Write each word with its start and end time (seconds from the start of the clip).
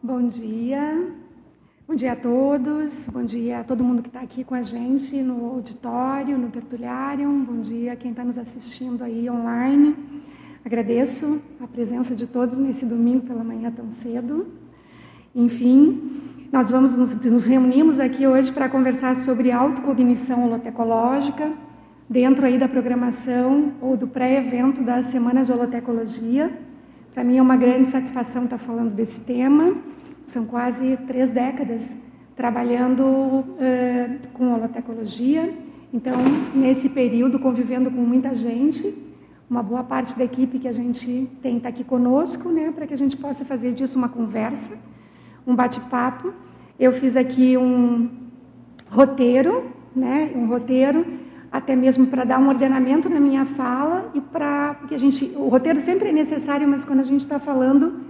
Bom 0.00 0.28
dia. 0.28 1.08
Bom 1.88 1.96
dia 1.96 2.12
a 2.12 2.16
todos. 2.16 2.94
Bom 3.12 3.24
dia 3.24 3.58
a 3.58 3.64
todo 3.64 3.82
mundo 3.82 4.00
que 4.00 4.08
está 4.08 4.20
aqui 4.20 4.44
com 4.44 4.54
a 4.54 4.62
gente 4.62 5.20
no 5.20 5.46
auditório, 5.46 6.38
no 6.38 6.50
tertuliário. 6.50 7.28
Bom 7.28 7.60
dia 7.60 7.94
a 7.94 7.96
quem 7.96 8.12
está 8.12 8.22
nos 8.22 8.38
assistindo 8.38 9.02
aí 9.02 9.28
online. 9.28 9.96
Agradeço 10.64 11.40
a 11.60 11.66
presença 11.66 12.14
de 12.14 12.28
todos 12.28 12.58
nesse 12.58 12.86
domingo 12.86 13.26
pela 13.26 13.42
manhã 13.42 13.72
tão 13.72 13.90
cedo. 13.90 14.46
Enfim, 15.34 16.46
nós 16.52 16.70
vamos 16.70 16.96
nos, 16.96 17.12
nos 17.16 17.42
reunimos 17.42 17.98
aqui 17.98 18.24
hoje 18.24 18.52
para 18.52 18.68
conversar 18.68 19.16
sobre 19.16 19.50
autocognição 19.50 20.44
holotecológica, 20.44 21.52
dentro 22.08 22.46
aí 22.46 22.56
da 22.56 22.68
programação 22.68 23.72
ou 23.80 23.96
do 23.96 24.06
pré-evento 24.06 24.80
da 24.80 25.02
Semana 25.02 25.44
de 25.44 25.50
Holotecologia. 25.50 26.67
Para 27.18 27.24
mim 27.24 27.36
é 27.36 27.42
uma 27.42 27.56
grande 27.56 27.88
satisfação 27.88 28.44
estar 28.44 28.58
falando 28.58 28.94
desse 28.94 29.18
tema. 29.18 29.76
São 30.28 30.44
quase 30.44 30.96
três 30.98 31.28
décadas 31.28 31.84
trabalhando 32.36 33.02
uh, 33.02 34.28
com 34.34 34.54
holotecologia. 34.54 35.52
Então, 35.92 36.14
nesse 36.54 36.88
período, 36.88 37.40
convivendo 37.40 37.90
com 37.90 38.02
muita 38.02 38.36
gente, 38.36 38.96
uma 39.50 39.64
boa 39.64 39.82
parte 39.82 40.16
da 40.16 40.22
equipe 40.22 40.60
que 40.60 40.68
a 40.68 40.72
gente 40.72 41.28
tem 41.42 41.56
está 41.56 41.70
aqui 41.70 41.82
conosco, 41.82 42.50
né, 42.50 42.70
para 42.70 42.86
que 42.86 42.94
a 42.94 42.96
gente 42.96 43.16
possa 43.16 43.44
fazer 43.44 43.72
disso 43.72 43.98
uma 43.98 44.08
conversa, 44.08 44.78
um 45.44 45.56
bate-papo. 45.56 46.32
Eu 46.78 46.92
fiz 46.92 47.16
aqui 47.16 47.58
um 47.58 48.10
roteiro, 48.88 49.72
né, 49.92 50.30
um 50.36 50.46
roteiro 50.46 51.04
até 51.50 51.74
mesmo 51.74 52.06
para 52.06 52.24
dar 52.24 52.38
um 52.38 52.48
ordenamento 52.48 53.08
na 53.08 53.18
minha 53.18 53.44
fala 53.44 54.10
e 54.14 54.20
para 54.20 54.74
porque 54.74 54.94
a 54.94 54.98
gente 54.98 55.32
o 55.36 55.48
roteiro 55.48 55.80
sempre 55.80 56.10
é 56.10 56.12
necessário, 56.12 56.68
mas 56.68 56.84
quando 56.84 57.00
a 57.00 57.04
gente 57.04 57.22
está 57.22 57.38
falando 57.38 58.00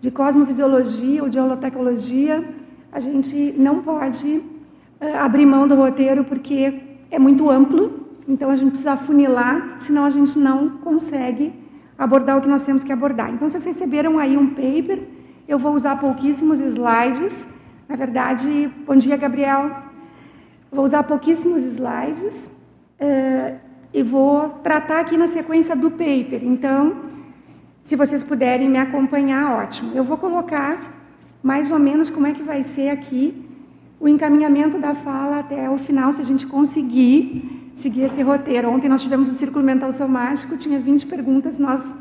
de 0.00 0.10
cosmofisiologia 0.10 1.22
ou 1.22 1.28
de 1.28 1.38
holotecnologia, 1.38 2.44
a 2.92 3.00
gente 3.00 3.54
não 3.56 3.82
pode 3.82 4.28
uh, 4.36 5.16
abrir 5.18 5.46
mão 5.46 5.66
do 5.68 5.74
roteiro 5.74 6.24
porque 6.24 6.74
é 7.10 7.18
muito 7.18 7.48
amplo, 7.48 8.06
então 8.26 8.50
a 8.50 8.56
gente 8.56 8.70
precisa 8.70 8.92
afunilar, 8.92 9.78
senão 9.80 10.04
a 10.04 10.10
gente 10.10 10.38
não 10.38 10.70
consegue 10.78 11.52
abordar 11.96 12.38
o 12.38 12.40
que 12.40 12.48
nós 12.48 12.64
temos 12.64 12.84
que 12.84 12.92
abordar. 12.92 13.30
Então 13.32 13.48
vocês 13.48 13.64
receberam 13.64 14.18
aí 14.18 14.36
um 14.36 14.50
paper, 14.50 15.00
eu 15.46 15.58
vou 15.58 15.72
usar 15.74 15.96
pouquíssimos 15.96 16.60
slides. 16.60 17.46
Na 17.88 17.96
verdade, 17.96 18.70
bom 18.86 18.94
dia, 18.94 19.16
Gabriel. 19.16 19.70
Vou 20.70 20.84
usar 20.84 21.02
pouquíssimos 21.04 21.62
slides 21.62 22.48
uh, 23.00 23.58
e 23.92 24.02
vou 24.02 24.50
tratar 24.62 25.00
aqui 25.00 25.16
na 25.16 25.28
sequência 25.28 25.74
do 25.74 25.90
paper. 25.90 26.40
Então, 26.42 27.10
se 27.82 27.96
vocês 27.96 28.22
puderem 28.22 28.68
me 28.68 28.78
acompanhar, 28.78 29.62
ótimo. 29.62 29.92
Eu 29.94 30.04
vou 30.04 30.18
colocar 30.18 30.98
mais 31.42 31.70
ou 31.70 31.78
menos 31.78 32.10
como 32.10 32.26
é 32.26 32.32
que 32.32 32.42
vai 32.42 32.62
ser 32.62 32.90
aqui 32.90 33.44
o 34.00 34.06
encaminhamento 34.06 34.78
da 34.78 34.94
fala 34.94 35.40
até 35.40 35.68
o 35.68 35.78
final, 35.78 36.12
se 36.12 36.20
a 36.20 36.24
gente 36.24 36.46
conseguir 36.46 37.72
seguir 37.76 38.02
esse 38.02 38.22
roteiro. 38.22 38.68
Ontem 38.68 38.88
nós 38.88 39.02
tivemos 39.02 39.28
o 39.28 39.32
Círculo 39.32 39.64
Mental 39.64 39.90
Somático, 39.92 40.56
tinha 40.56 40.78
20 40.78 41.06
perguntas, 41.06 41.58
nós 41.58 41.94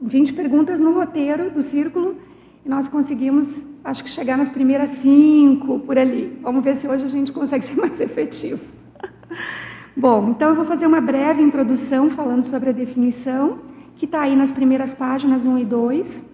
20 0.00 0.32
perguntas 0.34 0.78
no 0.80 0.92
roteiro 0.92 1.50
do 1.50 1.62
círculo, 1.62 2.16
e 2.64 2.68
nós 2.68 2.88
conseguimos, 2.88 3.62
acho 3.82 4.04
que 4.04 4.10
chegar 4.10 4.36
nas 4.36 4.48
primeiras 4.48 4.90
cinco 4.90 5.80
por 5.80 5.98
ali. 5.98 6.38
Vamos 6.42 6.62
ver 6.62 6.76
se 6.76 6.86
hoje 6.86 7.04
a 7.04 7.08
gente 7.08 7.32
consegue 7.32 7.64
ser 7.64 7.76
mais 7.76 7.98
efetivo. 8.00 8.60
Bom, 9.96 10.30
então 10.30 10.48
eu 10.48 10.56
vou 10.56 10.64
fazer 10.64 10.88
uma 10.88 11.00
breve 11.00 11.40
introdução 11.40 12.10
falando 12.10 12.44
sobre 12.46 12.70
a 12.70 12.72
definição, 12.72 13.60
que 13.94 14.06
está 14.06 14.22
aí 14.22 14.34
nas 14.34 14.50
primeiras 14.50 14.92
páginas 14.92 15.46
1 15.46 15.58
e 15.58 15.64
2. 15.64 16.24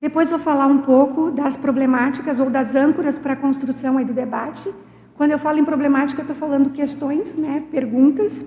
Depois 0.00 0.30
vou 0.30 0.38
falar 0.38 0.68
um 0.68 0.78
pouco 0.78 1.32
das 1.32 1.56
problemáticas 1.56 2.38
ou 2.38 2.48
das 2.48 2.76
âncoras 2.76 3.18
para 3.18 3.32
a 3.32 3.36
construção 3.36 3.98
aí 3.98 4.04
do 4.04 4.12
debate. 4.12 4.72
Quando 5.16 5.32
eu 5.32 5.40
falo 5.40 5.58
em 5.58 5.64
problemática, 5.64 6.20
eu 6.20 6.22
estou 6.22 6.36
falando 6.36 6.70
questões, 6.70 7.34
né, 7.36 7.64
perguntas. 7.68 8.44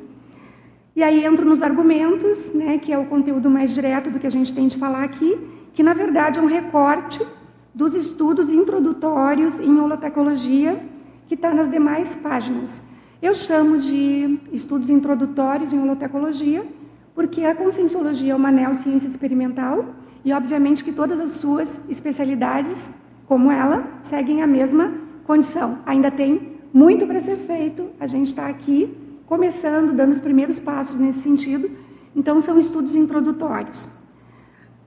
E 0.96 1.04
aí 1.04 1.26
entro 1.26 1.46
nos 1.46 1.62
argumentos, 1.62 2.54
né, 2.54 2.78
que 2.78 2.94
é 2.94 2.98
o 2.98 3.08
conteúdo 3.08 3.50
mais 3.50 3.74
direto 3.74 4.10
do 4.10 4.18
que 4.18 4.28
a 4.28 4.32
gente 4.32 4.54
tem 4.54 4.70
de 4.70 4.78
falar 4.78 5.04
aqui, 5.04 5.38
que 5.74 5.84
na 5.84 5.94
verdade 5.94 6.40
é 6.40 6.42
um 6.42 6.48
recorte 6.48 7.22
dos 7.76 7.96
estudos 7.96 8.50
introdutórios 8.50 9.60
em 9.60 9.78
holotecnologia 9.78 10.82
que 11.28 11.34
está 11.34 11.54
nas 11.54 11.70
demais 11.70 12.16
páginas. 12.16 12.82
Eu 13.24 13.34
chamo 13.34 13.78
de 13.78 14.38
estudos 14.52 14.90
introdutórios 14.90 15.72
em 15.72 15.80
holotecologia, 15.82 16.62
porque 17.16 17.46
a 17.46 17.56
conscienciologia 17.56 18.34
é 18.34 18.36
uma 18.36 18.52
neociência 18.52 19.08
experimental 19.08 19.86
e, 20.26 20.34
obviamente, 20.34 20.84
que 20.84 20.92
todas 20.92 21.22
as 21.22 21.32
suas 21.32 21.80
especialidades, 21.88 22.78
como 23.26 23.50
ela, 23.50 23.88
seguem 24.04 24.42
a 24.42 24.48
mesma 24.58 24.94
condição. 25.24 25.78
Ainda 25.86 26.12
tem 26.12 26.60
muito 26.74 27.08
para 27.08 27.22
ser 27.22 27.38
feito, 27.38 27.92
a 27.98 28.08
gente 28.08 28.28
está 28.28 28.48
aqui 28.48 28.94
começando, 29.26 29.94
dando 29.94 30.12
os 30.12 30.20
primeiros 30.20 30.60
passos 30.60 31.00
nesse 31.00 31.22
sentido, 31.22 31.72
então 32.14 32.42
são 32.42 32.60
estudos 32.60 32.94
introdutórios. 32.94 33.88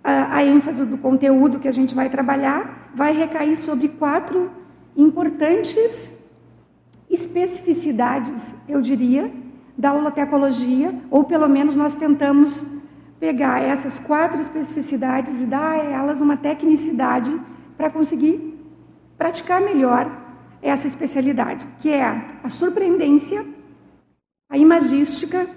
A, 0.04 0.36
a 0.36 0.44
ênfase 0.44 0.84
do 0.84 0.98
conteúdo 0.98 1.58
que 1.58 1.68
a 1.68 1.72
gente 1.72 1.94
vai 1.94 2.10
trabalhar 2.10 2.91
vai 2.94 3.14
recair 3.14 3.56
sobre 3.56 3.88
quatro 3.88 4.50
importantes 4.94 6.12
especificidades, 7.11 8.43
eu 8.69 8.81
diria, 8.81 9.31
da 9.77 9.93
holotecologia, 9.93 10.94
ou 11.11 11.25
pelo 11.25 11.49
menos 11.49 11.77
nós 11.77 11.94
tentamos 11.94 12.65
pegar 13.21 13.62
essas 13.62 13.99
quatro 13.99 14.41
especificidades 14.41 15.41
e 15.41 15.47
dar 15.47 15.72
a 15.72 15.84
elas 15.84 16.21
uma 16.21 16.37
tecnicidade 16.37 17.39
para 17.77 17.91
conseguir 17.91 18.59
praticar 19.16 19.61
melhor 19.61 20.11
essa 20.62 20.87
especialidade, 20.87 21.66
que 21.81 21.91
é 21.91 22.03
a 22.43 22.49
surpreendência, 22.49 23.45
a 24.50 24.59
imagística, 24.59 25.49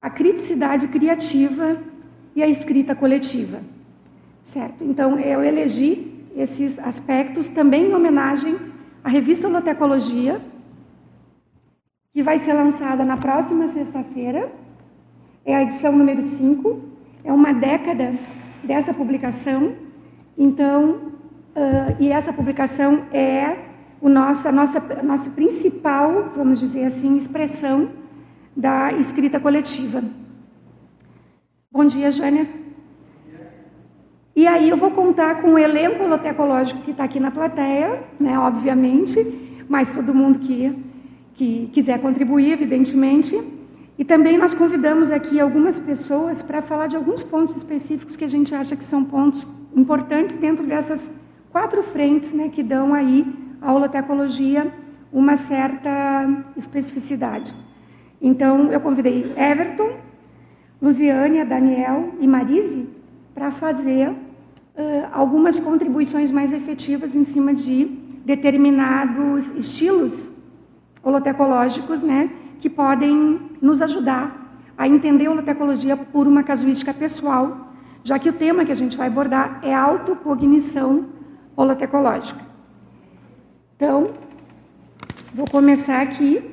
a 0.00 0.10
criticidade 0.10 0.88
criativa 0.88 1.78
e 2.34 2.42
a 2.42 2.48
escrita 2.48 2.94
coletiva. 2.94 3.60
Certo? 4.44 4.84
Então, 4.84 5.18
eu 5.18 5.42
elegi 5.42 6.12
esses 6.36 6.78
aspectos 6.78 7.48
também 7.48 7.90
em 7.90 7.94
homenagem 7.94 8.56
à 9.04 9.08
revista 9.08 9.48
Holotecologia, 9.48 10.40
que 12.12 12.22
vai 12.22 12.38
ser 12.38 12.52
lançada 12.52 13.04
na 13.04 13.16
próxima 13.16 13.68
sexta-feira. 13.68 14.52
É 15.44 15.56
a 15.56 15.62
edição 15.62 15.92
número 15.92 16.22
5. 16.22 16.80
É 17.24 17.32
uma 17.32 17.52
década 17.52 18.14
dessa 18.62 18.92
publicação. 18.92 19.74
Então, 20.36 21.12
uh, 21.56 21.96
e 21.98 22.12
essa 22.12 22.32
publicação 22.32 23.06
é 23.12 23.56
o 24.00 24.08
nosso, 24.08 24.46
a 24.46 24.52
nossa, 24.52 24.78
a 24.78 25.02
nossa 25.02 25.30
principal, 25.30 26.32
vamos 26.36 26.60
dizer 26.60 26.84
assim, 26.84 27.16
expressão 27.16 27.90
da 28.54 28.92
escrita 28.92 29.40
coletiva. 29.40 30.04
Bom 31.70 31.86
dia, 31.86 32.10
Jânia. 32.10 32.46
E 34.36 34.46
aí 34.46 34.68
eu 34.68 34.76
vou 34.76 34.90
contar 34.90 35.40
com 35.40 35.54
o 35.54 35.58
elenco 35.58 36.04
holotecológico 36.04 36.82
que 36.82 36.90
está 36.90 37.04
aqui 37.04 37.20
na 37.20 37.30
plateia, 37.30 38.02
né, 38.18 38.38
obviamente, 38.38 39.64
mas 39.68 39.92
todo 39.92 40.14
mundo 40.14 40.38
que 40.38 40.91
que 41.34 41.70
quiser 41.72 42.00
contribuir, 42.00 42.52
evidentemente. 42.52 43.40
E 43.98 44.04
também 44.04 44.38
nós 44.38 44.54
convidamos 44.54 45.10
aqui 45.10 45.38
algumas 45.38 45.78
pessoas 45.78 46.42
para 46.42 46.62
falar 46.62 46.86
de 46.86 46.96
alguns 46.96 47.22
pontos 47.22 47.56
específicos 47.56 48.16
que 48.16 48.24
a 48.24 48.28
gente 48.28 48.54
acha 48.54 48.74
que 48.74 48.84
são 48.84 49.04
pontos 49.04 49.46
importantes 49.76 50.36
dentro 50.36 50.66
dessas 50.66 51.10
quatro 51.50 51.82
frentes 51.82 52.32
né, 52.32 52.48
que 52.48 52.62
dão 52.62 52.94
aí 52.94 53.26
à 53.60 53.72
holotecologia 53.72 54.72
uma 55.12 55.36
certa 55.36 56.44
especificidade. 56.56 57.54
Então, 58.20 58.72
eu 58.72 58.80
convidei 58.80 59.32
Everton, 59.36 59.90
Luziânia, 60.80 61.44
Daniel 61.44 62.14
e 62.18 62.26
Marise 62.26 62.88
para 63.34 63.50
fazer 63.50 64.08
uh, 64.08 64.14
algumas 65.12 65.60
contribuições 65.60 66.30
mais 66.30 66.52
efetivas 66.52 67.14
em 67.14 67.24
cima 67.24 67.52
de 67.52 67.84
determinados 68.24 69.50
estilos 69.50 70.31
holotecológicos, 71.02 72.02
né, 72.02 72.30
que 72.60 72.70
podem 72.70 73.40
nos 73.60 73.82
ajudar 73.82 74.42
a 74.76 74.88
entender 74.88 75.26
a 75.26 75.30
holotecologia 75.30 75.96
por 75.96 76.26
uma 76.26 76.42
casuística 76.42 76.94
pessoal, 76.94 77.72
já 78.04 78.18
que 78.18 78.28
o 78.28 78.32
tema 78.32 78.64
que 78.64 78.72
a 78.72 78.76
gente 78.76 78.96
vai 78.96 79.08
abordar 79.08 79.60
é 79.62 79.74
autocognição 79.74 81.06
holotecológica. 81.56 82.40
Então, 83.76 84.10
vou 85.34 85.46
começar 85.50 86.00
aqui 86.00 86.50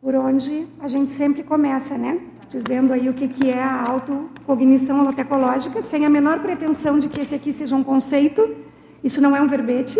por 0.00 0.14
onde 0.14 0.68
a 0.80 0.88
gente 0.88 1.10
sempre 1.12 1.42
começa, 1.42 1.98
né? 1.98 2.20
Dizendo 2.48 2.92
aí 2.92 3.08
o 3.08 3.14
que, 3.14 3.28
que 3.28 3.50
é 3.50 3.60
a 3.60 3.82
autocognição 3.88 5.00
holotecológica, 5.00 5.82
sem 5.82 6.06
a 6.06 6.10
menor 6.10 6.40
pretensão 6.40 6.98
de 6.98 7.08
que 7.08 7.20
esse 7.20 7.34
aqui 7.34 7.52
seja 7.52 7.74
um 7.74 7.82
conceito, 7.82 8.56
isso 9.02 9.20
não 9.20 9.34
é 9.34 9.40
um 9.40 9.48
verbete, 9.48 9.98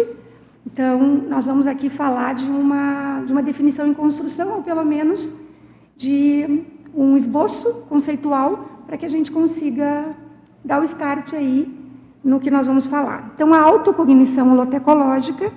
então, 0.67 1.01
nós 1.29 1.47
vamos 1.47 1.67
aqui 1.67 1.89
falar 1.89 2.35
de 2.35 2.45
uma, 2.45 3.23
de 3.25 3.33
uma 3.33 3.43
definição 3.43 3.87
em 3.87 3.95
construção, 3.95 4.57
ou 4.57 4.63
pelo 4.65 4.85
menos 4.85 5.33
de 5.97 6.65
um 6.93 7.17
esboço 7.17 7.85
conceitual, 7.89 8.83
para 8.85 8.97
que 8.97 9.07
a 9.07 9.09
gente 9.09 9.31
consiga 9.31 10.05
dar 10.65 10.81
o 10.81 10.85
start 10.85 11.35
aí 11.35 11.73
no 12.23 12.41
que 12.41 12.51
nós 12.51 12.67
vamos 12.67 12.89
falar. 12.89 13.31
Então, 13.35 13.55
a 13.55 13.61
autocognição 13.61 14.53
holotecológica 14.53 15.53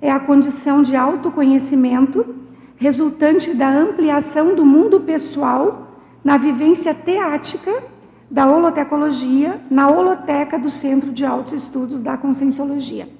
é 0.00 0.10
a 0.10 0.20
condição 0.20 0.82
de 0.82 0.94
autoconhecimento 0.94 2.36
resultante 2.76 3.54
da 3.54 3.68
ampliação 3.68 4.54
do 4.54 4.64
mundo 4.64 5.00
pessoal 5.00 5.96
na 6.22 6.36
vivência 6.36 6.94
teática 6.94 7.82
da 8.30 8.46
holotecologia 8.46 9.60
na 9.70 9.90
holoteca 9.90 10.58
do 10.58 10.70
Centro 10.70 11.10
de 11.10 11.24
Altos 11.24 11.54
Estudos 11.54 12.00
da 12.02 12.16
Conscienciologia. 12.16 13.19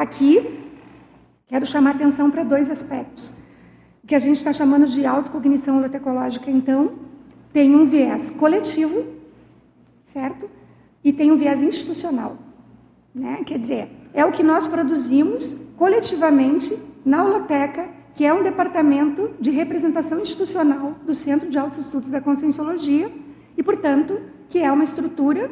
Aqui, 0.00 0.58
quero 1.46 1.66
chamar 1.66 1.90
atenção 1.90 2.30
para 2.30 2.42
dois 2.42 2.70
aspectos. 2.70 3.30
O 4.02 4.06
que 4.06 4.14
a 4.14 4.18
gente 4.18 4.38
está 4.38 4.50
chamando 4.50 4.86
de 4.86 5.04
autocognição 5.04 5.76
holotecológica, 5.76 6.50
então, 6.50 6.92
tem 7.52 7.76
um 7.76 7.84
viés 7.84 8.30
coletivo, 8.30 9.04
certo? 10.06 10.48
E 11.04 11.12
tem 11.12 11.30
um 11.30 11.36
viés 11.36 11.60
institucional. 11.60 12.38
Né? 13.14 13.42
Quer 13.44 13.58
dizer, 13.58 13.90
é 14.14 14.24
o 14.24 14.32
que 14.32 14.42
nós 14.42 14.66
produzimos 14.66 15.54
coletivamente 15.76 16.78
na 17.04 17.22
holoteca, 17.22 17.86
que 18.14 18.24
é 18.24 18.32
um 18.32 18.42
departamento 18.42 19.32
de 19.38 19.50
representação 19.50 20.18
institucional 20.20 20.94
do 21.04 21.12
Centro 21.12 21.50
de 21.50 21.58
Altos 21.58 21.80
Estudos 21.80 22.08
da 22.08 22.22
Conscienciologia 22.22 23.12
e, 23.54 23.62
portanto, 23.62 24.18
que 24.48 24.60
é 24.60 24.72
uma 24.72 24.84
estrutura 24.84 25.50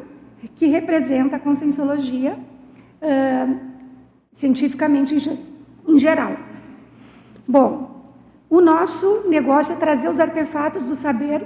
que 0.55 0.65
representa 0.65 1.35
a 1.35 1.39
conscienciologia 1.39 2.35
uh, 2.99 3.68
cientificamente 4.39 5.13
em, 5.85 5.99
geral. 5.99 6.33
Bom, 7.45 7.71
o 8.49 8.61
nosso 8.61 9.23
negócio 9.27 9.73
é 9.73 9.75
trazer 9.75 10.07
os 10.07 10.17
artefatos 10.17 10.85
do 10.85 10.95
saber 10.95 11.45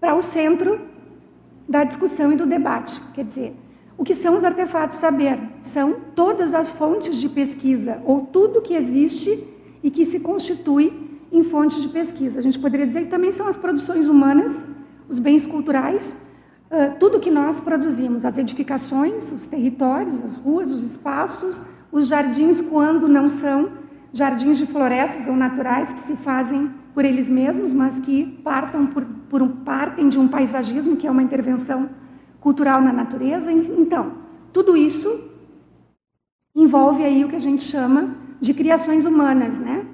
para 0.00 0.16
o 0.16 0.22
centro 0.22 0.80
da 1.68 1.84
discussão 1.84 2.32
e 2.32 2.36
do 2.36 2.44
debate. 2.44 3.00
Quer 3.14 3.24
dizer, 3.24 3.56
o 3.96 4.02
que 4.02 4.16
são 4.16 4.36
os 4.36 4.42
artefatos 4.42 4.98
saber? 4.98 5.38
São 5.62 5.94
todas 6.16 6.52
as 6.54 6.72
fontes 6.72 7.14
de 7.16 7.28
pesquisa, 7.28 8.02
ou 8.04 8.22
tudo 8.22 8.60
que 8.60 8.74
existe 8.74 9.46
e 9.80 9.88
que 9.88 10.04
se 10.04 10.18
constitui 10.18 10.92
em 11.30 11.44
fontes 11.44 11.80
de 11.80 11.88
pesquisa. 11.88 12.40
A 12.40 12.42
gente 12.42 12.58
poderia 12.58 12.86
dizer 12.86 13.02
que 13.04 13.10
também 13.10 13.30
são 13.30 13.46
as 13.46 13.56
produções 13.56 14.08
humanas, 14.08 14.64
os 15.08 15.20
bens 15.20 15.46
culturais, 15.46 16.16
tudo 16.98 17.20
que 17.20 17.30
nós 17.30 17.60
produzimos, 17.60 18.24
as 18.24 18.36
edificações, 18.36 19.30
os 19.32 19.46
territórios, 19.46 20.16
as 20.24 20.34
ruas, 20.34 20.72
os 20.72 20.82
espaços, 20.82 21.64
os 21.94 22.08
jardins, 22.08 22.60
quando 22.60 23.06
não 23.06 23.28
são 23.28 23.70
jardins 24.12 24.58
de 24.58 24.66
florestas 24.66 25.28
ou 25.28 25.36
naturais 25.36 25.92
que 25.92 26.00
se 26.00 26.16
fazem 26.16 26.68
por 26.92 27.04
eles 27.04 27.30
mesmos, 27.30 27.72
mas 27.72 28.00
que 28.00 28.26
partam 28.42 28.88
por, 28.88 29.04
por 29.30 29.40
um, 29.40 29.48
partem 29.48 30.08
de 30.08 30.18
um 30.18 30.26
paisagismo, 30.26 30.96
que 30.96 31.06
é 31.06 31.10
uma 31.10 31.22
intervenção 31.22 31.88
cultural 32.40 32.80
na 32.82 32.92
natureza. 32.92 33.52
Então, 33.52 34.12
tudo 34.52 34.76
isso 34.76 35.08
envolve 36.52 37.04
aí 37.04 37.24
o 37.24 37.28
que 37.28 37.36
a 37.36 37.46
gente 37.48 37.62
chama 37.62 38.16
de 38.40 38.52
criações 38.52 39.04
humanas, 39.04 39.56
né? 39.56 39.86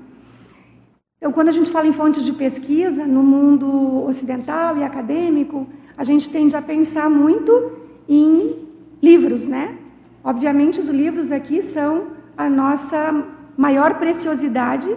Então, 1.19 1.31
quando 1.33 1.49
a 1.49 1.53
gente 1.53 1.71
fala 1.71 1.87
em 1.87 1.93
fontes 1.93 2.25
de 2.25 2.33
pesquisa 2.33 3.07
no 3.07 3.23
mundo 3.23 4.07
ocidental 4.07 4.79
e 4.79 4.85
acadêmico, 4.85 5.67
a 5.99 6.05
gente 6.05 6.31
tende 6.31 6.57
a 6.57 6.63
pensar 6.63 7.11
muito 7.11 7.73
em 8.09 8.57
livros, 9.03 9.47
né? 9.47 9.77
Obviamente, 10.23 10.81
os 10.81 10.89
livros 10.89 11.31
aqui 11.31 11.63
são 11.63 12.09
a 12.37 12.49
nossa 12.49 13.25
maior 13.57 13.95
preciosidade 13.99 14.95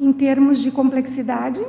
em 0.00 0.12
termos 0.12 0.58
de 0.58 0.70
complexidade, 0.70 1.64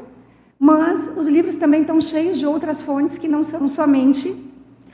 mas 0.58 1.12
os 1.16 1.28
livros 1.28 1.56
também 1.56 1.82
estão 1.82 2.00
cheios 2.00 2.38
de 2.38 2.46
outras 2.46 2.82
fontes 2.82 3.18
que 3.18 3.28
não 3.28 3.44
são 3.44 3.68
somente 3.68 4.36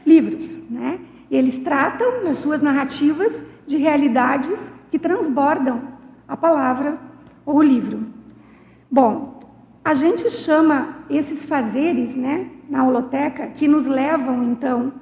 livros. 0.06 0.57
Né? 0.69 1.00
Eles 1.30 1.57
tratam, 1.59 2.24
nas 2.24 2.39
suas 2.39 2.62
narrativas, 2.62 3.42
de 3.68 3.77
realidades 3.77 4.59
que 4.89 5.00
transbordam 5.00 5.81
a 6.27 6.36
palavra 6.36 6.98
ou 7.45 7.57
o 7.57 7.62
livro. 7.63 8.06
Bom, 8.89 9.39
a 9.83 9.94
gente 9.94 10.30
chama 10.30 10.98
esses 11.09 11.45
fazeres 11.45 12.15
né, 12.15 12.48
na 12.69 12.83
holoteca 12.83 13.48
que 13.48 13.68
nos 13.68 13.88
levam, 13.88 14.44
então, 14.44 14.94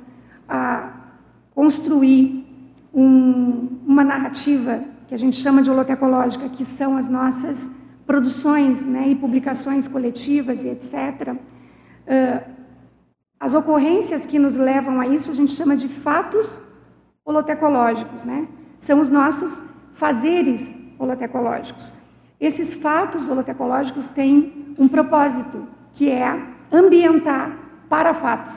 a 0.48 0.90
construir 1.56 2.49
um, 2.94 3.80
uma 3.86 4.04
narrativa 4.04 4.84
que 5.08 5.16
a 5.16 5.18
gente 5.18 5.38
chama 5.38 5.62
de 5.62 5.70
holotecológica, 5.70 6.50
que 6.50 6.66
são 6.66 6.98
as 6.98 7.08
nossas 7.08 7.70
produções 8.06 8.84
né, 8.84 9.10
e 9.10 9.16
publicações 9.16 9.88
coletivas 9.88 10.64
e 10.64 10.68
etc., 10.68 11.34
uh, 11.34 12.60
as 13.40 13.54
ocorrências 13.54 14.26
que 14.26 14.38
nos 14.38 14.58
levam 14.58 15.00
a 15.00 15.08
isso 15.08 15.32
a 15.32 15.34
gente 15.34 15.54
chama 15.54 15.78
de 15.78 15.88
fatos 15.88 16.60
holotecológicos, 17.24 18.24
né? 18.26 18.48
São 18.80 19.00
os 19.00 19.10
nossos 19.10 19.64
fazeres 19.94 20.76
holotecológicos. 20.98 21.94
Esses 22.40 22.74
fatos 22.74 23.30
holotecológicos 23.30 24.08
têm 24.08 24.76
um 24.78 24.90
propósito, 24.90 25.66
que 25.94 26.10
é 26.10 26.38
ambientar 26.72 27.58
para 27.88 28.14
fatos, 28.14 28.54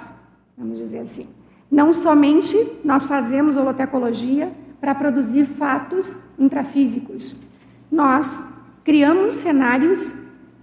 vamos 0.57 0.79
dizer 0.79 1.01
assim. 1.01 1.29
Não 1.73 1.93
somente 1.93 2.79
nós 2.85 3.07
fazemos 3.07 3.57
holotecologia 3.57 4.53
para 4.81 4.95
produzir 4.95 5.47
fatos 5.47 6.17
intrafísicos. 6.39 7.35
Nós 7.91 8.27
Criamos 8.85 9.37
cenários, 9.37 10.13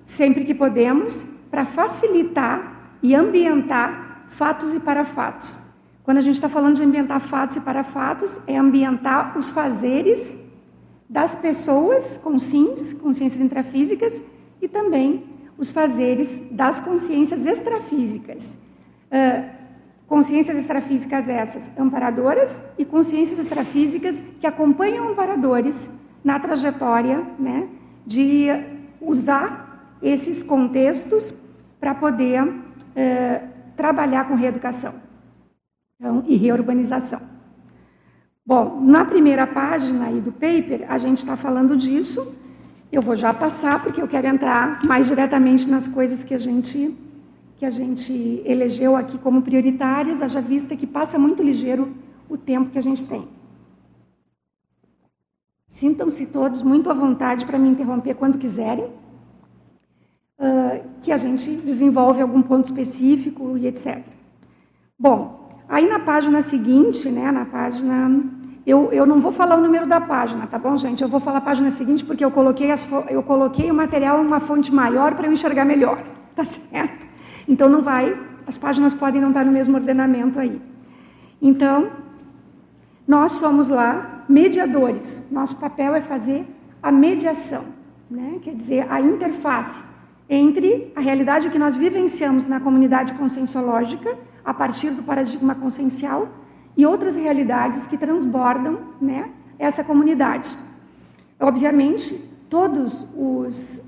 sempre 0.05 0.43
que 0.43 0.53
podemos, 0.53 1.25
para 1.49 1.63
facilitar 1.63 2.97
e 3.01 3.15
ambientar 3.15 4.25
fatos 4.31 4.73
e 4.73 4.79
parafatos. 4.79 5.57
Quando 6.03 6.17
a 6.17 6.21
gente 6.21 6.35
está 6.35 6.49
falando 6.49 6.75
de 6.75 6.83
ambientar 6.83 7.21
fatos 7.21 7.55
e 7.55 7.61
parafatos, 7.61 8.37
é 8.45 8.57
ambientar 8.57 9.37
os 9.37 9.49
fazeres 9.49 10.35
das 11.09 11.33
pessoas 11.33 12.17
com 12.17 12.37
sims, 12.37 12.91
consciências 12.93 13.39
intrafísicas, 13.39 14.21
e 14.61 14.67
também 14.67 15.23
os 15.57 15.71
fazeres 15.71 16.29
das 16.51 16.77
consciências 16.81 17.45
extrafísicas. 17.45 18.57
Uh, 19.09 19.58
consciências 20.09 20.57
extrafísicas 20.57 21.29
essas 21.29 21.69
amparadoras 21.77 22.59
e 22.77 22.83
consciências 22.83 23.37
extrafísicas 23.39 24.21
que 24.41 24.47
acompanham 24.47 25.07
amparadores 25.07 25.89
na 26.23 26.39
trajetória 26.39 27.23
né, 27.37 27.69
de 28.05 28.47
usar 28.99 29.95
esses 30.01 30.41
contextos 30.41 31.31
para 31.79 31.93
poder 31.93 32.43
é, 32.95 33.43
trabalhar 33.77 34.27
com 34.27 34.35
reeducação 34.35 34.95
então, 35.97 36.23
e 36.27 36.35
reurbanização. 36.35 37.21
Bom, 38.45 38.81
na 38.81 39.05
primeira 39.05 39.45
página 39.45 40.07
aí 40.07 40.19
do 40.19 40.31
paper, 40.31 40.85
a 40.89 40.97
gente 40.97 41.19
está 41.19 41.37
falando 41.37 41.77
disso. 41.77 42.35
Eu 42.91 43.01
vou 43.03 43.15
já 43.15 43.31
passar, 43.31 43.83
porque 43.83 44.01
eu 44.01 44.07
quero 44.07 44.25
entrar 44.25 44.83
mais 44.83 45.05
diretamente 45.07 45.69
nas 45.69 45.87
coisas 45.87 46.23
que 46.23 46.33
a 46.33 46.37
gente, 46.39 46.97
que 47.59 47.65
a 47.65 47.69
gente 47.69 48.41
elegeu 48.45 48.95
aqui 48.95 49.17
como 49.17 49.41
prioritárias, 49.41 50.21
haja 50.21 50.39
vista 50.39 50.77
que 50.77 50.87
passa 50.87 51.19
muito 51.19 51.43
ligeiro 51.43 51.93
o 52.29 52.37
tempo 52.37 52.69
que 52.69 52.77
a 52.79 52.81
gente 52.81 53.05
tem. 53.05 53.27
Sintam-se 55.71 56.25
todos 56.27 56.63
muito 56.63 56.89
à 56.89 56.93
vontade 56.93 57.45
para 57.45 57.59
me 57.59 57.67
interromper 57.67 58.15
quando 58.15 58.37
quiserem, 58.37 58.85
uh, 58.85 60.81
que 61.01 61.11
a 61.11 61.17
gente 61.17 61.53
desenvolve 61.57 62.21
algum 62.21 62.41
ponto 62.41 62.63
específico 62.63 63.57
e 63.57 63.67
etc. 63.67 64.05
Bom, 64.97 65.59
aí 65.67 65.85
na 65.87 65.99
página 65.99 66.41
seguinte, 66.41 67.09
né, 67.09 67.29
na 67.29 67.43
página... 67.43 68.23
Eu, 68.65 68.91
eu 68.93 69.05
não 69.05 69.19
vou 69.19 69.33
falar 69.33 69.57
o 69.57 69.61
número 69.61 69.85
da 69.85 69.99
página, 69.99 70.47
tá 70.47 70.57
bom, 70.57 70.77
gente? 70.77 71.01
Eu 71.01 71.09
vou 71.09 71.19
falar 71.19 71.39
a 71.39 71.41
página 71.41 71.71
seguinte 71.71 72.05
porque 72.05 72.23
eu 72.23 72.31
coloquei, 72.31 72.71
as, 72.71 72.87
eu 73.09 73.23
coloquei 73.23 73.69
o 73.69 73.73
material 73.73 74.23
em 74.23 74.27
uma 74.27 74.39
fonte 74.39 74.71
maior 74.71 75.15
para 75.15 75.27
eu 75.27 75.33
enxergar 75.33 75.65
melhor, 75.65 76.01
tá 76.35 76.45
certo? 76.45 77.08
Então 77.49 77.67
não 77.67 77.81
vai, 77.81 78.15
as 78.45 78.57
páginas 78.57 78.93
podem 78.93 79.19
não 79.19 79.29
estar 79.29 79.43
no 79.43 79.51
mesmo 79.51 79.75
ordenamento 79.75 80.39
aí. 80.39 80.61
Então, 81.41 81.89
nós 83.07 83.31
somos 83.33 83.67
lá 83.67 84.23
mediadores. 84.29 85.23
Nosso 85.31 85.55
papel 85.57 85.95
é 85.95 86.01
fazer 86.01 86.45
a 86.81 86.91
mediação, 86.91 87.63
né? 88.09 88.37
quer 88.43 88.53
dizer, 88.53 88.85
a 88.87 89.01
interface 89.01 89.81
entre 90.29 90.91
a 90.95 90.99
realidade 90.99 91.49
que 91.49 91.57
nós 91.57 91.75
vivenciamos 91.75 92.45
na 92.45 92.59
comunidade 92.59 93.13
conscienciológica, 93.13 94.15
a 94.45 94.53
partir 94.53 94.91
do 94.91 95.01
paradigma 95.01 95.55
consciencial, 95.55 96.29
e 96.77 96.85
outras 96.85 97.15
realidades 97.15 97.87
que 97.87 97.97
transbordam 97.97 98.79
né, 99.01 99.27
essa 99.57 99.83
comunidade. 99.83 100.55
Obviamente, 101.39 102.28
todas 102.49 103.05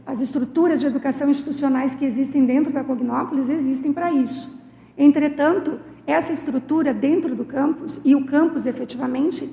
as 0.05 0.21
estruturas 0.21 0.79
de 0.79 0.87
educação 0.87 1.29
institucionais 1.29 1.95
que 1.95 2.05
existem 2.05 2.45
dentro 2.45 2.71
da 2.71 2.83
Cognópolis 2.83 3.49
existem 3.49 3.91
para 3.91 4.11
isso. 4.11 4.59
Entretanto, 4.97 5.79
essa 6.05 6.31
estrutura 6.31 6.93
dentro 6.93 7.35
do 7.35 7.43
campus, 7.43 7.99
e 8.05 8.15
o 8.15 8.25
campus 8.25 8.65
efetivamente, 8.65 9.51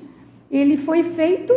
ele 0.51 0.77
foi 0.77 1.03
feito 1.03 1.53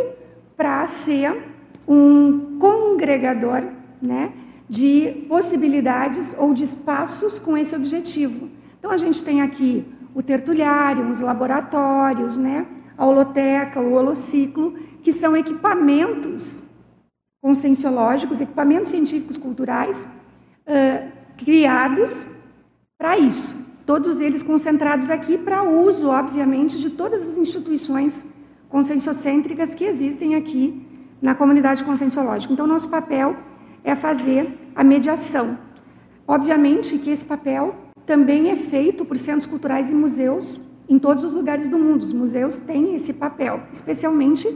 para 0.57 0.85
ser 0.87 1.43
um 1.87 2.57
congregador 2.59 3.63
né, 4.01 4.31
de 4.67 5.25
possibilidades 5.27 6.35
ou 6.37 6.53
de 6.53 6.63
espaços 6.63 7.37
com 7.37 7.57
esse 7.57 7.75
objetivo. 7.75 8.49
Então, 8.79 8.89
a 8.91 8.97
gente 8.97 9.23
tem 9.23 9.41
aqui 9.41 9.85
o 10.15 10.21
tertuliário, 10.21 11.09
os 11.09 11.19
laboratórios, 11.19 12.37
né? 12.37 12.65
a 12.97 13.05
holoteca, 13.05 13.79
o 13.79 13.93
holociclo, 13.93 14.73
que 15.01 15.11
são 15.11 15.35
equipamentos 15.35 16.61
conscienciológicos, 17.43 18.39
equipamentos 18.39 18.89
científicos 18.89 19.35
culturais 19.35 20.07
uh, 20.65 21.11
criados 21.37 22.25
para 22.97 23.17
isso. 23.17 23.53
Todos 23.85 24.21
eles 24.21 24.41
concentrados 24.41 25.09
aqui 25.09 25.37
para 25.37 25.61
uso, 25.61 26.07
obviamente, 26.07 26.79
de 26.79 26.89
todas 26.89 27.21
as 27.21 27.37
instituições 27.37 28.23
conscienciocêntricas 28.69 29.75
que 29.75 29.83
existem 29.83 30.35
aqui 30.35 30.87
na 31.21 31.35
comunidade 31.35 31.83
conscienciológica. 31.83 32.53
Então, 32.53 32.65
nosso 32.65 32.87
papel 32.89 33.35
é 33.83 33.93
fazer 33.93 34.57
a 34.73 34.83
mediação. 34.85 35.57
Obviamente 36.25 36.97
que 36.97 37.09
esse 37.09 37.25
papel 37.25 37.75
também 38.05 38.51
é 38.51 38.55
feito 38.55 39.03
por 39.03 39.17
centros 39.17 39.45
culturais 39.45 39.89
e 39.89 39.93
museus 39.93 40.61
em 40.87 40.97
todos 40.97 41.25
os 41.25 41.33
lugares 41.33 41.67
do 41.67 41.77
mundo. 41.77 42.03
Os 42.03 42.13
museus 42.13 42.57
têm 42.59 42.95
esse 42.95 43.11
papel, 43.11 43.63
especialmente 43.73 44.47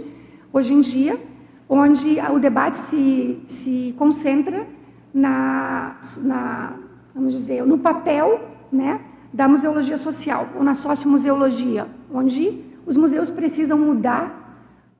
hoje 0.53 0.73
em 0.73 0.79
dia, 0.79 1.19
onde 1.69 2.19
o 2.19 2.39
debate 2.39 2.77
se, 2.77 3.39
se 3.47 3.95
concentra 3.97 4.65
na, 5.13 5.97
na, 6.21 6.73
vamos 7.13 7.33
dizer, 7.33 7.65
no 7.65 7.77
papel 7.77 8.39
né, 8.71 9.01
da 9.33 9.47
museologia 9.47 9.97
social, 9.97 10.49
ou 10.55 10.63
na 10.63 10.73
sociomuseologia, 10.73 11.87
onde 12.13 12.61
os 12.85 12.95
museus 12.95 13.29
precisam 13.29 13.77
mudar 13.77 14.47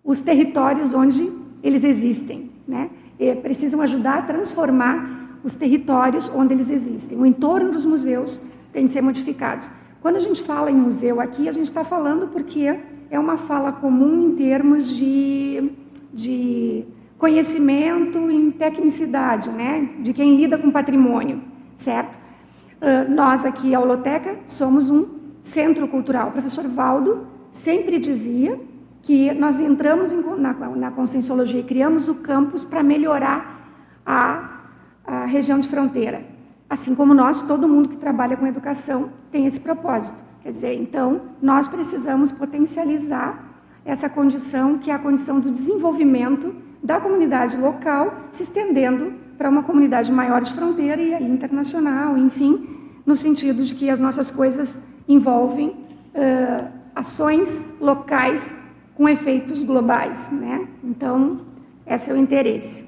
os 0.03 0.21
territórios 0.21 0.93
onde 0.93 1.31
eles 1.63 1.83
existem, 1.83 2.51
né? 2.67 2.89
E 3.19 3.33
precisam 3.35 3.81
ajudar 3.81 4.19
a 4.19 4.21
transformar 4.21 5.39
os 5.43 5.53
territórios 5.53 6.29
onde 6.33 6.53
eles 6.53 6.69
existem. 6.69 7.17
O 7.17 7.25
entorno 7.25 7.71
dos 7.71 7.85
museus 7.85 8.41
tem 8.71 8.85
de 8.85 8.93
ser 8.93 9.01
modificado. 9.01 9.65
Quando 10.01 10.17
a 10.17 10.19
gente 10.19 10.43
fala 10.43 10.69
em 10.69 10.75
museu 10.75 11.19
aqui, 11.19 11.49
a 11.49 11.51
gente 11.51 11.67
está 11.67 11.83
falando 11.83 12.27
porque 12.27 12.79
é 13.09 13.19
uma 13.19 13.37
fala 13.37 13.71
comum 13.71 14.29
em 14.29 14.35
termos 14.35 14.87
de, 14.87 15.71
de 16.17 16.83
conhecimento 17.19 18.17
em 18.29 18.49
tecnicidade, 18.49 19.49
né? 19.51 19.87
de 19.99 20.13
quem 20.13 20.35
lida 20.35 20.57
com 20.57 20.71
patrimônio, 20.71 21.41
certo? 21.77 22.17
Uh, 22.81 23.09
nós 23.11 23.45
aqui, 23.45 23.73
a 23.73 23.79
Holoteca, 23.79 24.35
somos 24.47 24.89
um 24.89 25.05
centro 25.43 25.87
cultural. 25.87 26.29
O 26.29 26.31
professor 26.31 26.67
Valdo 26.67 27.27
sempre 27.51 27.99
dizia 27.99 28.59
que 29.03 29.31
nós 29.33 29.59
entramos 29.59 30.11
em, 30.11 30.21
na, 30.37 30.53
na 30.53 30.91
conscienciologia 30.91 31.59
e 31.59 31.63
criamos 31.63 32.07
o 32.07 32.15
campus 32.15 32.65
para 32.65 32.83
melhorar 32.83 33.69
a, 34.05 34.61
a 35.05 35.25
região 35.25 35.59
de 35.59 35.69
fronteira. 35.69 36.23
Assim 36.69 36.93
como 36.93 37.13
nós, 37.13 37.41
todo 37.43 37.69
mundo 37.69 37.89
que 37.89 37.97
trabalha 37.97 38.35
com 38.35 38.45
educação 38.45 39.09
tem 39.31 39.45
esse 39.45 39.59
propósito. 39.59 40.17
Quer 40.41 40.51
dizer, 40.51 40.73
então, 40.73 41.21
nós 41.41 41.67
precisamos 41.67 42.31
potencializar 42.31 43.46
essa 43.87 44.09
condição, 44.09 44.77
que 44.77 44.91
é 44.91 44.93
a 44.93 44.99
condição 44.99 45.39
do 45.39 45.49
desenvolvimento 45.49 46.53
da 46.83 46.99
comunidade 46.99 47.55
local, 47.55 48.13
se 48.33 48.43
estendendo 48.43 49.13
para 49.37 49.49
uma 49.49 49.63
comunidade 49.63 50.11
maior 50.11 50.41
de 50.41 50.53
fronteira 50.53 51.01
e 51.01 51.23
internacional, 51.23 52.17
enfim, 52.17 52.67
no 53.05 53.15
sentido 53.15 53.63
de 53.63 53.73
que 53.73 53.89
as 53.89 53.97
nossas 53.97 54.29
coisas 54.29 54.77
envolvem 55.07 55.69
uh, 55.69 56.67
ações 56.93 57.65
locais 57.79 58.53
com 58.93 59.07
efeitos 59.07 59.63
globais. 59.63 60.19
Né? 60.31 60.67
Então, 60.83 61.37
esse 61.85 62.11
é 62.11 62.13
o 62.13 62.17
interesse. 62.17 62.83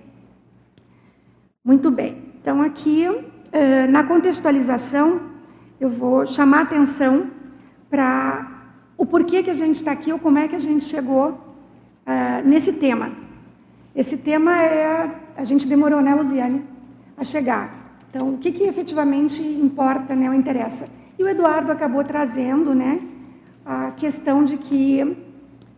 Muito 1.63 1.89
bem. 1.89 2.17
Então, 2.41 2.61
aqui, 2.61 3.05
eh, 3.51 3.85
na 3.87 4.03
contextualização, 4.03 5.21
eu 5.79 5.89
vou 5.89 6.25
chamar 6.25 6.63
atenção 6.63 7.27
para 7.89 8.58
o 8.99 9.05
porquê 9.05 9.41
que 9.41 9.49
a 9.49 9.53
gente 9.53 9.77
está 9.77 9.93
aqui 9.93 10.11
ou 10.11 10.19
como 10.19 10.37
é 10.37 10.45
que 10.49 10.57
a 10.57 10.65
gente 10.67 10.83
chegou 10.83 11.39
eh, 12.05 12.41
nesse 12.43 12.73
tema. 12.73 13.13
Esse 13.95 14.17
tema 14.17 14.61
é. 14.61 15.09
A 15.37 15.45
gente 15.45 15.65
demorou, 15.65 16.01
né, 16.01 16.13
Luziane, 16.13 16.61
a 17.17 17.23
chegar. 17.23 17.65
Então, 18.09 18.33
o 18.33 18.37
que, 18.37 18.51
que 18.51 18.63
efetivamente 18.63 19.41
importa, 19.41 20.13
né, 20.13 20.27
ou 20.29 20.35
interessa? 20.35 20.85
E 21.17 21.23
o 21.23 21.29
Eduardo 21.29 21.71
acabou 21.71 22.03
trazendo, 22.03 22.75
né, 22.75 22.99
a 23.65 23.91
questão 23.91 24.43
de 24.43 24.57
que 24.57 25.15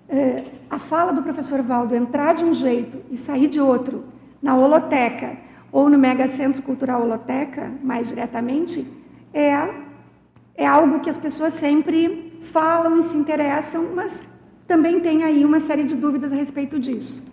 é, 0.10 0.46
a 0.68 0.80
fala 0.80 1.14
do 1.14 1.22
professor 1.22 1.62
Valdo 1.62 1.94
entrar 1.94 2.34
de 2.34 2.44
um 2.44 2.54
jeito 2.54 2.98
e 3.12 3.18
sair 3.18 3.48
de 3.48 3.62
outro 3.62 4.04
na 4.42 4.56
holoteca 4.56 5.38
ou 5.72 5.88
no 5.88 5.98
Mega 5.98 6.28
Centro 6.28 6.64
Cultural 6.64 7.04
Holoteca, 7.04 7.72
mais 7.84 8.08
diretamente, 8.08 8.88
é, 9.32 9.70
é 10.56 10.66
algo 10.66 11.02
que 11.02 11.10
as 11.10 11.18
pessoas 11.18 11.54
sempre 11.54 12.31
falam 12.42 13.00
e 13.00 13.04
se 13.04 13.16
interessam, 13.16 13.88
mas 13.96 14.24
também 14.68 15.00
tem 15.00 15.24
aí 15.24 15.46
uma 15.46 15.60
série 15.60 15.84
de 15.84 15.96
dúvidas 15.96 16.32
a 16.32 16.36
respeito 16.36 16.80
disso. 16.80 17.24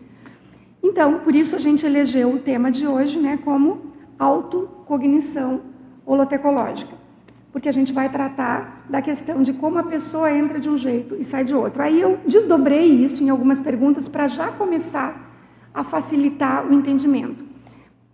Então, 0.82 1.20
por 1.20 1.34
isso 1.34 1.56
a 1.56 1.58
gente 1.58 1.84
elegeu 1.84 2.32
o 2.32 2.38
tema 2.38 2.70
de 2.70 2.86
hoje 2.86 3.18
né, 3.18 3.38
como 3.44 3.92
autocognição 4.18 5.60
holotecológica 6.06 7.08
porque 7.52 7.68
a 7.68 7.72
gente 7.72 7.92
vai 7.92 8.08
tratar 8.08 8.84
da 8.88 9.00
questão 9.00 9.42
de 9.42 9.52
como 9.52 9.78
a 9.78 9.82
pessoa 9.82 10.30
entra 10.32 10.60
de 10.60 10.68
um 10.68 10.76
jeito 10.76 11.16
e 11.18 11.24
sai 11.24 11.44
de 11.44 11.54
outro. 11.54 11.82
Aí 11.82 12.00
eu 12.00 12.18
desdobrei 12.26 12.86
isso 12.86 13.22
em 13.22 13.30
algumas 13.30 13.58
perguntas 13.58 14.06
para 14.06 14.28
já 14.28 14.48
começar 14.52 15.28
a 15.72 15.82
facilitar 15.82 16.66
o 16.66 16.72
entendimento. 16.72 17.42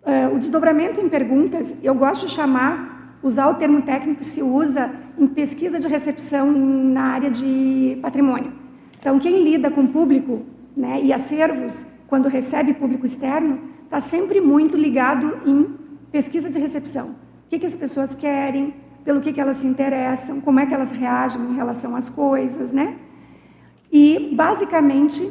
Uh, 0.02 0.34
o 0.34 0.38
desdobramento 0.38 1.00
em 1.00 1.08
perguntas, 1.08 1.74
eu 1.82 1.94
gosto 1.94 2.26
de 2.26 2.32
chamar, 2.32 3.18
usar 3.22 3.48
o 3.48 3.54
termo 3.54 3.82
técnico 3.82 4.22
se 4.22 4.42
usa 4.42 4.90
em 5.18 5.26
pesquisa 5.26 5.78
de 5.78 5.88
recepção 5.88 6.50
na 6.50 7.02
área 7.02 7.30
de 7.30 7.98
patrimônio. 8.02 8.52
Então, 8.98 9.18
quem 9.18 9.42
lida 9.42 9.70
com 9.70 9.86
público 9.86 10.42
né, 10.76 11.00
e 11.02 11.12
acervos, 11.12 11.84
quando 12.06 12.28
recebe 12.28 12.74
público 12.74 13.06
externo, 13.06 13.60
está 13.84 14.00
sempre 14.00 14.40
muito 14.40 14.76
ligado 14.76 15.38
em 15.46 15.74
pesquisa 16.10 16.50
de 16.50 16.58
recepção. 16.58 17.08
O 17.08 17.48
que, 17.50 17.58
que 17.58 17.66
as 17.66 17.74
pessoas 17.74 18.14
querem, 18.14 18.74
pelo 19.04 19.20
que, 19.20 19.32
que 19.32 19.40
elas 19.40 19.58
se 19.58 19.66
interessam, 19.66 20.40
como 20.40 20.60
é 20.60 20.66
que 20.66 20.74
elas 20.74 20.90
reagem 20.90 21.40
em 21.42 21.54
relação 21.54 21.94
às 21.94 22.08
coisas, 22.08 22.72
né? 22.72 22.96
E, 23.92 24.34
basicamente, 24.34 25.30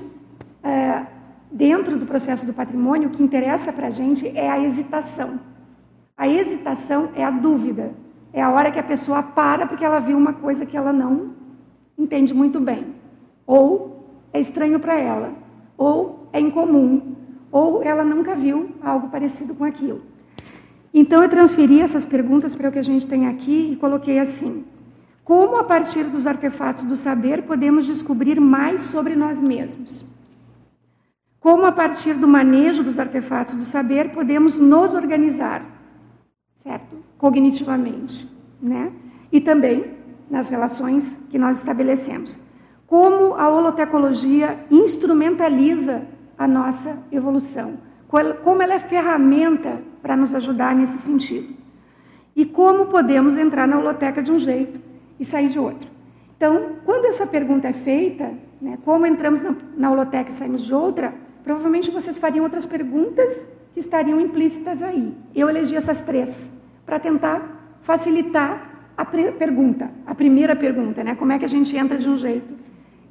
é, 0.63 1.05
dentro 1.51 1.97
do 1.97 2.05
processo 2.05 2.45
do 2.45 2.53
patrimônio, 2.53 3.09
o 3.09 3.11
que 3.11 3.21
interessa 3.21 3.73
para 3.73 3.87
a 3.87 3.89
gente 3.89 4.27
é 4.37 4.49
a 4.49 4.59
hesitação. 4.63 5.39
A 6.17 6.27
hesitação 6.27 7.09
é 7.15 7.23
a 7.23 7.31
dúvida, 7.31 7.91
é 8.33 8.41
a 8.41 8.49
hora 8.49 8.71
que 8.71 8.79
a 8.79 8.83
pessoa 8.83 9.21
para 9.21 9.67
porque 9.67 9.85
ela 9.85 9.99
viu 9.99 10.17
uma 10.17 10.33
coisa 10.33 10.65
que 10.65 10.75
ela 10.75 10.91
não 10.91 11.31
entende 11.97 12.33
muito 12.33 12.59
bem, 12.59 12.87
ou 13.45 14.03
é 14.33 14.39
estranho 14.39 14.79
para 14.79 14.99
ela, 14.99 15.31
ou 15.77 16.27
é 16.33 16.39
incomum, 16.39 17.15
ou 17.51 17.83
ela 17.83 18.03
nunca 18.03 18.33
viu 18.33 18.71
algo 18.81 19.09
parecido 19.09 19.53
com 19.53 19.63
aquilo. 19.63 20.01
Então 20.91 21.21
eu 21.21 21.29
transferi 21.29 21.81
essas 21.81 22.03
perguntas 22.03 22.55
para 22.55 22.69
o 22.69 22.71
que 22.71 22.79
a 22.79 22.83
gente 22.83 23.07
tem 23.07 23.27
aqui 23.27 23.71
e 23.71 23.75
coloquei 23.75 24.19
assim: 24.19 24.65
Como 25.23 25.55
a 25.57 25.63
partir 25.63 26.05
dos 26.05 26.25
artefatos 26.25 26.83
do 26.83 26.95
saber 26.95 27.43
podemos 27.43 27.85
descobrir 27.85 28.39
mais 28.39 28.81
sobre 28.83 29.15
nós 29.15 29.39
mesmos? 29.39 30.03
Como 31.39 31.65
a 31.65 31.71
partir 31.71 32.13
do 32.13 32.27
manejo 32.27 32.83
dos 32.83 32.97
artefatos 32.97 33.55
do 33.55 33.65
saber 33.65 34.09
podemos 34.09 34.57
nos 34.57 34.95
organizar, 34.95 35.63
certo? 36.63 36.95
Cognitivamente, 37.17 38.29
né? 38.61 38.91
E 39.31 39.41
também 39.41 39.85
nas 40.29 40.49
relações 40.49 41.17
que 41.29 41.37
nós 41.37 41.57
estabelecemos. 41.57 42.37
Como 42.87 43.35
a 43.35 43.49
holotecologia 43.49 44.65
instrumentaliza 44.71 46.03
a 46.37 46.47
nossa 46.47 46.97
evolução? 47.11 47.77
Como 48.43 48.61
ela 48.61 48.75
é 48.75 48.79
ferramenta 48.79 49.81
para 50.01 50.15
nos 50.15 50.33
ajudar 50.35 50.75
nesse 50.75 50.99
sentido. 50.99 51.53
E 52.35 52.45
como 52.45 52.87
podemos 52.87 53.37
entrar 53.37 53.67
na 53.67 53.77
holoteca 53.77 54.21
de 54.21 54.31
um 54.31 54.39
jeito 54.39 54.79
e 55.19 55.25
sair 55.25 55.49
de 55.49 55.59
outro. 55.59 55.89
Então, 56.35 56.77
quando 56.85 57.05
essa 57.05 57.25
pergunta 57.25 57.67
é 57.67 57.73
feita, 57.73 58.31
né, 58.61 58.77
como 58.83 59.05
entramos 59.05 59.41
na, 59.41 59.55
na 59.77 59.91
holoteca 59.91 60.29
e 60.29 60.33
saímos 60.33 60.63
de 60.63 60.73
outra, 60.73 61.13
provavelmente 61.43 61.91
vocês 61.91 62.19
fariam 62.19 62.43
outras 62.43 62.65
perguntas 62.65 63.47
que 63.73 63.79
estariam 63.79 64.19
implícitas 64.19 64.81
aí. 64.81 65.15
Eu 65.33 65.49
elegi 65.49 65.75
essas 65.75 65.99
três 66.01 66.52
para 66.85 66.99
tentar 66.99 67.77
facilitar 67.81 68.73
a 68.97 69.05
pergunta, 69.05 69.91
a 70.05 70.13
primeira 70.13 70.55
pergunta, 70.55 71.03
né? 71.03 71.15
Como 71.15 71.31
é 71.31 71.39
que 71.39 71.45
a 71.45 71.49
gente 71.49 71.75
entra 71.75 71.97
de 71.97 72.07
um 72.07 72.17
jeito 72.17 72.53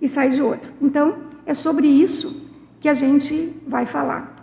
e 0.01 0.09
sai 0.09 0.31
de 0.31 0.43
outro? 0.43 0.71
Então, 0.81 1.17
é 1.45 1.55
sobre 1.55 1.89
isso 1.89 2.49
que 2.81 2.89
a 2.89 2.95
gente 2.95 3.53
vai 3.67 3.85
falar. 3.85 4.35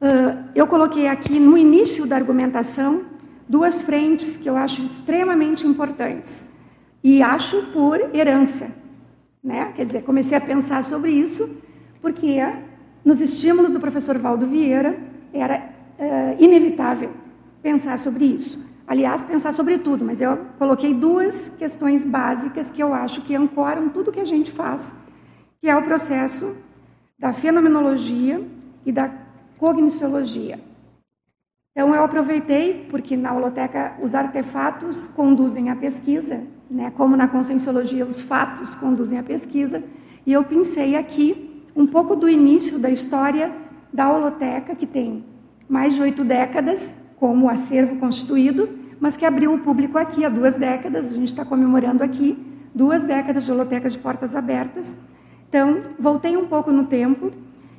Uh, 0.00 0.50
eu 0.54 0.66
coloquei 0.66 1.06
aqui 1.06 1.38
no 1.38 1.56
início 1.56 2.06
da 2.06 2.16
argumentação 2.16 3.04
duas 3.48 3.82
frentes 3.82 4.36
que 4.36 4.48
eu 4.48 4.56
acho 4.56 4.82
extremamente 4.82 5.66
importantes 5.66 6.44
e 7.04 7.22
acho 7.22 7.62
por 7.72 7.98
herança, 8.14 8.68
né? 9.42 9.72
Quer 9.76 9.86
dizer, 9.86 10.02
comecei 10.02 10.36
a 10.36 10.40
pensar 10.40 10.84
sobre 10.84 11.10
isso 11.10 11.50
porque 12.00 12.38
nos 13.04 13.20
estímulos 13.20 13.70
do 13.70 13.80
professor 13.80 14.18
Valdo 14.18 14.46
Vieira 14.46 14.96
era 15.32 15.70
uh, 15.98 16.42
inevitável 16.42 17.21
pensar 17.62 17.98
sobre 17.98 18.24
isso. 18.26 18.70
aliás, 18.86 19.22
pensar 19.22 19.52
sobre 19.52 19.78
tudo, 19.78 20.04
mas 20.04 20.20
eu 20.20 20.36
coloquei 20.58 20.92
duas 20.92 21.48
questões 21.56 22.04
básicas 22.04 22.70
que 22.70 22.82
eu 22.82 22.92
acho 22.92 23.22
que 23.22 23.34
ancoram 23.34 23.88
tudo 23.88 24.12
que 24.12 24.20
a 24.20 24.24
gente 24.24 24.50
faz, 24.50 24.92
que 25.60 25.70
é 25.70 25.76
o 25.76 25.82
processo 25.82 26.54
da 27.18 27.32
fenomenologia 27.32 28.44
e 28.84 28.92
da 28.92 29.10
cogniciologia. 29.56 30.58
Então, 31.70 31.94
eu 31.94 32.04
aproveitei, 32.04 32.86
porque 32.90 33.16
na 33.16 33.32
holoteca 33.32 33.94
os 34.02 34.14
artefatos 34.14 35.06
conduzem 35.16 35.70
a 35.70 35.76
pesquisa, 35.76 36.42
né, 36.70 36.92
como 36.94 37.16
na 37.16 37.28
conscienciologia 37.28 38.04
os 38.04 38.20
fatos 38.20 38.74
conduzem 38.74 39.18
a 39.18 39.22
pesquisa, 39.22 39.82
e 40.26 40.32
eu 40.32 40.44
pensei 40.44 40.96
aqui 40.96 41.62
um 41.74 41.86
pouco 41.86 42.14
do 42.14 42.28
início 42.28 42.78
da 42.78 42.90
história 42.90 43.50
da 43.90 44.12
holoteca, 44.12 44.74
que 44.74 44.86
tem 44.86 45.24
mais 45.68 45.94
de 45.94 46.02
oito 46.02 46.24
décadas 46.24 46.92
como 47.22 47.48
acervo 47.48 47.94
constituído, 48.00 48.68
mas 48.98 49.16
que 49.16 49.24
abriu 49.24 49.54
o 49.54 49.58
público 49.60 49.96
aqui 49.96 50.24
há 50.24 50.28
duas 50.28 50.56
décadas, 50.56 51.06
a 51.06 51.10
gente 51.10 51.28
está 51.28 51.44
comemorando 51.44 52.02
aqui 52.02 52.36
duas 52.74 53.04
décadas 53.04 53.44
de 53.44 53.52
holoteca 53.52 53.88
de 53.88 53.96
portas 53.96 54.34
abertas. 54.34 54.92
Então, 55.48 55.82
voltei 56.00 56.36
um 56.36 56.46
pouco 56.46 56.72
no 56.72 56.86
tempo 56.86 57.30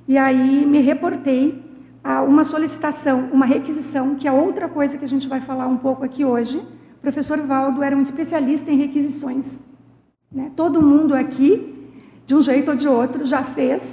e 0.08 0.18
aí 0.18 0.66
me 0.66 0.80
reportei 0.80 1.62
a 2.02 2.22
uma 2.22 2.46
solicitação, 2.46 3.28
uma 3.34 3.46
requisição, 3.46 4.16
que 4.16 4.30
é 4.30 4.32
outra 4.32 4.70
coisa 4.70 4.98
que 4.98 5.04
a 5.04 5.10
gente 5.10 5.28
vai 5.28 5.42
falar 5.42 5.68
um 5.68 5.76
pouco 5.76 6.06
aqui 6.06 6.24
hoje. 6.24 6.60
O 6.60 7.02
professor 7.02 7.38
Valdo 7.40 7.84
era 7.84 7.98
um 7.98 8.02
especialista 8.02 8.72
em 8.72 8.78
requisições. 8.78 9.60
Né? 10.32 10.54
Todo 10.56 10.82
mundo 10.82 11.14
aqui, 11.14 11.92
de 12.26 12.34
um 12.34 12.42
jeito 12.42 12.72
ou 12.72 12.78
de 12.78 12.88
outro, 12.88 13.26
já 13.26 13.44
fez 13.44 13.84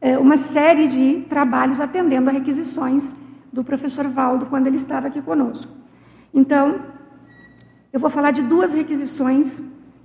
é, 0.00 0.18
uma 0.18 0.38
série 0.38 0.88
de 0.88 1.26
trabalhos 1.28 1.78
atendendo 1.78 2.30
a 2.30 2.32
requisições 2.32 3.17
do 3.58 3.64
professor 3.64 4.06
Valdo 4.18 4.46
quando 4.46 4.68
ele 4.68 4.76
estava 4.76 5.08
aqui 5.08 5.20
conosco. 5.20 5.72
Então, 6.32 6.80
eu 7.92 7.98
vou 7.98 8.08
falar 8.08 8.30
de 8.30 8.42
duas 8.42 8.72
requisições 8.72 9.60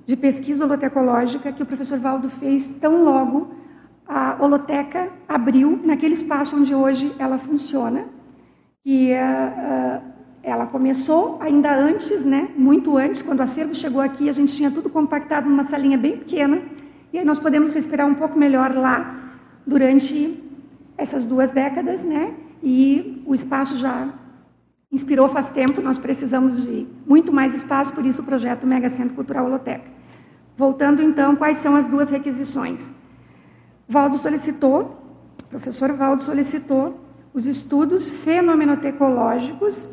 de 0.07 0.15
pesquisa 0.15 0.65
holotecológica 0.65 1.51
que 1.51 1.61
o 1.61 1.65
professor 1.71 1.99
Valdo 1.99 2.29
fez 2.29 2.61
tão 2.81 3.03
logo 3.03 3.37
a 4.07 4.35
holoteca 4.39 5.09
abriu 5.27 5.79
naquele 5.83 6.15
espaço 6.15 6.55
onde 6.55 6.73
hoje 6.73 7.13
ela 7.19 7.37
funciona. 7.37 8.05
E 8.83 9.11
uh, 9.13 10.01
ela 10.41 10.65
começou 10.65 11.37
ainda 11.39 11.73
antes, 11.73 12.25
né, 12.25 12.49
muito 12.57 12.97
antes, 12.97 13.21
quando 13.21 13.39
o 13.39 13.43
acervo 13.43 13.75
chegou 13.75 14.01
aqui, 14.01 14.27
a 14.29 14.33
gente 14.33 14.55
tinha 14.57 14.71
tudo 14.71 14.89
compactado 14.89 15.47
numa 15.47 15.63
salinha 15.63 15.97
bem 15.97 16.17
pequena, 16.17 16.61
e 17.13 17.19
aí 17.19 17.23
nós 17.23 17.39
podemos 17.39 17.69
respirar 17.69 18.05
um 18.05 18.15
pouco 18.15 18.37
melhor 18.37 18.75
lá 18.75 18.97
durante 19.65 20.43
essas 20.97 21.23
duas 21.23 21.49
décadas, 21.51 22.01
né? 22.01 22.33
E 22.63 23.21
o 23.25 23.35
espaço 23.35 23.75
já 23.75 24.07
inspirou 24.89 25.27
faz 25.27 25.49
tempo, 25.49 25.81
nós 25.81 25.97
precisamos 25.97 26.65
de 26.65 26.87
muito 27.05 27.33
mais 27.33 27.53
espaço, 27.53 27.91
por 27.91 28.05
isso 28.05 28.21
o 28.21 28.25
projeto 28.25 28.65
Mega 28.65 28.89
Centro 28.89 29.13
Cultural 29.13 29.45
Holoteca. 29.45 29.91
Voltando 30.55 31.01
então, 31.01 31.35
quais 31.35 31.57
são 31.57 31.75
as 31.75 31.87
duas 31.87 32.09
requisições? 32.09 32.89
Valdo 33.87 34.17
solicitou, 34.19 34.97
o 35.43 35.47
professor 35.49 35.91
Valdo 35.91 36.23
solicitou 36.23 36.99
os 37.33 37.47
estudos 37.47 38.07
fenomenotecológicos 38.07 39.89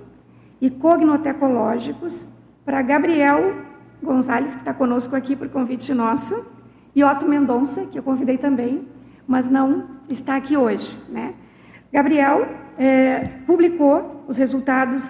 e 0.60 0.70
cognotecológicos 0.70 2.28
para 2.64 2.82
Gabriel 2.82 3.54
Gonzalez, 4.02 4.52
que 4.52 4.60
está 4.60 4.72
conosco 4.72 5.16
aqui 5.16 5.34
por 5.34 5.48
convite 5.48 5.92
nosso, 5.92 6.46
e 6.94 7.02
Otto 7.02 7.26
Mendonça, 7.26 7.86
que 7.86 7.98
eu 7.98 8.02
convidei 8.02 8.38
também, 8.38 8.86
mas 9.26 9.48
não 9.48 9.86
está 10.08 10.36
aqui 10.36 10.56
hoje. 10.56 10.96
Né? 11.08 11.34
Gabriel 11.92 12.46
é, 12.78 13.28
publicou 13.46 14.24
os 14.28 14.36
resultados 14.36 15.04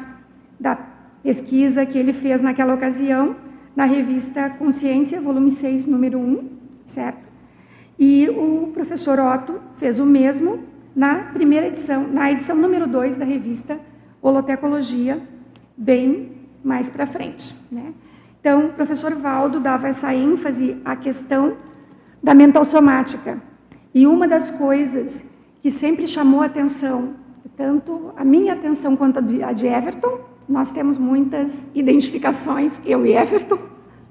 da 0.58 0.76
pesquisa 1.22 1.84
que 1.84 1.98
ele 1.98 2.12
fez 2.12 2.40
naquela 2.40 2.74
ocasião 2.74 3.36
na 3.76 3.84
revista 3.84 4.50
Consciência, 4.50 5.20
volume 5.20 5.50
6, 5.50 5.86
número 5.86 6.18
1, 6.18 6.48
certo? 6.86 7.28
E 7.98 8.28
o 8.28 8.70
professor 8.72 9.18
Otto 9.18 9.60
fez 9.78 10.00
o 10.00 10.06
mesmo 10.06 10.60
na 10.94 11.16
primeira 11.32 11.66
edição, 11.68 12.06
na 12.08 12.30
edição 12.32 12.56
número 12.56 12.86
2 12.86 13.16
da 13.16 13.24
revista 13.24 13.78
Holotecologia, 14.22 15.22
bem 15.76 16.32
mais 16.64 16.90
para 16.90 17.06
frente. 17.06 17.54
Né? 17.70 17.92
Então, 18.40 18.66
o 18.66 18.72
professor 18.72 19.14
Valdo 19.14 19.60
dava 19.60 19.88
essa 19.88 20.14
ênfase 20.14 20.76
à 20.84 20.96
questão 20.96 21.56
da 22.22 22.34
mental 22.34 22.64
somática. 22.64 23.40
E 23.94 24.06
uma 24.06 24.26
das 24.26 24.50
coisas 24.50 25.22
que 25.62 25.70
sempre 25.70 26.06
chamou 26.06 26.42
atenção, 26.42 27.14
tanto 27.56 28.12
a 28.16 28.24
minha 28.24 28.54
atenção 28.54 28.96
quanto 28.96 29.18
a 29.18 29.52
de 29.52 29.66
Everton, 29.66 30.20
nós 30.48 30.70
temos 30.72 30.98
muitas 30.98 31.66
identificações, 31.74 32.78
eu 32.84 33.06
e 33.06 33.12
Everton. 33.12 33.58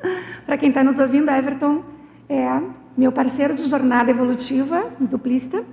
Para 0.45 0.57
quem 0.57 0.69
está 0.69 0.83
nos 0.83 0.99
ouvindo, 0.99 1.29
Everton 1.29 1.83
é 2.29 2.61
meu 2.95 3.11
parceiro 3.11 3.55
de 3.55 3.65
jornada 3.65 4.11
evolutiva, 4.11 4.91
duplista. 4.99 5.63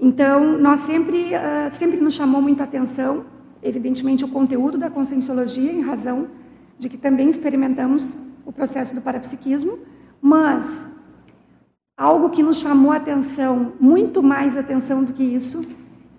Então, 0.00 0.58
nós 0.58 0.80
sempre, 0.80 1.32
uh, 1.34 1.74
sempre 1.74 2.00
nos 2.00 2.14
chamou 2.14 2.42
muita 2.42 2.64
atenção, 2.64 3.24
evidentemente, 3.62 4.24
o 4.24 4.28
conteúdo 4.28 4.76
da 4.76 4.90
conscienciologia, 4.90 5.70
em 5.70 5.82
razão 5.82 6.28
de 6.78 6.88
que 6.88 6.96
também 6.96 7.28
experimentamos 7.28 8.16
o 8.44 8.52
processo 8.52 8.94
do 8.94 9.00
parapsiquismo, 9.00 9.78
mas 10.20 10.84
algo 12.02 12.30
que 12.30 12.42
nos 12.42 12.58
chamou 12.58 12.90
atenção, 12.90 13.74
muito 13.78 14.24
mais 14.24 14.56
atenção 14.56 15.04
do 15.04 15.12
que 15.12 15.22
isso, 15.22 15.64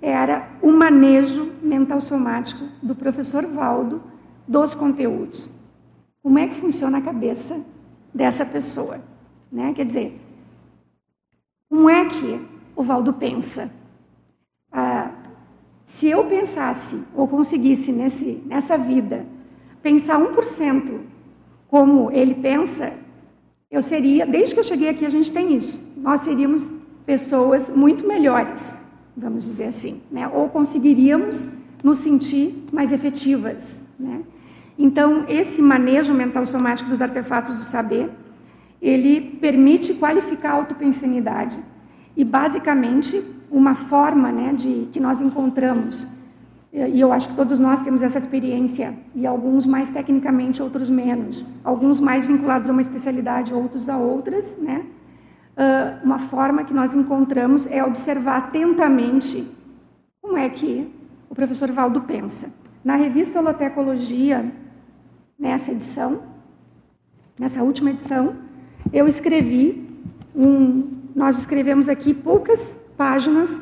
era 0.02 0.48
o 0.62 0.72
manejo 0.72 1.52
mental 1.62 2.00
somático 2.00 2.64
do 2.82 2.96
professor 2.96 3.46
Valdo 3.46 4.02
dos 4.48 4.74
conteúdos. 4.74 5.50
Como 6.22 6.40
é 6.40 6.48
que 6.48 6.62
funciona 6.62 7.00
a 7.00 7.02
cabeça 7.02 7.60
dessa 8.14 8.46
pessoa? 8.46 9.02
Né? 9.52 9.74
Quer 9.74 9.86
dizer, 9.86 10.22
como 11.70 11.90
é 11.90 12.06
que 12.06 12.40
o 12.78 12.84
Valdo 12.84 13.12
pensa? 13.12 13.70
Ah, 14.72 15.12
se 15.84 16.08
eu 16.08 16.24
pensasse, 16.24 16.98
ou 17.14 17.28
conseguisse 17.28 17.92
nesse, 17.92 18.42
nessa 18.46 18.78
vida, 18.78 19.26
pensar 19.82 20.18
1% 20.18 21.02
como 21.68 22.10
ele 22.10 22.36
pensa, 22.36 22.94
eu 23.74 23.82
seria, 23.82 24.24
desde 24.24 24.54
que 24.54 24.60
eu 24.60 24.64
cheguei 24.64 24.88
aqui, 24.88 25.04
a 25.04 25.10
gente 25.10 25.32
tem 25.32 25.58
isso. 25.58 25.80
Nós 25.98 26.22
seríamos 26.22 26.64
pessoas 27.08 27.68
muito 27.70 28.08
melhores, 28.08 28.80
vamos 29.18 29.44
dizer 29.44 29.66
assim, 29.66 30.00
né? 30.12 30.28
ou 30.28 30.48
conseguiríamos 30.48 31.44
nos 31.84 31.98
sentir 31.98 32.66
mais 32.72 32.92
efetivas. 32.92 33.58
Né? 34.00 34.22
Então, 34.78 35.26
esse 35.28 35.60
manejo 35.60 36.14
mental 36.14 36.46
somático 36.46 36.88
dos 36.88 37.02
artefatos 37.02 37.56
do 37.56 37.64
saber 37.64 38.12
ele 38.80 39.22
permite 39.42 39.96
qualificar 39.96 40.52
a 40.52 40.56
autopensanidade 40.56 41.58
e 42.16 42.24
basicamente 42.24 43.24
uma 43.50 43.74
forma 43.74 44.32
né, 44.32 44.54
de 44.54 44.90
que 44.92 45.00
nós 45.00 45.20
encontramos 45.20 46.06
e 46.74 47.00
eu 47.00 47.14
acho 47.14 47.30
que 47.30 47.36
todos 47.36 47.60
nós 47.60 47.82
temos 47.84 48.02
essa 48.02 48.18
experiência 48.18 48.96
e 49.14 49.28
alguns 49.28 49.66
mais 49.66 49.92
tecnicamente 49.92 50.62
outros 50.62 50.90
menos. 50.90 51.48
Alguns 51.64 52.00
mais 52.00 52.26
vinculados 52.26 52.68
a 52.68 52.74
uma 52.74 52.82
especialidade 52.82 53.54
outros 53.54 53.88
a 53.88 53.98
outras 53.98 54.58
né? 54.58 54.86
Uh, 55.56 56.04
uma 56.04 56.18
forma 56.18 56.64
que 56.64 56.74
nós 56.74 56.96
encontramos 56.96 57.68
é 57.68 57.84
observar 57.84 58.38
atentamente 58.38 59.48
como 60.20 60.36
é 60.36 60.50
que 60.50 60.92
o 61.30 61.36
professor 61.36 61.72
Valdo 61.72 62.02
pensa. 62.02 62.50
Na 62.84 62.96
revista 62.96 63.40
Holotecologia 63.40 64.52
nessa 65.38 65.72
edição 65.72 66.24
nessa 67.40 67.62
última 67.62 67.92
edição 67.92 68.36
eu 68.92 69.08
escrevi 69.08 69.88
um, 70.36 70.92
nós 71.16 71.38
escrevemos 71.38 71.88
aqui 71.88 72.14
poucas 72.14 72.74
páginas, 72.98 73.56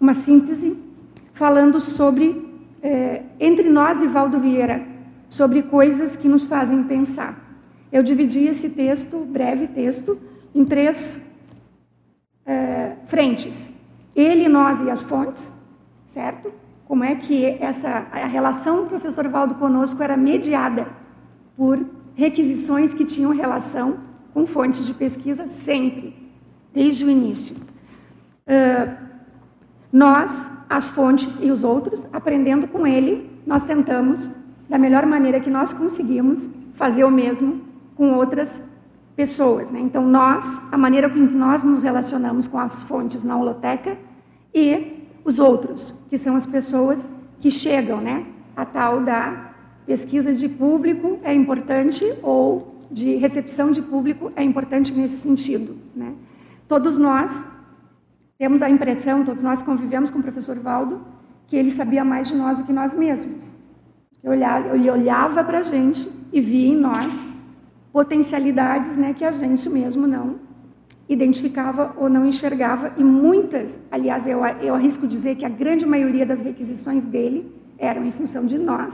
uma 0.00 0.14
síntese, 0.14 0.76
falando 1.34 1.80
sobre, 1.80 2.51
é, 2.82 3.22
entre 3.38 3.68
nós 3.68 4.02
e 4.02 4.06
Valdo 4.06 4.40
Vieira, 4.40 4.82
sobre 5.28 5.62
coisas 5.62 6.16
que 6.16 6.28
nos 6.28 6.44
fazem 6.44 6.82
pensar. 6.84 7.38
Eu 7.90 8.02
dividi 8.02 8.46
esse 8.46 8.68
texto, 8.68 9.18
breve 9.18 9.66
texto, 9.68 10.18
em 10.54 10.64
três 10.64 11.20
é, 12.44 12.92
frentes. 13.06 13.66
Ele, 14.14 14.48
nós 14.48 14.80
e 14.80 14.90
as 14.90 15.02
fontes, 15.02 15.52
certo? 16.12 16.52
Como 16.86 17.04
é 17.04 17.14
que 17.14 17.46
essa 17.60 18.06
a 18.10 18.26
relação 18.26 18.82
do 18.82 18.88
professor 18.88 19.26
Valdo 19.28 19.54
conosco 19.54 20.02
era 20.02 20.16
mediada 20.16 20.86
por 21.56 21.78
requisições 22.14 22.92
que 22.92 23.04
tinham 23.04 23.32
relação 23.32 23.98
com 24.34 24.46
fontes 24.46 24.84
de 24.86 24.94
pesquisa 24.94 25.46
sempre, 25.64 26.14
desde 26.72 27.04
o 27.04 27.10
início. 27.10 27.56
Uh, 28.46 28.96
nós, 29.92 30.50
as 30.72 30.88
fontes 30.88 31.36
e 31.40 31.50
os 31.50 31.64
outros, 31.64 32.02
aprendendo 32.12 32.66
com 32.66 32.86
ele, 32.86 33.30
nós 33.46 33.62
tentamos, 33.64 34.26
da 34.68 34.78
melhor 34.78 35.04
maneira 35.04 35.38
que 35.38 35.50
nós 35.50 35.72
conseguimos, 35.72 36.40
fazer 36.74 37.04
o 37.04 37.10
mesmo 37.10 37.60
com 37.94 38.14
outras 38.14 38.60
pessoas. 39.14 39.70
Né? 39.70 39.80
Então, 39.80 40.06
nós, 40.06 40.60
a 40.72 40.78
maneira 40.78 41.10
com 41.10 41.28
que 41.28 41.34
nós 41.34 41.62
nos 41.62 41.78
relacionamos 41.78 42.48
com 42.48 42.58
as 42.58 42.82
fontes 42.84 43.22
na 43.22 43.36
holoteca 43.36 43.98
e 44.54 45.06
os 45.24 45.38
outros, 45.38 45.94
que 46.08 46.16
são 46.16 46.36
as 46.36 46.46
pessoas 46.46 47.06
que 47.38 47.50
chegam, 47.50 48.00
né? 48.00 48.24
A 48.56 48.64
tal 48.64 49.00
da 49.00 49.52
pesquisa 49.86 50.32
de 50.32 50.48
público 50.48 51.18
é 51.22 51.34
importante 51.34 52.04
ou 52.22 52.86
de 52.90 53.16
recepção 53.16 53.70
de 53.70 53.82
público 53.82 54.32
é 54.36 54.42
importante 54.42 54.92
nesse 54.92 55.18
sentido. 55.18 55.76
Né? 55.94 56.12
Todos 56.68 56.98
nós 56.98 57.44
temos 58.42 58.60
a 58.60 58.68
impressão, 58.68 59.24
todos 59.24 59.40
nós 59.40 59.62
convivemos 59.62 60.10
com 60.10 60.18
o 60.18 60.22
professor 60.22 60.58
Valdo, 60.58 61.00
que 61.46 61.54
ele 61.54 61.70
sabia 61.70 62.04
mais 62.04 62.26
de 62.26 62.34
nós 62.34 62.58
do 62.58 62.64
que 62.64 62.72
nós 62.72 62.92
mesmos. 62.92 63.40
Ele 64.24 64.90
olhava 64.90 65.44
para 65.44 65.58
a 65.58 65.62
gente 65.62 66.10
e 66.32 66.40
via 66.40 66.72
em 66.72 66.76
nós 66.76 67.14
potencialidades 67.92 68.96
né, 68.96 69.14
que 69.14 69.24
a 69.24 69.30
gente 69.30 69.70
mesmo 69.70 70.08
não 70.08 70.40
identificava 71.08 71.94
ou 71.96 72.08
não 72.08 72.26
enxergava, 72.26 72.92
e 72.96 73.04
muitas, 73.04 73.78
aliás, 73.92 74.26
eu, 74.26 74.44
eu 74.60 74.74
arrisco 74.74 75.06
dizer 75.06 75.36
que 75.36 75.46
a 75.46 75.48
grande 75.48 75.86
maioria 75.86 76.26
das 76.26 76.40
requisições 76.40 77.04
dele 77.04 77.48
eram 77.78 78.04
em 78.04 78.10
função 78.10 78.44
de 78.44 78.58
nós 78.58 78.92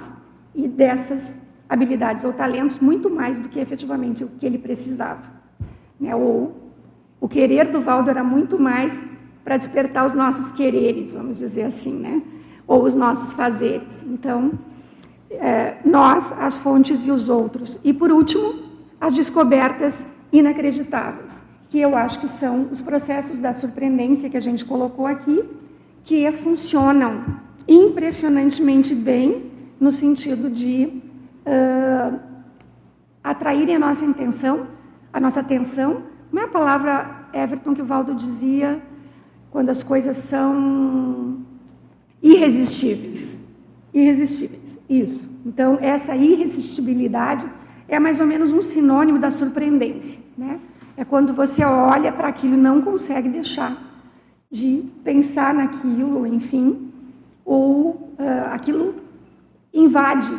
e 0.55 0.69
dessas 0.69 1.33
habilidades 1.67 2.23
ou 2.23 2.35
talentos, 2.35 2.79
muito 2.81 3.09
mais 3.09 3.39
do 3.39 3.49
que 3.49 3.59
efetivamente 3.59 4.25
o 4.25 4.29
que 4.29 4.45
ele 4.45 4.59
precisava. 4.59 5.23
Né? 5.99 6.15
Ou 6.15 6.55
o 7.19 7.27
querer 7.27 7.73
do 7.73 7.81
Valdo 7.81 8.11
era 8.11 8.23
muito 8.23 8.59
mais 8.59 9.09
para 9.49 9.57
despertar 9.57 10.05
os 10.05 10.13
nossos 10.13 10.53
quereres, 10.53 11.15
vamos 11.15 11.39
dizer 11.39 11.63
assim, 11.63 11.95
né? 11.95 12.21
ou 12.67 12.83
os 12.83 12.95
nossos 12.95 13.33
fazeres. 13.33 13.89
Então, 14.05 14.53
é, 15.31 15.79
nós, 15.87 16.31
as 16.39 16.59
fontes 16.59 17.03
e 17.07 17.11
os 17.11 17.31
outros. 17.31 17.81
E, 17.83 17.95
por 17.95 18.13
último, 18.13 18.57
as 19.01 19.15
descobertas 19.15 20.07
inacreditáveis 20.31 21.33
que 21.71 21.81
eu 21.81 21.97
acho 21.97 22.21
que 22.21 22.29
são 22.39 22.69
os 22.71 22.83
processos 22.83 23.39
da 23.39 23.55
surpreendência 23.55 24.29
que 24.29 24.37
a 24.37 24.41
gente 24.41 24.67
colocou 24.67 25.07
aqui, 25.07 25.43
que 26.05 26.31
funcionam 26.33 27.25
impressionantemente 27.67 28.95
bem 28.95 29.51
no 29.81 29.91
sentido 29.91 30.51
de 30.51 30.93
uh, 31.47 32.19
atraírem 33.25 33.77
a 33.77 33.79
nossa 33.79 34.05
intenção, 34.05 34.67
a 35.11 35.19
nossa 35.19 35.41
atenção. 35.41 36.03
Não 36.31 36.43
é 36.43 36.45
a 36.45 36.49
palavra, 36.49 37.29
Everton, 37.33 37.75
que 37.75 37.83
o 37.83 37.87
Valdo 37.87 38.15
dizia 38.15 38.83
quando 39.51 39.71
as 39.71 39.83
coisas 39.83 40.17
são 40.17 41.39
irresistíveis. 42.23 43.37
Irresistíveis, 43.93 44.79
isso. 44.89 45.29
Então, 45.45 45.79
essa 45.81 46.15
irresistibilidade 46.15 47.47
é 47.89 47.99
mais 47.99 48.21
ou 48.21 48.27
menos 48.27 48.53
um 48.53 48.63
sinônimo 48.63 49.19
da 49.19 49.31
surpreendência, 49.31 50.19
né? 50.37 50.61
É 50.97 51.05
quando 51.05 51.33
você 51.33 51.65
olha 51.65 52.13
para 52.13 52.29
aquilo 52.29 52.55
e 52.55 52.57
não 52.57 52.83
consegue 52.83 53.29
deixar 53.29 53.81
de 54.51 54.85
pensar 55.05 55.55
naquilo, 55.55 56.27
enfim, 56.27 56.91
ou 57.45 57.91
uh, 58.19 58.53
aquilo 58.53 58.97
invade. 59.73 60.31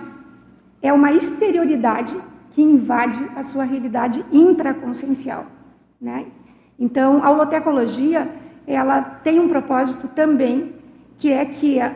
É 0.82 0.92
uma 0.92 1.12
exterioridade 1.14 2.16
que 2.52 2.62
invade 2.62 3.24
a 3.36 3.44
sua 3.44 3.64
realidade 3.64 4.26
intraconsciencial. 4.32 5.46
Né? 6.00 6.26
Então, 6.78 7.24
a 7.24 7.32
holotecologia 7.32 8.30
ela 8.74 9.02
tem 9.02 9.40
um 9.40 9.50
propósito 9.50 10.08
também, 10.10 10.76
que 11.18 11.32
é 11.32 11.46
que 11.46 11.80
é 11.80 11.96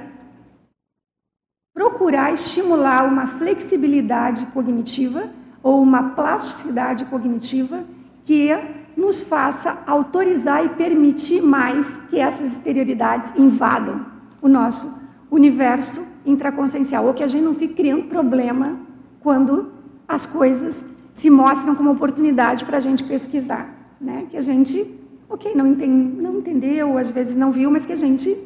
procurar 1.74 2.34
estimular 2.34 3.06
uma 3.06 3.28
flexibilidade 3.28 4.46
cognitiva 4.48 5.30
ou 5.62 5.82
uma 5.82 6.10
plasticidade 6.10 7.06
cognitiva 7.06 7.84
que 8.26 8.50
nos 8.96 9.24
faça 9.24 9.78
autorizar 9.86 10.64
e 10.66 10.70
permitir 10.70 11.42
mais 11.42 11.86
que 12.10 12.20
essas 12.20 12.54
exterioridades 12.54 13.32
invadam 13.36 14.06
o 14.42 14.48
nosso 14.48 14.94
universo 15.32 16.06
intraconsciencial, 16.26 17.06
ou 17.06 17.14
que 17.14 17.24
a 17.24 17.28
gente 17.28 17.44
não 17.44 17.56
fique 17.56 17.74
criando 17.74 18.04
problema 18.04 18.78
quando 19.20 19.72
as 20.08 20.26
coisas 20.26 20.84
se 21.14 21.30
mostram 21.30 21.76
como 21.76 21.92
oportunidade 21.92 22.66
para 22.66 22.78
a 22.78 22.82
gente 22.82 23.04
pesquisar, 23.04 23.68
né? 24.00 24.28
Que 24.30 24.38
a 24.38 24.42
gente, 24.42 24.86
ok, 25.34 25.54
não, 25.56 25.66
não 25.66 26.40
entendeu, 26.40 26.98
às 26.98 27.12
vezes 27.12 27.36
não 27.36 27.52
viu, 27.52 27.70
mas 27.72 27.86
que 27.86 27.94
a 27.94 27.98
gente 27.98 28.38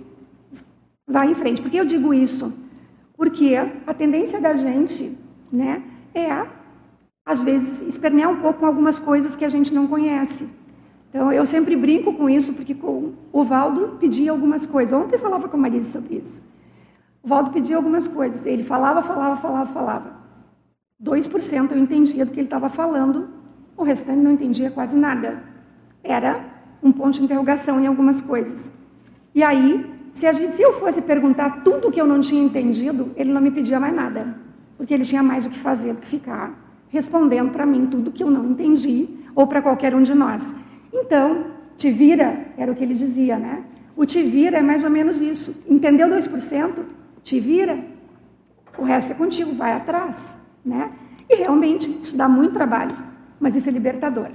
vá 1.07 1.25
em 1.25 1.35
frente. 1.35 1.61
Por 1.61 1.69
que 1.71 1.77
eu 1.77 1.85
digo 1.85 2.13
isso? 2.13 2.53
Porque 3.15 3.55
a 3.85 3.93
tendência 3.93 4.39
da 4.39 4.55
gente, 4.55 5.17
né, 5.51 5.83
é 6.13 6.47
às 7.27 7.43
vezes, 7.43 7.81
espernear 7.81 8.31
um 8.31 8.37
pouco 8.37 8.61
com 8.61 8.65
algumas 8.65 8.97
coisas 8.97 9.35
que 9.35 9.43
a 9.43 9.49
gente 9.49 9.73
não 9.73 9.85
conhece. 9.85 10.47
Então, 11.09 11.29
eu 11.29 11.45
sempre 11.45 11.75
brinco 11.75 12.13
com 12.13 12.29
isso, 12.29 12.53
porque 12.53 12.73
o 13.33 13.43
Valdo 13.43 13.97
pedia 13.99 14.31
algumas 14.31 14.65
coisas. 14.65 14.97
Ontem 14.97 15.15
eu 15.15 15.19
falava 15.19 15.49
com 15.49 15.57
a 15.57 15.59
Marisa 15.59 15.91
sobre 15.91 16.15
isso. 16.15 16.41
O 17.21 17.27
Valdo 17.27 17.51
pedia 17.51 17.75
algumas 17.75 18.07
coisas. 18.07 18.45
Ele 18.45 18.63
falava, 18.63 19.01
falava, 19.01 19.35
falava, 19.41 19.73
falava. 19.73 20.17
2% 21.03 21.71
eu 21.71 21.77
entendia 21.77 22.25
do 22.25 22.31
que 22.31 22.39
ele 22.39 22.47
estava 22.47 22.69
falando, 22.69 23.27
o 23.75 23.83
restante 23.83 24.19
não 24.19 24.31
entendia 24.31 24.71
quase 24.71 24.95
nada. 24.95 25.43
Era 26.01 26.45
um 26.81 26.91
ponto 26.91 27.15
de 27.15 27.23
interrogação 27.23 27.79
em 27.79 27.87
algumas 27.87 28.21
coisas. 28.21 28.71
E 29.33 29.43
aí, 29.43 29.85
se, 30.13 30.31
gente, 30.33 30.53
se 30.53 30.61
eu 30.61 30.79
fosse 30.79 31.01
perguntar 31.01 31.63
tudo 31.63 31.87
o 31.87 31.91
que 31.91 32.01
eu 32.01 32.07
não 32.07 32.21
tinha 32.21 32.43
entendido, 32.43 33.11
ele 33.15 33.31
não 33.31 33.41
me 33.41 33.51
pedia 33.51 33.79
mais 33.79 33.95
nada, 33.95 34.35
porque 34.77 34.93
ele 34.93 35.03
tinha 35.03 35.21
mais 35.21 35.45
o 35.45 35.49
que 35.49 35.59
fazer 35.59 35.93
do 35.93 36.01
que 36.01 36.07
ficar 36.07 36.67
respondendo 36.89 37.51
para 37.51 37.65
mim 37.65 37.87
tudo 37.87 38.11
que 38.11 38.23
eu 38.23 38.31
não 38.31 38.51
entendi, 38.51 39.09
ou 39.35 39.45
para 39.45 39.61
qualquer 39.61 39.93
um 39.93 40.01
de 40.01 40.13
nós. 40.13 40.55
Então, 40.93 41.47
te 41.77 41.91
vira, 41.91 42.47
era 42.57 42.71
o 42.71 42.75
que 42.75 42.83
ele 42.83 42.95
dizia, 42.95 43.37
né? 43.37 43.63
O 43.95 44.05
te 44.05 44.23
vira 44.23 44.57
é 44.57 44.61
mais 44.61 44.83
ou 44.83 44.89
menos 44.89 45.19
isso. 45.19 45.55
Entendeu 45.67 46.07
2%? 46.07 46.83
Te 47.23 47.39
vira. 47.39 47.77
O 48.77 48.83
resto 48.83 49.11
é 49.11 49.15
contigo, 49.15 49.53
vai 49.53 49.73
atrás, 49.73 50.37
né? 50.63 50.91
E 51.29 51.35
realmente 51.35 51.89
isso 52.01 52.15
dá 52.15 52.29
muito 52.29 52.53
trabalho, 52.53 52.95
mas 53.39 53.55
isso 53.55 53.67
é 53.67 53.71
libertador. 53.71 54.29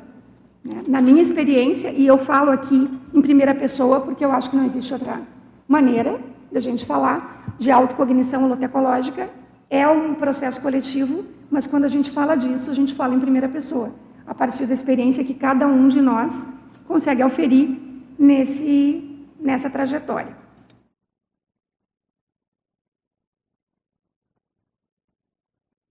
Né? 0.65 0.83
Na 0.87 1.01
minha 1.01 1.23
experiência, 1.23 1.91
e 1.91 2.07
eu 2.07 2.19
falo 2.19 2.51
aqui 2.51 2.89
em 3.13 3.21
primeira 3.21 3.55
pessoa 3.55 4.01
porque 4.01 4.25
eu 4.25 4.33
acho 4.33 4.51
que 4.51 4.57
não 4.57 4.65
existe 4.65 4.93
outra 4.93 5.21
maneira 5.69 6.21
da 6.51 6.61
gente 6.61 6.85
falar 6.85 7.55
de 7.59 7.71
autocognição 7.71 8.45
holotecológica, 8.45 9.31
é 9.71 9.89
um 9.89 10.15
processo 10.15 10.61
coletivo 10.61 11.25
mas 11.53 11.67
quando 11.67 11.85
a 11.85 11.89
gente 11.89 12.11
fala 12.11 12.35
disso, 12.35 12.71
a 12.71 12.75
gente 12.75 12.95
fala 12.95 13.15
em 13.15 13.21
primeira 13.21 13.47
pessoa, 13.47 13.95
a 14.27 14.35
partir 14.35 14.65
da 14.67 14.73
experiência 14.73 15.23
que 15.23 15.35
cada 15.35 15.67
um 15.67 15.87
de 15.87 16.01
nós 16.01 16.47
consegue 16.87 17.21
auferir 17.21 17.79
nesse, 18.19 19.29
nessa 19.39 19.69
trajetória. 19.69 20.35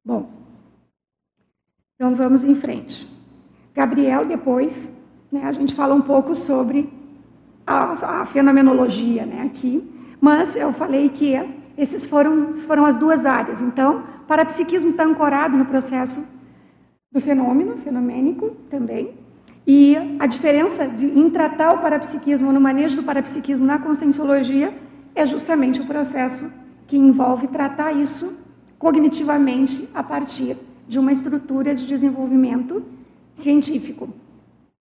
Bom, 0.03 0.31
então 1.93 2.15
vamos 2.15 2.43
em 2.43 2.55
frente. 2.55 3.07
Gabriel, 3.73 4.25
depois, 4.25 4.89
né, 5.31 5.43
a 5.45 5.51
gente 5.51 5.73
fala 5.73 5.93
um 5.93 6.01
pouco 6.01 6.35
sobre 6.35 6.91
a, 7.65 8.21
a 8.21 8.25
fenomenologia 8.25 9.25
né, 9.25 9.43
aqui, 9.45 9.83
mas 10.19 10.55
eu 10.55 10.73
falei 10.73 11.09
que 11.09 11.35
esses 11.77 12.05
foram, 12.05 12.57
foram 12.57 12.85
as 12.85 12.95
duas 12.95 13.25
áreas. 13.25 13.61
Então, 13.61 14.03
parapsiquismo 14.27 14.91
está 14.91 15.03
ancorado 15.03 15.57
no 15.57 15.65
processo 15.65 16.23
do 17.11 17.19
fenômeno, 17.19 17.77
fenomênico 17.77 18.51
também. 18.69 19.13
E 19.65 19.95
a 20.19 20.25
diferença 20.25 20.87
de, 20.87 21.05
em 21.05 21.29
tratar 21.29 21.73
o 21.73 21.79
parapsiquismo, 21.79 22.51
no 22.51 22.59
manejo 22.59 22.97
do 22.97 23.03
parapsiquismo 23.03 23.65
na 23.65 23.79
conscienciologia, 23.79 24.73
é 25.15 25.25
justamente 25.25 25.79
o 25.81 25.87
processo 25.87 26.51
que 26.87 26.97
envolve 26.97 27.47
tratar 27.47 27.91
isso 27.93 28.33
cognitivamente 28.77 29.87
a 29.93 30.03
partir 30.03 30.57
de 30.87 30.99
uma 30.99 31.11
estrutura 31.11 31.75
de 31.75 31.85
desenvolvimento 31.85 32.83
científico. 33.35 34.09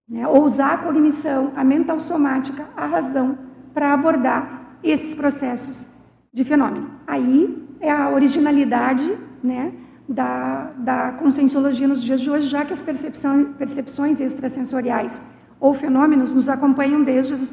Né? 0.08 0.26
Ou 0.26 0.44
usar 0.44 0.72
a 0.72 0.78
cognição, 0.78 1.52
a 1.54 1.62
mental 1.62 2.00
somática, 2.00 2.68
a 2.76 2.86
razão, 2.86 3.38
para 3.72 3.92
abordar 3.92 4.78
esses 4.82 5.14
processos 5.14 5.86
de 6.32 6.44
fenômeno. 6.44 6.90
Aí 7.06 7.66
é 7.80 7.90
a 7.90 8.10
originalidade 8.10 9.16
né, 9.42 9.72
da, 10.08 10.72
da 10.76 11.12
conscienciologia 11.12 11.86
nos 11.86 12.02
dias 12.02 12.20
de 12.20 12.30
hoje, 12.30 12.48
já 12.48 12.64
que 12.64 12.72
as 12.72 12.82
percepções 12.82 14.20
extrasensoriais 14.20 15.20
ou 15.60 15.74
fenômenos 15.74 16.34
nos 16.34 16.48
acompanham 16.48 17.02
desde 17.02 17.34
os, 17.34 17.52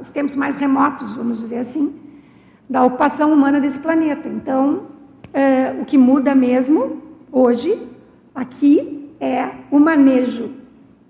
os 0.00 0.10
tempos 0.10 0.36
mais 0.36 0.54
remotos, 0.56 1.14
vamos 1.14 1.40
dizer 1.40 1.58
assim, 1.58 1.94
da 2.68 2.84
ocupação 2.84 3.32
humana 3.32 3.60
desse 3.60 3.78
planeta. 3.78 4.28
Então, 4.28 4.86
é, 5.32 5.76
o 5.80 5.84
que 5.84 5.98
muda 5.98 6.34
mesmo 6.34 7.02
hoje, 7.32 7.86
aqui, 8.34 8.99
é 9.20 9.50
o 9.70 9.78
manejo 9.78 10.50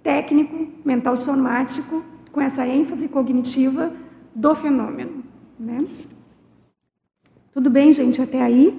técnico, 0.03 0.69
mental 0.85 1.17
somático, 1.17 2.05
com 2.33 2.41
essa 2.41 2.67
ênfase 2.67 3.09
cognitiva 3.09 3.93
do 4.35 4.55
fenômeno. 4.55 5.23
Né? 5.59 5.85
Tudo 7.53 7.71
bem, 7.71 7.93
gente, 7.93 8.21
até 8.21 8.43
aí? 8.43 8.79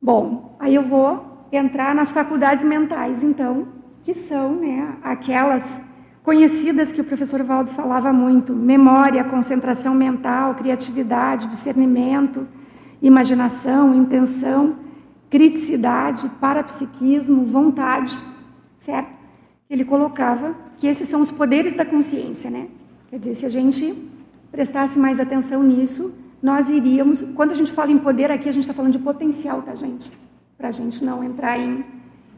Bom, 0.00 0.56
aí 0.58 0.74
eu 0.74 0.82
vou 0.82 1.46
entrar 1.50 1.94
nas 1.94 2.12
faculdades 2.12 2.64
mentais, 2.64 3.22
então, 3.22 3.68
que 4.04 4.14
são 4.14 4.56
né, 4.56 4.96
aquelas 5.02 5.62
conhecidas 6.22 6.92
que 6.92 7.00
o 7.00 7.04
professor 7.04 7.42
Valdo 7.42 7.72
falava 7.72 8.12
muito: 8.12 8.54
memória, 8.54 9.24
concentração 9.24 9.94
mental, 9.94 10.54
criatividade, 10.54 11.48
discernimento 11.48 12.46
imaginação, 13.00 13.94
intenção, 13.94 14.76
criticidade, 15.30 16.28
parapsiquismo, 16.40 17.44
vontade, 17.44 18.18
certo? 18.80 19.10
Ele 19.68 19.84
colocava 19.84 20.54
que 20.78 20.86
esses 20.86 21.08
são 21.08 21.20
os 21.20 21.30
poderes 21.30 21.74
da 21.74 21.84
consciência, 21.84 22.50
né? 22.50 22.68
Quer 23.10 23.18
dizer, 23.18 23.34
se 23.34 23.46
a 23.46 23.48
gente 23.48 23.94
prestasse 24.50 24.98
mais 24.98 25.20
atenção 25.20 25.62
nisso, 25.62 26.12
nós 26.42 26.68
iríamos. 26.70 27.20
Quando 27.34 27.50
a 27.50 27.54
gente 27.54 27.72
fala 27.72 27.90
em 27.90 27.98
poder 27.98 28.30
aqui, 28.30 28.48
a 28.48 28.52
gente 28.52 28.62
está 28.62 28.74
falando 28.74 28.92
de 28.92 28.98
potencial, 28.98 29.62
tá, 29.62 29.74
gente? 29.74 30.10
Para 30.56 30.68
a 30.68 30.72
gente 30.72 31.04
não 31.04 31.22
entrar 31.22 31.58
em, 31.58 31.84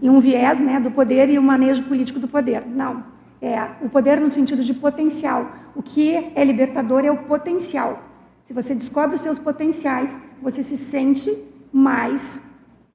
em 0.03 0.09
um 0.09 0.18
viés 0.20 0.59
né, 0.59 0.81
do 0.81 0.90
poder 0.90 1.29
e 1.29 1.38
o 1.38 1.42
manejo 1.42 1.85
político 1.85 2.18
do 2.18 2.26
poder. 2.26 2.66
Não. 2.66 3.05
É 3.40 3.68
o 3.81 3.88
poder 3.88 4.20
no 4.20 4.29
sentido 4.29 4.62
de 4.62 4.74
potencial. 4.74 5.50
O 5.74 5.83
que 5.83 6.12
é 6.35 6.44
libertador 6.44 7.05
é 7.05 7.11
o 7.11 7.18
potencial. 7.18 8.03
Se 8.46 8.53
você 8.53 8.74
descobre 8.74 9.16
os 9.16 9.22
seus 9.22 9.38
potenciais, 9.38 10.16
você 10.42 10.62
se 10.62 10.76
sente 10.76 11.37
mais 11.72 12.40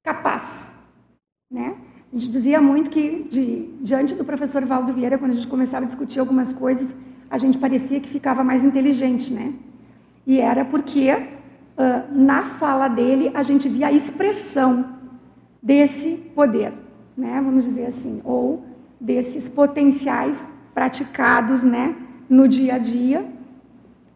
capaz. 0.06 0.70
Né? 1.50 1.74
A 2.12 2.16
gente 2.16 2.30
dizia 2.30 2.60
muito 2.60 2.88
que, 2.88 3.26
de, 3.28 3.68
diante 3.80 4.14
do 4.14 4.24
professor 4.24 4.64
Valdo 4.64 4.92
Vieira, 4.92 5.18
quando 5.18 5.32
a 5.32 5.34
gente 5.34 5.48
começava 5.48 5.84
a 5.84 5.90
discutir 5.90 6.20
algumas 6.20 6.52
coisas, 6.52 6.88
a 7.28 7.36
gente 7.38 7.58
parecia 7.58 7.98
que 7.98 8.08
ficava 8.08 8.44
mais 8.44 8.62
inteligente, 8.62 9.32
né? 9.32 9.52
E 10.24 10.40
era 10.40 10.64
porque 10.64 11.10
uh, 11.12 12.16
na 12.30 12.44
fala 12.60 12.86
dele 12.86 13.32
a 13.34 13.42
gente 13.42 13.68
via 13.68 13.88
a 13.88 13.92
expressão 13.92 14.72
desse 15.60 16.10
poder, 16.36 16.72
né? 17.16 17.40
Vamos 17.44 17.64
dizer 17.64 17.86
assim, 17.86 18.20
ou 18.24 18.64
desses 19.00 19.48
potenciais 19.48 20.46
praticados, 20.72 21.64
né? 21.64 21.96
No 22.28 22.46
dia 22.46 22.76
a 22.76 22.78
dia, 22.78 23.26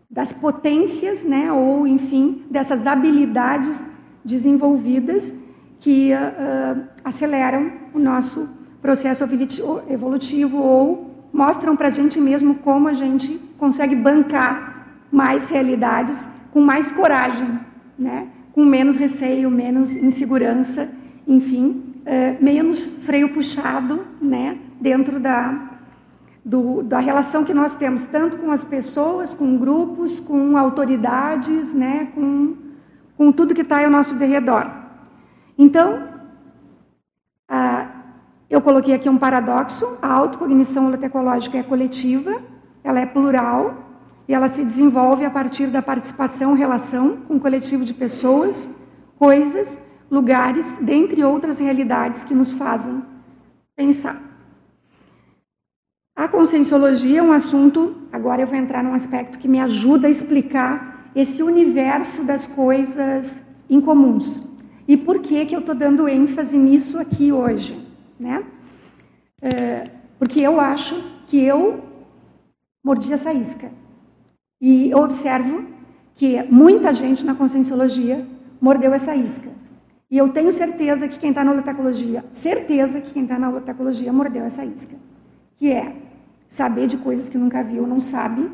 das 0.08 0.32
potências, 0.32 1.24
né? 1.24 1.52
Ou 1.52 1.84
enfim, 1.84 2.44
dessas 2.48 2.86
habilidades 2.86 3.76
desenvolvidas 4.24 5.34
que 5.80 6.12
uh, 6.12 6.82
aceleram 7.02 7.72
o 7.92 7.98
nosso 7.98 8.48
processo 8.80 9.24
evolutivo 9.88 10.58
ou 10.58 11.10
mostram 11.32 11.76
para 11.76 11.88
a 11.88 11.90
gente 11.90 12.20
mesmo 12.20 12.56
como 12.56 12.88
a 12.88 12.92
gente 12.92 13.38
consegue 13.58 13.96
bancar 13.96 14.86
mais 15.10 15.44
realidades 15.44 16.28
com 16.52 16.60
mais 16.60 16.90
coragem, 16.92 17.58
né? 17.98 18.28
com 18.52 18.64
menos 18.64 18.96
receio, 18.96 19.50
menos 19.50 19.94
insegurança, 19.94 20.88
enfim, 21.26 21.94
é, 22.04 22.36
menos 22.40 22.90
freio 23.02 23.28
puxado 23.28 24.00
né? 24.20 24.58
dentro 24.80 25.20
da, 25.20 25.70
do, 26.44 26.82
da 26.82 26.98
relação 26.98 27.44
que 27.44 27.54
nós 27.54 27.74
temos, 27.74 28.04
tanto 28.06 28.36
com 28.38 28.50
as 28.50 28.64
pessoas, 28.64 29.32
com 29.32 29.56
grupos, 29.56 30.18
com 30.18 30.56
autoridades, 30.56 31.72
né? 31.72 32.08
com, 32.14 32.56
com 33.16 33.30
tudo 33.30 33.54
que 33.54 33.62
está 33.62 33.84
ao 33.84 33.90
nosso 33.90 34.14
derredor. 34.14 34.79
Então, 35.62 36.08
eu 38.48 38.62
coloquei 38.62 38.94
aqui 38.94 39.10
um 39.10 39.18
paradoxo: 39.18 39.98
a 40.00 40.10
autocognição 40.10 40.86
holotecológica 40.86 41.58
é 41.58 41.62
coletiva, 41.62 42.40
ela 42.82 42.98
é 42.98 43.04
plural 43.04 43.74
e 44.26 44.32
ela 44.32 44.48
se 44.48 44.64
desenvolve 44.64 45.22
a 45.22 45.30
partir 45.30 45.66
da 45.66 45.82
participação, 45.82 46.54
relação 46.54 47.18
com 47.28 47.34
um 47.34 47.38
coletivo 47.38 47.84
de 47.84 47.92
pessoas, 47.92 48.66
coisas, 49.18 49.78
lugares, 50.10 50.78
dentre 50.78 51.22
outras 51.22 51.58
realidades 51.58 52.24
que 52.24 52.34
nos 52.34 52.52
fazem 52.52 53.04
pensar. 53.76 54.18
A 56.16 56.26
conscienciologia 56.26 57.18
é 57.20 57.22
um 57.22 57.32
assunto, 57.32 57.96
agora 58.10 58.40
eu 58.40 58.46
vou 58.46 58.56
entrar 58.56 58.82
num 58.82 58.94
aspecto 58.94 59.38
que 59.38 59.46
me 59.46 59.60
ajuda 59.60 60.08
a 60.08 60.10
explicar 60.10 61.10
esse 61.14 61.42
universo 61.42 62.24
das 62.24 62.46
coisas 62.46 63.30
incomuns. 63.68 64.49
E 64.88 64.96
por 64.96 65.20
que, 65.20 65.46
que 65.46 65.54
eu 65.54 65.60
estou 65.60 65.74
dando 65.74 66.08
ênfase 66.08 66.56
nisso 66.56 66.98
aqui 66.98 67.32
hoje? 67.32 67.90
né? 68.20 68.44
É, 69.40 69.84
porque 70.18 70.40
eu 70.42 70.60
acho 70.60 70.94
que 71.26 71.42
eu 71.42 71.82
mordi 72.84 73.10
essa 73.12 73.32
isca. 73.32 73.72
E 74.60 74.90
eu 74.90 74.98
observo 74.98 75.64
que 76.14 76.42
muita 76.42 76.92
gente 76.92 77.24
na 77.24 77.34
conscienciologia 77.34 78.26
mordeu 78.60 78.92
essa 78.92 79.16
isca. 79.16 79.48
E 80.10 80.18
eu 80.18 80.28
tenho 80.28 80.52
certeza 80.52 81.08
que 81.08 81.18
quem 81.18 81.30
está 81.30 81.42
na 81.42 81.52
holotecologia, 81.52 82.24
certeza 82.34 83.00
que 83.00 83.12
quem 83.12 83.22
está 83.22 83.38
na 83.38 83.48
holotecologia 83.48 84.12
mordeu 84.12 84.44
essa 84.44 84.64
isca. 84.64 84.96
Que 85.56 85.72
é 85.72 85.96
saber 86.48 86.86
de 86.88 86.98
coisas 86.98 87.28
que 87.28 87.38
nunca 87.38 87.62
viu, 87.62 87.86
não 87.86 88.00
sabe, 88.00 88.50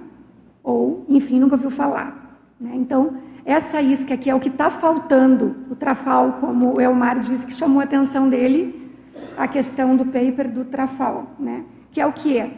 ou, 0.63 1.05
enfim, 1.09 1.41
nunca 1.41 1.57
ouviu 1.57 1.71
falar. 1.71 2.41
Né? 2.61 2.73
Então, 2.75 3.17
essa 3.47 3.81
isca 3.81 4.17
que 4.17 4.29
é 4.29 4.35
o 4.35 4.41
que 4.41 4.49
está 4.49 4.71
faltando, 4.71 5.57
o 5.71 5.77
Trafal, 5.77 6.39
como 6.41 6.77
o 6.77 6.81
Elmar 6.81 7.21
disse, 7.21 7.47
que 7.47 7.55
chamou 7.55 7.81
a 7.81 7.85
atenção 7.85 8.29
dele, 8.29 8.93
a 9.39 9.47
questão 9.47 9.97
do 9.97 10.05
paper 10.05 10.51
do 10.51 10.65
Trafal, 10.65 11.31
né? 11.39 11.65
que 11.93 12.01
é 12.01 12.07
o 12.07 12.13
que 12.13 12.37
é? 12.37 12.51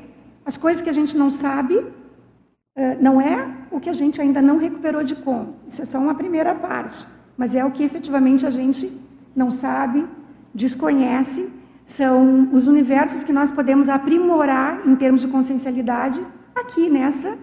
As 0.46 0.57
coisas 0.57 0.83
que 0.83 0.88
a 0.88 0.92
gente 0.92 1.16
não 1.16 1.31
sabe 1.31 1.85
não 3.01 3.20
é 3.20 3.46
o 3.70 3.79
que 3.81 3.90
a 3.90 3.92
gente 3.92 4.20
ainda 4.20 4.40
não 4.40 4.57
recuperou 4.57 5.03
de 5.03 5.16
como. 5.16 5.57
Isso 5.68 5.83
é 5.83 5.85
só 5.85 5.98
uma 5.98 6.14
primeira 6.14 6.55
parte. 6.55 7.07
Mas 7.37 7.55
é 7.55 7.64
o 7.64 7.70
que 7.70 7.83
efetivamente 7.83 8.46
a 8.46 8.51
gente 8.51 9.01
não 9.37 9.51
sabe, 9.51 10.07
desconhece, 10.55 11.51
são 11.85 12.48
os 12.53 12.66
universos 12.66 13.22
que 13.24 13.33
nós 13.33 13.51
podemos 13.51 13.88
aprimorar 13.88 14.87
em 14.87 14.96
termos 14.96 15.20
de 15.20 15.29
consciencialidade 15.29 16.20
aqui 16.55 16.88
nessa 16.88 17.37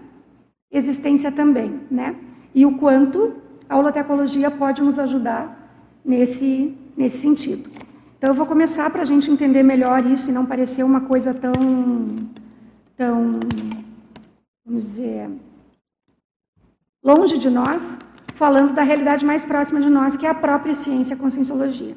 existência 0.70 1.30
também, 1.30 1.80
né? 1.90 2.14
E 2.56 2.64
o 2.64 2.78
quanto 2.78 3.34
a 3.68 3.76
holotecologia 3.76 4.50
pode 4.50 4.82
nos 4.82 4.98
ajudar 4.98 5.44
nesse, 6.02 6.74
nesse 6.96 7.18
sentido. 7.18 7.68
Então, 8.16 8.30
eu 8.30 8.34
vou 8.34 8.46
começar 8.46 8.88
para 8.88 9.02
a 9.02 9.04
gente 9.04 9.30
entender 9.30 9.62
melhor 9.62 10.06
isso 10.06 10.30
e 10.30 10.32
não 10.32 10.46
parecer 10.46 10.82
uma 10.82 11.02
coisa 11.02 11.34
tão, 11.34 11.52
tão, 12.96 13.32
vamos 14.64 14.84
dizer, 14.84 15.28
longe 17.04 17.36
de 17.36 17.50
nós, 17.50 17.82
falando 18.36 18.72
da 18.72 18.82
realidade 18.82 19.26
mais 19.26 19.44
próxima 19.44 19.78
de 19.78 19.90
nós, 19.90 20.16
que 20.16 20.26
é 20.26 20.30
a 20.30 20.34
própria 20.34 20.74
ciência, 20.74 21.14
a 21.14 21.18
conscienciologia. 21.18 21.94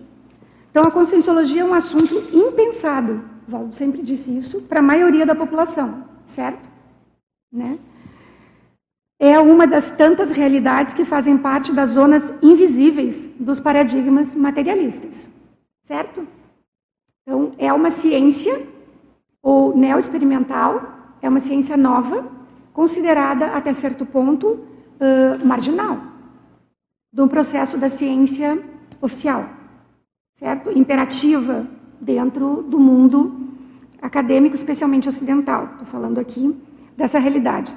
Então, 0.70 0.84
a 0.84 0.92
conscienciologia 0.92 1.62
é 1.62 1.66
um 1.66 1.74
assunto 1.74 2.14
impensado, 2.36 3.24
Valdo 3.48 3.74
sempre 3.74 4.02
disse 4.02 4.38
isso, 4.38 4.62
para 4.64 4.80
a 4.80 4.84
maioria 4.84 5.26
da 5.26 5.34
população, 5.34 6.04
certo? 6.28 6.68
Né? 7.50 7.80
É 9.20 9.38
uma 9.40 9.68
das 9.68 9.90
tantas 9.92 10.32
realidades 10.32 10.94
que 10.94 11.04
fazem 11.04 11.38
parte 11.38 11.74
das 11.74 11.90
zonas 11.90 12.34
invisíveis 12.42 13.28
dos 13.38 13.60
paradigmas 13.60 14.34
materialistas 14.34 15.30
certo? 15.90 16.28
Então, 17.24 17.52
é 17.58 17.74
uma 17.74 17.90
ciência, 17.90 18.62
ou 19.42 19.76
neo-experimental, 19.76 21.16
é 21.20 21.28
uma 21.28 21.40
ciência 21.40 21.76
nova, 21.76 22.32
considerada 22.72 23.48
até 23.48 23.74
certo 23.74 24.06
ponto 24.06 24.48
uh, 24.48 25.46
marginal 25.46 26.00
do 27.12 27.28
processo 27.28 27.76
da 27.76 27.90
ciência 27.90 28.64
oficial, 29.02 29.50
certo? 30.38 30.70
Imperativa 30.72 31.66
dentro 32.00 32.62
do 32.62 32.80
mundo 32.80 33.50
acadêmico, 34.00 34.56
especialmente 34.56 35.10
ocidental. 35.10 35.70
Estou 35.72 35.88
falando 35.88 36.20
aqui 36.20 36.56
dessa 36.96 37.18
realidade. 37.18 37.76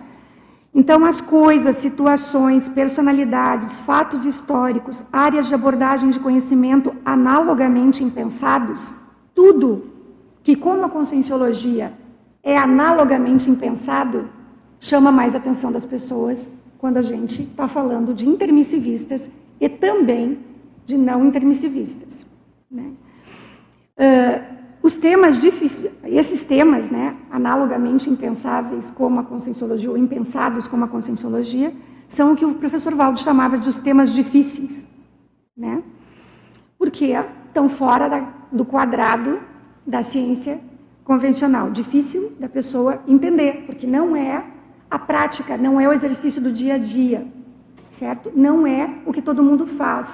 Então, 0.74 1.04
as 1.04 1.20
coisas, 1.20 1.76
situações, 1.76 2.68
personalidades, 2.68 3.78
fatos 3.80 4.24
históricos, 4.24 5.02
áreas 5.12 5.46
de 5.46 5.54
abordagem 5.54 6.10
de 6.10 6.18
conhecimento 6.18 6.94
analogamente 7.04 8.02
impensados, 8.02 8.92
tudo 9.34 9.90
que, 10.42 10.56
como 10.56 10.84
a 10.84 10.88
conscienciologia 10.88 11.92
é 12.42 12.56
analogamente 12.56 13.50
impensado, 13.50 14.28
chama 14.80 15.12
mais 15.12 15.34
atenção 15.34 15.70
das 15.70 15.84
pessoas 15.84 16.48
quando 16.78 16.96
a 16.96 17.02
gente 17.02 17.42
está 17.42 17.68
falando 17.68 18.14
de 18.14 18.26
intermissivistas 18.26 19.30
e 19.60 19.68
também 19.68 20.38
de 20.86 20.96
não 20.96 21.24
intermissivistas. 21.24 22.26
Né? 22.70 22.92
Uh, 23.96 24.61
os 24.82 24.94
temas 24.94 25.38
difíceis, 25.38 25.92
esses 26.04 26.42
temas, 26.42 26.90
né, 26.90 27.16
analogamente 27.30 28.10
impensáveis 28.10 28.90
como 28.90 29.20
a 29.20 29.22
conscienciologia, 29.22 29.90
ou 29.90 29.96
impensados 29.96 30.66
como 30.66 30.84
a 30.84 30.88
conscienciologia, 30.88 31.72
são 32.08 32.32
o 32.32 32.36
que 32.36 32.44
o 32.44 32.54
professor 32.54 32.94
Valdo 32.94 33.20
chamava 33.20 33.56
de 33.56 33.68
os 33.68 33.78
temas 33.78 34.12
difíceis, 34.12 34.84
né? 35.56 35.82
Porque 36.76 37.14
estão 37.46 37.68
fora 37.68 38.08
da, 38.08 38.28
do 38.50 38.64
quadrado 38.64 39.38
da 39.86 40.02
ciência 40.02 40.60
convencional. 41.04 41.70
Difícil 41.70 42.32
da 42.40 42.48
pessoa 42.48 43.02
entender, 43.06 43.64
porque 43.66 43.86
não 43.86 44.16
é 44.16 44.44
a 44.90 44.98
prática, 44.98 45.56
não 45.56 45.80
é 45.80 45.88
o 45.88 45.92
exercício 45.92 46.42
do 46.42 46.52
dia 46.52 46.74
a 46.74 46.78
dia, 46.78 47.26
certo? 47.92 48.32
Não 48.34 48.66
é 48.66 48.98
o 49.06 49.12
que 49.12 49.22
todo 49.22 49.42
mundo 49.42 49.64
faz. 49.64 50.12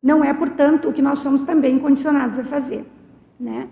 Não 0.00 0.24
é, 0.24 0.32
portanto, 0.32 0.88
o 0.88 0.92
que 0.92 1.02
nós 1.02 1.18
somos 1.18 1.42
também 1.42 1.78
condicionados 1.78 2.38
a 2.38 2.44
fazer, 2.44 2.86
né? 3.38 3.68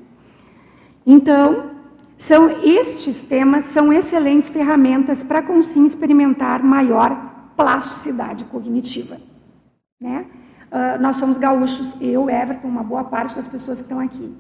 Então, 1.11 1.71
são 2.19 2.51
estes 2.63 3.23
temas 3.23 3.65
são 3.65 3.91
excelentes 3.91 4.51
ferramentas 4.51 5.23
para 5.23 5.41
conseguir 5.41 5.87
experimentar 5.87 6.63
maior 6.63 7.51
plasticidade 7.57 8.45
cognitiva, 8.45 9.17
né? 9.99 10.27
uh, 10.71 11.01
nós 11.01 11.17
somos 11.17 11.39
gaúchos, 11.39 11.89
eu, 11.99 12.29
Everton, 12.29 12.69
uma 12.69 12.83
boa 12.83 13.05
parte 13.05 13.35
das 13.35 13.49
pessoas 13.49 13.79
que 13.79 13.85
estão 13.85 13.99
aqui. 13.99 14.31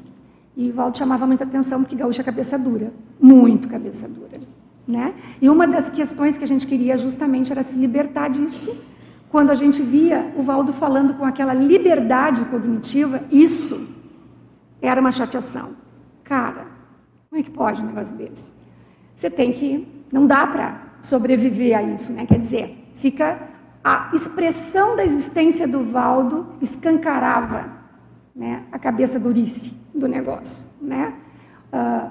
E 0.55 0.69
o 0.69 0.75
Valdo 0.75 0.99
chamava 0.99 1.27
muita 1.27 1.45
atenção 1.45 1.81
porque 1.81 1.97
gaúcho 1.97 2.21
é 2.21 2.25
cabeça 2.25 2.59
dura, 2.59 2.93
muito 3.19 3.67
cabeça 3.67 4.07
dura. 4.07 4.39
Né? 4.87 5.15
E 5.41 5.49
uma 5.49 5.67
das 5.67 5.89
questões 5.89 6.37
que 6.37 6.45
a 6.45 6.49
gente 6.49 6.67
queria 6.67 6.99
justamente 6.99 7.51
era 7.51 7.63
se 7.63 7.77
libertar 7.77 8.29
disso. 8.29 8.77
Quando 9.31 9.49
a 9.49 9.55
gente 9.55 9.81
via 9.81 10.35
o 10.37 10.43
Valdo 10.43 10.75
falando 10.75 11.15
com 11.15 11.25
aquela 11.25 11.55
liberdade 11.55 12.45
cognitiva, 12.45 13.23
isso 13.31 13.89
era 14.83 15.01
uma 15.01 15.13
chateação. 15.13 15.88
Cara, 16.29 16.67
como 17.31 17.41
é 17.41 17.43
que 17.43 17.51
pode 17.51 17.81
um 17.81 17.87
negócio 17.87 18.15
desse? 18.15 18.53
Você 19.17 19.31
tem 19.31 19.51
que. 19.53 19.89
Não 20.13 20.27
dá 20.27 20.47
para 20.47 20.83
sobreviver 21.01 21.77
a 21.77 21.83
isso, 21.83 22.13
né? 22.13 22.27
Quer 22.27 22.39
dizer, 22.39 22.93
fica. 22.97 23.49
A 23.83 24.11
expressão 24.13 24.97
da 24.97 25.05
existência 25.05 25.67
do 25.67 25.83
Valdo 25.83 26.47
escancarava 26.61 27.71
né, 28.37 28.65
a 28.71 28.79
cabeça 28.79 29.19
durice 29.19 29.73
do 29.95 30.07
negócio, 30.07 30.65
né? 30.83 31.15
Uh, 31.73 32.11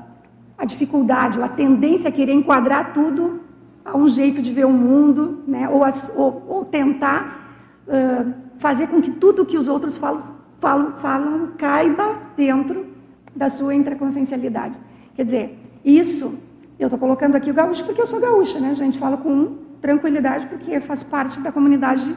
a 0.58 0.66
dificuldade, 0.66 1.40
a 1.40 1.48
tendência 1.48 2.10
a 2.10 2.12
querer 2.12 2.34
enquadrar 2.34 2.94
tudo 2.94 3.42
a 3.86 3.96
um 3.96 4.08
jeito 4.08 4.42
de 4.42 4.52
ver 4.52 4.66
o 4.66 4.72
mundo, 4.72 5.44
né? 5.46 5.70
ou, 5.70 5.84
ou, 6.16 6.46
ou 6.48 6.66
tentar 6.66 7.54
uh, 7.88 8.34
fazer 8.58 8.88
com 8.88 9.00
que 9.02 9.12
tudo 9.12 9.46
que 9.46 9.58
os 9.58 9.68
outros 9.68 9.98
falam, 9.98 10.24
falam, 10.60 10.94
falam 10.94 11.52
caiba 11.58 12.16
dentro 12.36 12.97
da 13.38 13.50
sua 13.50 13.74
intraconsciencialidade. 13.74 14.78
Quer 15.16 15.24
dizer, 15.24 15.60
isso, 15.86 16.38
eu 16.80 16.88
estou 16.88 17.00
colocando 17.00 17.36
aqui 17.36 17.50
o 17.52 17.54
gaúcho 17.54 17.86
porque 17.86 18.02
eu 18.02 18.06
sou 18.06 18.20
gaúcha, 18.20 18.60
né, 18.60 18.74
gente? 18.74 18.98
Falo 18.98 19.18
com 19.20 19.56
tranquilidade 19.82 20.48
porque 20.48 20.80
faz 20.80 21.04
parte 21.04 21.40
da 21.42 21.52
comunidade 21.52 22.16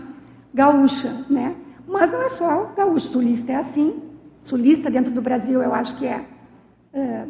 gaúcha, 0.52 1.24
né? 1.28 1.54
Mas 1.86 2.10
não 2.10 2.22
é 2.22 2.28
só 2.28 2.72
gaúcho, 2.76 3.10
sulista 3.10 3.52
é 3.52 3.56
assim. 3.56 4.02
Sulista 4.42 4.90
dentro 4.90 5.12
do 5.12 5.20
Brasil, 5.20 5.62
eu 5.62 5.74
acho 5.74 5.96
que 5.96 6.06
é, 6.06 6.24
é 6.94 7.24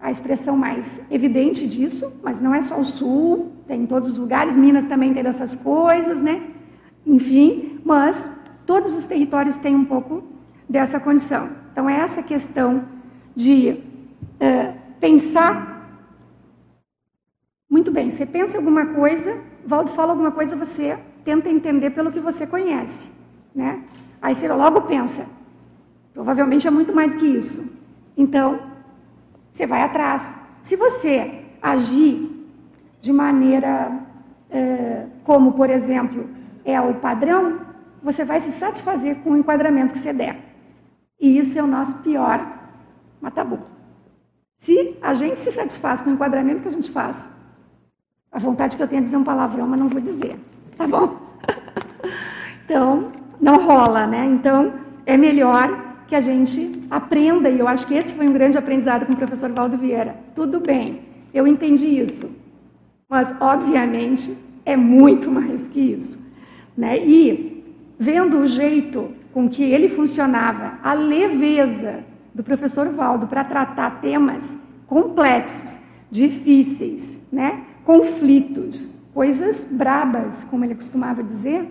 a 0.00 0.10
expressão 0.10 0.56
mais 0.56 1.00
evidente 1.10 1.66
disso, 1.66 2.12
mas 2.22 2.40
não 2.40 2.54
é 2.54 2.60
só 2.60 2.78
o 2.78 2.84
sul, 2.84 3.52
tem 3.66 3.82
em 3.82 3.86
todos 3.86 4.10
os 4.10 4.18
lugares, 4.18 4.56
Minas 4.56 4.84
também 4.84 5.12
tem 5.14 5.22
dessas 5.22 5.54
coisas, 5.54 6.20
né? 6.20 6.42
Enfim, 7.06 7.80
mas 7.84 8.30
todos 8.66 8.94
os 8.94 9.06
territórios 9.06 9.56
têm 9.56 9.74
um 9.74 9.84
pouco 9.84 10.22
dessa 10.68 11.00
condição. 11.00 11.50
Então, 11.72 11.88
é 11.88 12.00
essa 12.00 12.22
questão 12.22 12.84
de 13.34 13.70
uh, 13.72 14.74
pensar. 14.98 15.68
Muito 17.68 17.90
bem, 17.90 18.10
você 18.10 18.26
pensa 18.26 18.56
alguma 18.56 18.86
coisa, 18.86 19.38
Valdo 19.64 19.92
fala 19.92 20.12
alguma 20.12 20.32
coisa, 20.32 20.56
você 20.56 20.98
tenta 21.24 21.48
entender 21.48 21.90
pelo 21.90 22.10
que 22.10 22.20
você 22.20 22.46
conhece, 22.46 23.06
né? 23.54 23.84
Aí 24.20 24.34
você 24.34 24.48
logo 24.48 24.82
pensa, 24.82 25.24
provavelmente 26.12 26.66
é 26.66 26.70
muito 26.70 26.94
mais 26.94 27.12
do 27.12 27.18
que 27.18 27.26
isso. 27.26 27.70
Então, 28.16 28.58
você 29.52 29.66
vai 29.66 29.82
atrás. 29.82 30.28
Se 30.62 30.76
você 30.76 31.44
agir 31.62 32.28
de 33.00 33.12
maneira 33.12 34.00
é, 34.50 35.06
como, 35.24 35.52
por 35.52 35.70
exemplo, 35.70 36.28
é 36.64 36.80
o 36.80 36.94
padrão, 36.94 37.60
você 38.02 38.24
vai 38.24 38.40
se 38.40 38.52
satisfazer 38.52 39.16
com 39.16 39.30
o 39.30 39.36
enquadramento 39.36 39.94
que 39.94 40.00
você 40.00 40.12
der. 40.12 40.38
E 41.18 41.38
isso 41.38 41.58
é 41.58 41.62
o 41.62 41.66
nosso 41.66 41.96
pior 41.98 42.59
matabu. 43.20 43.58
Se 44.60 44.96
a 45.00 45.14
gente 45.14 45.40
se 45.40 45.50
satisfaz 45.52 46.00
com 46.00 46.10
o 46.10 46.12
enquadramento 46.12 46.62
que 46.62 46.68
a 46.68 46.72
gente 46.72 46.90
faz, 46.90 47.16
a 48.30 48.38
vontade 48.38 48.76
que 48.76 48.82
eu 48.82 48.88
tenho 48.88 49.00
é 49.00 49.04
dizer 49.04 49.16
um 49.16 49.24
palavrão, 49.24 49.66
mas 49.66 49.80
não 49.80 49.88
vou 49.88 50.00
dizer, 50.00 50.36
tá 50.76 50.86
bom? 50.86 51.18
então, 52.64 53.10
não 53.40 53.66
rola, 53.66 54.06
né? 54.06 54.24
Então, 54.26 54.72
é 55.06 55.16
melhor 55.16 56.04
que 56.06 56.14
a 56.14 56.20
gente 56.20 56.86
aprenda, 56.90 57.48
e 57.48 57.58
eu 57.58 57.66
acho 57.66 57.86
que 57.86 57.94
esse 57.94 58.12
foi 58.12 58.28
um 58.28 58.32
grande 58.32 58.58
aprendizado 58.58 59.06
com 59.06 59.12
o 59.12 59.16
professor 59.16 59.50
Valdo 59.50 59.78
Vieira. 59.78 60.16
Tudo 60.34 60.60
bem, 60.60 61.02
eu 61.32 61.46
entendi 61.46 61.86
isso, 61.86 62.30
mas, 63.08 63.34
obviamente, 63.40 64.36
é 64.64 64.76
muito 64.76 65.30
mais 65.30 65.62
que 65.62 65.80
isso. 65.80 66.18
Né? 66.76 66.98
E, 66.98 67.64
vendo 67.98 68.38
o 68.38 68.46
jeito 68.46 69.12
com 69.32 69.48
que 69.48 69.62
ele 69.62 69.88
funcionava, 69.88 70.78
a 70.82 70.92
leveza 70.92 72.04
do 72.34 72.42
professor 72.42 72.88
Valdo 72.90 73.26
para 73.26 73.44
tratar 73.44 74.00
temas 74.00 74.54
complexos, 74.86 75.78
difíceis, 76.10 77.20
né? 77.30 77.64
conflitos, 77.84 78.90
coisas 79.12 79.66
brabas, 79.70 80.32
como 80.50 80.64
ele 80.64 80.74
costumava 80.74 81.22
dizer, 81.22 81.68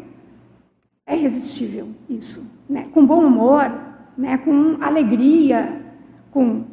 é 1.06 1.18
irresistível 1.18 1.88
isso. 2.10 2.46
Né? 2.70 2.88
Com 2.94 3.06
bom 3.06 3.26
humor, 3.26 3.72
né, 4.18 4.38
com 4.38 4.78
alegria, 4.82 5.82
com 6.32 6.66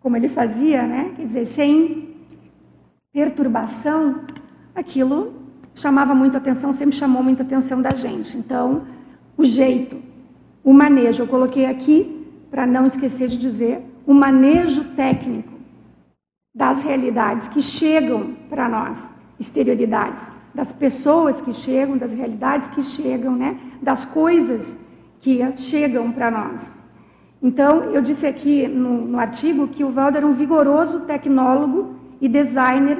como 0.00 0.16
ele 0.18 0.28
fazia, 0.28 0.82
né, 0.82 1.12
quer 1.16 1.24
dizer, 1.24 1.46
sem 1.46 2.14
perturbação, 3.10 4.20
aquilo 4.74 5.32
chamava 5.74 6.14
muita 6.14 6.36
atenção, 6.36 6.74
sempre 6.74 6.94
chamou 6.94 7.22
muita 7.22 7.42
atenção 7.42 7.80
da 7.80 7.94
gente. 7.94 8.36
Então, 8.36 8.82
o 9.36 9.44
jeito, 9.44 9.96
o 10.62 10.74
manejo, 10.74 11.22
eu 11.22 11.26
coloquei 11.26 11.64
aqui 11.64 12.23
para 12.54 12.68
não 12.68 12.86
esquecer 12.86 13.26
de 13.26 13.36
dizer, 13.36 13.82
o 14.06 14.14
manejo 14.14 14.84
técnico 14.94 15.54
das 16.54 16.78
realidades 16.78 17.48
que 17.48 17.60
chegam 17.60 18.36
para 18.48 18.68
nós, 18.68 18.96
exterioridades, 19.40 20.30
das 20.54 20.70
pessoas 20.70 21.40
que 21.40 21.52
chegam, 21.52 21.98
das 21.98 22.12
realidades 22.12 22.68
que 22.68 22.84
chegam, 22.84 23.34
né, 23.34 23.58
das 23.82 24.04
coisas 24.04 24.76
que 25.20 25.40
chegam 25.56 26.12
para 26.12 26.30
nós. 26.30 26.70
Então, 27.42 27.90
eu 27.90 28.00
disse 28.00 28.24
aqui 28.24 28.68
no, 28.68 29.04
no 29.04 29.18
artigo 29.18 29.66
que 29.66 29.82
o 29.82 29.90
Valdo 29.90 30.18
era 30.18 30.26
um 30.26 30.34
vigoroso 30.34 31.00
tecnólogo 31.06 31.96
e 32.20 32.28
designer 32.28 32.98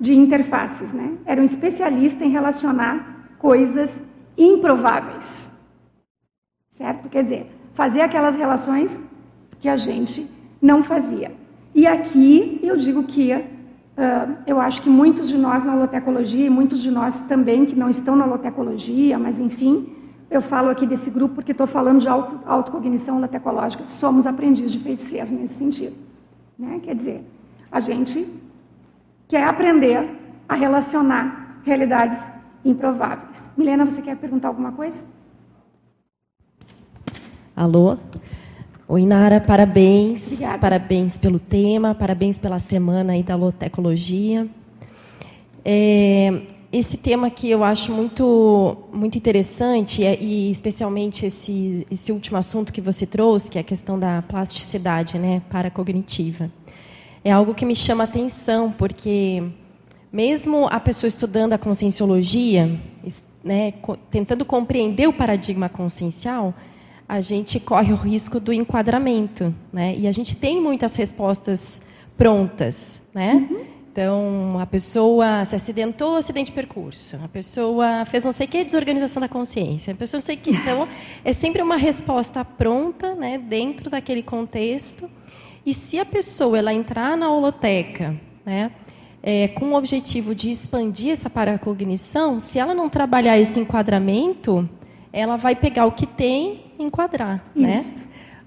de 0.00 0.16
interfaces. 0.16 0.92
Né? 0.92 1.16
Era 1.24 1.40
um 1.40 1.44
especialista 1.44 2.24
em 2.24 2.30
relacionar 2.30 3.28
coisas 3.38 4.00
improváveis. 4.36 5.48
Certo? 6.76 7.08
Quer 7.08 7.22
dizer, 7.22 7.55
fazer 7.76 8.00
aquelas 8.00 8.34
relações 8.34 8.98
que 9.60 9.68
a 9.68 9.76
gente 9.76 10.28
não 10.60 10.82
fazia. 10.82 11.30
E 11.74 11.86
aqui 11.86 12.58
eu 12.62 12.76
digo 12.76 13.04
que 13.04 13.34
uh, 13.34 14.36
eu 14.46 14.58
acho 14.58 14.80
que 14.82 14.88
muitos 14.88 15.28
de 15.28 15.36
nós 15.36 15.62
na 15.62 15.74
holotecologia, 15.74 16.46
e 16.46 16.50
muitos 16.50 16.80
de 16.80 16.90
nós 16.90 17.14
também 17.24 17.66
que 17.66 17.76
não 17.76 17.90
estão 17.90 18.16
na 18.16 18.24
holotecologia, 18.24 19.18
mas 19.18 19.38
enfim, 19.38 19.94
eu 20.30 20.40
falo 20.40 20.70
aqui 20.70 20.86
desse 20.86 21.10
grupo 21.10 21.34
porque 21.34 21.52
estou 21.52 21.66
falando 21.66 22.00
de 22.00 22.08
autocognição 22.08 23.20
latecológica. 23.20 23.86
Somos 23.86 24.26
aprendizes 24.26 24.72
de 24.72 24.78
feiticeiro 24.78 25.30
nesse 25.30 25.54
sentido. 25.54 25.96
Né? 26.58 26.80
Quer 26.82 26.94
dizer, 26.94 27.24
a 27.70 27.78
gente 27.78 28.26
quer 29.28 29.44
aprender 29.44 30.08
a 30.48 30.54
relacionar 30.54 31.60
realidades 31.62 32.18
improváveis. 32.64 33.48
Milena, 33.54 33.84
você 33.84 34.00
quer 34.00 34.16
perguntar 34.16 34.48
alguma 34.48 34.72
coisa? 34.72 34.98
Alô? 37.56 37.96
Oi, 38.86 39.06
Nara, 39.06 39.40
parabéns. 39.40 40.26
Obrigada. 40.26 40.58
Parabéns 40.58 41.16
pelo 41.16 41.38
tema, 41.38 41.94
parabéns 41.94 42.38
pela 42.38 42.58
semana 42.58 43.14
aí 43.14 43.22
da 43.22 43.34
lotecologia. 43.34 44.46
É, 45.64 46.42
esse 46.70 46.98
tema 46.98 47.30
que 47.30 47.50
eu 47.50 47.64
acho 47.64 47.90
muito 47.90 48.76
muito 48.92 49.16
interessante 49.16 50.04
é, 50.04 50.22
e 50.22 50.50
especialmente 50.50 51.24
esse 51.24 51.86
esse 51.90 52.12
último 52.12 52.36
assunto 52.36 52.70
que 52.74 52.82
você 52.82 53.06
trouxe, 53.06 53.50
que 53.50 53.56
é 53.56 53.62
a 53.62 53.64
questão 53.64 53.98
da 53.98 54.20
plasticidade, 54.20 55.18
né, 55.18 55.40
paracognitiva. 55.48 56.50
É 57.24 57.32
algo 57.32 57.54
que 57.54 57.64
me 57.64 57.74
chama 57.74 58.04
a 58.04 58.06
atenção, 58.06 58.70
porque 58.70 59.42
mesmo 60.12 60.68
a 60.70 60.78
pessoa 60.78 61.08
estudando 61.08 61.54
a 61.54 61.58
conscienciologia, 61.58 62.78
né, 63.42 63.72
tentando 64.10 64.44
compreender 64.44 65.08
o 65.08 65.12
paradigma 65.14 65.70
consciencial, 65.70 66.52
a 67.08 67.20
gente 67.20 67.60
corre 67.60 67.92
o 67.92 67.96
risco 67.96 68.40
do 68.40 68.52
enquadramento, 68.52 69.54
né? 69.72 69.94
E 69.96 70.06
a 70.06 70.12
gente 70.12 70.34
tem 70.34 70.60
muitas 70.60 70.94
respostas 70.94 71.80
prontas, 72.16 73.00
né? 73.14 73.46
Uhum. 73.50 73.76
Então, 73.92 74.58
a 74.60 74.66
pessoa 74.66 75.42
se 75.46 75.56
acidentou, 75.56 76.16
acidente 76.16 76.50
de 76.50 76.52
percurso. 76.52 77.16
A 77.24 77.28
pessoa 77.28 78.04
fez 78.04 78.24
não 78.24 78.32
sei 78.32 78.46
o 78.46 78.50
que, 78.50 78.62
desorganização 78.62 79.22
da 79.22 79.28
consciência. 79.28 79.94
A 79.94 79.96
pessoa 79.96 80.18
não 80.18 80.26
sei 80.26 80.36
o 80.36 80.38
que. 80.38 80.50
Então, 80.50 80.86
é 81.24 81.32
sempre 81.32 81.62
uma 81.62 81.78
resposta 81.78 82.44
pronta, 82.44 83.14
né, 83.14 83.38
dentro 83.38 83.88
daquele 83.88 84.22
contexto. 84.22 85.08
E 85.64 85.72
se 85.72 85.98
a 85.98 86.04
pessoa 86.04 86.58
ela 86.58 86.74
entrar 86.74 87.16
na 87.16 87.30
holoteca, 87.30 88.14
né, 88.44 88.70
é, 89.22 89.48
com 89.48 89.70
o 89.70 89.74
objetivo 89.74 90.34
de 90.34 90.50
expandir 90.50 91.12
essa 91.12 91.30
paracognição, 91.30 92.38
se 92.38 92.58
ela 92.58 92.74
não 92.74 92.90
trabalhar 92.90 93.38
esse 93.38 93.58
enquadramento, 93.58 94.68
ela 95.10 95.36
vai 95.36 95.56
pegar 95.56 95.86
o 95.86 95.92
que 95.92 96.06
tem 96.06 96.65
enquadrar, 96.78 97.42
né? 97.54 97.78
Isso. 97.78 97.92
né? 97.92 98.02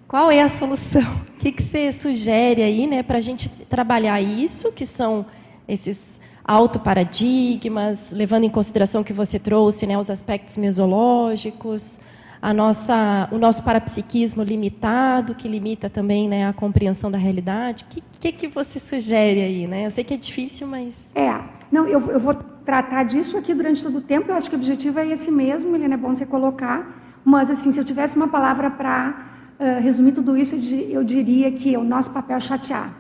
Qual 0.08 0.32
é 0.32 0.42
a 0.42 0.50
solução? 0.50 1.30
O 1.40 1.42
que, 1.42 1.54
que 1.54 1.64
você 1.64 1.94
sugere 1.94 2.62
aí, 2.62 2.86
né, 2.86 3.02
para 3.02 3.18
a 3.18 3.22
gente 3.22 3.48
trabalhar 3.70 4.20
isso, 4.20 4.74
que 4.74 4.86
são 4.86 5.26
esses 5.66 6.20
autoparadigmas, 6.44 8.12
levando 8.12 8.44
em 8.44 8.50
consideração 8.50 9.06
que 9.06 9.14
você 9.14 9.40
trouxe, 9.40 9.88
né, 9.88 9.98
os 9.98 10.10
aspectos 10.10 10.58
mesológicos, 10.58 11.98
a 12.42 12.54
nossa, 12.54 13.30
o 13.32 13.38
nosso 13.38 13.64
parapsiquismo 13.64 14.44
limitado, 14.44 15.36
que 15.36 15.48
limita 15.48 15.90
também 15.90 16.28
né, 16.28 16.48
a 16.48 16.54
compreensão 16.54 17.12
da 17.12 17.18
realidade. 17.18 17.86
O 17.86 17.88
que, 17.88 18.04
que, 18.20 18.32
que, 18.32 18.48
você 18.48 18.80
sugere 18.80 19.42
aí? 19.42 19.68
Né? 19.68 19.86
Eu 19.86 19.92
sei 19.92 20.04
que 20.04 20.14
é 20.14 20.18
difícil, 20.18 20.68
mas. 20.68 20.94
É, 21.16 21.40
não, 21.72 21.88
eu, 21.88 22.02
eu 22.12 22.20
vou 22.20 22.34
tratar 22.66 23.04
disso 23.04 23.38
aqui 23.38 23.54
durante 23.54 23.84
todo 23.84 24.00
o 24.00 24.02
tempo. 24.02 24.32
Eu 24.32 24.36
acho 24.36 24.50
que 24.50 24.56
o 24.56 24.60
objetivo 24.60 25.00
é 25.00 25.08
esse 25.08 25.30
mesmo, 25.30 25.76
ele 25.76 25.94
é 25.94 25.98
bom 25.98 26.16
você 26.16 26.26
colocar. 26.26 27.09
Mas, 27.24 27.50
assim, 27.50 27.72
se 27.72 27.80
eu 27.80 27.86
tivesse 27.86 28.16
uma 28.16 28.28
palavra 28.28 28.70
para 28.72 29.14
uh, 29.60 29.82
resumir 29.82 30.14
tudo 30.14 30.38
isso, 30.38 30.56
eu 30.90 31.04
diria 31.04 31.52
que 31.52 31.76
o 31.78 31.84
nosso 31.84 32.12
papel 32.12 32.38
é 32.38 32.40
chatear. 32.40 32.94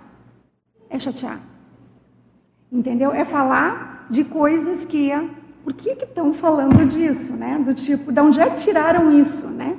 É 0.89 0.99
chatear. 0.99 1.39
Entendeu? 2.71 3.11
É 3.11 3.25
falar 3.25 4.07
de 4.09 4.23
coisas 4.23 4.85
que 4.85 5.11
por 5.63 5.73
que 5.73 5.91
estão 5.91 6.33
falando 6.33 6.85
disso, 6.85 7.33
né? 7.33 7.59
Do 7.59 7.73
tipo, 7.73 8.11
de 8.11 8.19
onde 8.19 8.39
é 8.39 8.49
que 8.49 8.57
tiraram 8.57 9.11
isso, 9.11 9.47
né? 9.47 9.77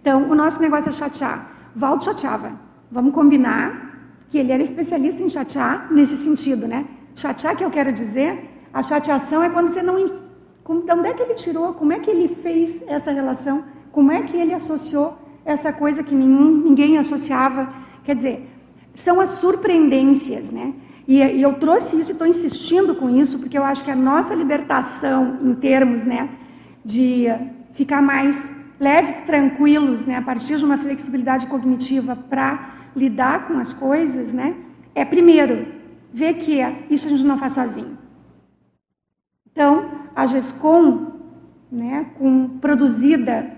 Então, 0.00 0.30
o 0.30 0.34
nosso 0.34 0.60
negócio 0.60 0.88
é 0.88 0.92
chatear. 0.92 1.50
Valdo 1.74 2.04
chateava. 2.04 2.52
Vamos 2.90 3.14
combinar 3.14 3.90
que 4.28 4.38
ele 4.38 4.52
era 4.52 4.62
especialista 4.62 5.22
em 5.22 5.28
chatear 5.28 5.92
nesse 5.92 6.16
sentido, 6.16 6.66
né? 6.66 6.86
Chatear, 7.14 7.56
que 7.56 7.64
eu 7.64 7.70
quero 7.70 7.92
dizer, 7.92 8.50
a 8.72 8.82
chateação 8.82 9.42
é 9.42 9.50
quando 9.50 9.68
você 9.68 9.82
não... 9.82 9.96
De 9.98 10.92
onde 10.92 11.08
é 11.08 11.14
que 11.14 11.22
ele 11.22 11.34
tirou? 11.34 11.74
Como 11.74 11.92
é 11.92 11.98
que 11.98 12.10
ele 12.10 12.28
fez 12.36 12.80
essa 12.86 13.10
relação? 13.10 13.64
Como 13.92 14.12
é 14.12 14.22
que 14.22 14.36
ele 14.36 14.54
associou 14.54 15.18
essa 15.44 15.72
coisa 15.72 16.02
que 16.02 16.14
nenhum, 16.14 16.62
ninguém 16.62 16.98
associava? 16.98 17.72
Quer 18.04 18.16
dizer, 18.16 18.48
são 18.94 19.20
as 19.20 19.30
surpreendências, 19.30 20.50
né? 20.50 20.72
E, 21.06 21.18
e 21.18 21.42
eu 21.42 21.54
trouxe 21.54 21.98
isso 21.98 22.10
e 22.10 22.12
estou 22.12 22.26
insistindo 22.26 22.94
com 22.94 23.08
isso, 23.10 23.38
porque 23.38 23.58
eu 23.58 23.64
acho 23.64 23.84
que 23.84 23.90
a 23.90 23.96
nossa 23.96 24.34
libertação, 24.34 25.38
em 25.42 25.54
termos 25.54 26.04
né, 26.04 26.28
de 26.84 27.26
ficar 27.72 28.00
mais 28.00 28.50
leves, 28.78 29.16
tranquilos, 29.26 30.06
né, 30.06 30.16
a 30.16 30.22
partir 30.22 30.56
de 30.56 30.64
uma 30.64 30.78
flexibilidade 30.78 31.46
cognitiva 31.48 32.14
para 32.14 32.74
lidar 32.94 33.48
com 33.48 33.58
as 33.58 33.72
coisas, 33.72 34.32
né, 34.32 34.54
é 34.94 35.04
primeiro 35.04 35.66
ver 36.12 36.34
que 36.34 36.60
isso 36.88 37.06
a 37.06 37.10
gente 37.10 37.24
não 37.24 37.38
faz 37.38 37.54
sozinho. 37.54 37.98
Então, 39.50 39.90
a 40.14 40.26
GESCOM, 40.26 41.12
né, 41.70 42.06
com, 42.18 42.58
produzida 42.60 43.50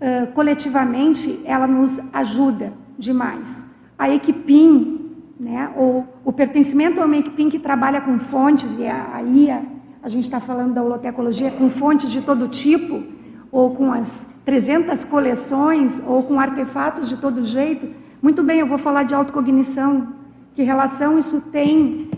uh, 0.00 0.32
coletivamente, 0.32 1.40
ela 1.44 1.66
nos 1.66 1.98
ajuda 2.12 2.72
demais. 2.98 3.62
A 3.98 4.10
Equipim, 4.10 4.98
né? 5.38 5.70
ou 5.76 6.06
o 6.24 6.32
pertencimento 6.32 7.00
a 7.00 7.04
uma 7.04 7.16
equipe 7.16 7.50
que 7.50 7.58
trabalha 7.58 8.00
com 8.00 8.18
fontes, 8.18 8.70
e 8.78 8.86
aí 8.86 9.50
a, 9.50 9.62
a 10.02 10.08
gente 10.08 10.24
está 10.24 10.40
falando 10.40 10.74
da 10.74 10.82
holotecologia, 10.82 11.50
com 11.50 11.68
fontes 11.70 12.10
de 12.10 12.22
todo 12.22 12.48
tipo, 12.48 13.02
ou 13.50 13.74
com 13.74 13.92
as 13.92 14.26
300 14.44 15.04
coleções, 15.04 16.00
ou 16.06 16.22
com 16.22 16.40
artefatos 16.40 17.08
de 17.08 17.16
todo 17.16 17.44
jeito. 17.44 17.88
Muito 18.20 18.42
bem, 18.42 18.60
eu 18.60 18.66
vou 18.66 18.78
falar 18.78 19.04
de 19.04 19.14
autocognição. 19.14 20.08
Que 20.54 20.62
relação 20.62 21.18
isso 21.18 21.40
tem? 21.40 22.10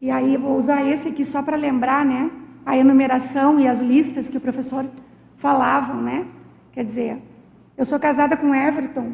E 0.00 0.10
aí 0.10 0.34
eu 0.34 0.40
vou 0.40 0.56
usar 0.56 0.84
esse 0.84 1.08
aqui 1.08 1.24
só 1.24 1.42
para 1.42 1.56
lembrar, 1.56 2.04
né? 2.04 2.30
A 2.64 2.76
enumeração 2.76 3.60
e 3.60 3.68
as 3.68 3.80
listas 3.80 4.28
que 4.28 4.36
o 4.36 4.40
professor 4.40 4.86
falavam, 5.36 6.00
né? 6.02 6.26
Quer 6.72 6.84
dizer, 6.84 7.18
eu 7.76 7.84
sou 7.84 7.98
casada 7.98 8.36
com 8.36 8.54
Everton, 8.54 9.12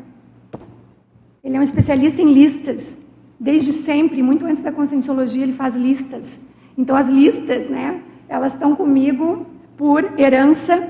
ele 1.42 1.56
é 1.56 1.60
um 1.60 1.62
especialista 1.62 2.20
em 2.20 2.32
listas. 2.32 2.96
Desde 3.38 3.72
sempre, 3.72 4.22
muito 4.22 4.44
antes 4.44 4.62
da 4.62 4.72
conscienciologia, 4.72 5.42
ele 5.42 5.52
faz 5.52 5.76
listas. 5.76 6.40
Então, 6.76 6.96
as 6.96 7.08
listas, 7.08 7.68
né, 7.70 8.02
elas 8.28 8.52
estão 8.52 8.74
comigo 8.74 9.46
por 9.76 10.18
herança 10.18 10.88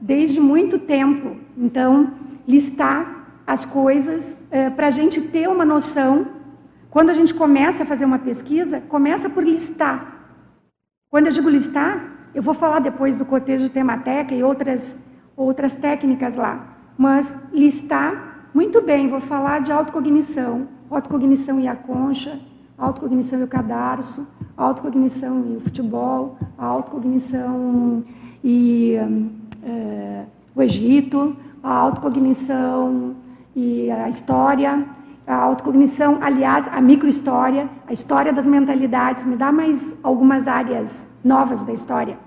desde 0.00 0.38
muito 0.40 0.78
tempo. 0.78 1.36
Então, 1.56 2.12
listar 2.46 3.42
as 3.46 3.64
coisas 3.64 4.36
é, 4.50 4.70
para 4.70 4.88
a 4.88 4.90
gente 4.90 5.20
ter 5.20 5.48
uma 5.48 5.64
noção. 5.64 6.26
Quando 6.90 7.10
a 7.10 7.14
gente 7.14 7.32
começa 7.34 7.82
a 7.82 7.86
fazer 7.86 8.04
uma 8.04 8.18
pesquisa, 8.18 8.80
começa 8.82 9.28
por 9.30 9.42
listar. 9.42 10.14
Quando 11.10 11.26
eu 11.26 11.32
digo 11.32 11.48
listar, 11.48 12.28
eu 12.34 12.42
vou 12.42 12.54
falar 12.54 12.80
depois 12.80 13.16
do 13.16 13.24
cotejo 13.24 13.68
temateca 13.68 14.34
e 14.34 14.42
outras, 14.42 14.96
outras 15.36 15.74
técnicas 15.74 16.36
lá. 16.36 16.76
Mas 16.96 17.34
listar 17.52 18.48
muito 18.54 18.80
bem, 18.80 19.08
vou 19.08 19.20
falar 19.20 19.60
de 19.60 19.72
autocognição. 19.72 20.68
Autocognição 20.90 21.58
e 21.58 21.66
a 21.66 21.74
concha, 21.74 22.38
autocognição 22.78 23.40
e 23.40 23.42
o 23.42 23.48
cadarço, 23.48 24.26
autocognição 24.56 25.44
e 25.48 25.56
o 25.56 25.60
futebol, 25.60 26.38
autocognição 26.56 28.04
e 28.44 28.94
é, 29.64 30.24
o 30.54 30.62
Egito, 30.62 31.36
a 31.62 31.72
autocognição 31.72 33.16
e 33.56 33.90
a 33.90 34.08
história, 34.08 34.86
a 35.26 35.34
autocognição, 35.34 36.18
aliás, 36.20 36.68
a 36.70 36.80
microhistória, 36.80 37.68
a 37.86 37.92
história 37.92 38.32
das 38.32 38.46
mentalidades. 38.46 39.24
Me 39.24 39.36
dá 39.36 39.50
mais 39.50 39.82
algumas 40.02 40.46
áreas 40.46 41.04
novas 41.24 41.62
da 41.64 41.72
história. 41.72 42.18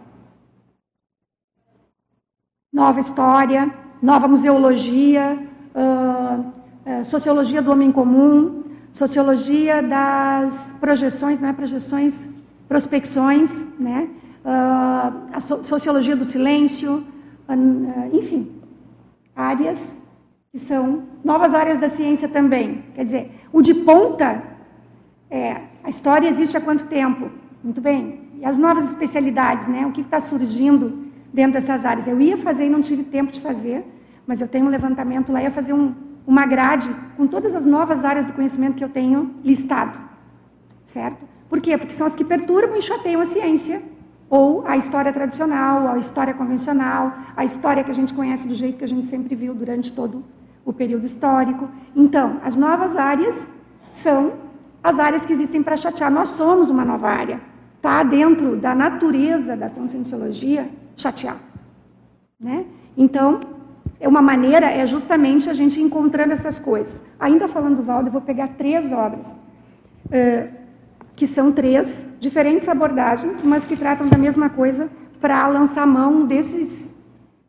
Nova 2.78 3.00
história, 3.00 3.74
nova 4.00 4.28
museologia, 4.28 5.36
uh, 5.74 7.04
sociologia 7.04 7.60
do 7.60 7.72
homem 7.72 7.92
comum, 7.92 8.66
sociologia 8.92 9.82
das 9.82 10.76
projeções, 10.80 11.40
né, 11.40 11.54
projeções, 11.54 12.30
prospecções, 12.68 13.66
né, 13.80 14.08
uh, 14.46 15.28
a 15.34 15.40
so 15.40 15.64
sociologia 15.64 16.16
do 16.16 16.24
silêncio, 16.24 17.04
uh, 17.50 18.16
enfim, 18.16 18.52
áreas 19.36 19.80
que 20.52 20.60
são 20.60 21.02
novas 21.24 21.56
áreas 21.56 21.80
da 21.80 21.90
ciência 21.90 22.28
também. 22.28 22.84
Quer 22.94 23.06
dizer, 23.06 23.32
o 23.52 23.64
de 23.64 23.74
ponta, 23.74 24.44
é, 25.32 25.62
a 25.84 25.90
história 25.90 26.30
existe 26.30 26.56
há 26.56 26.62
quanto 26.62 26.86
tempo? 26.86 27.32
Muito 27.64 27.82
bem. 27.82 28.22
E 28.40 28.46
as 28.46 28.56
novas 28.56 28.88
especialidades, 28.92 29.68
né? 29.68 29.84
O 29.88 29.92
que 29.92 30.02
está 30.02 30.20
surgindo 30.20 31.07
dentro 31.34 31.54
dessas 31.54 31.86
áreas? 31.86 32.08
Eu 32.08 32.20
ia 32.20 32.38
fazer 32.38 32.66
e 32.66 32.70
não 32.70 32.82
tive 32.82 33.04
tempo 33.04 33.32
de 33.32 33.42
fazer, 33.42 33.84
mas 34.26 34.42
eu 34.42 34.48
tenho 34.48 34.66
um 34.66 34.70
levantamento 34.70 35.32
lá 35.32 35.42
ia 35.42 35.52
fazer 35.52 35.74
um, 35.74 35.94
uma 36.26 36.46
grade 36.46 36.90
com 37.16 37.28
todas 37.28 37.56
as 37.56 37.66
novas 37.66 38.04
áreas 38.04 38.26
do 38.26 38.34
conhecimento 38.34 38.76
que 38.76 38.84
eu 38.84 38.90
tenho 38.90 39.36
listado. 39.44 39.98
Certo? 40.86 41.26
Por 41.50 41.62
quê? 41.62 41.78
Porque 41.78 41.94
são 41.94 42.06
as 42.08 42.16
que 42.16 42.24
perturbam 42.24 42.78
e 42.78 42.82
chateiam 42.82 43.22
a 43.22 43.26
ciência. 43.26 43.82
Ou 44.30 44.68
a 44.68 44.76
história 44.76 45.14
tradicional, 45.14 45.88
a 45.88 45.98
história 45.98 46.34
convencional, 46.34 47.14
a 47.36 47.46
história 47.46 47.82
que 47.82 47.92
a 47.92 47.94
gente 47.94 48.14
conhece 48.14 48.46
do 48.46 48.56
jeito 48.56 48.78
que 48.78 48.84
a 48.84 48.88
gente 48.88 49.08
sempre 49.08 49.34
viu 49.36 49.54
durante 49.54 49.94
todo 49.94 50.22
o 50.66 50.74
período 50.74 51.06
histórico. 51.06 51.70
Então, 51.96 52.42
as 52.44 52.58
novas 52.58 52.98
áreas 52.98 53.48
são 54.04 54.34
as 54.84 55.00
áreas 55.00 55.26
que 55.26 55.32
existem 55.32 55.64
para 55.64 55.78
chatear. 55.78 56.12
Nós 56.12 56.30
somos 56.30 56.70
uma 56.70 56.84
nova 56.84 57.08
área. 57.08 57.40
Está 57.78 58.04
dentro 58.04 58.56
da 58.56 58.76
natureza 58.76 59.56
da 59.56 59.70
conscienciologia 59.70 60.70
chatear. 60.96 61.38
Né? 62.40 62.66
Então, 62.96 63.40
é 64.00 64.08
uma 64.08 64.22
maneira 64.22 64.70
é 64.70 64.86
justamente 64.86 65.50
a 65.50 65.54
gente 65.54 65.82
encontrando 65.82 66.34
essas 66.34 66.60
coisas. 66.60 67.00
Ainda 67.20 67.48
falando 67.48 67.78
do 67.78 67.84
Valdo, 67.84 68.10
eu 68.10 68.12
vou 68.12 68.22
pegar 68.22 68.50
três 68.50 68.92
obras, 68.92 69.26
é, 70.12 70.50
que 71.16 71.26
são 71.26 71.52
três 71.52 72.06
diferentes 72.20 72.68
abordagens, 72.68 73.42
mas 73.44 73.66
que 73.66 73.76
tratam 73.76 74.08
da 74.08 74.18
mesma 74.18 74.50
coisa 74.50 74.90
para 75.20 75.48
lançar 75.48 75.86
mão 75.88 76.26
desses, 76.26 76.94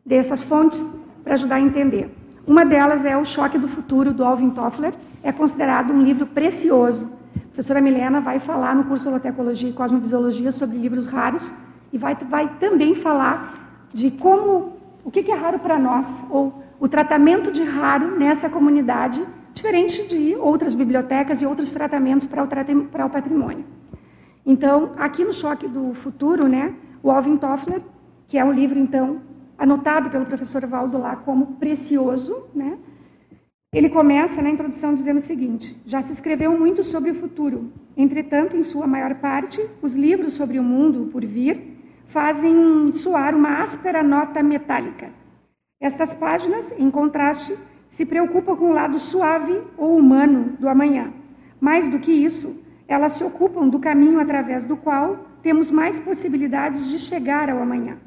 dessas 0.05 0.43
fontes 0.43 0.81
para 1.23 1.33
ajudar 1.33 1.55
a 1.55 1.61
entender. 1.61 2.09
Uma 2.47 2.65
delas 2.65 3.05
é 3.05 3.15
O 3.15 3.23
Choque 3.23 3.59
do 3.59 3.67
Futuro, 3.67 4.11
do 4.11 4.25
Alvin 4.25 4.49
Toffler. 4.49 4.93
É 5.21 5.31
considerado 5.31 5.93
um 5.93 6.01
livro 6.01 6.25
precioso. 6.25 7.11
Professora 7.59 7.81
Milena 7.81 8.21
vai 8.21 8.39
falar 8.39 8.73
no 8.73 8.85
curso 8.85 9.09
Holotecologia 9.09 9.69
e 9.69 9.73
Cosmovisiologia 9.73 10.49
sobre 10.49 10.77
livros 10.77 11.05
raros 11.05 11.51
e 11.91 11.97
vai, 11.97 12.15
vai 12.15 12.47
também 12.57 12.95
falar 12.95 13.89
de 13.93 14.11
como 14.11 14.77
o 15.03 15.11
que 15.11 15.29
é 15.29 15.35
raro 15.35 15.59
para 15.59 15.77
nós, 15.77 16.07
ou 16.29 16.63
o 16.79 16.87
tratamento 16.87 17.51
de 17.51 17.61
raro 17.63 18.17
nessa 18.17 18.47
comunidade, 18.49 19.21
diferente 19.53 20.07
de 20.07 20.37
outras 20.37 20.73
bibliotecas 20.73 21.41
e 21.41 21.45
outros 21.45 21.69
tratamentos 21.69 22.25
para 22.27 22.45
o, 22.45 22.47
para 22.85 23.05
o 23.05 23.09
patrimônio. 23.09 23.65
Então, 24.45 24.91
aqui 24.97 25.25
no 25.25 25.33
Choque 25.33 25.67
do 25.67 25.93
Futuro, 25.95 26.47
né, 26.47 26.73
o 27.03 27.11
Alvin 27.11 27.35
Toffler, 27.35 27.81
que 28.29 28.37
é 28.37 28.45
um 28.45 28.53
livro, 28.53 28.79
então, 28.79 29.17
anotado 29.57 30.09
pelo 30.09 30.25
professor 30.25 30.65
Valdo 30.65 30.97
lá 30.97 31.17
como 31.17 31.57
precioso, 31.57 32.41
né, 32.55 32.77
ele 33.71 33.89
começa 33.89 34.41
na 34.41 34.49
introdução 34.49 34.95
dizendo 34.95 35.17
o 35.17 35.23
seguinte: 35.23 35.79
já 35.85 36.01
se 36.01 36.11
escreveu 36.11 36.57
muito 36.57 36.83
sobre 36.83 37.11
o 37.11 37.15
futuro. 37.15 37.71
Entretanto, 37.95 38.57
em 38.57 38.63
sua 38.63 38.87
maior 38.87 39.15
parte, 39.15 39.61
os 39.81 39.93
livros 39.93 40.33
sobre 40.33 40.57
o 40.57 40.63
mundo 40.63 41.09
por 41.11 41.23
vir 41.23 41.77
fazem 42.07 42.91
soar 42.93 43.35
uma 43.35 43.61
áspera 43.61 44.01
nota 44.01 44.41
metálica. 44.41 45.11
Estas 45.79 46.13
páginas, 46.13 46.73
em 46.77 46.89
contraste, 46.89 47.57
se 47.91 48.05
preocupam 48.05 48.55
com 48.55 48.71
o 48.71 48.73
lado 48.73 48.99
suave 48.99 49.61
ou 49.77 49.95
humano 49.97 50.57
do 50.59 50.67
amanhã. 50.67 51.13
Mais 51.61 51.89
do 51.89 51.99
que 51.99 52.11
isso, 52.11 52.55
elas 52.87 53.13
se 53.13 53.23
ocupam 53.23 53.67
do 53.67 53.79
caminho 53.79 54.19
através 54.19 54.63
do 54.63 54.75
qual 54.75 55.25
temos 55.43 55.69
mais 55.69 55.99
possibilidades 55.99 56.87
de 56.87 56.97
chegar 56.97 57.49
ao 57.49 57.61
amanhã. 57.61 57.97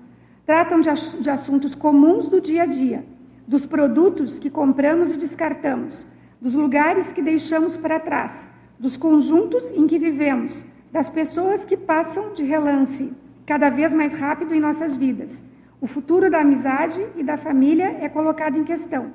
Tratam 0.45 0.81
de, 0.81 1.31
assuntos 1.31 1.75
comuns 1.75 2.29
do 2.29 2.41
dia 2.41 2.65
a 2.65 2.67
dia, 2.67 3.05
dos 3.53 3.67
produtos 3.67 4.39
que 4.39 4.49
compramos 4.49 5.13
e 5.13 5.17
descartamos, 5.19 6.07
dos 6.41 6.55
lugares 6.55 7.13
que 7.13 7.21
deixamos 7.21 7.77
para 7.77 8.01
trás, 8.01 8.49
dos 8.79 8.97
conjuntos 8.97 9.71
em 9.73 9.87
que 9.87 9.99
vivemos, 9.99 10.65
das 10.91 11.11
pessoas 11.11 11.63
que 11.63 11.77
passam 11.77 12.33
de 12.33 12.45
relance 12.45 13.13
cada 13.45 13.69
vez 13.69 13.93
mais 13.93 14.15
rápido 14.15 14.55
em 14.55 14.61
nossas 14.61 14.97
vidas. 14.97 15.43
O 15.83 15.87
futuro 15.87 16.31
da 16.31 16.41
amizade 16.41 17.07
e 17.15 17.23
da 17.23 17.37
família 17.37 17.95
é 18.01 18.09
colocado 18.09 18.57
em 18.57 18.65
questão. 18.65 19.13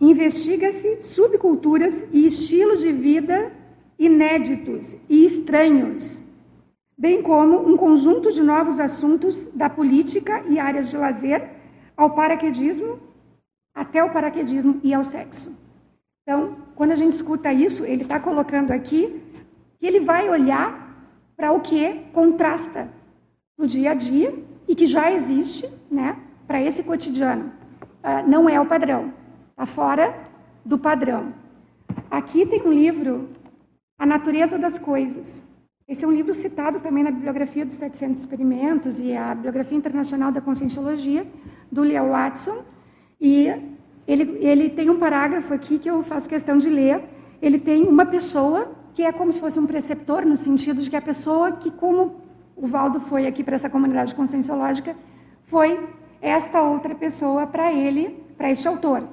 Investiga-se 0.00 1.02
subculturas 1.02 2.04
e 2.12 2.24
estilos 2.24 2.78
de 2.78 2.92
vida 2.92 3.50
inéditos 3.98 4.96
e 5.08 5.24
estranhos, 5.24 6.22
bem 6.96 7.20
como 7.20 7.68
um 7.68 7.76
conjunto 7.76 8.30
de 8.30 8.44
novos 8.44 8.78
assuntos 8.78 9.48
da 9.52 9.68
política 9.68 10.44
e 10.48 10.60
áreas 10.60 10.88
de 10.88 10.96
lazer 10.96 11.48
ao 11.96 12.10
paraquedismo, 12.10 13.10
até 13.74 14.02
o 14.02 14.10
paraquedismo 14.10 14.80
e 14.82 14.92
ao 14.92 15.04
sexo. 15.04 15.54
Então, 16.22 16.56
quando 16.74 16.92
a 16.92 16.96
gente 16.96 17.14
escuta 17.14 17.52
isso, 17.52 17.84
ele 17.84 18.02
está 18.02 18.20
colocando 18.20 18.70
aqui 18.70 19.22
que 19.78 19.86
ele 19.86 20.00
vai 20.00 20.28
olhar 20.28 20.82
para 21.36 21.52
o 21.52 21.60
que 21.60 21.94
contrasta 22.12 22.88
no 23.58 23.66
dia 23.66 23.90
a 23.90 23.94
dia 23.94 24.32
e 24.68 24.74
que 24.74 24.86
já 24.86 25.12
existe 25.12 25.68
né, 25.90 26.16
para 26.46 26.62
esse 26.62 26.82
cotidiano. 26.82 27.52
Uh, 28.02 28.28
não 28.28 28.48
é 28.48 28.60
o 28.60 28.66
padrão, 28.66 29.12
está 29.50 29.66
fora 29.66 30.14
do 30.64 30.78
padrão. 30.78 31.34
Aqui 32.10 32.46
tem 32.46 32.62
um 32.62 32.72
livro, 32.72 33.30
A 33.98 34.06
Natureza 34.06 34.58
das 34.58 34.78
Coisas. 34.78 35.42
Esse 35.88 36.04
é 36.04 36.08
um 36.08 36.12
livro 36.12 36.32
citado 36.34 36.80
também 36.80 37.02
na 37.02 37.10
bibliografia 37.10 37.66
dos 37.66 37.74
700 37.76 38.20
Experimentos 38.20 39.00
e 39.00 39.16
a 39.16 39.34
bibliografia 39.34 39.76
internacional 39.76 40.30
da 40.30 40.40
Conscienciologia, 40.40 41.26
do 41.70 41.82
Leo 41.82 42.08
Watson. 42.08 42.64
E 43.22 43.48
ele, 44.04 44.24
ele 44.40 44.68
tem 44.68 44.90
um 44.90 44.98
parágrafo 44.98 45.54
aqui 45.54 45.78
que 45.78 45.88
eu 45.88 46.02
faço 46.02 46.28
questão 46.28 46.58
de 46.58 46.68
ler. 46.68 47.00
Ele 47.40 47.56
tem 47.56 47.84
uma 47.84 48.04
pessoa 48.04 48.72
que 48.94 49.04
é 49.04 49.12
como 49.12 49.32
se 49.32 49.38
fosse 49.38 49.60
um 49.60 49.66
preceptor, 49.66 50.26
no 50.26 50.36
sentido 50.36 50.82
de 50.82 50.90
que 50.90 50.96
a 50.96 51.00
pessoa 51.00 51.52
que, 51.52 51.70
como 51.70 52.16
o 52.56 52.66
Valdo 52.66 52.98
foi 53.00 53.28
aqui 53.28 53.44
para 53.44 53.54
essa 53.54 53.70
comunidade 53.70 54.12
conscienciológica, 54.12 54.96
foi 55.46 55.88
esta 56.20 56.60
outra 56.62 56.96
pessoa 56.96 57.46
para 57.46 57.72
ele, 57.72 58.04
para 58.36 58.50
este 58.50 58.66
autor. 58.66 59.08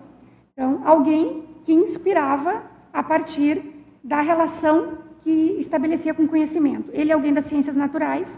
Então, 0.54 0.82
alguém 0.84 1.44
que 1.64 1.72
inspirava 1.72 2.64
a 2.92 3.04
partir 3.04 3.64
da 4.04 4.22
relação 4.22 4.98
que 5.24 5.56
estabelecia 5.60 6.16
com 6.16 6.24
o 6.24 6.28
conhecimento. 6.28 6.90
Ele 6.94 7.12
é 7.12 7.14
alguém 7.14 7.34
das 7.34 7.46
ciências 7.46 7.76
naturais, 7.76 8.38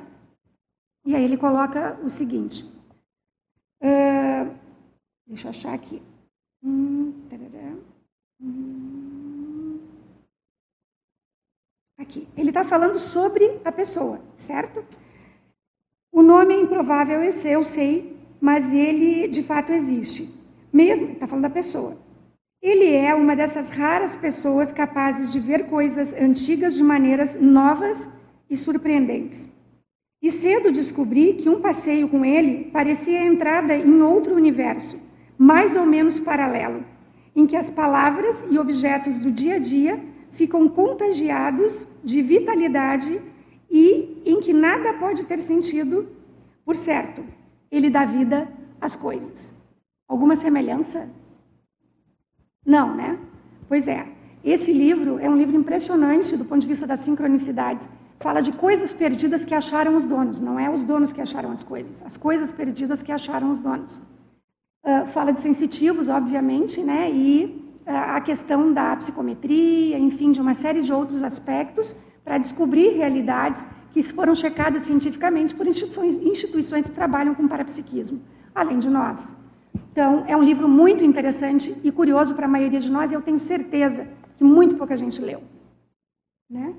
e 1.06 1.16
aí 1.16 1.24
ele 1.24 1.38
coloca 1.38 1.98
o 2.04 2.10
seguinte. 2.10 2.70
Uh, 3.82 4.61
deixa 5.32 5.48
eu 5.48 5.50
achar 5.52 5.74
aqui. 5.74 6.02
Hum, 6.62 7.14
hum, 8.42 9.80
aqui. 11.98 12.28
Ele 12.36 12.50
está 12.50 12.66
falando 12.66 13.00
sobre 13.00 13.60
a 13.64 13.72
pessoa, 13.72 14.22
certo? 14.40 14.84
O 16.12 16.22
nome 16.22 16.54
é 16.54 16.62
improvável, 16.62 17.24
eu 17.24 17.32
sei, 17.32 17.56
eu 17.56 17.64
sei, 17.64 18.18
mas 18.42 18.74
ele 18.74 19.30
de 19.30 19.42
fato 19.42 19.72
existe. 19.72 20.30
Mesmo, 20.72 21.12
está 21.12 21.26
falando 21.26 21.44
da 21.44 21.50
pessoa. 21.50 21.98
Ele 22.62 22.94
é 22.94 23.16
uma 23.16 23.36
dessas 23.36 23.70
raras 23.70 24.16
pessoas 24.18 24.72
capazes 24.72 25.32
de 25.32 25.40
ver 25.40 25.68
coisas 25.68 26.14
antigas 26.14 26.76
de 26.76 26.84
maneiras 26.84 27.40
novas 27.40 28.08
e 28.50 28.58
surpreendentes. 28.58 29.50
E 30.22 30.30
cedo 30.30 30.72
descobri 30.72 31.36
que 31.36 31.50
um 31.50 31.62
passeio 31.62 32.10
com 32.10 32.24
ele 32.24 32.66
parecia 32.66 33.22
a 33.22 33.26
entrada 33.26 33.76
em 33.76 34.02
outro 34.02 34.36
universo 34.36 35.00
mais 35.42 35.76
ou 35.76 35.88
menos 35.88 36.20
paralelo, 36.20 36.86
em 37.36 37.48
que 37.48 37.56
as 37.56 37.68
palavras 37.68 38.46
e 38.48 38.60
objetos 38.60 39.18
do 39.18 39.32
dia 39.32 39.56
a 39.56 39.58
dia 39.58 40.00
ficam 40.34 40.70
contagiados 40.70 41.84
de 42.04 42.22
vitalidade 42.22 43.20
e 43.68 44.22
em 44.24 44.40
que 44.40 44.54
nada 44.54 44.94
pode 45.00 45.24
ter 45.26 45.40
sentido, 45.40 46.08
por 46.64 46.76
certo, 46.76 47.26
ele 47.72 47.90
dá 47.90 48.06
vida 48.06 48.48
às 48.80 48.96
coisas. 48.96 49.52
Alguma 50.08 50.36
semelhança? 50.36 51.10
Não, 52.64 52.96
né? 52.96 53.18
Pois 53.68 53.88
é. 53.88 54.08
Esse 54.44 54.72
livro 54.72 55.18
é 55.18 55.28
um 55.28 55.38
livro 55.38 55.56
impressionante 55.56 56.38
do 56.38 56.46
ponto 56.46 56.62
de 56.62 56.68
vista 56.68 56.86
das 56.86 57.00
sincronicidades. 57.00 57.90
Fala 58.20 58.42
de 58.42 58.52
coisas 58.52 58.94
perdidas 58.94 59.44
que 59.44 59.56
acharam 59.56 59.96
os 59.96 60.06
donos, 60.06 60.40
não 60.40 60.60
é 60.60 60.70
os 60.70 60.84
donos 60.84 61.12
que 61.12 61.20
acharam 61.20 61.52
as 61.52 61.64
coisas, 61.64 62.00
as 62.04 62.16
coisas 62.16 62.52
perdidas 62.52 63.02
que 63.02 63.12
acharam 63.12 63.52
os 63.54 63.60
donos. 63.60 64.12
Uh, 64.84 65.06
fala 65.08 65.32
de 65.32 65.42
sensitivos, 65.42 66.10
obviamente, 66.10 66.82
né? 66.82 67.12
e 67.12 67.46
uh, 67.86 68.16
a 68.18 68.22
questão 68.22 68.74
da 68.74 68.96
psicometria, 68.96 70.00
enfim, 70.00 70.32
de 70.32 70.42
uma 70.42 70.56
série 70.56 70.82
de 70.82 70.92
outros 70.92 71.24
aspectos 71.24 71.96
para 72.24 72.40
descobrir 72.40 72.90
realidades 72.90 73.64
que 73.92 74.02
foram 74.02 74.34
checadas 74.34 74.84
cientificamente 74.84 75.54
por 75.54 75.68
instituições, 75.68 76.16
instituições 76.22 76.90
que 76.90 76.96
trabalham 76.96 77.36
com 77.36 77.48
parapsiquismo, 77.48 78.22
além 78.56 78.80
de 78.80 78.90
nós. 78.90 79.36
Então, 79.92 80.24
é 80.28 80.36
um 80.36 80.44
livro 80.44 80.68
muito 80.68 81.04
interessante 81.04 81.78
e 81.84 81.92
curioso 81.92 82.34
para 82.34 82.46
a 82.46 82.50
maioria 82.50 82.80
de 82.80 82.90
nós, 82.90 83.12
e 83.12 83.14
eu 83.14 83.22
tenho 83.22 83.40
certeza 83.40 84.08
que 84.38 84.44
muito 84.44 84.76
pouca 84.76 84.98
gente 84.98 85.22
leu. 85.22 85.44
Né? 86.50 86.74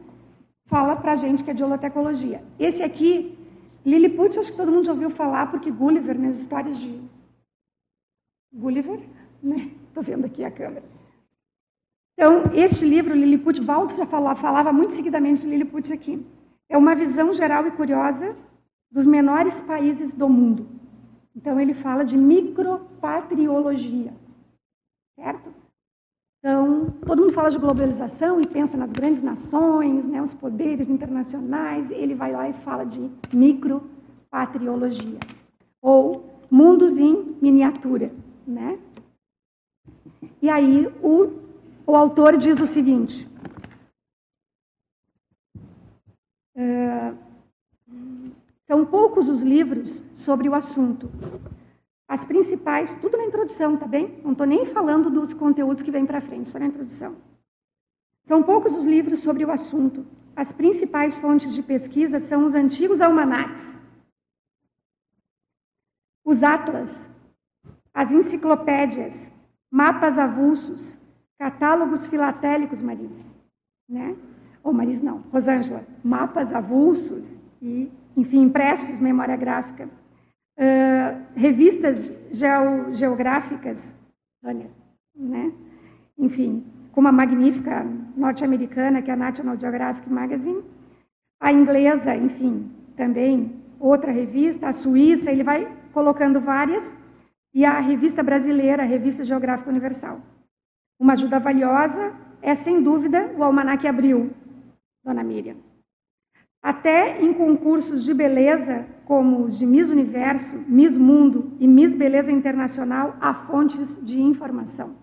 Fala 0.67 0.97
para 0.97 1.13
a 1.13 1.17
gente 1.17 1.45
que 1.45 1.51
é 1.51 1.55
de 1.55 1.63
holotecologia. 1.63 2.43
Esse 2.59 2.83
aqui, 2.83 3.39
Lilliput, 3.85 4.39
acho 4.39 4.51
que 4.51 4.57
todo 4.57 4.73
mundo 4.73 4.87
já 4.87 4.93
ouviu 4.93 5.11
falar, 5.11 5.51
porque 5.51 5.71
Gulliver, 5.71 6.19
nas 6.19 6.39
histórias 6.39 6.79
de 6.79 7.01
Gulliver, 8.53 9.01
né? 9.43 9.71
Estou 9.89 10.03
vendo 10.03 10.27
aqui 10.27 10.45
a 10.45 10.51
câmera. 10.51 10.85
Então, 12.15 12.43
este 12.53 12.85
livro, 12.85 13.15
Lilliput, 13.15 13.61
Walter 13.61 13.97
já 13.97 14.07
falava, 14.07 14.41
falava 14.41 14.73
muito 14.73 14.95
seguidamente 14.95 15.41
de 15.41 15.49
Lilliput 15.49 15.93
aqui. 15.93 16.25
É 16.69 16.77
uma 16.77 16.95
visão 16.95 17.33
geral 17.33 17.67
e 17.67 17.71
curiosa 17.73 18.37
dos 18.91 19.07
menores 19.07 19.59
países 19.61 20.13
do 20.13 20.29
mundo. 20.29 20.67
Então, 21.35 21.59
ele 21.59 21.73
fala 21.75 22.05
de 22.05 22.17
micropatriologia, 22.17 24.13
certo? 25.17 25.53
Então, 26.39 26.91
todo 27.07 27.23
mundo 27.23 27.33
fala 27.33 27.51
de 27.51 27.59
globalização 27.59 28.41
e 28.41 28.47
pensa 28.47 28.77
nas 28.77 28.93
grandes 28.93 29.23
nações, 29.23 30.05
né, 30.05 30.21
os 30.21 30.35
poderes 30.35 30.91
internacionais. 30.91 31.91
Ele 31.91 32.15
vai 32.15 32.33
lá 32.33 32.49
e 32.49 32.53
fala 32.53 32.85
de 32.85 33.11
micropatriologia, 33.33 35.19
ou 35.81 36.45
mundos 36.51 36.99
em 36.99 37.37
miniatura. 37.41 38.13
Né? 38.47 38.79
E 40.41 40.51
aí 40.51 40.87
o, 41.03 41.39
o 41.87 41.97
autor 41.97 42.37
diz 42.37 42.61
o 42.61 42.67
seguinte: 42.67 43.29
é, 46.57 47.15
são 48.67 48.85
poucos 48.85 49.29
os 49.29 49.41
livros 49.43 50.03
sobre 50.17 50.49
o 50.49 50.55
assunto. 50.55 51.11
As 52.09 52.25
principais, 52.25 52.93
tudo 53.01 53.17
na 53.17 53.25
introdução, 53.25 53.77
tá 53.77 53.87
bem? 53.87 54.21
Não 54.23 54.33
estou 54.33 54.47
nem 54.47 54.67
falando 54.67 55.09
dos 55.09 55.33
conteúdos 55.33 55.83
que 55.83 55.91
vêm 55.91 56.05
para 56.05 56.21
frente, 56.21 56.51
só 56.51 56.59
na 56.59 56.67
introdução. 56.67 57.17
São 58.27 58.43
poucos 58.43 58.75
os 58.75 58.85
livros 58.85 59.21
sobre 59.21 59.45
o 59.45 59.51
assunto. 59.51 60.05
As 60.35 60.53
principais 60.53 61.17
fontes 61.19 61.55
de 61.55 61.63
pesquisa 61.63 62.21
são 62.21 62.47
os 62.47 62.55
antigos 62.55 63.01
almanacs, 63.01 63.67
os 66.25 66.43
atlas, 66.43 66.91
as 67.95 68.11
enciclopédias, 68.11 69.15
mapas 69.71 70.19
avulsos, 70.19 70.95
catálogos 71.39 72.07
filatélicos, 72.07 72.81
Maris, 72.81 73.11
né? 73.89 74.17
Ou 74.63 74.73
Maris 74.73 75.03
não, 75.03 75.19
Rosângela, 75.33 75.85
mapas 76.05 76.55
avulsos 76.55 77.25
e, 77.61 77.91
enfim, 78.17 78.43
impressos, 78.43 79.01
memória 79.01 79.37
gráfica, 79.37 79.89
uh, 80.59 81.23
revistas 81.35 82.13
geo, 82.31 82.95
geográficas, 82.95 83.77
né? 85.15 85.53
Enfim, 86.19 86.65
como 86.93 87.09
a 87.09 87.13
magnífica 87.13 87.85
norte-americana, 88.17 89.03
que 89.03 89.11
é 89.11 89.15
a 89.15 89.17
National 89.17 89.59
Geographic 89.59 90.09
Magazine, 90.09 90.63
a 91.41 91.53
inglesa, 91.53 92.15
enfim, 92.15 92.71
também 92.97 93.61
outra 93.81 94.13
revista, 94.13 94.69
a 94.69 94.73
suíça, 94.73 95.31
ele 95.31 95.43
vai 95.43 95.67
colocando 95.93 96.41
várias 96.41 96.85
e 97.55 97.65
a 97.65 97.81
revista 97.81 98.23
brasileira, 98.23 98.83
a 98.83 98.87
Revista 98.87 99.25
Geográfica 99.25 99.71
Universal. 99.71 100.21
Uma 100.99 101.13
ajuda 101.13 101.39
valiosa 101.39 102.13
é, 102.41 102.55
sem 102.55 102.83
dúvida, 102.83 103.33
o 103.37 103.43
Almanac 103.43 103.87
Abril, 103.87 104.31
Dona 105.05 105.23
Miriam. 105.23 105.57
Até 106.63 107.21
em 107.21 107.33
concursos 107.35 108.05
de 108.05 108.15
beleza, 108.15 108.87
como 109.05 109.45
os 109.45 109.59
de 109.59 109.67
Miss 109.67 109.91
Universo, 109.91 110.57
Miss 110.67 110.97
Mundo 110.97 111.53
e 111.59 111.67
Miss 111.67 111.95
Beleza 111.95 112.31
Internacional, 112.31 113.17
há 113.21 113.35
fontes 113.35 113.99
de 114.03 114.21
informação. 114.21 114.95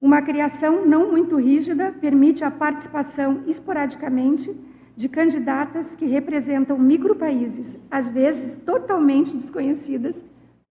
Uma 0.00 0.20
criação 0.20 0.84
não 0.84 1.12
muito 1.12 1.36
rígida 1.36 1.92
permite 1.92 2.44
a 2.44 2.50
participação 2.50 3.44
esporadicamente 3.46 4.52
de 4.96 5.08
candidatas 5.08 5.94
que 5.94 6.06
representam 6.06 6.76
micropaíses, 6.76 7.78
às 7.88 8.10
vezes 8.10 8.56
totalmente 8.64 9.32
desconhecidas 9.32 10.20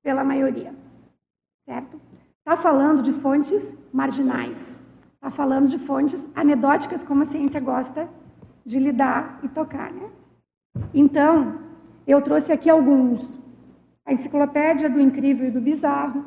pela 0.10 0.24
maioria. 0.24 0.74
Certo? 1.68 2.02
está 2.40 2.58
falando 2.58 3.04
de 3.04 3.14
fontes 3.22 3.64
marginais, 3.94 4.58
está 5.14 5.30
falando 5.30 5.70
de 5.70 5.78
fontes 5.78 6.20
anedóticas, 6.34 7.04
como 7.04 7.22
a 7.22 7.28
ciência 7.28 7.60
gosta 7.60 8.10
de 8.66 8.80
lidar 8.80 9.40
e 9.44 9.48
tocar. 9.50 9.92
Né? 9.92 10.10
Então, 10.96 11.60
eu 12.08 12.20
trouxe 12.24 12.52
aqui 12.52 12.72
alguns. 12.72 13.38
A 14.04 14.12
enciclopédia 14.12 14.90
do 14.90 15.00
incrível 15.00 15.48
e 15.48 15.52
do 15.52 15.62
bizarro, 15.62 16.26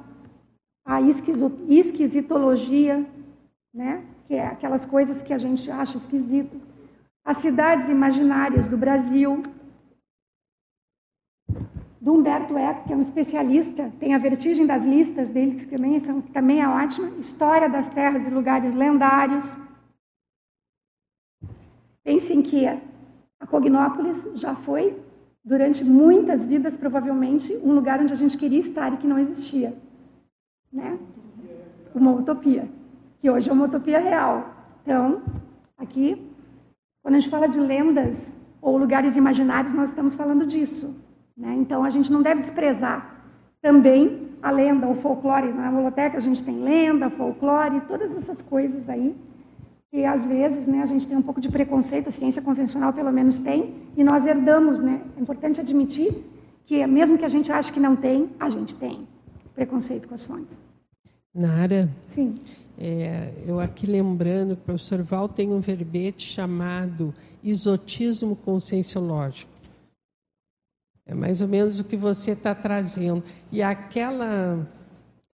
a 0.84 1.00
esquisitologia, 1.00 3.04
né? 3.74 4.04
que 4.28 4.36
é 4.36 4.46
aquelas 4.46 4.84
coisas 4.84 5.20
que 5.22 5.32
a 5.32 5.38
gente 5.38 5.68
acha 5.68 5.98
esquisito, 5.98 6.56
as 7.24 7.38
cidades 7.38 7.88
imaginárias 7.88 8.68
do 8.68 8.76
Brasil, 8.76 9.42
do 12.02 12.14
Humberto 12.14 12.58
Eco, 12.58 12.82
que 12.84 12.92
é 12.92 12.96
um 12.96 13.00
especialista, 13.00 13.92
tem 14.00 14.12
a 14.12 14.18
vertigem 14.18 14.66
das 14.66 14.84
listas 14.84 15.28
dele, 15.28 15.60
que 15.60 15.66
também, 15.66 16.00
são, 16.00 16.20
também 16.20 16.60
é 16.60 16.66
ótima, 16.66 17.08
História 17.20 17.68
das 17.68 17.88
Terras 17.90 18.26
e 18.26 18.30
Lugares 18.30 18.74
Lendários. 18.74 19.44
Pensem 22.02 22.42
que 22.42 22.66
a 22.66 23.46
Cognópolis 23.46 24.20
já 24.34 24.56
foi, 24.56 25.00
durante 25.44 25.84
muitas 25.84 26.44
vidas, 26.44 26.74
provavelmente, 26.74 27.56
um 27.62 27.72
lugar 27.72 28.00
onde 28.00 28.12
a 28.12 28.16
gente 28.16 28.36
queria 28.36 28.58
estar 28.58 28.92
e 28.92 28.96
que 28.96 29.06
não 29.06 29.20
existia. 29.20 29.72
Né? 30.72 30.98
Uma 31.94 32.10
utopia, 32.10 32.68
que 33.20 33.30
hoje 33.30 33.48
é 33.48 33.52
uma 33.52 33.66
utopia 33.66 34.00
real. 34.00 34.52
Então, 34.82 35.22
aqui, 35.78 36.20
quando 37.00 37.14
a 37.14 37.20
gente 37.20 37.30
fala 37.30 37.48
de 37.48 37.60
lendas 37.60 38.26
ou 38.60 38.76
lugares 38.76 39.14
imaginários, 39.14 39.72
nós 39.72 39.90
estamos 39.90 40.16
falando 40.16 40.44
disso. 40.44 40.92
Né? 41.42 41.56
Então, 41.58 41.82
a 41.82 41.90
gente 41.90 42.10
não 42.10 42.22
deve 42.22 42.40
desprezar 42.40 43.20
também 43.60 44.28
a 44.40 44.52
lenda, 44.52 44.86
o 44.86 44.94
folclore. 44.94 45.52
Na 45.52 45.70
biblioteca 45.70 46.16
a 46.16 46.20
gente 46.20 46.42
tem 46.44 46.62
lenda, 46.62 47.10
folclore, 47.10 47.80
todas 47.88 48.16
essas 48.16 48.40
coisas 48.42 48.88
aí, 48.88 49.12
que 49.90 50.04
às 50.04 50.24
vezes 50.24 50.64
né, 50.68 50.82
a 50.82 50.86
gente 50.86 51.04
tem 51.04 51.16
um 51.16 51.22
pouco 51.22 51.40
de 51.40 51.48
preconceito, 51.48 52.08
a 52.08 52.12
ciência 52.12 52.40
convencional 52.40 52.92
pelo 52.92 53.12
menos 53.12 53.40
tem, 53.40 53.74
e 53.96 54.04
nós 54.04 54.24
herdamos. 54.24 54.78
Né? 54.78 55.02
É 55.16 55.20
importante 55.20 55.60
admitir 55.60 56.14
que, 56.64 56.86
mesmo 56.86 57.18
que 57.18 57.24
a 57.24 57.28
gente 57.28 57.50
ache 57.50 57.72
que 57.72 57.80
não 57.80 57.96
tem, 57.96 58.30
a 58.38 58.48
gente 58.48 58.76
tem 58.76 59.08
preconceito 59.52 60.06
com 60.06 60.14
as 60.14 60.24
fontes. 60.24 60.56
Nara? 61.34 61.88
Sim. 62.14 62.36
É, 62.78 63.32
eu 63.46 63.58
aqui 63.58 63.86
lembrando 63.86 64.52
o 64.52 64.56
professor 64.56 65.02
Val 65.02 65.28
tem 65.28 65.52
um 65.52 65.60
verbete 65.60 66.24
chamado 66.24 67.12
isotismo 67.42 68.36
conscienciológico. 68.36 69.51
É 71.06 71.14
mais 71.14 71.40
ou 71.40 71.48
menos 71.48 71.78
o 71.78 71.84
que 71.84 71.96
você 71.96 72.32
está 72.32 72.54
trazendo. 72.54 73.22
E 73.50 73.62
aquela, 73.62 74.68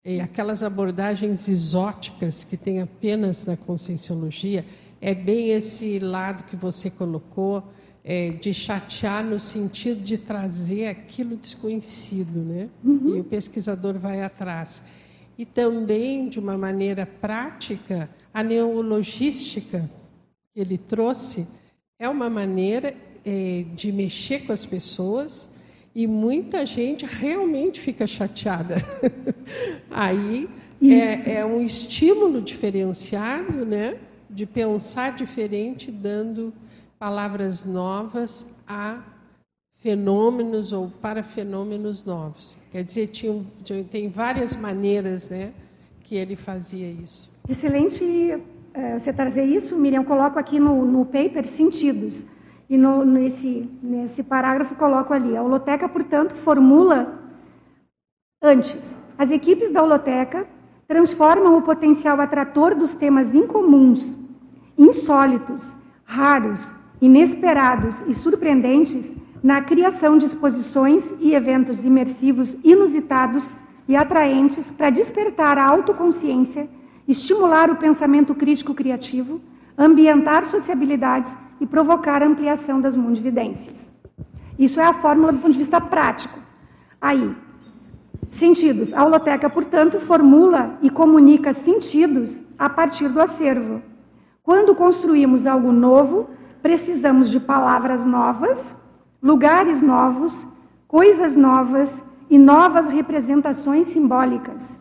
e 0.05 0.21
aquelas 0.21 0.63
abordagens 0.63 1.49
exóticas 1.49 2.45
que 2.45 2.57
tem 2.57 2.81
apenas 2.81 3.45
na 3.45 3.57
conscienciologia, 3.57 4.65
é 5.01 5.15
bem 5.15 5.51
esse 5.51 5.99
lado 5.99 6.45
que 6.45 6.57
você 6.57 6.91
colocou, 6.91 7.63
é, 8.03 8.31
de 8.31 8.55
chatear 8.55 9.23
no 9.23 9.39
sentido 9.39 10.01
de 10.01 10.17
trazer 10.17 10.89
aquilo 10.89 11.37
desconhecido, 11.37 12.41
né? 12.41 12.69
Uhum. 12.83 13.17
E 13.17 13.21
o 13.21 13.25
pesquisador 13.25 13.99
vai 13.99 14.23
atrás. 14.23 14.83
E 15.37 15.45
também, 15.45 16.29
de 16.29 16.39
uma 16.39 16.57
maneira 16.57 17.05
prática, 17.05 18.09
a 18.33 18.43
neologística 18.43 19.91
que 20.55 20.61
ele 20.61 20.79
trouxe 20.79 21.47
é 21.99 22.09
uma 22.09 22.31
maneira 22.31 22.95
é, 23.25 23.65
de 23.75 23.93
mexer 23.93 24.47
com 24.47 24.53
as 24.53 24.65
pessoas 24.65 25.49
e 25.99 26.07
muita 26.07 26.65
gente 26.65 27.05
realmente 27.05 27.81
fica 27.81 28.07
chateada. 28.07 28.77
Aí 29.91 30.49
é, 30.81 31.39
é, 31.39 31.45
um 31.45 31.61
estímulo 31.61 32.41
diferenciado, 32.41 33.67
né? 33.67 33.97
De 34.31 34.47
pensar 34.47 35.17
diferente, 35.17 35.91
dando 35.91 36.55
palavras 37.01 37.65
novas 37.65 38.47
a 38.65 39.03
fenômenos 39.79 40.73
ou 40.73 40.89
para 40.89 41.25
fenômenos 41.25 42.05
novos. 42.05 42.57
Quer 42.71 42.85
dizer, 42.85 43.09
tinha, 43.09 43.45
tem 43.91 44.09
várias 44.09 44.55
maneiras, 44.55 45.29
né? 45.29 45.53
Que 46.05 46.15
ele 46.15 46.37
fazia 46.37 46.89
isso. 46.89 47.29
Excelente 47.49 48.05
uh, 48.05 49.01
você 49.01 49.13
trazer 49.13 49.47
isso, 49.47 49.77
Miriam. 49.77 50.05
Coloco 50.05 50.39
aqui 50.39 50.61
no, 50.61 50.85
no 50.85 51.05
paper 51.05 51.45
sentidos. 51.49 52.23
E 52.69 52.77
no, 52.77 53.05
nesse, 53.05 53.69
nesse 53.83 54.23
parágrafo 54.23 54.75
coloco 54.75 55.15
ali: 55.15 55.37
a 55.37 55.43
holoteca, 55.43 55.89
portanto, 55.89 56.35
formula 56.37 57.19
antes. 58.43 58.99
As 59.17 59.31
equipes 59.31 59.71
da 59.73 59.83
holoteca 59.83 60.47
transformam 60.87 61.57
o 61.57 61.63
potencial 61.63 62.21
atrator 62.21 62.75
dos 62.75 62.95
temas 62.95 63.35
incomuns, 63.35 64.17
insólitos, 64.77 65.63
raros, 66.05 66.61
inesperados 67.01 67.97
e 68.07 68.15
surpreendentes 68.15 69.11
na 69.43 69.61
criação 69.63 70.19
de 70.19 70.27
exposições 70.27 71.15
e 71.21 71.35
eventos 71.35 71.85
imersivos 71.85 72.57
inusitados 72.63 73.57
e 73.87 73.97
atraentes 73.97 74.71
para 74.71 74.91
despertar 74.91 75.59
a 75.59 75.65
autoconsciência, 75.65 76.69
estimular 77.07 77.71
o 77.71 77.77
pensamento 77.77 78.35
crítico 78.35 78.75
criativo, 78.75 79.41
ambientar 79.77 80.45
sociabilidades 80.47 81.37
e 81.61 81.67
provocar 81.67 82.23
a 82.23 82.27
ampliação 82.27 82.81
das 82.81 82.97
mundividências. 82.97 83.89
Isso 84.59 84.81
é 84.81 84.85
a 84.85 84.93
fórmula 84.95 85.33
do 85.33 85.39
ponto 85.39 85.53
de 85.53 85.59
vista 85.59 85.81
prático. 85.81 86.39
Aí, 87.01 87.35
sentidos. 88.31 88.93
A 88.93 89.05
holoteca, 89.05 89.49
portanto, 89.49 90.01
formula 90.01 90.79
e 90.83 90.91
comunica 90.91 91.53
sentidos 91.53 92.35
a 92.59 92.69
partir 92.69 93.09
do 93.09 93.21
acervo. 93.21 93.81
Quando 94.43 94.75
construímos 94.75 95.47
algo 95.47 95.73
novo, 95.73 96.29
precisamos 96.63 97.31
de 97.31 97.39
palavras 97.39 98.05
novas, 98.05 98.75
lugares 99.23 99.81
novos, 99.81 100.47
coisas 100.87 101.37
novas 101.37 102.03
e 102.31 102.39
novas 102.39 102.89
representações 102.89 103.89
simbólicas. 103.89 104.79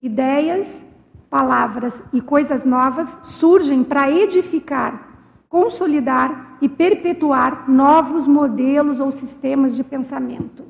Ideias, 0.00 0.84
palavras 1.28 2.02
e 2.12 2.20
coisas 2.20 2.64
novas 2.64 3.08
surgem 3.22 3.84
para 3.84 4.10
edificar 4.10 5.07
consolidar 5.48 6.58
e 6.60 6.68
perpetuar 6.68 7.68
novos 7.68 8.26
modelos 8.26 9.00
ou 9.00 9.10
sistemas 9.10 9.74
de 9.74 9.82
pensamento. 9.82 10.64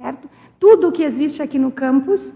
Certo? 0.00 0.28
Tudo 0.58 0.88
o 0.88 0.92
que 0.92 1.02
existe 1.02 1.42
aqui 1.42 1.58
no 1.58 1.70
campus 1.70 2.34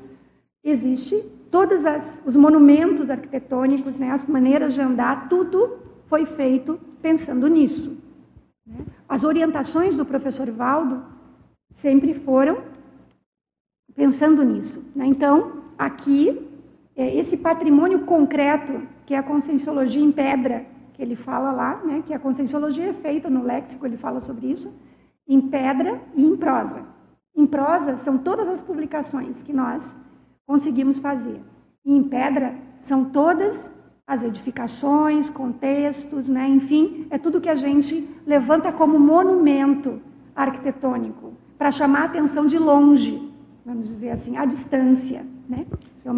existe, 0.62 1.20
todos 1.50 1.84
as, 1.84 2.20
os 2.24 2.36
monumentos 2.36 3.10
arquitetônicos, 3.10 3.96
né, 3.96 4.10
as 4.10 4.24
maneiras 4.26 4.74
de 4.74 4.80
andar, 4.80 5.28
tudo 5.28 5.78
foi 6.08 6.26
feito 6.26 6.78
pensando 7.02 7.48
nisso. 7.48 7.98
Né? 8.66 8.84
As 9.08 9.24
orientações 9.24 9.96
do 9.96 10.04
professor 10.04 10.50
Valdo 10.50 11.04
sempre 11.76 12.14
foram 12.14 12.58
pensando 13.94 14.42
nisso. 14.42 14.84
Né? 14.94 15.06
Então, 15.06 15.62
aqui, 15.78 16.46
é, 16.94 17.16
esse 17.16 17.36
patrimônio 17.36 18.00
concreto, 18.00 18.82
que 19.06 19.14
é 19.14 19.18
a 19.18 19.22
conscienciologia 19.22 20.02
em 20.02 20.12
pedra, 20.12 20.66
que 20.96 21.02
ele 21.02 21.14
fala 21.14 21.52
lá, 21.52 21.82
né, 21.84 22.02
que 22.06 22.14
a 22.14 22.18
conscienciologia 22.18 22.88
é 22.88 22.92
feita 22.94 23.28
no 23.28 23.42
léxico, 23.42 23.84
ele 23.84 23.98
fala 23.98 24.18
sobre 24.18 24.46
isso, 24.46 24.74
em 25.28 25.42
pedra 25.42 26.00
e 26.14 26.24
em 26.24 26.36
prosa. 26.36 26.82
Em 27.36 27.46
prosa 27.46 27.98
são 27.98 28.16
todas 28.16 28.48
as 28.48 28.62
publicações 28.62 29.42
que 29.42 29.52
nós 29.52 29.94
conseguimos 30.46 30.98
fazer. 30.98 31.38
E 31.84 31.94
em 31.94 32.02
pedra 32.02 32.54
são 32.80 33.04
todas 33.04 33.70
as 34.06 34.22
edificações, 34.22 35.28
contextos, 35.28 36.28
né, 36.28 36.48
enfim, 36.48 37.06
é 37.10 37.18
tudo 37.18 37.40
que 37.42 37.50
a 37.50 37.54
gente 37.54 38.08
levanta 38.26 38.72
como 38.72 38.98
monumento 38.98 40.00
arquitetônico 40.34 41.34
para 41.58 41.70
chamar 41.70 42.02
a 42.02 42.04
atenção 42.06 42.46
de 42.46 42.58
longe, 42.58 43.30
vamos 43.66 43.88
dizer 43.88 44.10
assim, 44.10 44.36
à 44.36 44.46
distância. 44.46 45.26
Né? 45.48 45.66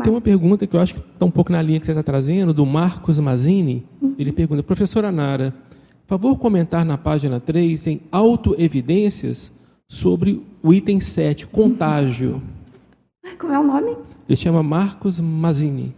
Tem 0.03 0.13
uma 0.13 0.21
pergunta 0.21 0.67
que 0.67 0.77
eu 0.77 0.81
acho 0.81 0.95
que 0.95 1.01
está 1.01 1.25
um 1.25 1.31
pouco 1.31 1.51
na 1.51 1.63
linha 1.63 1.81
que 1.81 1.87
você 1.87 1.93
está 1.93 2.03
trazendo, 2.03 2.53
do 2.53 2.67
Marcos 2.67 3.19
Mazini. 3.19 3.87
Uhum. 4.03 4.15
Ele 4.19 4.31
pergunta, 4.31 4.63
professora 4.63 5.11
Nara, 5.11 5.55
favor 6.07 6.39
comentar 6.39 6.85
na 6.85 6.99
página 6.99 7.41
3 7.41 7.87
em 7.87 8.01
autoevidências 8.13 9.51
sobre 9.89 10.45
o 10.63 10.75
item 10.75 11.01
7, 11.01 11.47
contágio. 11.47 12.43
Como 13.41 13.53
é 13.53 13.59
o 13.59 13.65
nome? 13.65 13.97
Ele 14.29 14.37
chama 14.37 14.63
Marcos 14.63 15.19
Mazini. 15.19 15.95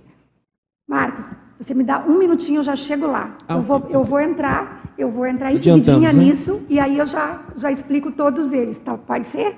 Marcos, 0.88 1.26
você 1.58 1.74
me 1.74 1.82
dá 1.82 2.04
um 2.06 2.16
minutinho, 2.16 2.60
eu 2.60 2.64
já 2.64 2.76
chego 2.76 3.06
lá. 3.06 3.36
Ah, 3.48 3.56
eu, 3.56 3.62
vou, 3.62 3.86
eu 3.90 4.04
vou 4.04 4.20
entrar, 4.20 4.94
eu 4.96 5.10
vou 5.10 5.26
entrar 5.26 5.52
em 5.52 5.58
seguidinha 5.58 6.12
né? 6.12 6.24
nisso 6.24 6.60
e 6.68 6.78
aí 6.78 6.98
eu 6.98 7.06
já, 7.06 7.42
já 7.56 7.72
explico 7.72 8.12
todos 8.12 8.52
eles. 8.52 8.78
Tá? 8.78 8.96
Pode 8.96 9.26
ser? 9.26 9.56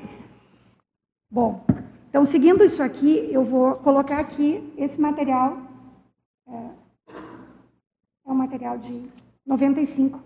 Bom, 1.32 1.64
então, 2.10 2.26
seguindo 2.26 2.62
isso 2.62 2.82
aqui, 2.82 3.30
eu 3.32 3.42
vou 3.42 3.76
colocar 3.76 4.18
aqui 4.18 4.70
esse 4.76 5.00
material. 5.00 5.62
É, 6.46 6.68
é 8.26 8.30
um 8.30 8.34
material 8.34 8.76
de 8.76 9.02
95. 9.46 10.20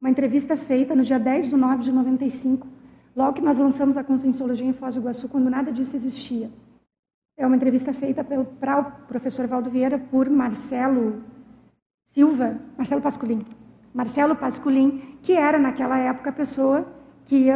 Uma 0.00 0.10
entrevista 0.10 0.56
feita 0.56 0.92
no 0.92 1.04
dia 1.04 1.20
10 1.20 1.50
de 1.50 1.56
9 1.56 1.84
de 1.84 1.92
95, 1.92 2.66
logo 3.14 3.34
que 3.34 3.40
nós 3.40 3.60
lançamos 3.60 3.96
a 3.96 4.02
Conscienciologia 4.02 4.66
em 4.66 4.72
Foz 4.72 4.96
do 4.96 5.02
Iguaçu, 5.02 5.28
quando 5.28 5.48
nada 5.48 5.70
disso 5.70 5.94
existia. 5.94 6.50
é 7.36 7.46
uma 7.46 7.54
entrevista 7.54 7.92
feita 7.92 8.24
para 8.24 8.80
o 8.80 8.84
professor 9.06 9.46
Valdo 9.46 9.70
Vieira 9.70 10.00
por 10.00 10.28
Marcelo 10.28 11.22
Silva, 12.12 12.58
Marcelo 12.76 13.00
Pasculin. 13.00 13.46
Marcelo 13.94 14.34
Pasculin, 14.34 15.16
que 15.22 15.34
era 15.34 15.60
naquela 15.60 15.96
época 15.96 16.30
a 16.30 16.32
pessoa 16.32 16.84
que 17.26 17.48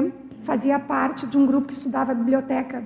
fazia 0.49 0.81
parte 0.81 1.27
de 1.27 1.37
um 1.37 1.47
grupo 1.47 1.67
que 1.67 1.75
estudava 1.75 2.15
biblioteca, 2.15 2.83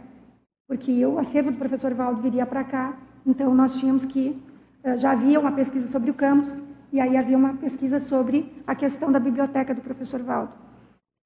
porque 0.66 1.06
o 1.06 1.16
acervo 1.20 1.52
do 1.52 1.58
professor 1.58 1.94
Valdo 1.94 2.20
viria 2.20 2.44
para 2.44 2.64
cá, 2.64 2.98
então 3.24 3.54
nós 3.54 3.76
tínhamos 3.76 4.04
que 4.04 4.36
eh, 4.82 4.96
já 4.96 5.12
havia 5.12 5.38
uma 5.38 5.52
pesquisa 5.52 5.88
sobre 5.88 6.10
o 6.10 6.14
campus 6.14 6.60
e 6.92 6.98
aí 7.00 7.16
havia 7.16 7.38
uma 7.38 7.54
pesquisa 7.54 8.00
sobre 8.00 8.52
a 8.66 8.74
questão 8.74 9.12
da 9.12 9.20
biblioteca 9.20 9.72
do 9.72 9.80
professor 9.80 10.20
Valdo. 10.24 10.52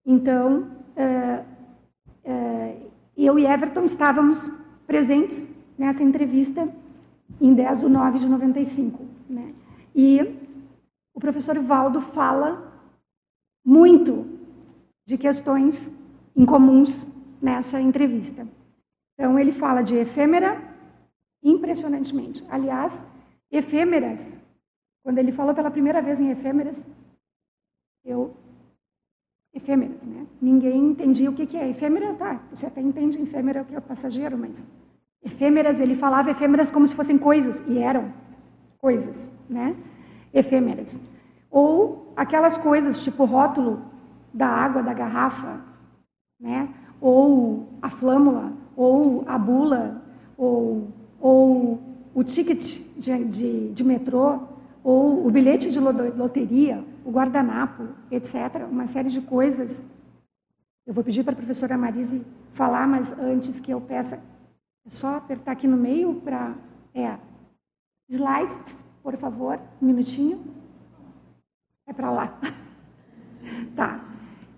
Então, 0.04 0.70
eh, 0.94 1.42
eh, 2.24 2.76
eu 3.16 3.38
e 3.38 3.46
Everton 3.46 3.84
estávamos 3.84 4.46
presentes 4.86 5.48
nessa 5.78 6.02
entrevista 6.02 6.68
em 7.40 7.54
10 7.54 7.80
de 7.80 7.88
9 7.88 8.18
de 8.18 8.28
95. 8.28 9.06
Né? 9.26 9.54
E 9.94 10.20
o 11.14 11.18
professor 11.18 11.58
Valdo 11.60 12.02
fala 12.02 12.50
muito 13.64 14.26
de 15.06 15.16
questões 15.16 15.96
incomuns 16.36 17.06
nessa 17.40 17.80
entrevista. 17.80 18.46
Então, 19.14 19.38
ele 19.38 19.52
fala 19.52 19.82
de 19.82 19.96
efêmera 19.96 20.62
impressionantemente. 21.42 22.44
Aliás, 22.50 23.04
efêmeras, 23.50 24.20
quando 25.02 25.18
ele 25.18 25.32
falou 25.32 25.54
pela 25.54 25.70
primeira 25.70 26.02
vez 26.02 26.20
em 26.20 26.30
efêmeras, 26.30 26.76
eu. 28.04 28.34
Efêmeras, 29.54 30.02
né? 30.02 30.26
Ninguém 30.40 30.90
entendia 30.90 31.30
o 31.30 31.34
que, 31.34 31.56
é. 31.56 31.70
Efêmera, 31.70 32.14
tá, 32.14 32.40
você 32.50 32.66
até 32.66 32.80
entende 32.80 33.20
efêmera, 33.20 33.62
o 33.62 33.64
que 33.64 33.74
é 33.74 33.78
o 33.78 33.82
passageiro, 33.82 34.36
mas 34.36 34.62
Efêmeras, 35.26 35.80
ele 35.80 35.96
falava 35.96 36.30
efêmeras 36.30 36.70
como 36.70 36.86
se 36.86 36.94
fossem 36.94 37.18
coisas, 37.18 37.60
e 37.66 37.78
eram 37.78 38.12
coisas, 38.78 39.28
né? 39.50 39.74
Efêmeras. 40.32 41.00
Ou 41.50 42.12
aquelas 42.16 42.56
coisas, 42.56 43.02
tipo 43.02 43.24
rótulo 43.24 43.82
da 44.32 44.46
água 44.46 44.84
da 44.84 44.94
garrafa, 44.94 45.60
né? 46.40 46.72
Ou 47.00 47.68
a 47.80 47.90
flâmula, 47.90 48.52
ou 48.76 49.24
a 49.26 49.38
bula, 49.38 50.02
ou, 50.36 50.88
ou 51.20 51.80
o 52.14 52.24
ticket 52.24 52.80
de, 52.96 53.24
de, 53.24 53.72
de 53.72 53.84
metrô, 53.84 54.40
ou 54.82 55.26
o 55.26 55.30
bilhete 55.30 55.70
de 55.70 55.80
loteria, 55.80 56.84
o 57.04 57.10
guardanapo, 57.10 57.88
etc. 58.10 58.66
Uma 58.70 58.86
série 58.86 59.10
de 59.10 59.20
coisas. 59.20 59.84
Eu 60.86 60.94
vou 60.94 61.02
pedir 61.02 61.24
para 61.24 61.32
a 61.32 61.36
professora 61.36 61.76
Marise 61.76 62.24
falar, 62.54 62.86
mas 62.86 63.12
antes 63.18 63.58
que 63.58 63.72
eu 63.72 63.80
peça 63.80 64.20
é 64.86 64.90
só 64.90 65.16
apertar 65.16 65.52
aqui 65.52 65.66
no 65.66 65.76
meio 65.76 66.20
para. 66.20 66.54
É. 66.94 67.18
Slide, 68.08 68.56
por 69.02 69.16
favor, 69.16 69.58
um 69.82 69.86
minutinho. 69.86 70.44
É 71.86 71.92
para 71.92 72.10
lá. 72.10 72.38
tá. 73.74 74.00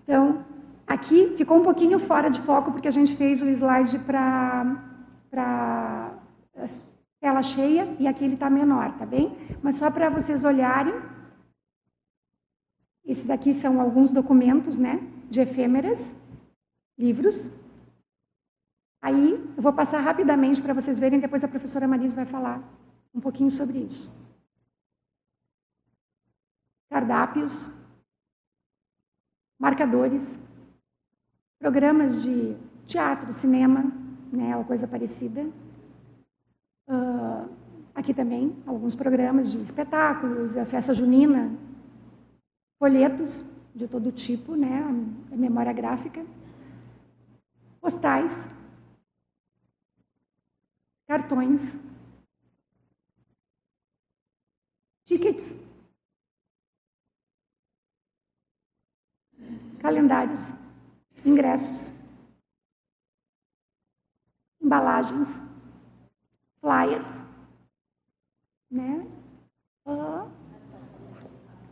Então, 0.03 0.45
aqui 0.89 1.35
ficou 1.37 1.57
um 1.59 1.63
pouquinho 1.63 1.99
fora 1.99 2.29
de 2.29 2.41
foco 2.41 2.71
porque 2.71 2.87
a 2.87 2.91
gente 2.91 3.15
fez 3.15 3.41
o 3.41 3.45
slide 3.45 3.99
para 3.99 4.75
eh, 6.55 6.69
tela 7.21 7.43
cheia 7.43 7.95
e 7.99 8.07
aqui 8.07 8.23
ele 8.25 8.33
está 8.33 8.49
menor, 8.49 8.97
tá 8.97 9.05
bem? 9.05 9.35
Mas 9.61 9.75
só 9.75 9.89
para 9.91 10.09
vocês 10.09 10.43
olharem, 10.43 10.95
esses 13.05 13.29
aqui 13.29 13.53
são 13.53 13.79
alguns 13.79 14.11
documentos, 14.11 14.77
né, 14.77 14.99
de 15.29 15.39
efêmeras, 15.41 16.13
livros, 16.97 17.49
Aí 19.01 19.33
eu 19.55 19.63
vou 19.63 19.71
passar 19.71 19.99
rapidamente 20.01 20.61
para 20.61 20.73
vocês 20.73 20.99
verem, 20.99 21.19
depois 21.19 21.43
a 21.43 21.47
professora 21.47 21.87
Marisa 21.87 22.15
vai 22.15 22.25
falar 22.25 22.61
um 23.13 23.21
pouquinho 23.21 23.49
sobre 23.49 23.79
isso. 23.79 24.13
Cardápios, 26.89 27.65
marcadores, 29.57 30.23
programas 31.59 32.23
de 32.23 32.55
teatro, 32.87 33.33
cinema, 33.33 33.83
né, 34.31 34.55
uma 34.55 34.63
coisa 34.63 34.87
parecida. 34.87 35.41
Uh, 36.87 37.49
aqui 37.93 38.13
também 38.13 38.55
alguns 38.65 38.95
programas 38.95 39.51
de 39.51 39.61
espetáculos, 39.61 40.57
a 40.57 40.65
festa 40.65 40.93
junina, 40.93 41.51
folhetos 42.79 43.45
de 43.75 43.87
todo 43.87 44.11
tipo, 44.11 44.55
né, 44.55 44.81
a 45.31 45.35
memória 45.35 45.73
gráfica, 45.73 46.25
postais, 47.81 48.33
cartões, 51.07 51.61
tickets, 55.05 55.55
calendários, 59.81 60.39
ingressos, 61.25 61.91
embalagens, 64.61 65.27
flyers, 66.61 67.07
né? 68.69 69.05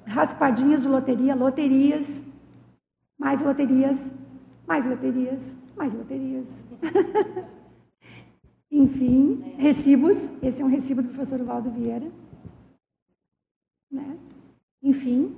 Raspadinhas 0.05 0.81
de 0.81 0.87
loteria, 0.87 1.35
loterias, 1.35 2.07
mais 3.17 3.41
loterias, 3.41 3.99
mais 4.65 4.85
loterias, 4.85 5.41
mais 5.75 5.93
loterias. 5.93 6.47
Enfim, 8.71 9.55
recibos. 9.57 10.17
Esse 10.41 10.61
é 10.61 10.65
um 10.65 10.69
recibo 10.69 11.01
do 11.01 11.09
professor 11.09 11.43
Valdo 11.43 11.69
Vieira. 11.71 12.11
Né? 13.91 14.17
Enfim, 14.81 15.35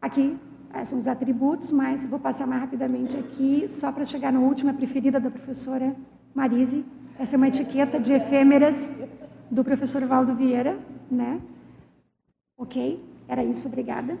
aqui 0.00 0.38
são 0.84 0.98
os 0.98 1.08
atributos, 1.08 1.70
mas 1.70 2.04
vou 2.06 2.18
passar 2.18 2.46
mais 2.46 2.60
rapidamente 2.60 3.16
aqui, 3.16 3.68
só 3.70 3.90
para 3.90 4.04
chegar 4.04 4.32
na 4.32 4.40
última 4.40 4.72
preferida 4.72 5.18
da 5.18 5.30
professora 5.30 5.94
Marise. 6.34 6.84
Essa 7.18 7.34
é 7.34 7.36
uma 7.36 7.48
etiqueta 7.48 7.98
de 7.98 8.12
efêmeras 8.12 8.76
do 9.50 9.64
professor 9.64 10.04
Valdo 10.04 10.34
Vieira, 10.34 10.78
né? 11.10 11.40
Ok? 12.56 13.02
Era 13.26 13.42
isso, 13.42 13.66
obrigada. 13.66 14.16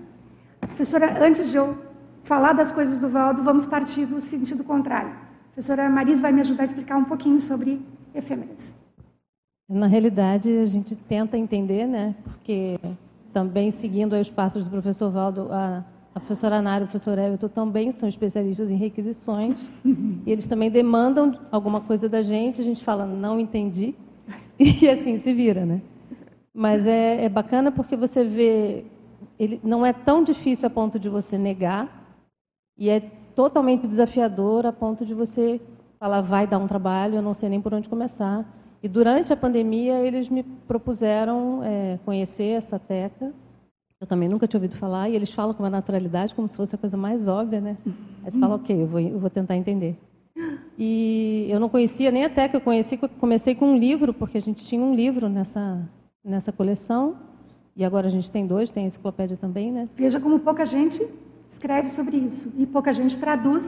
Professora, 0.60 1.24
antes 1.24 1.50
de 1.50 1.56
eu 1.56 1.76
falar 2.24 2.52
das 2.52 2.72
coisas 2.72 2.98
do 2.98 3.08
Valdo, 3.08 3.42
vamos 3.42 3.64
partir 3.66 4.06
do 4.06 4.20
sentido 4.20 4.64
contrário. 4.64 5.10
A 5.10 5.52
professora 5.54 5.88
Marise 5.88 6.20
vai 6.20 6.32
me 6.32 6.40
ajudar 6.40 6.64
a 6.64 6.66
explicar 6.66 6.96
um 6.96 7.04
pouquinho 7.04 7.40
sobre 7.40 7.80
efêmeras. 8.14 8.74
Na 9.68 9.86
realidade, 9.86 10.50
a 10.56 10.64
gente 10.64 10.96
tenta 10.96 11.36
entender, 11.36 11.86
né? 11.86 12.14
Porque 12.24 12.78
também 13.32 13.70
seguindo 13.70 14.14
os 14.14 14.30
passos 14.30 14.64
do 14.64 14.70
professor 14.70 15.10
Valdo, 15.10 15.48
a, 15.52 15.84
a 16.18 16.20
professora 16.20 16.60
Nara 16.60 16.84
e 16.84 16.86
o 16.86 16.88
professor 16.88 17.18
Everton 17.18 17.48
também 17.48 17.90
são 17.92 18.08
especialistas 18.08 18.70
em 18.70 18.76
requisições. 18.76 19.70
e 19.84 20.30
eles 20.30 20.46
também 20.46 20.70
demandam 20.70 21.38
alguma 21.50 21.80
coisa 21.80 22.08
da 22.08 22.20
gente, 22.22 22.60
a 22.60 22.64
gente 22.64 22.84
fala, 22.84 23.06
não 23.06 23.40
entendi. 23.40 23.94
E 24.60 24.88
assim 24.88 25.16
se 25.18 25.32
vira, 25.32 25.64
né? 25.64 25.80
Mas 26.52 26.84
é, 26.86 27.24
é 27.24 27.28
bacana 27.28 27.70
porque 27.70 27.96
você 27.96 28.24
vê, 28.24 28.84
ele 29.38 29.60
não 29.62 29.86
é 29.86 29.92
tão 29.92 30.24
difícil 30.24 30.66
a 30.66 30.70
ponto 30.70 30.98
de 30.98 31.08
você 31.08 31.38
negar, 31.38 32.16
e 32.76 32.90
é 32.90 33.00
totalmente 33.36 33.86
desafiador 33.86 34.66
a 34.66 34.72
ponto 34.72 35.06
de 35.06 35.14
você 35.14 35.60
ela 36.00 36.20
vai 36.20 36.46
dar 36.46 36.58
um 36.58 36.66
trabalho, 36.66 37.16
eu 37.16 37.22
não 37.22 37.34
sei 37.34 37.48
nem 37.48 37.60
por 37.60 37.74
onde 37.74 37.88
começar. 37.88 38.44
E 38.82 38.88
durante 38.88 39.32
a 39.32 39.36
pandemia, 39.36 40.00
eles 40.00 40.28
me 40.28 40.42
propuseram 40.42 41.62
é, 41.64 41.98
conhecer 42.04 42.56
essa 42.56 42.78
teca. 42.78 43.32
Eu 44.00 44.06
também 44.06 44.28
nunca 44.28 44.46
tinha 44.46 44.58
ouvido 44.58 44.76
falar, 44.76 45.08
e 45.08 45.16
eles 45.16 45.32
falam 45.32 45.52
com 45.54 45.62
uma 45.62 45.70
naturalidade, 45.70 46.34
como 46.34 46.48
se 46.48 46.56
fosse 46.56 46.74
a 46.74 46.78
coisa 46.78 46.96
mais 46.96 47.26
óbvia, 47.26 47.60
né? 47.60 47.76
Aí 48.24 48.30
você 48.30 48.38
fala, 48.38 48.54
ok, 48.54 48.82
eu 48.82 48.86
vou, 48.86 49.00
eu 49.00 49.18
vou 49.18 49.28
tentar 49.28 49.56
entender. 49.56 49.96
E 50.78 51.46
eu 51.48 51.58
não 51.58 51.68
conhecia 51.68 52.10
nem 52.12 52.24
a 52.24 52.30
teca, 52.30 52.56
eu 52.56 52.60
conheci, 52.60 52.96
comecei 52.96 53.54
com 53.56 53.72
um 53.72 53.76
livro, 53.76 54.14
porque 54.14 54.38
a 54.38 54.40
gente 54.40 54.64
tinha 54.64 54.80
um 54.80 54.94
livro 54.94 55.28
nessa, 55.28 55.84
nessa 56.24 56.52
coleção, 56.52 57.16
e 57.74 57.84
agora 57.84 58.06
a 58.06 58.10
gente 58.10 58.30
tem 58.30 58.46
dois, 58.46 58.70
tem 58.70 58.84
a 58.84 58.86
enciclopédia 58.86 59.36
também, 59.36 59.72
né? 59.72 59.88
Veja 59.96 60.20
como 60.20 60.38
pouca 60.38 60.64
gente 60.64 61.04
escreve 61.48 61.88
sobre 61.90 62.18
isso, 62.18 62.52
e 62.56 62.66
pouca 62.66 62.92
gente 62.92 63.18
traduz 63.18 63.66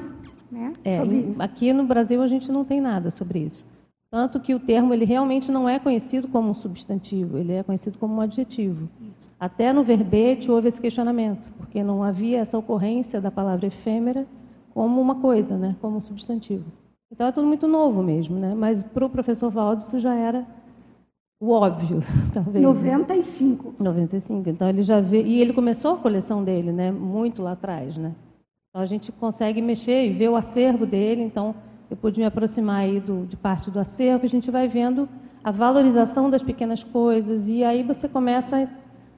né? 0.50 0.72
É, 0.84 0.98
aqui 1.38 1.72
no 1.72 1.84
Brasil 1.84 2.20
a 2.22 2.26
gente 2.26 2.50
não 2.50 2.64
tem 2.64 2.80
nada 2.80 3.10
sobre 3.10 3.40
isso. 3.40 3.64
Tanto 4.10 4.40
que 4.40 4.52
o 4.54 4.58
termo 4.58 4.92
ele 4.92 5.04
realmente 5.04 5.52
não 5.52 5.68
é 5.68 5.78
conhecido 5.78 6.26
como 6.26 6.50
um 6.50 6.54
substantivo, 6.54 7.38
ele 7.38 7.52
é 7.52 7.62
conhecido 7.62 7.96
como 7.98 8.16
um 8.16 8.20
adjetivo. 8.20 8.88
Até 9.40 9.72
no 9.72 9.82
verbete 9.82 10.50
houve 10.50 10.68
esse 10.68 10.78
questionamento, 10.78 11.50
porque 11.56 11.82
não 11.82 12.02
havia 12.02 12.40
essa 12.40 12.58
ocorrência 12.58 13.22
da 13.22 13.30
palavra 13.30 13.66
efêmera 13.66 14.26
como 14.74 15.00
uma 15.00 15.14
coisa, 15.14 15.56
né, 15.56 15.74
como 15.80 15.96
um 15.96 16.00
substantivo. 16.00 16.66
Então 17.10 17.26
é 17.26 17.32
tudo 17.32 17.46
muito 17.46 17.66
novo 17.66 18.02
mesmo, 18.02 18.38
né? 18.38 18.54
Mas 18.54 18.82
para 18.82 19.04
o 19.04 19.10
professor 19.10 19.50
Valdo 19.50 19.80
isso 19.80 19.98
já 19.98 20.14
era 20.14 20.46
o 21.40 21.50
óbvio, 21.50 22.00
talvez. 22.32 22.62
95. 22.62 23.68
Né? 23.70 23.74
95. 23.80 24.50
Então 24.50 24.68
ele 24.68 24.82
já 24.82 25.00
vê 25.00 25.22
e 25.22 25.40
ele 25.40 25.54
começou 25.54 25.94
a 25.94 25.96
coleção 25.96 26.44
dele, 26.44 26.70
né? 26.70 26.92
Muito 26.92 27.42
lá 27.42 27.52
atrás, 27.52 27.96
né? 27.96 28.14
Então 28.68 28.82
a 28.82 28.86
gente 28.86 29.10
consegue 29.10 29.60
mexer 29.62 30.06
e 30.06 30.12
ver 30.12 30.28
o 30.28 30.36
acervo 30.36 30.86
dele. 30.86 31.22
Então 31.22 31.54
eu 31.90 31.96
pude 31.96 32.20
me 32.20 32.26
aproximar 32.26 32.82
aí 32.82 33.00
do, 33.00 33.26
de 33.26 33.36
parte 33.36 33.70
do 33.70 33.80
acervo. 33.80 34.24
A 34.24 34.28
gente 34.28 34.50
vai 34.50 34.68
vendo 34.68 35.08
a 35.42 35.50
valorização 35.50 36.28
das 36.30 36.42
pequenas 36.42 36.84
coisas, 36.84 37.48
e 37.48 37.64
aí 37.64 37.82
você 37.82 38.06
começa 38.06 38.68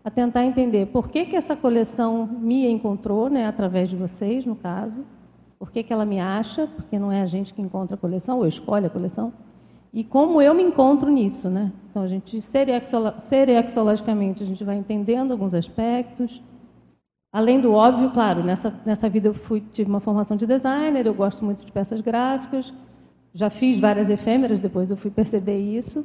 a 0.04 0.10
tentar 0.10 0.44
entender 0.44 0.86
por 0.86 1.08
que, 1.08 1.26
que 1.26 1.36
essa 1.36 1.54
coleção 1.54 2.26
me 2.26 2.68
encontrou, 2.68 3.30
né, 3.30 3.46
através 3.46 3.88
de 3.88 3.96
vocês, 3.96 4.44
no 4.44 4.56
caso, 4.56 4.98
por 5.58 5.70
que, 5.70 5.82
que 5.82 5.92
ela 5.92 6.04
me 6.04 6.18
acha, 6.18 6.66
porque 6.66 6.98
não 6.98 7.12
é 7.12 7.22
a 7.22 7.26
gente 7.26 7.54
que 7.54 7.62
encontra 7.62 7.94
a 7.94 7.98
coleção, 7.98 8.38
ou 8.38 8.46
escolhe 8.46 8.86
a 8.86 8.90
coleção, 8.90 9.32
e 9.92 10.02
como 10.02 10.42
eu 10.42 10.54
me 10.54 10.62
encontro 10.62 11.10
nisso. 11.10 11.48
Né? 11.48 11.70
Então, 11.90 12.02
a 12.02 12.08
gente, 12.08 12.40
seriexologicamente, 12.40 14.42
a 14.42 14.46
gente 14.46 14.64
vai 14.64 14.76
entendendo 14.76 15.30
alguns 15.30 15.54
aspectos, 15.54 16.42
além 17.32 17.60
do 17.60 17.72
óbvio, 17.72 18.10
claro, 18.10 18.42
nessa, 18.42 18.74
nessa 18.84 19.08
vida 19.08 19.28
eu 19.28 19.34
fui, 19.34 19.62
tive 19.72 19.88
uma 19.88 20.00
formação 20.00 20.36
de 20.36 20.46
designer, 20.46 21.06
eu 21.06 21.14
gosto 21.14 21.44
muito 21.44 21.64
de 21.64 21.70
peças 21.70 22.00
gráficas, 22.00 22.74
já 23.32 23.48
fiz 23.48 23.78
várias 23.78 24.10
efêmeras, 24.10 24.58
depois 24.58 24.90
eu 24.90 24.96
fui 24.96 25.12
perceber 25.12 25.58
isso, 25.58 26.04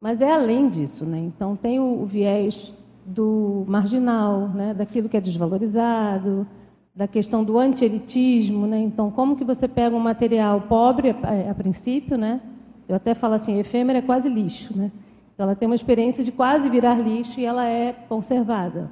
mas 0.00 0.22
é 0.22 0.32
além 0.32 0.68
disso. 0.68 1.04
Né? 1.04 1.18
Então, 1.18 1.56
tem 1.56 1.80
o, 1.80 2.02
o 2.02 2.06
viés 2.06 2.72
do 3.04 3.64
marginal, 3.66 4.48
né? 4.48 4.74
daquilo 4.74 5.08
que 5.08 5.16
é 5.16 5.20
desvalorizado, 5.20 6.46
da 6.94 7.06
questão 7.06 7.44
do 7.44 7.58
antielitismo. 7.58 8.66
Né? 8.66 8.80
Então, 8.80 9.10
como 9.10 9.36
que 9.36 9.44
você 9.44 9.68
pega 9.68 9.94
um 9.94 10.00
material 10.00 10.62
pobre, 10.62 11.10
a, 11.10 11.50
a 11.50 11.54
princípio, 11.54 12.16
né? 12.16 12.40
eu 12.88 12.96
até 12.96 13.14
falo 13.14 13.34
assim, 13.34 13.58
efêmera 13.58 13.98
é 13.98 14.02
quase 14.02 14.28
lixo. 14.28 14.76
Né? 14.76 14.90
Então, 15.34 15.44
ela 15.44 15.54
tem 15.54 15.66
uma 15.66 15.74
experiência 15.74 16.24
de 16.24 16.32
quase 16.32 16.68
virar 16.68 16.94
lixo 16.94 17.40
e 17.40 17.44
ela 17.44 17.66
é 17.66 17.92
conservada 17.92 18.90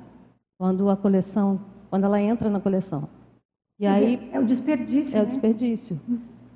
quando 0.59 0.89
a 0.91 0.97
coleção, 0.97 1.61
quando 1.91 2.05
ela 2.05 2.21
entra 2.21 2.49
na 2.49 2.61
coleção. 2.61 3.09
E 3.79 3.87
aí 3.87 4.29
é 4.33 4.39
o 4.39 4.45
desperdício. 4.45 5.17
É 5.17 5.19
né? 5.19 5.25
o 5.25 5.27
desperdício. 5.27 6.01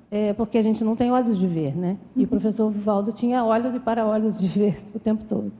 É 0.09 0.33
porque 0.33 0.57
a 0.57 0.61
gente 0.61 0.83
não 0.83 0.95
tem 0.95 1.11
olhos 1.11 1.37
de 1.37 1.45
ver, 1.45 1.75
né? 1.75 1.97
E 2.15 2.19
o 2.19 2.21
uhum. 2.21 2.29
professor 2.29 2.69
Vivaldo 2.71 3.11
tinha 3.11 3.43
olhos 3.43 3.75
e 3.75 3.79
para-olhos 3.79 4.39
de 4.39 4.47
ver 4.47 4.77
o 4.95 4.99
tempo 4.99 5.25
todo. 5.25 5.51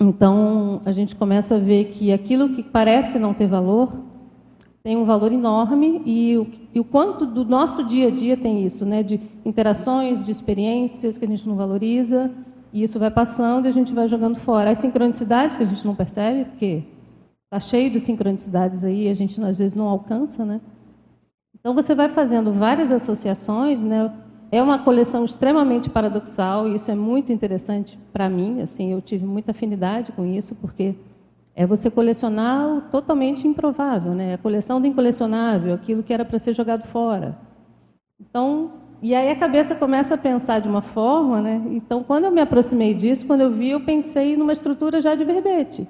Então, 0.00 0.80
a 0.86 0.92
gente 0.92 1.14
começa 1.14 1.56
a 1.56 1.58
ver 1.58 1.90
que 1.90 2.10
aquilo 2.10 2.48
que 2.48 2.62
parece 2.62 3.18
não 3.18 3.34
ter 3.34 3.46
valor 3.46 3.92
tem 4.82 4.96
um 4.96 5.04
valor 5.04 5.30
enorme 5.30 6.00
e 6.06 6.38
o, 6.38 6.46
e 6.74 6.80
o 6.80 6.84
quanto 6.84 7.26
do 7.26 7.44
nosso 7.44 7.84
dia 7.84 8.08
a 8.08 8.10
dia 8.10 8.34
tem 8.34 8.64
isso, 8.64 8.86
né? 8.86 9.02
De 9.02 9.20
interações, 9.44 10.24
de 10.24 10.32
experiências 10.32 11.18
que 11.18 11.24
a 11.26 11.28
gente 11.28 11.46
não 11.46 11.54
valoriza 11.54 12.30
e 12.72 12.82
isso 12.82 12.98
vai 12.98 13.10
passando 13.10 13.66
e 13.66 13.68
a 13.68 13.72
gente 13.72 13.92
vai 13.92 14.08
jogando 14.08 14.38
fora. 14.38 14.70
As 14.70 14.78
sincronicidades 14.78 15.56
que 15.56 15.62
a 15.62 15.66
gente 15.66 15.84
não 15.84 15.94
percebe, 15.94 16.46
porque 16.46 16.82
está 17.44 17.60
cheio 17.60 17.90
de 17.90 18.00
sincronicidades 18.00 18.82
aí, 18.82 19.06
a 19.06 19.14
gente 19.14 19.38
às 19.42 19.58
vezes 19.58 19.74
não 19.74 19.86
alcança, 19.86 20.46
né? 20.46 20.62
Então 21.58 21.74
você 21.74 21.94
vai 21.94 22.08
fazendo 22.08 22.54
várias 22.54 22.90
associações, 22.90 23.84
né? 23.84 24.10
É 24.52 24.60
uma 24.60 24.80
coleção 24.80 25.24
extremamente 25.24 25.88
paradoxal 25.88 26.66
e 26.66 26.74
isso 26.74 26.90
é 26.90 26.94
muito 26.94 27.32
interessante 27.32 27.98
para 28.12 28.28
mim. 28.28 28.60
Assim, 28.60 28.92
eu 28.92 29.00
tive 29.00 29.24
muita 29.24 29.52
afinidade 29.52 30.10
com 30.10 30.24
isso 30.26 30.56
porque 30.56 30.96
é 31.54 31.64
você 31.64 31.88
colecionar 31.88 32.66
o 32.66 32.80
totalmente 32.82 33.46
improvável, 33.46 34.12
né? 34.12 34.34
A 34.34 34.38
coleção 34.38 34.80
do 34.80 34.86
incolecionável, 34.86 35.74
aquilo 35.74 36.02
que 36.02 36.12
era 36.12 36.24
para 36.24 36.38
ser 36.38 36.52
jogado 36.52 36.84
fora. 36.86 37.38
Então, 38.18 38.72
e 39.00 39.14
aí 39.14 39.30
a 39.30 39.36
cabeça 39.36 39.74
começa 39.74 40.14
a 40.14 40.18
pensar 40.18 40.60
de 40.60 40.68
uma 40.68 40.82
forma, 40.82 41.40
né? 41.40 41.62
Então, 41.70 42.02
quando 42.02 42.24
eu 42.24 42.30
me 42.30 42.40
aproximei 42.40 42.92
disso, 42.92 43.26
quando 43.26 43.42
eu 43.42 43.50
vi, 43.50 43.70
eu 43.70 43.80
pensei 43.80 44.36
numa 44.36 44.52
estrutura 44.52 45.00
já 45.00 45.14
de 45.14 45.24
verbete. 45.24 45.86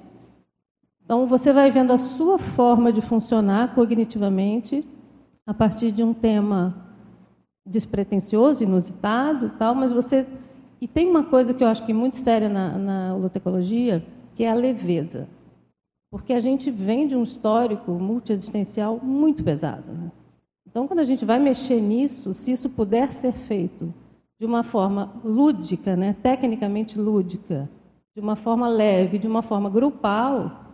Então, 1.03 1.25
você 1.25 1.51
vai 1.51 1.71
vendo 1.71 1.91
a 1.91 1.97
sua 1.97 2.37
forma 2.37 2.93
de 2.93 3.01
funcionar 3.01 3.73
cognitivamente 3.73 4.85
a 5.47 5.53
partir 5.53 5.91
de 5.91 6.03
um 6.03 6.13
tema 6.13 6.90
despretensioso, 7.65 8.63
inusitado, 8.63 9.51
tal, 9.57 9.75
mas 9.75 9.91
você 9.91 10.25
e 10.81 10.87
tem 10.87 11.07
uma 11.07 11.23
coisa 11.23 11.53
que 11.53 11.63
eu 11.63 11.67
acho 11.67 11.85
que 11.85 11.91
é 11.91 11.95
muito 11.95 12.15
séria 12.15 12.49
na, 12.49 12.77
na 12.77 13.15
que 14.35 14.43
é 14.43 14.49
a 14.49 14.55
leveza, 14.55 15.29
porque 16.09 16.33
a 16.33 16.39
gente 16.39 16.71
vem 16.71 17.05
de 17.05 17.15
um 17.15 17.21
histórico 17.21 17.91
multiexistencial 17.91 18.99
muito 19.01 19.43
pesado. 19.43 19.91
Né? 19.91 20.11
Então, 20.67 20.87
quando 20.87 20.99
a 20.99 21.03
gente 21.03 21.23
vai 21.23 21.37
mexer 21.37 21.79
nisso, 21.79 22.33
se 22.33 22.51
isso 22.51 22.67
puder 22.67 23.13
ser 23.13 23.33
feito 23.33 23.93
de 24.39 24.45
uma 24.45 24.63
forma 24.63 25.13
lúdica, 25.23 25.95
né, 25.95 26.15
tecnicamente 26.23 26.97
lúdica, 26.97 27.69
de 28.15 28.21
uma 28.21 28.35
forma 28.35 28.67
leve, 28.67 29.19
de 29.19 29.27
uma 29.27 29.43
forma 29.43 29.69
grupal, 29.69 30.65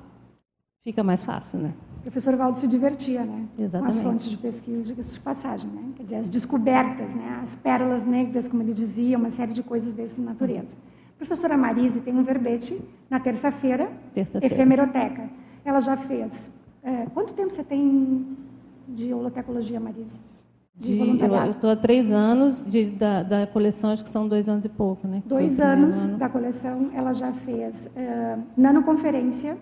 fica 0.84 1.04
mais 1.04 1.22
fácil, 1.22 1.60
né? 1.60 1.74
Professor 2.02 2.36
Valdo 2.36 2.60
se 2.60 2.68
divertia, 2.68 3.24
né? 3.24 3.46
Exatamente. 3.58 3.94
Com 3.94 4.00
as 4.00 4.06
fontes 4.06 4.30
de 4.30 4.38
pesquisa, 4.38 4.94
de 4.94 5.20
passagem, 5.20 5.70
né? 5.70 5.84
Quer 5.96 6.04
dizer, 6.04 6.16
as 6.16 6.30
descobertas, 6.30 7.14
né? 7.14 7.40
As 7.44 7.56
pérolas 7.56 8.06
negras, 8.06 8.48
como 8.48 8.64
ele 8.64 8.74
dizia, 8.74 9.18
uma 9.18 9.30
série 9.30 9.54
de 9.54 9.64
coisas 9.64 9.94
dessa 9.94 10.22
natureza. 10.22 10.70
A 11.16 11.18
professora 11.18 11.58
Marise 11.58 12.00
tem 12.02 12.16
um 12.16 12.24
verbete 12.24 12.80
na 13.10 13.20
terça-feira, 13.20 13.92
terça 14.14 14.40
efemeroteca. 14.44 15.30
Ela 15.66 15.80
já 15.82 15.98
fez. 15.98 16.32
É, 16.84 17.06
quanto 17.14 17.34
tempo 17.34 17.54
você 17.54 17.64
tem 17.64 18.38
de 18.88 19.14
holotecologia, 19.14 19.80
Marise? 19.80 20.20
De, 20.76 20.96
de 20.96 21.24
eu 21.24 21.52
estou 21.52 21.72
há 21.72 21.76
três 21.76 22.12
anos 22.12 22.64
de, 22.64 22.86
da, 22.86 23.24
da, 23.24 23.48
coleção, 23.48 23.90
acho 23.90 24.04
que 24.04 24.10
são 24.12 24.28
dois 24.28 24.48
anos 24.48 24.64
e 24.64 24.70
pouco, 24.70 25.08
né? 25.08 25.24
Dois 25.26 25.60
anos 25.60 25.96
ano. 25.96 26.18
da 26.18 26.30
coleção, 26.30 26.88
ela 26.94 27.14
já 27.14 27.34
fez 27.34 27.88
uh, 27.88 28.44
nanoconferência, 28.56 29.58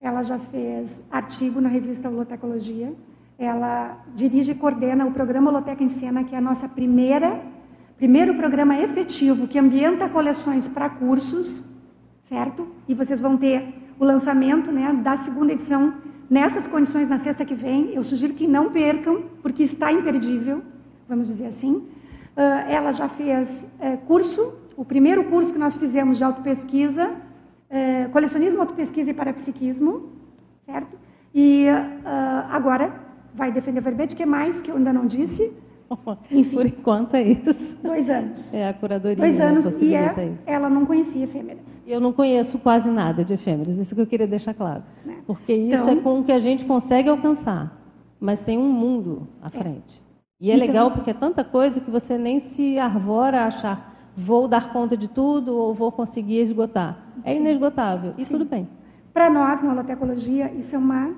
ela 0.00 0.22
já 0.22 0.38
fez 0.38 1.02
artigo 1.10 1.60
na 1.60 1.68
revista 1.68 2.08
Holotecologia. 2.08 2.92
Ela 3.38 3.98
dirige 4.14 4.52
e 4.52 4.54
coordena 4.54 5.06
o 5.06 5.12
programa 5.12 5.50
Holoteca 5.50 5.82
em 5.82 5.88
Cena, 5.88 6.24
que 6.24 6.34
é 6.34 6.38
a 6.38 6.40
nossa 6.40 6.68
primeira, 6.68 7.40
primeiro 7.96 8.34
programa 8.34 8.78
efetivo 8.78 9.48
que 9.48 9.58
ambienta 9.58 10.08
coleções 10.08 10.68
para 10.68 10.88
cursos, 10.90 11.62
certo? 12.22 12.68
E 12.86 12.94
vocês 12.94 13.20
vão 13.20 13.36
ter 13.36 13.74
o 13.98 14.04
lançamento 14.04 14.70
né, 14.70 14.92
da 15.02 15.16
segunda 15.18 15.52
edição 15.52 15.94
nessas 16.28 16.66
condições 16.66 17.08
na 17.08 17.18
sexta 17.18 17.44
que 17.44 17.54
vem. 17.54 17.94
Eu 17.94 18.04
sugiro 18.04 18.34
que 18.34 18.46
não 18.46 18.70
percam, 18.70 19.22
porque 19.42 19.62
está 19.62 19.90
imperdível, 19.92 20.62
vamos 21.08 21.28
dizer 21.28 21.46
assim. 21.46 21.76
Uh, 22.36 22.68
ela 22.68 22.92
já 22.92 23.08
fez 23.08 23.66
uh, 23.80 23.96
curso, 24.06 24.52
o 24.76 24.84
primeiro 24.84 25.24
curso 25.24 25.52
que 25.52 25.58
nós 25.58 25.76
fizemos 25.76 26.18
de 26.18 26.24
autopesquisa 26.24 27.25
é, 27.68 28.04
colecionismo, 28.08 28.60
autopesquisa 28.60 29.10
e 29.10 29.14
parapsiquismo, 29.14 30.10
certo? 30.64 30.96
E 31.34 31.66
uh, 31.68 32.48
agora 32.50 32.92
vai 33.34 33.52
defender 33.52 33.80
verbete, 33.80 34.16
que 34.16 34.22
é 34.22 34.26
mais 34.26 34.62
que 34.62 34.70
eu 34.70 34.76
ainda 34.76 34.92
não 34.92 35.06
disse. 35.06 35.52
Enfim, 36.30 36.56
Por 36.56 36.66
enquanto 36.66 37.14
é 37.14 37.22
isso. 37.22 37.76
Dois 37.82 38.08
anos. 38.10 38.52
É 38.52 38.68
a 38.68 38.74
curadoria. 38.74 39.16
Dois 39.16 39.40
anos 39.40 39.80
e 39.80 39.94
é, 39.94 40.34
ela 40.46 40.68
não 40.68 40.84
conhecia 40.84 41.24
efêmeras. 41.24 41.62
Eu 41.86 42.00
não 42.00 42.12
conheço 42.12 42.58
quase 42.58 42.90
nada 42.90 43.24
de 43.24 43.34
efêmeras, 43.34 43.78
isso 43.78 43.94
que 43.94 44.00
eu 44.00 44.06
queria 44.06 44.26
deixar 44.26 44.54
claro. 44.54 44.82
É. 45.06 45.12
Porque 45.26 45.52
isso 45.52 45.82
então, 45.82 45.98
é 45.98 46.00
com 46.00 46.20
o 46.20 46.24
que 46.24 46.32
a 46.32 46.38
gente 46.38 46.64
consegue 46.64 47.08
alcançar, 47.08 47.80
mas 48.18 48.40
tem 48.40 48.58
um 48.58 48.72
mundo 48.72 49.28
à 49.40 49.46
é. 49.46 49.50
frente. 49.50 50.02
E 50.40 50.50
é 50.50 50.56
então, 50.56 50.66
legal 50.66 50.90
porque 50.90 51.10
é 51.10 51.14
tanta 51.14 51.44
coisa 51.44 51.80
que 51.80 51.90
você 51.90 52.18
nem 52.18 52.40
se 52.40 52.78
arvora 52.78 53.42
a 53.42 53.46
achar 53.46 53.95
vou 54.16 54.48
dar 54.48 54.72
conta 54.72 54.96
de 54.96 55.08
tudo 55.08 55.54
ou 55.54 55.74
vou 55.74 55.92
conseguir 55.92 56.38
esgotar. 56.38 56.96
É 57.22 57.36
inesgotável 57.36 58.14
e 58.16 58.24
Sim. 58.24 58.32
tudo 58.32 58.44
bem. 58.46 58.66
Para 59.12 59.28
nós, 59.28 59.62
na 59.62 59.72
holotecologia, 59.72 60.50
isso 60.54 60.74
é, 60.74 60.78
uma, 60.78 61.14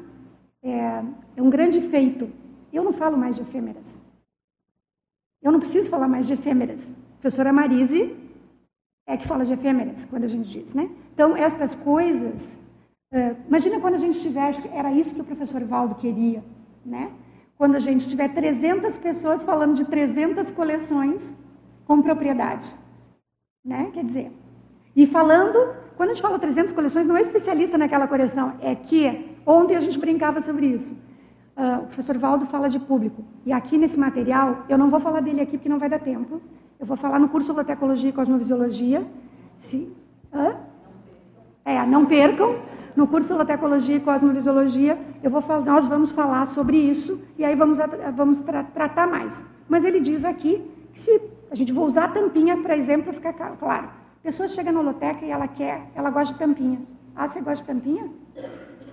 é, 0.63 1.03
é 1.37 1.43
um 1.43 1.49
grande 1.49 1.81
feito. 1.83 2.29
Eu 2.73 2.83
não 2.83 2.93
falo 2.93 3.17
mais 3.17 3.37
de 3.37 3.43
efêmeras. 3.43 3.85
Eu 5.41 5.53
não 5.53 5.61
preciso 5.61 5.89
falar 5.89 6.09
mais 6.09 6.27
de 6.27 6.33
efêmeras. 6.33 6.91
A 6.91 7.21
professora 7.21 7.53
Marise 7.53 8.17
é 9.07 9.17
que 9.17 9.27
fala 9.27 9.45
de 9.47 9.53
efêmeras, 9.53 10.05
quando 10.07 10.25
a 10.25 10.29
gente 10.29 10.49
diz, 10.51 10.75
né? 10.75 10.91
Então, 11.15 11.37
essas 11.37 11.75
coisas... 11.77 12.59
Uh, 13.13 13.37
imagina 13.47 13.81
quando 13.81 13.95
a 13.95 13.99
gente 13.99 14.21
tivesse... 14.21 14.69
Era 14.69 14.93
isso 14.93 15.15
que 15.15 15.21
o 15.21 15.25
professor 15.25 15.65
Valdo 15.65 15.95
queria, 15.95 16.43
né? 16.85 17.11
Quando 17.57 17.77
a 17.77 17.81
gente 17.81 18.09
tiver 18.09 18.29
300 18.35 18.97
pessoas 18.99 19.43
falando 19.43 19.75
de 19.75 19.85
300 19.85 20.51
coleções 20.51 21.23
com 21.87 22.03
propriedade 22.03 22.67
né? 23.69 23.91
Quer 23.93 24.05
dizer, 24.05 24.33
e 24.97 25.07
falando, 25.07 25.75
quando 25.97 26.11
a 26.11 26.15
gente 26.15 26.23
fala 26.23 26.39
300 26.39 26.73
coleções, 26.73 27.07
não 27.07 27.17
é 27.17 27.21
especialista 27.21 27.77
naquela 27.77 28.09
coleção, 28.09 28.55
é 28.61 28.75
que 28.75 29.37
ontem 29.47 29.77
a 29.77 29.81
gente 29.81 29.99
brincava 29.99 30.41
sobre 30.41 30.67
isso. 30.67 30.93
Uh, 31.57 31.83
o 31.83 31.87
professor 31.87 32.17
Valdo 32.17 32.47
fala 32.47 32.69
de 32.69 32.79
público. 32.79 33.23
E 33.45 33.53
aqui 33.53 33.77
nesse 33.77 33.99
material, 33.99 34.65
eu 34.69 34.79
não 34.79 34.89
vou 34.91 35.01
falar 35.01 35.21
dele 35.21 35.41
aqui 35.41 35.59
porque 35.59 35.69
não 35.69 35.79
vai 35.79 35.89
dar 35.89 35.99
tempo. 35.99 36.41
Eu 36.81 36.87
vou 36.87 36.97
falar 36.97 37.19
no 37.19 37.29
curso 37.29 37.53
Holotecologia 37.53 38.11
e 38.11 38.13
Cosmovisiologia. 38.13 39.05
Se, 39.61 39.93
hã? 40.33 40.57
É, 41.65 41.85
não 41.85 42.07
percam. 42.07 42.57
No 42.97 43.07
curso 43.07 43.35
Holotecologia 43.35 43.97
e 43.97 44.01
Cosmovisiologia, 44.01 44.99
eu 45.23 45.31
vou 45.31 45.43
falar, 45.43 45.65
nós 45.65 45.87
vamos 45.87 46.11
falar 46.11 46.47
sobre 46.47 46.77
isso 46.77 47.21
e 47.37 47.45
aí 47.45 47.55
vamos, 47.55 47.79
vamos 48.17 48.41
tra 48.41 48.65
tratar 48.65 49.07
mais. 49.07 49.45
Mas 49.69 49.85
ele 49.85 50.01
diz 50.01 50.25
aqui 50.25 50.65
que 50.95 51.01
se 51.01 51.38
a 51.51 51.55
gente 51.55 51.73
vai 51.73 51.85
usar 51.85 52.05
a 52.05 52.09
tampinha, 52.09 52.57
por 52.57 52.71
exemplo, 52.71 53.05
para 53.05 53.33
ficar 53.33 53.57
claro. 53.57 53.87
A 53.87 54.23
pessoa 54.23 54.49
chega 54.49 54.71
na 54.71 54.81
holoteca 54.81 55.25
e 55.25 55.31
ela 55.31 55.49
quer, 55.49 55.91
ela 55.95 56.11
gosta 56.11 56.35
de 56.35 56.39
tampinha. 56.39 56.81
Ah, 57.15 57.27
você 57.27 57.41
gosta 57.41 57.65
de 57.65 57.73
tampinha? 57.73 58.11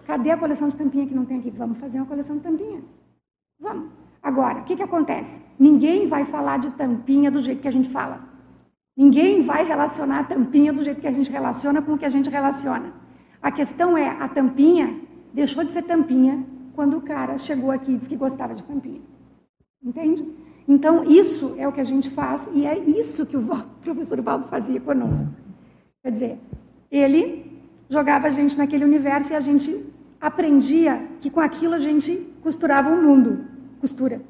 Cadê 0.05 0.31
a 0.31 0.37
coleção 0.37 0.69
de 0.69 0.75
tampinha 0.75 1.07
que 1.07 1.15
não 1.15 1.25
tem 1.25 1.39
aqui? 1.39 1.49
Vamos 1.49 1.77
fazer 1.79 1.97
uma 1.97 2.05
coleção 2.05 2.37
de 2.37 2.43
tampinha. 2.43 2.81
Vamos. 3.59 3.89
Agora, 4.21 4.59
o 4.59 4.63
que, 4.63 4.75
que 4.75 4.83
acontece? 4.83 5.39
Ninguém 5.59 6.07
vai 6.07 6.25
falar 6.25 6.59
de 6.59 6.69
tampinha 6.71 7.29
do 7.29 7.41
jeito 7.41 7.61
que 7.61 7.67
a 7.67 7.71
gente 7.71 7.89
fala. 7.89 8.19
Ninguém 8.97 9.43
vai 9.43 9.65
relacionar 9.65 10.19
a 10.19 10.23
tampinha 10.23 10.71
do 10.71 10.83
jeito 10.83 11.01
que 11.01 11.07
a 11.07 11.11
gente 11.11 11.29
relaciona 11.29 11.81
com 11.81 11.93
o 11.93 11.97
que 11.97 12.05
a 12.05 12.09
gente 12.09 12.29
relaciona. 12.29 12.93
A 13.41 13.51
questão 13.51 13.97
é, 13.97 14.09
a 14.09 14.27
tampinha 14.27 14.99
deixou 15.33 15.63
de 15.63 15.71
ser 15.71 15.83
tampinha 15.83 16.43
quando 16.73 16.97
o 16.97 17.01
cara 17.01 17.37
chegou 17.37 17.71
aqui 17.71 17.91
e 17.91 17.95
disse 17.95 18.09
que 18.09 18.15
gostava 18.15 18.55
de 18.55 18.63
tampinha. 18.63 19.01
Entende? 19.83 20.25
Então, 20.67 21.03
isso 21.03 21.53
é 21.57 21.67
o 21.67 21.71
que 21.71 21.81
a 21.81 21.85
gente 21.85 22.09
faz 22.09 22.49
e 22.53 22.65
é 22.65 22.77
isso 22.77 23.25
que 23.25 23.37
o 23.37 23.45
professor 23.83 24.19
Valdo 24.21 24.47
fazia 24.47 24.79
conosco. 24.79 25.27
Quer 26.01 26.11
dizer, 26.11 26.39
ele 26.91 27.61
jogava 27.89 28.27
a 28.27 28.31
gente 28.31 28.57
naquele 28.57 28.83
universo 28.83 29.31
e 29.31 29.35
a 29.35 29.39
gente 29.39 29.85
aprendia 30.19 31.07
que 31.21 31.29
com 31.29 31.39
aquilo 31.39 31.75
a 31.75 31.79
gente 31.79 32.17
costurava 32.41 32.89
o 32.89 32.93
um 32.93 33.03
mundo. 33.03 33.45
Costura. 33.79 34.21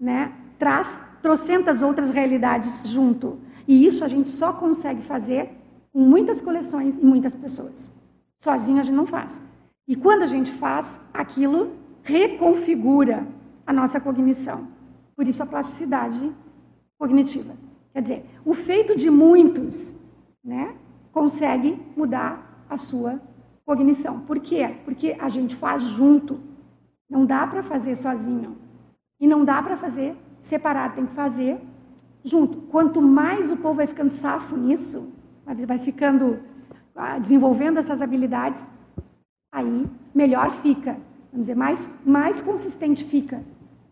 Né? 0.00 0.32
Traz 0.58 0.98
trocentas 1.22 1.82
outras 1.82 2.08
realidades 2.10 2.72
junto. 2.84 3.38
E 3.66 3.86
isso 3.86 4.04
a 4.04 4.08
gente 4.08 4.30
só 4.30 4.52
consegue 4.52 5.02
fazer 5.02 5.50
com 5.92 6.00
muitas 6.00 6.40
coleções 6.40 6.96
e 6.96 7.04
muitas 7.04 7.34
pessoas. 7.34 7.92
Sozinho 8.40 8.80
a 8.80 8.82
gente 8.82 8.94
não 8.94 9.06
faz. 9.06 9.40
E 9.86 9.96
quando 9.96 10.22
a 10.22 10.26
gente 10.26 10.52
faz, 10.52 10.98
aquilo 11.12 11.72
reconfigura 12.02 13.26
a 13.66 13.72
nossa 13.72 14.00
cognição. 14.00 14.66
Por 15.18 15.26
isso 15.26 15.42
a 15.42 15.46
plasticidade 15.46 16.32
cognitiva. 16.96 17.52
Quer 17.92 18.02
dizer, 18.02 18.24
o 18.44 18.54
feito 18.54 18.96
de 18.96 19.10
muitos 19.10 19.92
né, 20.44 20.76
consegue 21.10 21.76
mudar 21.96 22.64
a 22.70 22.78
sua 22.78 23.20
cognição. 23.66 24.20
Por 24.20 24.38
quê? 24.38 24.76
Porque 24.84 25.16
a 25.18 25.28
gente 25.28 25.56
faz 25.56 25.82
junto. 25.82 26.38
Não 27.10 27.26
dá 27.26 27.44
para 27.48 27.64
fazer 27.64 27.96
sozinho. 27.96 28.58
E 29.18 29.26
não 29.26 29.44
dá 29.44 29.60
para 29.60 29.76
fazer 29.76 30.14
separado, 30.44 30.94
tem 30.94 31.06
que 31.06 31.14
fazer 31.14 31.60
junto. 32.22 32.60
Quanto 32.70 33.02
mais 33.02 33.50
o 33.50 33.56
povo 33.56 33.74
vai 33.74 33.88
ficando 33.88 34.10
safo 34.10 34.56
nisso, 34.56 35.12
vai 35.66 35.80
ficando 35.80 36.38
ah, 36.94 37.18
desenvolvendo 37.18 37.78
essas 37.78 38.00
habilidades, 38.00 38.62
aí 39.52 39.84
melhor 40.14 40.52
fica. 40.62 40.92
Vamos 41.32 41.48
dizer, 41.48 41.56
mais, 41.56 41.90
mais 42.06 42.40
consistente 42.40 43.02
fica. 43.02 43.42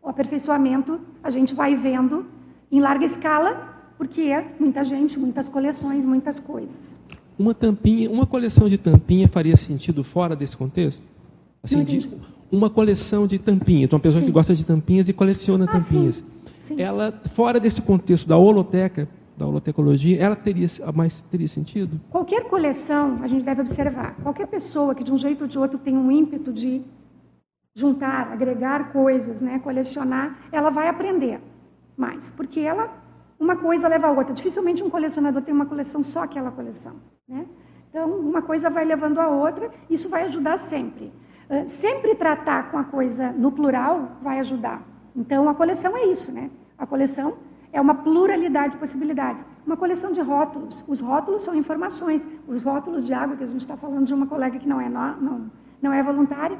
O 0.06 0.08
aperfeiçoamento 0.08 1.00
a 1.20 1.30
gente 1.30 1.52
vai 1.52 1.74
vendo 1.74 2.26
em 2.70 2.78
larga 2.78 3.04
escala, 3.04 3.76
porque 3.98 4.20
é 4.20 4.54
muita 4.56 4.84
gente, 4.84 5.18
muitas 5.18 5.48
coleções, 5.48 6.04
muitas 6.04 6.38
coisas. 6.38 6.96
Uma 7.36 7.52
tampinha, 7.52 8.08
uma 8.08 8.24
coleção 8.24 8.68
de 8.68 8.78
tampinha 8.78 9.26
faria 9.26 9.56
sentido 9.56 10.04
fora 10.04 10.36
desse 10.36 10.56
contexto? 10.56 11.02
Assim, 11.60 11.82
de, 11.82 12.08
uma 12.52 12.70
coleção 12.70 13.26
de 13.26 13.36
tampinhas, 13.36 13.92
uma 13.92 13.98
pessoa 13.98 14.20
sim. 14.20 14.26
que 14.26 14.32
gosta 14.32 14.54
de 14.54 14.64
tampinhas 14.64 15.08
e 15.08 15.12
coleciona 15.12 15.64
ah, 15.64 15.72
tampinhas. 15.72 16.24
Sim. 16.60 16.76
Sim. 16.76 16.80
Ela, 16.80 17.20
fora 17.34 17.58
desse 17.58 17.82
contexto 17.82 18.28
da 18.28 18.36
holoteca, 18.36 19.08
da 19.36 19.44
holotecologia, 19.44 20.22
ela 20.22 20.36
teria 20.36 20.68
mais 20.94 21.20
teria 21.32 21.48
sentido? 21.48 22.00
Qualquer 22.10 22.44
coleção, 22.44 23.18
a 23.22 23.26
gente 23.26 23.44
deve 23.44 23.60
observar, 23.60 24.14
qualquer 24.22 24.46
pessoa 24.46 24.94
que 24.94 25.02
de 25.02 25.12
um 25.12 25.18
jeito 25.18 25.42
ou 25.42 25.48
de 25.48 25.58
outro 25.58 25.78
tem 25.78 25.96
um 25.96 26.12
ímpeto 26.12 26.52
de 26.52 26.80
juntar, 27.76 28.32
agregar 28.32 28.90
coisas, 28.90 29.42
né, 29.42 29.58
colecionar, 29.58 30.38
ela 30.50 30.70
vai 30.70 30.88
aprender 30.88 31.38
mais, 31.96 32.30
porque 32.30 32.60
ela 32.60 32.90
uma 33.38 33.54
coisa 33.54 33.86
leva 33.86 34.06
a 34.06 34.10
outra. 34.10 34.32
Dificilmente 34.32 34.82
um 34.82 34.88
colecionador 34.88 35.42
tem 35.42 35.54
uma 35.54 35.66
coleção 35.66 36.02
só 36.02 36.22
aquela 36.22 36.50
coleção, 36.50 36.94
né? 37.28 37.44
Então, 37.90 38.10
uma 38.10 38.40
coisa 38.40 38.70
vai 38.70 38.84
levando 38.84 39.18
a 39.18 39.28
outra, 39.28 39.70
isso 39.90 40.08
vai 40.08 40.24
ajudar 40.24 40.58
sempre. 40.58 41.12
Uh, 41.50 41.68
sempre 41.68 42.14
tratar 42.14 42.70
com 42.70 42.78
a 42.78 42.84
coisa 42.84 43.30
no 43.32 43.52
plural 43.52 44.12
vai 44.22 44.40
ajudar. 44.40 44.82
Então, 45.14 45.46
a 45.46 45.54
coleção 45.54 45.94
é 45.96 46.06
isso, 46.06 46.32
né? 46.32 46.50
A 46.78 46.86
coleção 46.86 47.36
é 47.72 47.80
uma 47.80 47.94
pluralidade 47.94 48.72
de 48.72 48.78
possibilidades. 48.78 49.44
Uma 49.66 49.76
coleção 49.76 50.12
de 50.12 50.20
rótulos. 50.20 50.82
Os 50.88 51.00
rótulos 51.00 51.42
são 51.42 51.54
informações. 51.54 52.26
Os 52.48 52.62
rótulos 52.62 53.06
de 53.06 53.12
água, 53.12 53.36
que 53.36 53.44
a 53.44 53.46
gente 53.46 53.60
está 53.60 53.76
falando 53.76 54.06
de 54.06 54.14
uma 54.14 54.26
colega 54.26 54.58
que 54.58 54.68
não 54.68 54.80
é, 54.80 54.88
não, 54.88 55.50
não 55.80 55.92
é 55.92 56.02
voluntária, 56.02 56.58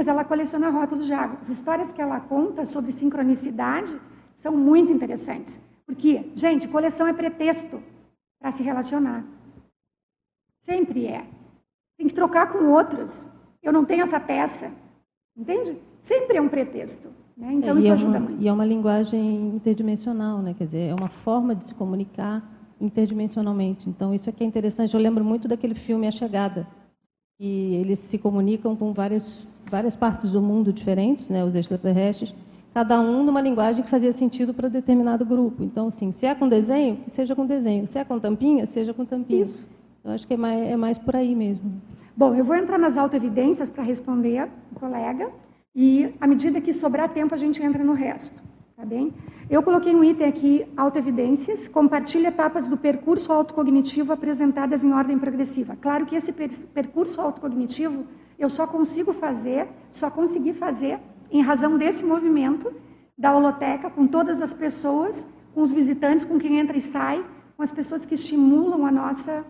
mas 0.00 0.08
ela 0.08 0.24
coleciona 0.24 0.70
rótulos 0.70 1.04
de 1.04 1.12
água. 1.12 1.38
As 1.42 1.50
histórias 1.50 1.92
que 1.92 2.00
ela 2.00 2.18
conta 2.20 2.64
sobre 2.64 2.90
sincronicidade 2.90 4.00
são 4.38 4.56
muito 4.56 4.90
interessantes. 4.90 5.60
Porque, 5.84 6.30
gente, 6.34 6.66
coleção 6.66 7.06
é 7.06 7.12
pretexto 7.12 7.82
para 8.40 8.50
se 8.50 8.62
relacionar. 8.62 9.26
Sempre 10.64 11.06
é. 11.06 11.26
Tem 11.98 12.08
que 12.08 12.14
trocar 12.14 12.50
com 12.50 12.72
outros. 12.72 13.26
Eu 13.62 13.74
não 13.74 13.84
tenho 13.84 14.04
essa 14.04 14.18
peça. 14.18 14.72
Entende? 15.36 15.76
Sempre 16.04 16.38
é 16.38 16.40
um 16.40 16.48
pretexto. 16.48 17.10
Né? 17.36 17.52
Então, 17.52 17.76
é, 17.76 17.80
isso 17.80 17.88
é 17.88 17.92
ajuda 17.92 18.18
uma, 18.18 18.20
muito. 18.20 18.42
E 18.42 18.48
é 18.48 18.52
uma 18.54 18.64
linguagem 18.64 19.48
interdimensional, 19.48 20.38
né? 20.38 20.54
quer 20.56 20.64
dizer, 20.64 20.88
é 20.88 20.94
uma 20.94 21.10
forma 21.10 21.54
de 21.54 21.64
se 21.66 21.74
comunicar 21.74 22.42
interdimensionalmente. 22.80 23.86
Então, 23.86 24.14
isso 24.14 24.30
aqui 24.30 24.42
é 24.44 24.46
interessante. 24.46 24.94
Eu 24.94 25.00
lembro 25.00 25.22
muito 25.22 25.46
daquele 25.46 25.74
filme 25.74 26.06
A 26.06 26.10
Chegada, 26.10 26.66
e 27.40 27.74
eles 27.76 27.98
se 27.98 28.18
comunicam 28.18 28.76
com 28.76 28.92
várias, 28.92 29.48
várias 29.70 29.94
partes 29.94 30.32
do 30.32 30.42
mundo 30.42 30.72
diferentes, 30.72 31.28
né? 31.28 31.44
os 31.44 31.54
extraterrestres, 31.54 32.34
cada 32.74 33.00
um 33.00 33.22
numa 33.22 33.40
linguagem 33.40 33.82
que 33.82 33.90
fazia 33.90 34.12
sentido 34.12 34.52
para 34.52 34.68
determinado 34.68 35.24
grupo. 35.24 35.62
Então, 35.62 35.86
assim, 35.86 36.10
se 36.10 36.26
é 36.26 36.34
com 36.34 36.48
desenho, 36.48 36.98
seja 37.06 37.34
com 37.34 37.46
desenho. 37.46 37.86
Se 37.86 37.98
é 37.98 38.04
com 38.04 38.18
tampinha, 38.18 38.66
seja 38.66 38.92
com 38.92 39.04
tampinha. 39.04 39.44
Isso. 39.44 39.66
Eu 40.04 40.12
acho 40.12 40.26
que 40.26 40.34
é 40.34 40.36
mais, 40.36 40.68
é 40.68 40.76
mais 40.76 40.98
por 40.98 41.14
aí 41.14 41.34
mesmo. 41.34 41.70
Bom, 42.16 42.34
eu 42.34 42.44
vou 42.44 42.56
entrar 42.56 42.78
nas 42.78 42.96
autoevidências 42.96 43.70
para 43.70 43.82
responder 43.82 44.48
o 44.72 44.78
colega. 44.78 45.30
E, 45.74 46.12
à 46.20 46.26
medida 46.26 46.60
que 46.60 46.72
sobrar 46.72 47.10
tempo, 47.10 47.34
a 47.34 47.38
gente 47.38 47.62
entra 47.62 47.84
no 47.84 47.92
resto. 47.92 48.34
Tá 48.76 48.84
bem? 48.84 49.12
Eu 49.48 49.62
coloquei 49.62 49.94
um 49.94 50.02
item 50.02 50.26
aqui, 50.26 50.66
autoevidências, 50.76 51.68
compartilha 51.68 52.28
etapas 52.28 52.66
do 52.66 52.76
percurso 52.76 53.30
autocognitivo 53.30 54.12
apresentadas 54.12 54.82
em 54.82 54.92
ordem 54.92 55.18
progressiva. 55.18 55.76
Claro 55.80 56.06
que 56.06 56.16
esse 56.16 56.32
per 56.32 56.50
percurso 56.72 57.20
autocognitivo 57.20 58.06
eu 58.40 58.48
só 58.48 58.66
consigo 58.66 59.12
fazer, 59.12 59.68
só 59.92 60.10
consegui 60.10 60.54
fazer 60.54 60.98
em 61.30 61.42
razão 61.42 61.76
desse 61.76 62.02
movimento 62.02 62.72
da 63.16 63.36
holoteca, 63.36 63.90
com 63.90 64.06
todas 64.06 64.40
as 64.40 64.52
pessoas, 64.54 65.24
com 65.54 65.60
os 65.60 65.70
visitantes, 65.70 66.24
com 66.24 66.38
quem 66.38 66.58
entra 66.58 66.76
e 66.76 66.80
sai, 66.80 67.24
com 67.54 67.62
as 67.62 67.70
pessoas 67.70 68.06
que 68.06 68.14
estimulam 68.14 68.86
a 68.86 68.90
nossa, 68.90 69.44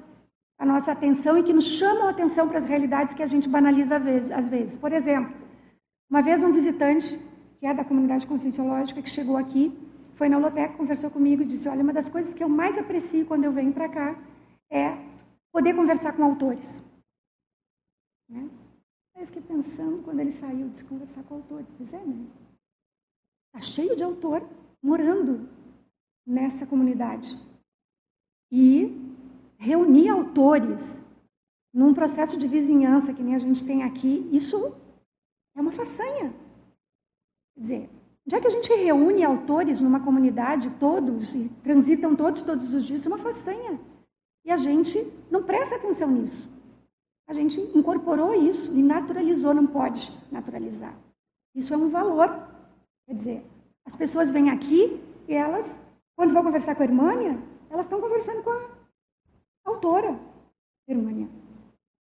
a 0.59 0.67
nossa 0.67 0.91
atenção 0.91 1.39
e 1.39 1.45
que 1.45 1.53
nos 1.53 1.67
chamam 1.79 2.09
a 2.09 2.11
atenção 2.11 2.49
para 2.49 2.59
as 2.59 2.65
realidades 2.65 3.15
que 3.15 3.23
a 3.23 3.29
gente 3.29 3.49
banaliza 3.49 3.97
às 4.35 4.51
vezes. 4.51 4.77
Por 4.77 4.93
exemplo, 4.93 5.33
uma 6.11 6.21
vez 6.21 6.43
um 6.43 6.53
visitante, 6.53 7.17
que 7.61 7.67
é 7.67 7.73
da 7.73 7.85
comunidade 7.85 8.27
conscienciológica, 8.27 9.01
que 9.01 9.09
chegou 9.09 9.37
aqui, 9.37 9.73
foi 10.17 10.29
na 10.29 10.37
Holoteca, 10.37 10.77
conversou 10.77 11.09
comigo 11.09 11.43
e 11.43 11.47
disse, 11.47 11.69
olha, 11.69 11.83
uma 11.83 11.93
das 11.93 12.09
coisas 12.09 12.35
que 12.35 12.43
eu 12.43 12.49
mais 12.49 12.77
aprecio 12.77 13.25
quando 13.25 13.45
eu 13.45 13.53
venho 13.53 13.73
para 13.73 13.89
cá 13.89 14.19
é 14.69 14.97
poder 15.53 15.75
conversar 15.75 16.13
com 16.13 16.25
autores. 16.25 16.85
Né? 18.29 18.49
Eu 19.21 19.27
fiquei 19.27 19.43
pensando, 19.43 20.03
quando 20.03 20.21
ele 20.21 20.33
saiu, 20.33 20.71
de 20.71 20.83
conversar 20.85 21.23
com 21.25 21.35
autores. 21.35 21.67
Pois 21.77 21.93
é, 21.93 21.99
né? 21.99 22.27
Está 23.49 23.61
cheio 23.61 23.95
de 23.95 24.03
autor 24.03 24.43
morando 24.83 25.47
nessa 26.27 26.67
comunidade. 26.67 27.29
E 28.51 28.97
reunir 29.59 30.09
autores 30.09 30.83
num 31.73 31.93
processo 31.93 32.35
de 32.39 32.49
vizinhança 32.49 33.13
que 33.13 33.23
nem 33.23 33.35
a 33.35 33.39
gente 33.39 33.65
tem 33.67 33.83
aqui, 33.83 34.27
isso 34.33 34.75
é 35.55 35.61
uma 35.61 35.73
façanha. 35.73 36.33
Quer 37.55 37.61
dizer, 37.61 37.91
já 38.27 38.41
que 38.41 38.47
a 38.47 38.51
gente 38.51 38.73
reúne 38.73 39.23
autores 39.23 39.83
numa 39.83 40.03
comunidade, 40.03 40.71
todos, 40.81 41.35
e 41.35 41.51
transitam 41.63 42.17
todos, 42.17 42.43
todos 42.43 42.73
os 42.73 42.85
dias, 42.85 43.05
é 43.05 43.09
uma 43.09 43.19
façanha. 43.19 43.79
E 44.47 44.51
a 44.51 44.57
gente 44.57 44.99
não 45.31 45.43
presta 45.43 45.77
atenção 45.77 46.11
nisso. 46.11 46.49
A 47.31 47.33
gente 47.33 47.61
incorporou 47.79 48.35
isso 48.35 48.77
e 48.77 48.83
naturalizou, 48.83 49.55
não 49.55 49.65
pode 49.65 50.11
naturalizar. 50.33 50.93
Isso 51.55 51.73
é 51.73 51.77
um 51.77 51.89
valor. 51.89 52.29
Quer 53.07 53.15
dizer, 53.15 53.47
as 53.87 53.95
pessoas 53.95 54.33
vêm 54.33 54.51
aqui 54.51 55.01
e 55.29 55.35
elas, 55.35 55.79
quando 56.17 56.35
vão 56.35 56.43
conversar 56.43 56.75
com 56.75 56.83
a 56.83 56.87
Irmânia, 56.87 57.39
elas 57.71 57.87
estão 57.87 58.01
conversando 58.01 58.43
com 58.43 58.51
a 58.51 58.69
autora, 59.65 60.19
Irmânia, 60.89 61.29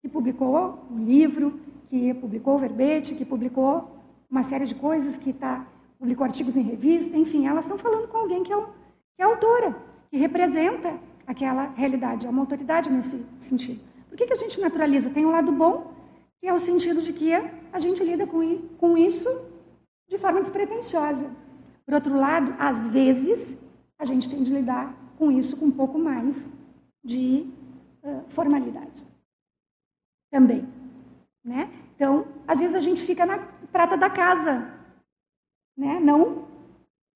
que 0.02 0.08
publicou 0.08 0.84
um 0.90 1.04
livro, 1.04 1.60
que 1.88 2.12
publicou 2.12 2.56
o 2.56 2.58
verbete, 2.58 3.14
que 3.14 3.24
publicou 3.24 3.88
uma 4.28 4.42
série 4.42 4.66
de 4.66 4.74
coisas, 4.74 5.16
que 5.16 5.32
tá, 5.32 5.64
publicou 5.96 6.24
artigos 6.24 6.56
em 6.56 6.62
revista, 6.62 7.16
enfim, 7.16 7.46
elas 7.46 7.64
estão 7.64 7.78
falando 7.78 8.08
com 8.08 8.18
alguém 8.18 8.42
que 8.42 8.52
é, 8.52 8.60
que 9.14 9.22
é 9.22 9.22
autora, 9.22 9.76
que 10.10 10.16
representa 10.16 10.98
aquela 11.24 11.66
realidade, 11.66 12.26
é 12.26 12.30
uma 12.30 12.42
autoridade 12.42 12.90
nesse 12.90 13.24
sentido. 13.42 13.89
Por 14.10 14.16
que, 14.16 14.26
que 14.26 14.32
a 14.32 14.36
gente 14.36 14.60
naturaliza? 14.60 15.08
Tem 15.08 15.24
um 15.24 15.30
lado 15.30 15.52
bom, 15.52 15.94
que 16.40 16.48
é 16.48 16.52
o 16.52 16.58
sentido 16.58 17.00
de 17.00 17.12
que 17.12 17.32
a 17.32 17.78
gente 17.78 18.02
lida 18.02 18.26
com, 18.26 18.98
isso 18.98 19.30
de 20.08 20.18
forma 20.18 20.40
despretensiosa. 20.40 21.30
Por 21.86 21.94
outro 21.94 22.18
lado, 22.18 22.52
às 22.58 22.88
vezes, 22.88 23.56
a 23.96 24.04
gente 24.04 24.28
tem 24.28 24.42
de 24.42 24.52
lidar 24.52 24.92
com 25.16 25.30
isso 25.30 25.56
com 25.56 25.66
um 25.66 25.70
pouco 25.70 25.96
mais 25.96 26.44
de 27.04 27.48
uh, 28.02 28.24
formalidade. 28.30 29.06
Também. 30.28 30.68
Né? 31.44 31.70
Então, 31.94 32.26
às 32.48 32.58
vezes 32.58 32.74
a 32.74 32.80
gente 32.80 33.02
fica 33.02 33.24
na 33.24 33.38
prata 33.70 33.96
da 33.96 34.10
casa, 34.10 34.74
né? 35.76 36.00
não, 36.00 36.48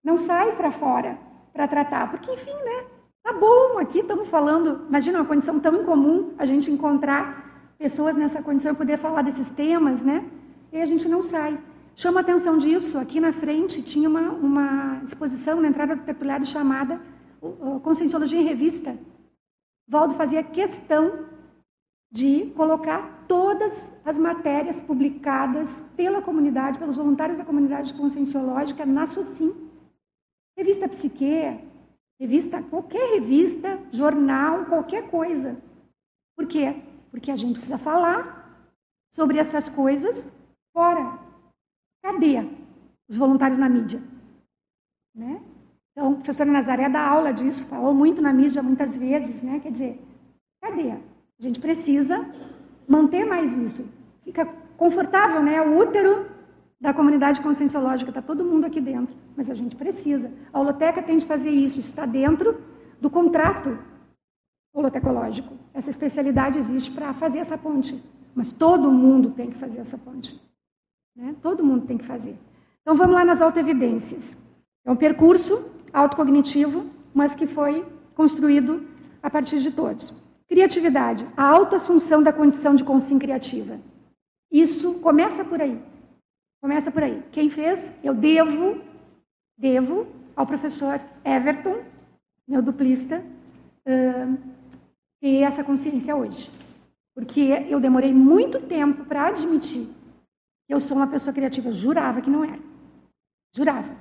não 0.02 0.16
sai 0.16 0.54
para 0.56 0.70
fora 0.70 1.18
para 1.52 1.66
tratar, 1.66 2.10
porque, 2.10 2.32
enfim, 2.32 2.52
né? 2.52 2.93
Tá 3.24 3.32
bom, 3.32 3.78
aqui 3.78 4.00
estamos 4.00 4.28
falando, 4.28 4.84
imagina 4.86 5.18
uma 5.18 5.26
condição 5.26 5.58
tão 5.58 5.80
incomum, 5.80 6.34
a 6.36 6.44
gente 6.44 6.70
encontrar 6.70 7.72
pessoas 7.78 8.14
nessa 8.14 8.42
condição 8.42 8.72
e 8.72 8.76
poder 8.76 8.98
falar 8.98 9.22
desses 9.22 9.48
temas, 9.48 10.02
né? 10.02 10.28
E 10.70 10.78
a 10.78 10.84
gente 10.84 11.08
não 11.08 11.22
sai. 11.22 11.58
Chama 11.96 12.20
atenção 12.20 12.58
disso, 12.58 12.98
aqui 12.98 13.20
na 13.20 13.32
frente 13.32 13.82
tinha 13.82 14.10
uma, 14.10 14.30
uma 14.30 15.00
exposição 15.02 15.58
na 15.58 15.68
entrada 15.68 15.96
do 15.96 16.02
tertuliário 16.02 16.44
chamada 16.44 17.00
Conscienciologia 17.82 18.38
em 18.38 18.44
Revista. 18.44 18.94
Valdo 19.88 20.14
fazia 20.16 20.42
questão 20.42 21.24
de 22.12 22.52
colocar 22.54 23.24
todas 23.26 23.90
as 24.04 24.18
matérias 24.18 24.78
publicadas 24.80 25.70
pela 25.96 26.20
comunidade, 26.20 26.78
pelos 26.78 26.98
voluntários 26.98 27.38
da 27.38 27.44
comunidade 27.44 27.94
conscienciológica 27.94 28.84
na 28.84 29.06
SOCIM. 29.06 29.54
Revista 30.58 30.86
Psique, 30.88 31.72
revista, 32.20 32.62
qualquer 32.62 33.14
revista, 33.14 33.78
jornal, 33.92 34.66
qualquer 34.66 35.10
coisa. 35.10 35.56
Por 36.36 36.46
quê? 36.46 36.82
Porque 37.10 37.30
a 37.30 37.36
gente 37.36 37.52
precisa 37.52 37.78
falar 37.78 38.68
sobre 39.14 39.38
essas 39.38 39.68
coisas 39.68 40.26
fora. 40.72 41.18
Cadê 42.02 42.46
os 43.08 43.16
voluntários 43.16 43.58
na 43.58 43.68
mídia? 43.68 44.02
Né? 45.14 45.40
Então, 45.92 46.12
a 46.12 46.14
professora 46.16 46.50
Nazaré 46.50 46.88
dá 46.88 47.06
aula 47.06 47.32
disso, 47.32 47.64
falou 47.66 47.94
muito 47.94 48.20
na 48.20 48.32
mídia 48.32 48.62
muitas 48.62 48.96
vezes, 48.96 49.40
né? 49.42 49.60
Quer 49.60 49.70
dizer, 49.70 50.02
cadê? 50.60 50.90
A 50.90 51.00
gente 51.38 51.60
precisa 51.60 52.18
manter 52.88 53.24
mais 53.24 53.52
isso. 53.52 53.86
Fica 54.24 54.44
confortável, 54.76 55.40
né? 55.40 55.60
O 55.60 55.78
útero 55.78 56.33
da 56.84 56.92
comunidade 56.92 57.40
conscienciológica, 57.40 58.10
está 58.10 58.20
todo 58.20 58.44
mundo 58.44 58.66
aqui 58.66 58.78
dentro, 58.78 59.16
mas 59.34 59.48
a 59.48 59.54
gente 59.54 59.74
precisa. 59.74 60.30
A 60.52 60.60
holoteca 60.60 61.02
tem 61.02 61.16
de 61.16 61.24
fazer 61.24 61.48
isso, 61.48 61.80
isso 61.80 61.88
está 61.88 62.04
dentro 62.04 62.60
do 63.00 63.08
contrato 63.08 63.78
holotecológico. 64.70 65.54
Essa 65.72 65.88
especialidade 65.88 66.58
existe 66.58 66.90
para 66.90 67.14
fazer 67.14 67.38
essa 67.38 67.56
ponte, 67.56 68.04
mas 68.34 68.52
todo 68.52 68.92
mundo 68.92 69.30
tem 69.30 69.50
que 69.50 69.56
fazer 69.56 69.78
essa 69.78 69.96
ponte. 69.96 70.38
Né? 71.16 71.34
Todo 71.40 71.64
mundo 71.64 71.86
tem 71.86 71.96
que 71.96 72.04
fazer. 72.04 72.36
Então 72.82 72.94
vamos 72.94 73.14
lá 73.14 73.24
nas 73.24 73.40
autoevidências. 73.40 74.36
É 74.84 74.90
um 74.90 74.96
percurso 74.96 75.64
autocognitivo, 75.90 76.84
mas 77.14 77.34
que 77.34 77.46
foi 77.46 77.82
construído 78.14 78.86
a 79.22 79.30
partir 79.30 79.58
de 79.60 79.70
todos. 79.70 80.12
Criatividade, 80.46 81.26
a 81.34 81.44
autoassunção 81.44 82.22
da 82.22 82.30
condição 82.30 82.74
de 82.74 82.84
consciência 82.84 83.20
criativa. 83.20 83.80
Isso 84.52 84.92
começa 85.00 85.42
por 85.42 85.62
aí. 85.62 85.93
Começa 86.64 86.90
por 86.90 87.02
aí. 87.02 87.22
Quem 87.30 87.50
fez? 87.50 87.92
Eu 88.02 88.14
devo, 88.14 88.80
devo 89.54 90.06
ao 90.34 90.46
professor 90.46 90.98
Everton, 91.22 91.82
meu 92.48 92.62
duplista, 92.62 93.22
ter 95.20 95.42
essa 95.42 95.62
consciência 95.62 96.16
hoje. 96.16 96.50
Porque 97.14 97.66
eu 97.68 97.78
demorei 97.78 98.14
muito 98.14 98.58
tempo 98.62 99.04
para 99.04 99.26
admitir 99.26 99.88
que 100.66 100.72
eu 100.72 100.80
sou 100.80 100.96
uma 100.96 101.06
pessoa 101.06 101.34
criativa. 101.34 101.70
Jurava 101.70 102.22
que 102.22 102.30
não 102.30 102.42
era. 102.42 102.58
Jurava. 103.54 103.94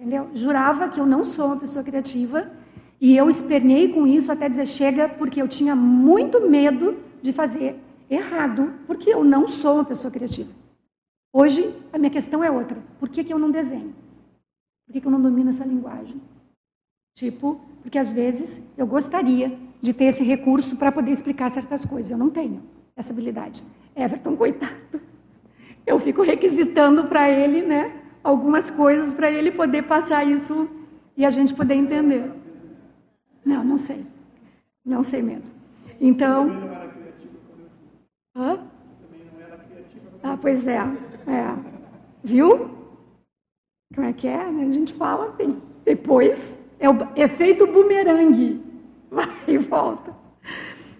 Entendeu? 0.00 0.30
Jurava 0.32 0.88
que 0.88 0.98
eu 0.98 1.04
não 1.04 1.22
sou 1.22 1.48
uma 1.48 1.58
pessoa 1.58 1.84
criativa 1.84 2.50
e 2.98 3.14
eu 3.14 3.28
espernei 3.28 3.92
com 3.92 4.06
isso 4.06 4.32
até 4.32 4.48
dizer 4.48 4.68
chega, 4.68 5.06
porque 5.06 5.42
eu 5.42 5.48
tinha 5.48 5.76
muito 5.76 6.48
medo 6.48 6.96
de 7.20 7.30
fazer 7.30 7.78
errado, 8.08 8.72
porque 8.86 9.10
eu 9.10 9.22
não 9.22 9.46
sou 9.46 9.74
uma 9.74 9.84
pessoa 9.84 10.10
criativa. 10.10 10.63
Hoje, 11.34 11.74
a 11.92 11.98
minha 11.98 12.10
questão 12.10 12.44
é 12.44 12.50
outra. 12.50 12.78
Por 13.00 13.08
que, 13.08 13.24
que 13.24 13.32
eu 13.32 13.38
não 13.38 13.50
desenho? 13.50 13.92
Por 14.86 14.92
que, 14.92 15.00
que 15.00 15.06
eu 15.06 15.10
não 15.10 15.20
domino 15.20 15.50
essa 15.50 15.64
linguagem? 15.64 16.20
Tipo, 17.16 17.60
porque 17.82 17.98
às 17.98 18.10
vezes 18.10 18.60
eu 18.78 18.86
gostaria 18.86 19.58
de 19.82 19.92
ter 19.92 20.04
esse 20.04 20.22
recurso 20.22 20.76
para 20.76 20.92
poder 20.92 21.10
explicar 21.10 21.50
certas 21.50 21.84
coisas. 21.84 22.10
Eu 22.10 22.18
não 22.18 22.30
tenho 22.30 22.62
essa 22.96 23.12
habilidade. 23.12 23.64
Everton, 23.96 24.36
coitado. 24.36 25.00
Eu 25.84 25.98
fico 25.98 26.22
requisitando 26.22 27.08
para 27.08 27.28
ele, 27.28 27.62
né? 27.62 28.04
algumas 28.24 28.70
coisas 28.70 29.12
para 29.12 29.30
ele 29.30 29.50
poder 29.52 29.82
passar 29.82 30.26
isso 30.26 30.66
e 31.14 31.26
a 31.26 31.30
gente 31.30 31.52
poder 31.52 31.74
entender. 31.74 32.32
Não, 33.44 33.62
não 33.62 33.76
sei. 33.76 34.06
Não 34.82 35.04
sei 35.04 35.20
mesmo. 35.22 35.52
Então. 36.00 36.48
Hã? 38.34 38.58
Ah, 40.22 40.38
pois 40.40 40.66
é. 40.66 40.80
É. 41.26 41.56
Viu? 42.22 42.70
Como 43.94 44.06
é 44.06 44.12
que 44.12 44.26
é? 44.26 44.40
A 44.40 44.70
gente 44.70 44.92
fala, 44.94 45.30
tem. 45.32 45.60
depois 45.84 46.56
é 46.78 46.88
o 46.88 46.96
efeito 47.16 47.66
bumerangue. 47.66 48.62
Vai 49.10 49.28
e 49.46 49.58
volta. 49.58 50.12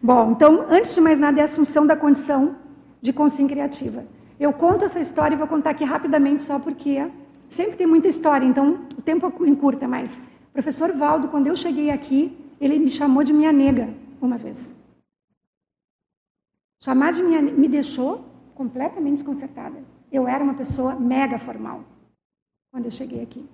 Bom, 0.03 0.33
então, 0.33 0.67
antes 0.69 0.95
de 0.95 1.01
mais 1.01 1.19
nada, 1.19 1.41
é 1.41 1.43
a 1.43 1.47
assunção 1.47 1.87
da 1.87 1.97
condição 1.97 2.57
de 3.01 3.13
consciência 3.13 3.55
criativa. 3.55 4.05
Eu 4.39 4.53
conto 4.53 4.85
essa 4.85 5.01
história 5.01 5.35
e 5.35 5.39
vou 5.39 5.47
contar 5.47 5.71
aqui 5.71 5.85
rapidamente 5.85 6.43
só 6.43 6.59
porque 6.59 7.11
sempre 7.51 7.77
tem 7.77 7.87
muita 7.87 8.09
história, 8.09 8.45
então 8.45 8.87
o 8.99 9.03
tempo 9.03 9.33
encurta, 9.47 9.87
mas 9.89 10.21
professor 10.53 10.93
Valdo, 10.93 11.29
quando 11.29 11.47
eu 11.47 11.57
cheguei 11.57 11.91
aqui, 11.91 12.37
ele 12.61 12.79
me 12.79 12.91
chamou 12.91 13.23
de 13.23 13.33
minha 13.33 13.53
nega 13.53 13.89
uma 14.21 14.37
vez. 14.37 14.75
Chamar 16.81 17.13
de 17.13 17.23
minha 17.23 17.41
me 17.41 17.69
deixou 17.69 18.25
completamente 18.55 19.15
desconcertada. 19.15 19.83
Eu 20.15 20.29
era 20.29 20.45
uma 20.45 20.55
pessoa 20.55 20.95
mega 20.95 21.41
formal 21.41 21.83
quando 22.71 22.85
eu 22.85 22.91
cheguei 22.93 23.21
aqui. 23.21 23.45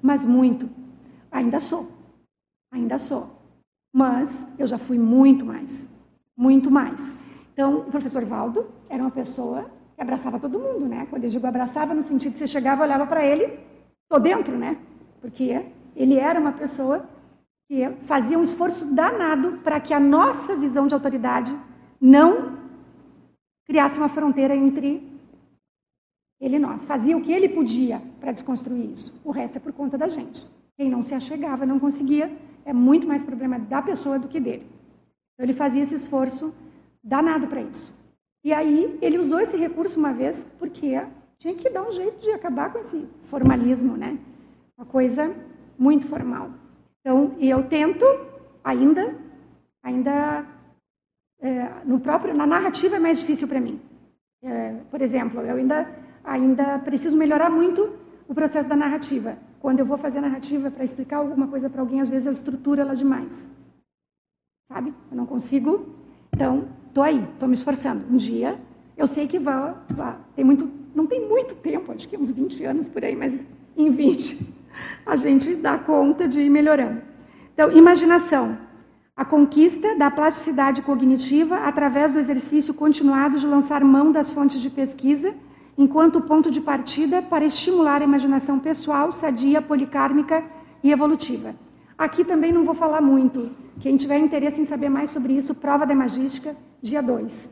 Mas 0.00 0.24
muito. 0.24 0.66
Ainda 1.30 1.60
sou. 1.60 1.92
Ainda 2.72 2.98
sou. 2.98 3.28
Mas 3.94 4.46
eu 4.58 4.66
já 4.66 4.78
fui 4.78 4.98
muito 4.98 5.44
mais. 5.44 5.86
Muito 6.34 6.70
mais. 6.70 7.12
Então, 7.52 7.80
o 7.80 7.90
professor 7.90 8.24
Valdo 8.24 8.66
era 8.88 9.02
uma 9.02 9.10
pessoa 9.10 9.70
que 9.94 10.00
abraçava 10.00 10.40
todo 10.40 10.58
mundo, 10.58 10.86
né? 10.86 11.06
Quando 11.10 11.24
eu 11.24 11.30
digo 11.30 11.46
abraçava, 11.46 11.92
no 11.92 12.00
sentido 12.00 12.32
de 12.32 12.38
você 12.38 12.48
chegava, 12.48 12.82
olhava 12.82 13.06
para 13.06 13.22
ele, 13.22 13.60
tô 14.08 14.18
dentro, 14.18 14.56
né? 14.56 14.78
Porque 15.20 15.66
ele 15.94 16.16
era 16.18 16.40
uma 16.40 16.52
pessoa 16.52 17.04
que 17.68 17.86
fazia 18.06 18.38
um 18.38 18.42
esforço 18.42 18.86
danado 18.86 19.58
para 19.58 19.78
que 19.80 19.92
a 19.92 20.00
nossa 20.00 20.56
visão 20.56 20.86
de 20.86 20.94
autoridade 20.94 21.54
não 22.00 22.56
criasse 23.66 23.98
uma 23.98 24.08
fronteira 24.08 24.56
entre 24.56 25.13
ele 26.44 26.58
nós. 26.58 26.84
Fazia 26.84 27.16
o 27.16 27.20
que 27.20 27.32
ele 27.32 27.48
podia 27.48 28.02
para 28.20 28.32
desconstruir 28.32 28.90
isso. 28.90 29.20
O 29.24 29.30
resto 29.30 29.56
é 29.56 29.60
por 29.60 29.72
conta 29.72 29.96
da 29.96 30.08
gente. 30.08 30.46
Quem 30.76 30.90
não 30.90 31.02
se 31.02 31.14
achegava, 31.14 31.64
não 31.64 31.78
conseguia, 31.78 32.30
é 32.64 32.72
muito 32.72 33.06
mais 33.06 33.22
problema 33.22 33.58
da 33.58 33.80
pessoa 33.80 34.18
do 34.18 34.28
que 34.28 34.40
dele. 34.40 34.66
Então, 35.34 35.46
ele 35.46 35.52
fazia 35.52 35.82
esse 35.82 35.94
esforço 35.94 36.54
danado 37.02 37.46
para 37.46 37.62
isso. 37.62 37.92
E 38.44 38.52
aí 38.52 38.98
ele 39.00 39.18
usou 39.18 39.40
esse 39.40 39.56
recurso 39.56 39.98
uma 39.98 40.12
vez 40.12 40.44
porque 40.58 41.00
tinha 41.38 41.54
que 41.54 41.70
dar 41.70 41.82
um 41.82 41.92
jeito 41.92 42.20
de 42.20 42.30
acabar 42.30 42.72
com 42.72 42.78
esse 42.78 43.06
formalismo, 43.22 43.96
né? 43.96 44.18
Uma 44.76 44.86
coisa 44.86 45.34
muito 45.78 46.06
formal. 46.06 46.50
Então, 47.00 47.34
eu 47.38 47.62
tento 47.64 48.04
ainda, 48.62 49.14
ainda 49.82 50.46
é, 51.40 51.68
no 51.84 52.00
próprio, 52.00 52.34
na 52.34 52.46
narrativa 52.46 52.96
é 52.96 52.98
mais 52.98 53.18
difícil 53.18 53.46
para 53.46 53.60
mim. 53.60 53.80
É, 54.42 54.74
por 54.90 55.00
exemplo, 55.00 55.40
eu 55.40 55.56
ainda, 55.56 55.88
ainda 56.24 56.78
preciso 56.78 57.16
melhorar 57.16 57.50
muito 57.50 57.92
o 58.26 58.34
processo 58.34 58.68
da 58.68 58.76
narrativa. 58.76 59.38
Quando 59.60 59.80
eu 59.80 59.86
vou 59.86 59.98
fazer 59.98 60.18
a 60.18 60.22
narrativa 60.22 60.70
para 60.70 60.84
explicar 60.84 61.18
alguma 61.18 61.46
coisa 61.46 61.70
para 61.70 61.80
alguém, 61.80 62.00
às 62.00 62.08
vezes 62.08 62.26
eu 62.26 62.32
estruturo 62.32 62.80
ela 62.80 62.96
demais. 62.96 63.32
Sabe? 64.68 64.92
Eu 65.10 65.16
não 65.16 65.26
consigo. 65.26 65.94
Então, 66.32 66.68
Estou 66.94 67.02
aí, 67.02 67.24
estou 67.32 67.48
me 67.48 67.54
esforçando. 67.54 68.04
Um 68.08 68.16
dia, 68.16 68.56
eu 68.96 69.08
sei 69.08 69.26
que 69.26 69.36
vai, 69.36 69.74
vai, 69.90 70.16
tem 70.36 70.44
muito, 70.44 70.70
não 70.94 71.08
tem 71.08 71.28
muito 71.28 71.56
tempo, 71.56 71.90
acho 71.90 72.08
que 72.08 72.16
uns 72.16 72.30
20 72.30 72.64
anos 72.64 72.86
por 72.86 73.04
aí, 73.04 73.16
mas 73.16 73.36
em 73.76 73.90
20 73.90 74.38
a 75.04 75.16
gente 75.16 75.56
dá 75.56 75.76
conta 75.76 76.28
de 76.28 76.42
ir 76.42 76.48
melhorando. 76.48 77.02
Então, 77.52 77.72
imaginação. 77.72 78.56
A 79.16 79.24
conquista 79.24 79.96
da 79.96 80.08
plasticidade 80.08 80.82
cognitiva 80.82 81.56
através 81.66 82.12
do 82.12 82.20
exercício 82.20 82.72
continuado 82.72 83.40
de 83.40 83.46
lançar 83.46 83.82
mão 83.82 84.12
das 84.12 84.30
fontes 84.30 84.60
de 84.60 84.70
pesquisa, 84.70 85.34
enquanto 85.76 86.20
ponto 86.20 86.50
de 86.50 86.60
partida 86.60 87.20
para 87.22 87.44
estimular 87.44 88.00
a 88.00 88.04
imaginação 88.04 88.58
pessoal, 88.58 89.10
sadia, 89.12 89.60
policármica 89.60 90.44
e 90.82 90.90
evolutiva. 90.90 91.54
Aqui 91.96 92.24
também 92.24 92.52
não 92.52 92.64
vou 92.64 92.74
falar 92.74 93.00
muito. 93.00 93.50
Quem 93.80 93.96
tiver 93.96 94.18
interesse 94.18 94.60
em 94.60 94.64
saber 94.64 94.88
mais 94.88 95.10
sobre 95.10 95.32
isso, 95.34 95.54
prova 95.54 95.86
da 95.86 95.94
magística, 95.94 96.56
dia 96.82 97.02
2. 97.02 97.50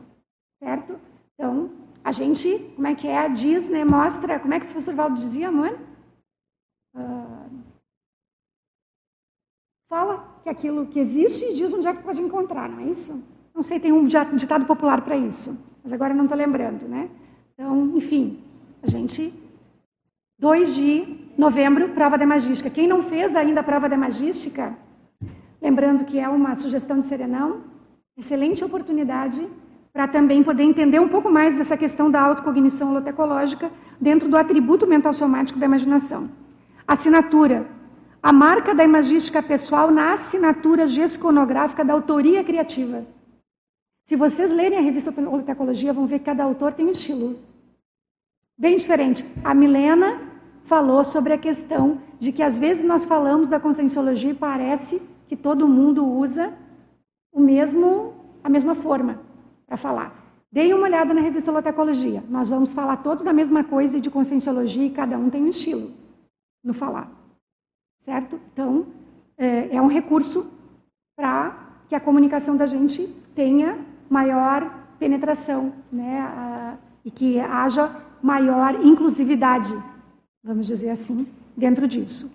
Certo? 0.61 0.99
Então, 1.33 1.71
a 2.03 2.11
gente, 2.11 2.59
como 2.75 2.87
é 2.87 2.95
que 2.95 3.07
é? 3.07 3.29
Diz, 3.29 3.67
né? 3.69 3.85
Mostra, 3.85 4.39
como 4.39 4.53
é 4.53 4.59
que 4.59 4.65
o 4.65 4.69
professor 4.69 4.93
Valdo 4.93 5.15
dizia, 5.15 5.47
amor? 5.47 5.77
Uh, 6.95 7.63
fala 9.89 10.39
que 10.43 10.49
aquilo 10.49 10.87
que 10.87 10.99
existe 10.99 11.45
e 11.45 11.55
diz 11.55 11.73
onde 11.73 11.87
é 11.87 11.93
que 11.93 12.03
pode 12.03 12.21
encontrar, 12.21 12.69
não 12.69 12.79
é 12.79 12.85
isso? 12.85 13.23
Não 13.55 13.63
sei, 13.63 13.79
tem 13.79 13.91
um 13.91 14.05
ditado 14.05 14.65
popular 14.65 15.01
para 15.01 15.15
isso, 15.15 15.57
mas 15.83 15.93
agora 15.93 16.13
não 16.13 16.25
estou 16.25 16.37
lembrando, 16.37 16.87
né? 16.87 17.09
Então, 17.53 17.93
enfim, 17.95 18.39
a 18.81 18.87
gente. 18.89 19.33
2 20.39 20.75
de 20.75 21.17
novembro, 21.37 21.89
prova 21.89 22.17
de 22.17 22.25
magística. 22.25 22.69
Quem 22.69 22.87
não 22.87 23.01
fez 23.03 23.35
ainda 23.35 23.61
a 23.61 23.63
prova 23.63 23.87
de 23.87 23.95
magística, 23.95 24.75
Lembrando 25.63 26.03
que 26.03 26.19
é 26.19 26.27
uma 26.27 26.55
sugestão 26.55 26.99
de 26.99 27.07
serenão, 27.07 27.61
excelente 28.17 28.65
oportunidade 28.65 29.47
para 29.93 30.09
também 30.09 30.43
poder 30.43 30.63
entender 30.63 30.99
um 30.99 31.07
pouco 31.07 31.31
mais 31.31 31.55
dessa 31.57 31.77
questão 31.77 32.11
da 32.11 32.19
autocognição 32.19 32.89
holotecológica 32.89 33.71
dentro 34.01 34.27
do 34.27 34.35
atributo 34.35 34.85
mental 34.85 35.13
somático 35.13 35.57
da 35.57 35.65
imaginação. 35.65 36.29
Assinatura. 36.85 37.65
A 38.21 38.33
marca 38.33 38.75
da 38.75 38.83
imagística 38.83 39.41
pessoal 39.41 39.89
na 39.89 40.11
assinatura 40.11 40.85
gesconográfica 40.85 41.85
da 41.85 41.93
autoria 41.93 42.43
criativa. 42.43 43.05
Se 44.05 44.15
vocês 44.15 44.51
lerem 44.51 44.77
a 44.77 44.81
revista 44.81 45.13
Holotecologia, 45.17 45.93
vão 45.93 46.05
ver 46.05 46.19
que 46.19 46.25
cada 46.25 46.43
autor 46.43 46.73
tem 46.73 46.85
um 46.85 46.91
estilo 46.91 47.39
bem 48.57 48.75
diferente. 48.75 49.25
A 49.43 49.53
Milena 49.53 50.21
falou 50.65 51.03
sobre 51.03 51.33
a 51.33 51.37
questão 51.37 52.01
de 52.19 52.31
que 52.31 52.43
às 52.43 52.57
vezes 52.57 52.83
nós 52.83 53.05
falamos 53.05 53.49
da 53.49 53.59
conscienciologia 53.59 54.31
e 54.31 54.35
parece 54.35 55.01
que 55.27 55.37
todo 55.37 55.67
mundo 55.67 56.05
usa 56.05 56.53
o 57.31 57.39
mesmo, 57.39 58.13
a 58.43 58.49
mesma 58.49 58.75
forma 58.75 59.19
para 59.65 59.77
falar. 59.77 60.23
Deem 60.51 60.73
uma 60.73 60.83
olhada 60.83 61.13
na 61.13 61.21
revista 61.21 61.49
Holotecologia. 61.49 62.23
Nós 62.29 62.49
vamos 62.49 62.73
falar 62.73 62.97
todos 62.97 63.23
da 63.23 63.33
mesma 63.33 63.63
coisa 63.63 63.99
de 63.99 64.11
conscienciologia 64.11 64.85
e 64.85 64.91
cada 64.91 65.17
um 65.17 65.29
tem 65.29 65.43
um 65.43 65.49
estilo 65.49 65.91
no 66.63 66.73
falar. 66.73 67.09
Certo? 68.05 68.39
Então, 68.51 68.85
é, 69.37 69.77
é 69.77 69.81
um 69.81 69.87
recurso 69.87 70.45
para 71.15 71.57
que 71.87 71.95
a 71.95 71.99
comunicação 71.99 72.55
da 72.55 72.65
gente 72.65 73.07
tenha 73.33 73.92
maior 74.09 74.83
penetração 74.99 75.73
né? 75.91 76.77
E 77.03 77.11
que 77.11 77.39
haja 77.39 77.93
maior 78.21 78.85
inclusividade, 78.85 79.73
vamos 80.41 80.65
dizer 80.65 80.89
assim, 80.89 81.27
dentro 81.57 81.87
disso. 81.87 82.31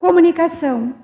Comunicação. 0.00 0.94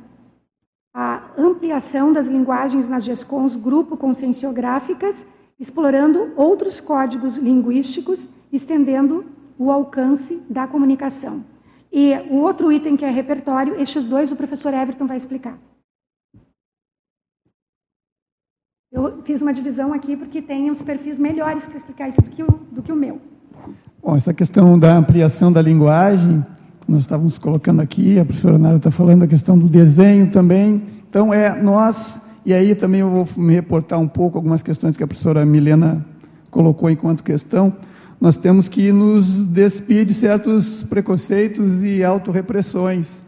A 0.94 1.22
ampliação 1.36 2.12
das 2.12 2.26
linguagens 2.26 2.88
nas 2.88 3.04
GESCONs 3.04 3.54
grupo 3.54 3.96
conscienciográficas, 3.96 5.24
explorando 5.58 6.32
outros 6.36 6.80
códigos 6.80 7.36
linguísticos, 7.36 8.26
estendendo 8.50 9.26
o 9.58 9.70
alcance 9.70 10.42
da 10.48 10.66
comunicação. 10.66 11.44
E 11.92 12.14
o 12.30 12.36
outro 12.36 12.72
item 12.72 12.96
que 12.96 13.04
é 13.04 13.10
repertório, 13.10 13.78
estes 13.78 14.04
dois 14.04 14.32
o 14.32 14.36
professor 14.36 14.72
Everton 14.72 15.06
vai 15.06 15.18
explicar. 15.18 15.58
Eu 18.92 19.22
fiz 19.22 19.40
uma 19.40 19.52
divisão 19.52 19.92
aqui 19.92 20.16
porque 20.16 20.42
tem 20.42 20.68
os 20.68 20.82
perfis 20.82 21.16
melhores 21.16 21.64
para 21.64 21.76
explicar 21.76 22.08
isso 22.08 22.20
do 22.20 22.28
que 22.28 22.42
o, 22.42 22.60
do 22.72 22.82
que 22.82 22.90
o 22.90 22.96
meu. 22.96 23.20
Bom, 24.02 24.16
essa 24.16 24.34
questão 24.34 24.76
da 24.76 24.96
ampliação 24.96 25.52
da 25.52 25.62
linguagem, 25.62 26.44
nós 26.88 27.02
estávamos 27.02 27.38
colocando 27.38 27.80
aqui, 27.80 28.18
a 28.18 28.24
professora 28.24 28.58
Nara 28.58 28.78
está 28.78 28.90
falando 28.90 29.20
da 29.20 29.28
questão 29.28 29.56
do 29.56 29.68
desenho 29.68 30.28
também. 30.28 30.82
Então, 31.08 31.32
é 31.32 31.54
nós, 31.62 32.20
e 32.44 32.52
aí 32.52 32.74
também 32.74 33.00
eu 33.02 33.08
vou 33.08 33.28
me 33.36 33.54
reportar 33.54 34.00
um 34.00 34.08
pouco 34.08 34.36
algumas 34.36 34.60
questões 34.60 34.96
que 34.96 35.04
a 35.04 35.06
professora 35.06 35.46
Milena 35.46 36.04
colocou 36.50 36.90
enquanto 36.90 37.22
questão. 37.22 37.72
Nós 38.20 38.36
temos 38.36 38.68
que 38.68 38.90
nos 38.90 39.46
despir 39.46 40.04
de 40.04 40.14
certos 40.14 40.82
preconceitos 40.82 41.84
e 41.84 42.02
autorrepressões. 42.02 43.22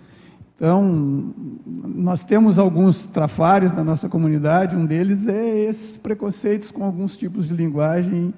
Então, 0.57 1.35
nós 1.67 2.23
temos 2.23 2.59
alguns 2.59 3.07
trafares 3.07 3.73
na 3.73 3.83
nossa 3.83 4.09
comunidade, 4.09 4.77
um 4.77 4.87
deles 4.87 5.27
é 5.27 5.65
esses 5.65 5.97
preconceitos 5.97 6.71
com 6.71 6.85
alguns 6.85 7.17
tipos 7.17 7.49
de 7.49 7.55
linguagem 7.55 8.33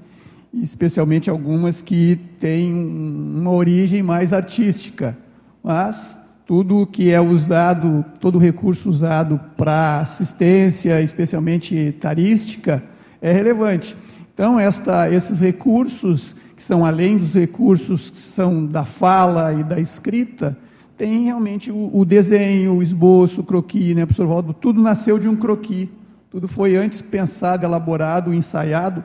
especialmente 0.62 1.28
algumas 1.28 1.82
que 1.82 2.16
têm 2.38 2.72
uma 2.72 3.50
origem 3.50 4.02
mais 4.02 4.32
artística. 4.32 5.16
Mas 5.62 6.16
tudo 6.46 6.86
que 6.86 7.10
é 7.10 7.20
usado, 7.20 8.04
todo 8.20 8.38
recurso 8.38 8.88
usado 8.88 9.40
para 9.56 10.00
assistência, 10.00 11.00
especialmente 11.00 11.92
tarística, 12.00 12.82
é 13.20 13.32
relevante. 13.32 13.96
Então, 14.32 14.60
esta, 14.60 15.10
esses 15.10 15.40
recursos, 15.40 16.36
que 16.54 16.62
são 16.62 16.84
além 16.84 17.16
dos 17.16 17.34
recursos 17.34 18.10
que 18.10 18.20
são 18.20 18.64
da 18.64 18.84
fala 18.84 19.52
e 19.54 19.64
da 19.64 19.80
escrita, 19.80 20.56
tem 20.96 21.24
realmente 21.24 21.70
o, 21.70 21.90
o 21.92 22.04
desenho, 22.04 22.74
o 22.74 22.82
esboço, 22.82 23.40
o 23.40 23.44
croquis, 23.44 23.94
né, 23.94 24.06
professor 24.06 24.26
Valdo? 24.26 24.54
Tudo 24.54 24.80
nasceu 24.80 25.18
de 25.18 25.28
um 25.28 25.36
croquis. 25.36 25.88
Tudo 26.30 26.48
foi 26.48 26.76
antes 26.76 27.00
pensado, 27.00 27.64
elaborado, 27.64 28.34
ensaiado, 28.34 29.04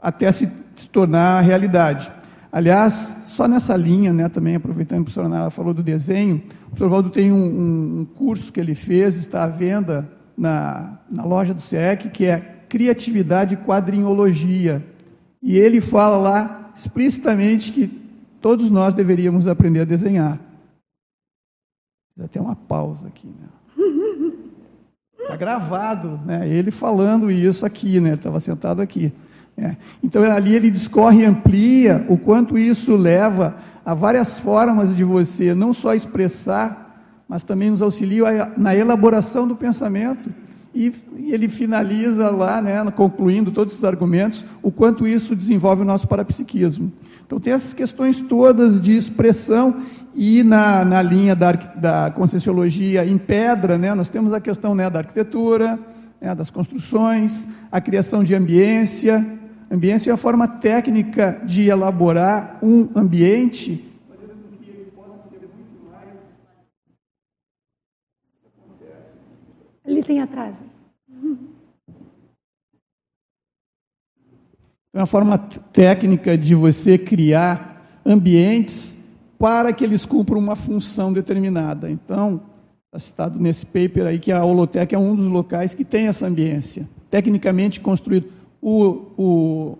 até 0.00 0.30
se 0.30 0.46
se 0.78 0.88
tornar 0.88 1.40
realidade. 1.40 2.10
Aliás, 2.50 3.14
só 3.26 3.46
nessa 3.46 3.76
linha, 3.76 4.12
né, 4.12 4.28
também 4.28 4.54
aproveitando 4.54 4.98
que 4.98 5.02
a 5.02 5.04
professora 5.04 5.28
Nara 5.28 5.50
falou 5.50 5.74
do 5.74 5.82
desenho, 5.82 6.36
o 6.66 6.68
professor 6.70 6.88
Valdo 6.88 7.10
tem 7.10 7.32
um, 7.32 8.00
um, 8.00 8.04
curso 8.04 8.52
que 8.52 8.60
ele 8.60 8.74
fez, 8.74 9.16
está 9.16 9.44
à 9.44 9.48
venda 9.48 10.08
na, 10.36 10.98
na 11.10 11.24
loja 11.24 11.52
do 11.52 11.60
SEC, 11.60 12.10
que 12.10 12.26
é 12.26 12.38
Criatividade 12.68 13.54
e 13.54 13.56
Quadrinhologia. 13.56 14.84
E 15.42 15.58
ele 15.58 15.80
fala 15.80 16.16
lá 16.16 16.70
explicitamente 16.74 17.72
que 17.72 17.88
todos 18.40 18.70
nós 18.70 18.94
deveríamos 18.94 19.48
aprender 19.48 19.80
a 19.80 19.84
desenhar. 19.84 20.38
Até 22.22 22.40
uma 22.40 22.56
pausa 22.56 23.06
aqui. 23.06 23.28
Está 25.20 25.36
gravado, 25.38 26.20
né? 26.26 26.48
ele 26.48 26.70
falando 26.70 27.30
isso 27.30 27.64
aqui, 27.64 28.00
né? 28.00 28.10
ele 28.10 28.16
estava 28.16 28.40
sentado 28.40 28.82
aqui. 28.82 29.12
É. 29.56 29.76
Então 30.02 30.22
ali 30.22 30.54
ele 30.54 30.70
discorre 30.70 31.22
e 31.22 31.24
amplia 31.24 32.04
o 32.08 32.16
quanto 32.16 32.56
isso 32.56 32.96
leva 32.96 33.56
a 33.84 33.92
várias 33.92 34.38
formas 34.38 34.94
de 34.94 35.02
você 35.02 35.54
não 35.54 35.72
só 35.72 35.94
expressar, 35.94 37.24
mas 37.28 37.42
também 37.42 37.70
nos 37.70 37.82
auxilia 37.82 38.52
na 38.56 38.74
elaboração 38.74 39.46
do 39.46 39.56
pensamento. 39.56 40.32
E, 40.74 40.92
e 41.16 41.32
ele 41.32 41.48
finaliza 41.48 42.30
lá, 42.30 42.62
né, 42.62 42.78
concluindo 42.92 43.50
todos 43.50 43.72
esses 43.72 43.84
argumentos, 43.84 44.44
o 44.62 44.70
quanto 44.70 45.06
isso 45.06 45.34
desenvolve 45.34 45.82
o 45.82 45.84
nosso 45.84 46.06
parapsiquismo. 46.06 46.92
Então 47.26 47.40
tem 47.40 47.52
essas 47.52 47.74
questões 47.74 48.20
todas 48.20 48.80
de 48.80 48.96
expressão 48.96 49.82
e 50.18 50.42
na, 50.42 50.84
na 50.84 51.00
linha 51.00 51.34
da, 51.34 51.52
da 51.52 52.10
Conscienciologia 52.10 53.06
em 53.06 53.16
pedra, 53.16 53.78
né, 53.78 53.94
nós 53.94 54.10
temos 54.10 54.32
a 54.32 54.40
questão 54.40 54.74
né, 54.74 54.90
da 54.90 54.98
arquitetura, 54.98 55.78
né, 56.20 56.34
das 56.34 56.50
construções, 56.50 57.46
a 57.70 57.80
criação 57.80 58.24
de 58.24 58.34
ambiência, 58.34 59.38
Ambiência 59.70 60.10
é 60.10 60.14
a 60.14 60.16
forma 60.16 60.48
técnica 60.48 61.42
de 61.44 61.68
elaborar 61.68 62.58
um 62.62 62.88
ambiente. 62.96 63.84
Ali 69.84 70.02
tem 70.02 70.22
atraso. 70.22 70.62
É 74.94 74.98
uma 74.98 75.06
forma 75.06 75.36
técnica 75.36 76.36
de 76.36 76.54
você 76.54 76.96
criar 76.96 78.00
ambientes 78.06 78.96
para 79.38 79.72
que 79.72 79.84
eles 79.84 80.04
cumpram 80.04 80.38
uma 80.38 80.56
função 80.56 81.12
determinada. 81.12 81.90
Então, 81.90 82.40
está 82.86 82.98
citado 82.98 83.38
nesse 83.38 83.64
paper 83.64 84.06
aí 84.06 84.18
que 84.18 84.32
a 84.32 84.44
Holotec 84.44 84.94
é 84.94 84.98
um 84.98 85.14
dos 85.14 85.26
locais 85.26 85.74
que 85.74 85.84
tem 85.84 86.08
essa 86.08 86.26
ambiência, 86.26 86.88
tecnicamente 87.10 87.80
construído. 87.80 88.28
O, 88.60 89.06
o 89.16 89.78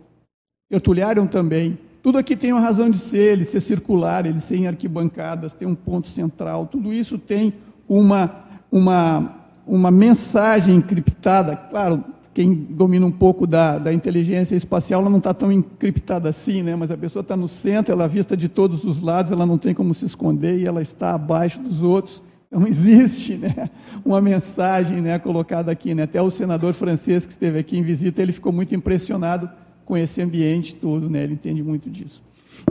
Tertuliarium 0.70 1.26
também. 1.26 1.78
Tudo 2.02 2.18
aqui 2.18 2.36
tem 2.36 2.52
uma 2.52 2.60
razão 2.60 2.88
de 2.88 2.98
ser, 2.98 3.32
ele 3.32 3.44
ser 3.44 3.60
circular, 3.60 4.24
ele 4.24 4.38
ser 4.38 4.56
em 4.56 4.68
arquibancadas, 4.68 5.52
tem 5.52 5.66
um 5.66 5.74
ponto 5.74 6.08
central. 6.08 6.66
Tudo 6.66 6.92
isso 6.92 7.18
tem 7.18 7.54
uma, 7.88 8.44
uma, 8.70 9.34
uma 9.66 9.90
mensagem 9.90 10.76
encriptada. 10.76 11.56
Claro, 11.56 12.04
quem 12.38 12.54
domina 12.54 13.04
um 13.04 13.10
pouco 13.10 13.48
da, 13.48 13.80
da 13.80 13.92
inteligência 13.92 14.54
espacial, 14.54 15.00
ela 15.00 15.10
não 15.10 15.18
está 15.18 15.34
tão 15.34 15.50
encriptada 15.50 16.28
assim, 16.28 16.62
né? 16.62 16.76
mas 16.76 16.88
a 16.88 16.96
pessoa 16.96 17.20
está 17.20 17.36
no 17.36 17.48
centro, 17.48 17.92
ela 17.92 18.04
é 18.04 18.08
vista 18.08 18.36
de 18.36 18.48
todos 18.48 18.84
os 18.84 19.02
lados, 19.02 19.32
ela 19.32 19.44
não 19.44 19.58
tem 19.58 19.74
como 19.74 19.92
se 19.92 20.04
esconder 20.04 20.56
e 20.56 20.64
ela 20.64 20.80
está 20.80 21.16
abaixo 21.16 21.58
dos 21.58 21.82
outros. 21.82 22.22
Então 22.46 22.62
existe 22.68 23.34
né, 23.34 23.68
uma 24.04 24.20
mensagem 24.20 25.00
né, 25.00 25.18
colocada 25.18 25.72
aqui. 25.72 25.96
Né? 25.96 26.04
Até 26.04 26.22
o 26.22 26.30
senador 26.30 26.74
francês 26.74 27.26
que 27.26 27.32
esteve 27.32 27.58
aqui 27.58 27.76
em 27.76 27.82
visita, 27.82 28.22
ele 28.22 28.30
ficou 28.30 28.52
muito 28.52 28.72
impressionado 28.72 29.50
com 29.84 29.96
esse 29.96 30.22
ambiente 30.22 30.76
todo, 30.76 31.10
né? 31.10 31.24
ele 31.24 31.32
entende 31.32 31.60
muito 31.60 31.90
disso. 31.90 32.22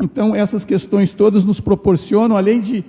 Então 0.02 0.34
essas 0.34 0.64
questões 0.64 1.14
todas 1.14 1.44
nos 1.44 1.60
proporcionam, 1.60 2.38
além 2.38 2.62
de 2.62 2.86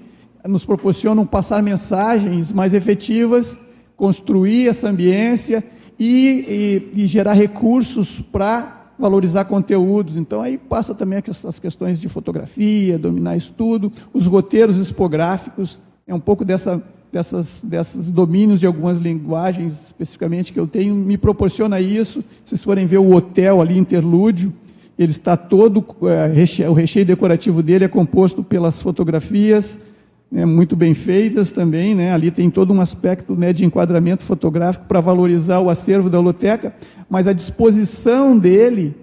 nos 0.47 0.65
proporcionam 0.65 1.27
passar 1.27 1.61
mensagens 1.61 2.53
mais 2.53 2.73
efetivas, 2.73 3.59
construir 3.97 4.69
essa 4.69 4.89
ambiência 4.89 5.65
e, 5.99 6.91
e, 6.95 7.03
e 7.03 7.07
gerar 7.07 7.33
recursos 7.33 8.21
para 8.21 8.93
valorizar 8.99 9.45
conteúdos. 9.45 10.17
Então 10.17 10.41
aí 10.41 10.59
passa 10.59 10.95
também 10.95 11.23
as 11.45 11.59
questões 11.59 12.01
de 12.01 12.09
fotografia, 12.09 12.99
dominar 12.99 13.37
estudo, 13.37 13.93
os 14.13 14.27
roteiros 14.27 14.77
expográficos 14.79 15.81
é 16.09 16.15
um 16.15 16.21
pouco 16.21 16.43
dessa, 16.43 16.83
dessas, 17.13 17.61
desses 17.63 18.09
domínios 18.09 18.61
de 18.61 18.67
algumas 18.67 18.99
linguagens, 18.99 19.75
especificamente, 19.85 20.55
que 20.55 20.59
eu 20.59 20.67
tenho, 20.67 20.95
me 20.95 21.19
proporciona 21.19 21.79
isso. 21.81 22.25
Se 22.45 22.51
vocês 22.51 22.65
forem 22.65 22.87
ver 22.87 22.97
o 22.97 23.15
hotel 23.15 23.61
ali, 23.61 23.77
interlúdio, 23.77 24.55
ele 24.99 25.13
está 25.13 25.37
todo, 25.37 25.85
é, 26.09 26.27
reche... 26.27 26.65
o 26.65 26.73
recheio 26.73 27.05
decorativo 27.05 27.63
dele 27.63 27.85
é 27.85 27.89
composto 27.89 28.43
pelas 28.43 28.81
fotografias, 28.81 29.79
né, 30.31 30.45
muito 30.45 30.77
bem 30.77 30.95
feitas 30.95 31.51
também. 31.51 31.95
Né, 31.95 32.13
ali 32.13 32.31
tem 32.31 32.51
todo 32.51 32.73
um 32.73 32.81
aspecto 32.81 33.35
né, 33.35 33.53
de 33.53 33.65
enquadramento 33.65 34.23
fotográfico 34.23 34.87
para 34.87 35.01
valorizar 35.01 35.61
o 35.61 35.71
acervo 35.71 36.11
da 36.11 36.19
holoteca, 36.19 36.75
mas 37.09 37.27
a 37.27 37.33
disposição 37.33 38.39
dele, 38.39 38.95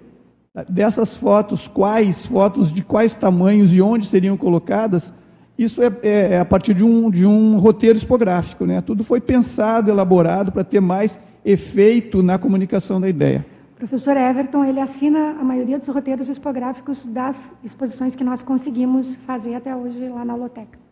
dessas 0.68 1.16
fotos, 1.16 1.68
quais 1.68 2.24
fotos, 2.26 2.72
de 2.72 2.82
quais 2.82 3.14
tamanhos 3.14 3.74
e 3.74 3.80
onde 3.80 4.06
seriam 4.06 4.36
colocadas, 4.36 5.12
isso 5.58 5.82
é, 5.82 5.90
é, 6.02 6.34
é 6.34 6.40
a 6.40 6.44
partir 6.44 6.74
de 6.74 6.84
um, 6.84 7.10
de 7.10 7.24
um 7.24 7.58
roteiro 7.58 7.96
expográfico. 7.96 8.66
Né? 8.66 8.80
Tudo 8.80 9.02
foi 9.02 9.20
pensado, 9.20 9.90
elaborado 9.90 10.52
para 10.52 10.64
ter 10.64 10.80
mais 10.80 11.18
efeito 11.44 12.22
na 12.22 12.38
comunicação 12.38 13.00
da 13.00 13.08
ideia. 13.08 13.44
Professor 13.76 14.16
Everton, 14.16 14.64
ele 14.64 14.80
assina 14.80 15.36
a 15.38 15.44
maioria 15.44 15.78
dos 15.78 15.86
roteiros 15.88 16.28
expográficos 16.30 17.04
das 17.04 17.52
exposições 17.62 18.14
que 18.14 18.24
nós 18.24 18.42
conseguimos 18.42 19.14
fazer 19.26 19.54
até 19.54 19.76
hoje 19.76 20.08
lá 20.08 20.24
na 20.24 20.34
Holoteca. 20.34 20.85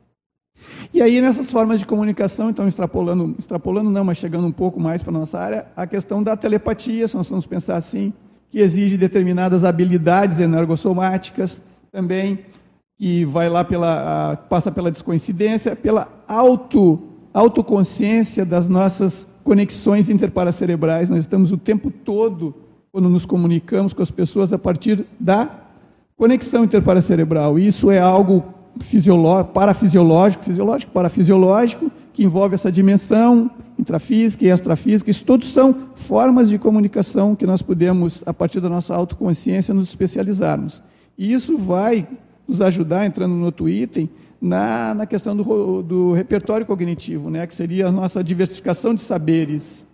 E 0.92 1.02
aí, 1.02 1.20
nessas 1.20 1.50
formas 1.50 1.80
de 1.80 1.86
comunicação, 1.86 2.50
então, 2.50 2.68
extrapolando, 2.68 3.34
extrapolando 3.38 3.90
não, 3.90 4.04
mas 4.04 4.18
chegando 4.18 4.46
um 4.46 4.52
pouco 4.52 4.80
mais 4.80 5.02
para 5.02 5.10
a 5.10 5.18
nossa 5.18 5.38
área, 5.38 5.66
a 5.76 5.86
questão 5.86 6.22
da 6.22 6.36
telepatia, 6.36 7.08
se 7.08 7.16
nós 7.16 7.28
vamos 7.28 7.46
pensar 7.46 7.76
assim, 7.76 8.12
que 8.48 8.60
exige 8.60 8.96
determinadas 8.96 9.64
habilidades 9.64 10.38
energossomáticas 10.38 11.60
também, 11.90 12.38
que 12.96 13.24
vai 13.24 13.48
lá 13.48 13.64
pela, 13.64 14.32
a, 14.32 14.36
passa 14.36 14.70
pela 14.70 14.90
descoincidência, 14.90 15.74
pela 15.74 16.08
auto, 16.28 17.02
autoconsciência 17.32 18.44
das 18.44 18.68
nossas 18.68 19.26
conexões 19.42 20.08
interparacerebrais. 20.08 21.10
Nós 21.10 21.20
estamos 21.20 21.50
o 21.50 21.56
tempo 21.56 21.90
todo, 21.90 22.54
quando 22.92 23.08
nos 23.08 23.26
comunicamos 23.26 23.92
com 23.92 24.02
as 24.02 24.10
pessoas, 24.12 24.52
a 24.52 24.58
partir 24.58 25.04
da 25.18 25.50
conexão 26.16 26.62
interparacerebral. 26.62 27.58
Isso 27.58 27.90
é 27.90 27.98
algo 27.98 28.53
parafisiológico, 29.52 30.44
fisiológico, 30.44 30.92
parafisiológico, 30.92 31.90
que 32.12 32.24
envolve 32.24 32.54
essa 32.54 32.70
dimensão 32.70 33.50
intrafísica 33.78 34.44
e 34.44 34.48
extrafísica. 34.48 35.10
Isso 35.10 35.24
todos 35.24 35.52
são 35.52 35.88
formas 35.96 36.48
de 36.48 36.58
comunicação 36.58 37.34
que 37.34 37.46
nós 37.46 37.62
podemos, 37.62 38.22
a 38.26 38.32
partir 38.32 38.60
da 38.60 38.68
nossa 38.68 38.94
autoconsciência, 38.94 39.74
nos 39.74 39.88
especializarmos. 39.88 40.82
E 41.18 41.32
isso 41.32 41.56
vai 41.56 42.06
nos 42.46 42.60
ajudar, 42.60 43.06
entrando 43.06 43.34
no 43.34 43.44
outro 43.44 43.68
item, 43.68 44.08
na, 44.40 44.94
na 44.94 45.06
questão 45.06 45.34
do, 45.34 45.82
do 45.82 46.12
repertório 46.12 46.66
cognitivo, 46.66 47.30
né, 47.30 47.46
que 47.46 47.54
seria 47.54 47.86
a 47.86 47.92
nossa 47.92 48.22
diversificação 48.22 48.94
de 48.94 49.00
saberes. 49.00 49.86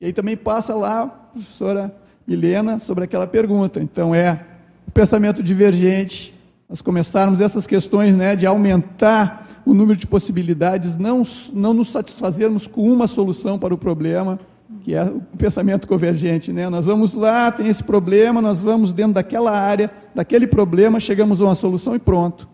E 0.00 0.06
aí 0.06 0.12
também 0.12 0.36
passa 0.36 0.74
lá, 0.74 1.06
professora 1.06 1.94
Milena, 2.26 2.78
sobre 2.78 3.04
aquela 3.04 3.26
pergunta. 3.26 3.80
Então, 3.82 4.14
é 4.14 4.40
o 4.86 4.90
pensamento 4.92 5.42
divergente, 5.42 6.35
nós 6.68 6.82
começarmos 6.82 7.40
essas 7.40 7.66
questões 7.66 8.14
né, 8.14 8.34
de 8.34 8.46
aumentar 8.46 9.62
o 9.64 9.74
número 9.74 9.98
de 9.98 10.06
possibilidades, 10.06 10.96
não, 10.96 11.22
não 11.52 11.74
nos 11.74 11.90
satisfazermos 11.90 12.66
com 12.66 12.90
uma 12.90 13.06
solução 13.06 13.58
para 13.58 13.74
o 13.74 13.78
problema, 13.78 14.38
que 14.82 14.94
é 14.94 15.02
o 15.02 15.20
pensamento 15.36 15.88
convergente. 15.88 16.52
Né? 16.52 16.68
Nós 16.68 16.86
vamos 16.86 17.14
lá, 17.14 17.50
tem 17.50 17.68
esse 17.68 17.82
problema, 17.82 18.40
nós 18.40 18.62
vamos 18.62 18.92
dentro 18.92 19.14
daquela 19.14 19.50
área, 19.50 19.90
daquele 20.14 20.46
problema, 20.46 21.00
chegamos 21.00 21.40
a 21.40 21.44
uma 21.44 21.54
solução 21.54 21.94
e 21.94 21.98
pronto. 21.98 22.48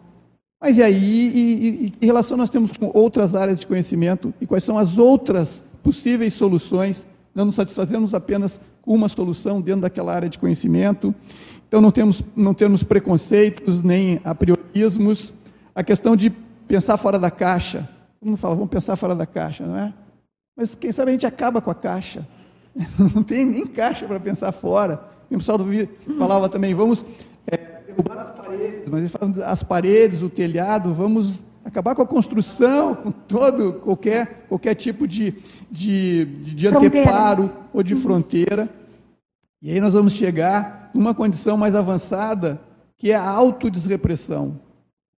Mas 0.61 0.79
e 0.79 0.83
aí, 0.83 0.95
e, 0.95 1.87
e, 1.87 1.93
em 2.01 2.07
relação 2.07 2.37
nós 2.37 2.49
temos 2.49 2.73
com 2.77 2.91
outras 2.95 3.35
áreas 3.35 3.59
de 3.59 3.67
conhecimento, 3.67 4.33
e 4.41 4.47
quais 4.47 4.65
são 4.65 4.79
as 4.79 4.97
outras 4.97 5.65
possíveis 5.83 6.35
soluções, 6.35 7.07
não 7.35 7.47
nos 7.47 7.57
satisfazemos 7.57 8.15
apenas 8.15 8.61
com 8.81 8.95
uma 8.95 9.09
solução 9.09 9.61
dentro 9.61 9.83
daquela 9.83 10.15
área 10.15 10.29
de 10.29 10.39
conhecimento. 10.39 11.15
Então, 11.73 11.81
não 11.81 11.91
temos, 11.91 12.23
não 12.37 12.53
temos 12.53 12.83
preconceitos 12.83 13.83
nem 13.83 14.21
apriorismos. 14.25 15.33
A 15.75 15.83
questão 15.83 16.15
de 16.15 16.29
pensar 16.69 16.99
fora 16.99 17.19
da 17.19 17.31
caixa. 17.31 17.89
Todo 18.21 18.29
mundo 18.29 18.37
fala, 18.37 18.55
vamos 18.57 18.69
pensar 18.69 18.95
fora 18.95 19.15
da 19.15 19.25
caixa, 19.25 19.65
não 19.65 19.79
é? 19.79 19.95
Mas 20.55 20.75
quem 20.75 20.93
sabe 20.93 21.09
a 21.09 21.13
gente 21.13 21.25
acaba 21.25 21.63
com 21.63 21.71
a 21.71 21.75
caixa. 21.75 22.29
Não 23.15 23.23
tem 23.23 23.47
nem 23.47 23.67
caixa 23.67 24.07
para 24.07 24.21
pensar 24.21 24.53
fora. 24.53 25.03
O 25.31 25.39
pessoal 25.39 25.57
do 25.57 25.65
falava 26.19 26.47
também, 26.47 26.75
vamos 26.75 27.07
é, 27.47 27.57
derrubar 27.87 28.19
as 28.19 28.47
paredes, 28.47 28.91
mas 28.91 29.01
eles 29.01 29.11
falam 29.11 29.35
as 29.43 29.63
paredes, 29.63 30.23
o 30.23 30.29
telhado, 30.29 30.93
vamos 30.93 31.43
acabar 31.65 31.95
com 31.95 32.03
a 32.03 32.07
construção, 32.07 32.95
com 32.95 33.11
todo, 33.11 33.81
qualquer, 33.81 34.45
qualquer 34.47 34.75
tipo 34.75 35.09
de, 35.09 35.37
de, 35.71 36.27
de 36.27 36.69
anteparo 36.69 37.51
ou 37.73 37.83
de 37.83 37.95
fronteira. 37.95 38.69
E 39.63 39.71
aí 39.71 39.81
nós 39.81 39.93
vamos 39.93 40.15
chegar 40.15 40.91
numa 40.93 41.15
condição 41.15 41.57
mais 41.57 41.77
avançada, 41.77 42.61
que 42.99 43.13
é 43.13 43.15
a 43.15 43.29
autodesrepressão. 43.29 44.59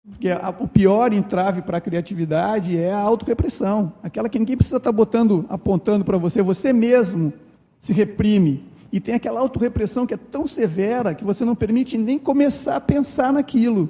Porque 0.06 0.28
o 0.60 0.68
pior 0.68 1.14
entrave 1.14 1.62
para 1.62 1.78
a 1.78 1.80
criatividade 1.80 2.76
é 2.76 2.92
a 2.92 2.98
autorrepressão. 2.98 3.94
Aquela 4.02 4.28
que 4.28 4.38
ninguém 4.38 4.54
precisa 4.54 4.76
estar 4.76 4.92
botando, 4.92 5.46
apontando 5.48 6.04
para 6.04 6.18
você, 6.18 6.42
você 6.42 6.74
mesmo 6.74 7.32
se 7.80 7.94
reprime. 7.94 8.62
E 8.92 9.00
tem 9.00 9.14
aquela 9.14 9.40
autorrepressão 9.40 10.06
que 10.06 10.12
é 10.12 10.18
tão 10.18 10.46
severa 10.46 11.14
que 11.14 11.24
você 11.24 11.42
não 11.42 11.56
permite 11.56 11.96
nem 11.96 12.18
começar 12.18 12.76
a 12.76 12.80
pensar 12.80 13.32
naquilo. 13.32 13.88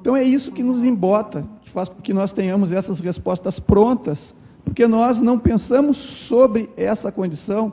Então 0.00 0.16
é 0.16 0.24
isso 0.24 0.50
que 0.50 0.62
nos 0.62 0.82
embota, 0.82 1.46
que 1.60 1.70
faz 1.70 1.90
com 1.90 2.00
que 2.00 2.14
nós 2.14 2.32
tenhamos 2.32 2.72
essas 2.72 3.00
respostas 3.00 3.60
prontas, 3.60 4.34
porque 4.64 4.86
nós 4.86 5.20
não 5.20 5.38
pensamos 5.38 5.98
sobre 5.98 6.70
essa 6.74 7.12
condição 7.12 7.70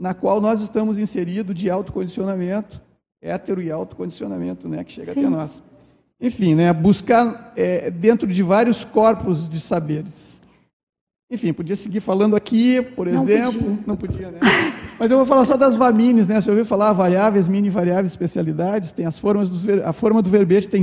na 0.00 0.14
qual 0.14 0.40
nós 0.40 0.62
estamos 0.62 0.98
inseridos 0.98 1.54
de 1.54 1.68
autocondicionamento, 1.68 2.80
hétero 3.20 3.60
e 3.60 3.70
autocondicionamento, 3.70 4.66
né, 4.66 4.82
que 4.82 4.92
chega 4.92 5.12
Sim. 5.12 5.20
até 5.20 5.28
nós. 5.28 5.62
Enfim, 6.18 6.54
né, 6.54 6.72
buscar 6.72 7.52
é, 7.54 7.90
dentro 7.90 8.26
de 8.26 8.42
vários 8.42 8.82
corpos 8.82 9.46
de 9.46 9.60
saberes. 9.60 10.40
Enfim, 11.30 11.52
podia 11.52 11.76
seguir 11.76 12.00
falando 12.00 12.34
aqui, 12.34 12.80
por 12.80 13.06
não 13.06 13.22
exemplo, 13.22 13.60
podia. 13.60 13.84
não 13.86 13.96
podia, 13.96 14.30
né? 14.30 14.40
Mas 14.98 15.10
eu 15.10 15.18
vou 15.18 15.26
falar 15.26 15.44
só 15.44 15.56
das 15.56 15.76
VAMINES, 15.76 16.26
né? 16.26 16.40
Você 16.40 16.50
ouviu 16.50 16.64
falar 16.64 16.92
variáveis, 16.92 17.46
mini 17.46 17.70
variáveis, 17.70 18.10
especialidades, 18.10 18.90
tem 18.90 19.06
as 19.06 19.18
formas 19.18 19.48
dos 19.48 19.64
a 19.84 19.92
forma 19.92 20.20
do 20.22 20.28
verbete 20.28 20.66
tem 20.66 20.82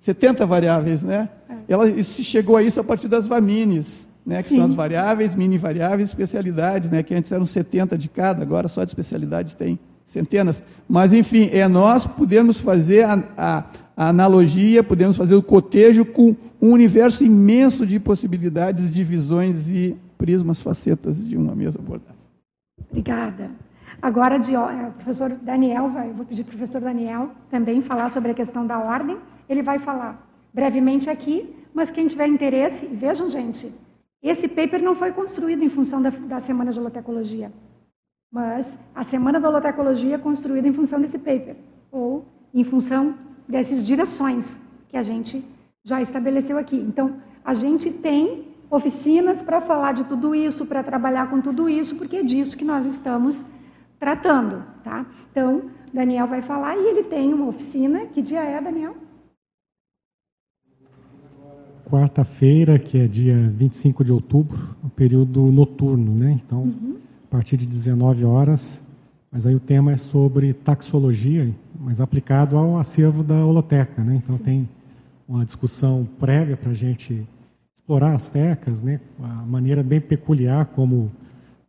70 0.00 0.46
variáveis, 0.46 1.02
né? 1.02 1.28
É. 1.48 1.54
Ela 1.68 1.88
isso 1.90 2.22
chegou 2.22 2.56
a 2.56 2.62
isso 2.62 2.80
a 2.80 2.84
partir 2.84 3.08
das 3.08 3.26
VAMINES 3.26 4.08
né, 4.24 4.42
que 4.42 4.50
Sim. 4.50 4.56
são 4.56 4.64
as 4.66 4.74
variáveis, 4.74 5.34
mini 5.34 5.58
variáveis, 5.58 6.08
especialidades, 6.08 6.90
né, 6.90 7.02
que 7.02 7.14
antes 7.14 7.30
eram 7.32 7.46
70 7.46 7.98
de 7.98 8.08
cada, 8.08 8.42
agora 8.42 8.68
só 8.68 8.84
de 8.84 8.90
especialidades 8.90 9.54
tem 9.54 9.78
centenas. 10.06 10.62
Mas, 10.88 11.12
enfim, 11.12 11.48
é 11.52 11.66
nós 11.66 12.06
podemos 12.06 12.60
fazer 12.60 13.04
a, 13.04 13.22
a, 13.36 13.64
a 13.96 14.08
analogia, 14.08 14.82
podemos 14.82 15.16
fazer 15.16 15.34
o 15.34 15.42
cotejo 15.42 16.04
com 16.04 16.36
um 16.60 16.70
universo 16.72 17.24
imenso 17.24 17.86
de 17.86 17.98
possibilidades, 17.98 18.90
de 18.90 19.02
visões 19.02 19.66
e 19.66 19.96
prismas, 20.16 20.60
facetas 20.60 21.16
de 21.26 21.36
uma 21.36 21.54
mesma 21.54 21.80
abordagem. 21.80 22.20
Obrigada. 22.90 23.50
Agora, 24.00 24.38
de, 24.38 24.56
o 24.56 24.92
professor 24.92 25.30
Daniel, 25.42 25.88
vai, 25.90 26.10
eu 26.10 26.14
vou 26.14 26.26
pedir 26.26 26.44
para 26.44 26.54
o 26.54 26.58
professor 26.58 26.80
Daniel 26.80 27.30
também 27.50 27.80
falar 27.80 28.10
sobre 28.10 28.32
a 28.32 28.34
questão 28.34 28.66
da 28.66 28.78
ordem. 28.78 29.16
Ele 29.48 29.62
vai 29.62 29.78
falar 29.78 30.28
brevemente 30.52 31.08
aqui, 31.08 31.54
mas 31.72 31.90
quem 31.90 32.06
tiver 32.06 32.26
interesse, 32.26 32.86
vejam, 32.86 33.28
gente, 33.30 33.72
esse 34.22 34.46
paper 34.46 34.82
não 34.82 34.94
foi 34.94 35.12
construído 35.12 35.62
em 35.62 35.68
função 35.68 36.00
da, 36.00 36.10
da 36.10 36.40
Semana 36.40 36.72
de 36.72 36.78
Holotecologia, 36.78 37.52
mas 38.30 38.78
a 38.94 39.02
Semana 39.02 39.40
da 39.40 39.48
Holotecologia 39.48 40.14
é 40.14 40.18
construída 40.18 40.68
em 40.68 40.72
função 40.72 41.00
desse 41.00 41.18
paper, 41.18 41.56
ou 41.90 42.24
em 42.54 42.64
função 42.64 43.14
dessas 43.48 43.84
direções 43.84 44.58
que 44.88 44.96
a 44.96 45.02
gente 45.02 45.44
já 45.84 46.00
estabeleceu 46.00 46.56
aqui. 46.56 46.76
Então, 46.76 47.16
a 47.44 47.54
gente 47.54 47.90
tem 47.92 48.48
oficinas 48.70 49.42
para 49.42 49.60
falar 49.60 49.92
de 49.92 50.04
tudo 50.04 50.34
isso, 50.34 50.64
para 50.64 50.82
trabalhar 50.82 51.28
com 51.28 51.40
tudo 51.40 51.68
isso, 51.68 51.96
porque 51.96 52.16
é 52.16 52.22
disso 52.22 52.56
que 52.56 52.64
nós 52.64 52.86
estamos 52.86 53.36
tratando, 53.98 54.64
tá? 54.82 55.04
Então, 55.30 55.70
Daniel 55.92 56.26
vai 56.26 56.40
falar 56.42 56.76
e 56.76 56.86
ele 56.86 57.02
tem 57.02 57.34
uma 57.34 57.48
oficina. 57.48 58.06
Que 58.06 58.22
dia 58.22 58.40
é, 58.42 58.60
Daniel? 58.60 58.96
Quarta-feira, 61.92 62.78
que 62.78 62.96
é 62.96 63.06
dia 63.06 63.52
25 63.54 64.02
de 64.02 64.10
outubro, 64.10 64.74
o 64.82 64.88
período 64.88 65.52
noturno, 65.52 66.14
né? 66.14 66.40
Então, 66.42 66.62
uhum. 66.62 66.96
a 67.26 67.30
partir 67.30 67.58
de 67.58 67.66
19 67.66 68.24
horas. 68.24 68.82
Mas 69.30 69.46
aí 69.46 69.54
o 69.54 69.60
tema 69.60 69.92
é 69.92 69.98
sobre 69.98 70.54
taxologia, 70.54 71.50
mas 71.78 72.00
aplicado 72.00 72.56
ao 72.56 72.78
acervo 72.78 73.22
da 73.22 73.44
holoteca, 73.44 74.02
né? 74.02 74.22
Então 74.24 74.38
tem 74.38 74.66
uma 75.28 75.44
discussão 75.44 76.08
prévia 76.18 76.56
para 76.56 76.70
a 76.70 76.74
gente 76.74 77.26
explorar 77.76 78.14
as 78.14 78.26
tecas, 78.26 78.80
né? 78.80 78.98
A 79.22 79.44
maneira 79.44 79.82
bem 79.82 80.00
peculiar 80.00 80.66
como 80.66 81.10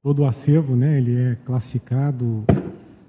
todo 0.02 0.20
o 0.22 0.26
acervo, 0.26 0.74
né? 0.74 1.00
Ele 1.00 1.18
é 1.18 1.38
classificado, 1.46 2.46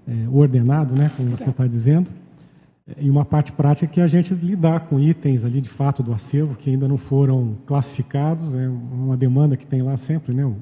é, 0.08 0.28
ordenado, 0.32 0.96
né? 0.96 1.12
Como 1.16 1.30
você 1.30 1.50
está 1.50 1.64
dizendo 1.64 2.08
e 2.98 3.08
uma 3.08 3.24
parte 3.24 3.50
prática 3.50 3.86
que 3.86 4.00
é 4.00 4.04
a 4.04 4.06
gente 4.08 4.34
lidar 4.34 4.80
com 4.80 5.00
itens 5.00 5.44
ali 5.44 5.60
de 5.60 5.68
fato 5.68 6.02
do 6.02 6.12
acervo 6.12 6.54
que 6.54 6.68
ainda 6.68 6.86
não 6.86 6.98
foram 6.98 7.56
classificados, 7.66 8.54
é 8.54 8.68
uma 8.68 9.16
demanda 9.16 9.56
que 9.56 9.66
tem 9.66 9.82
lá 9.82 9.96
sempre, 9.96 10.34
né? 10.34 10.44
O 10.44 10.56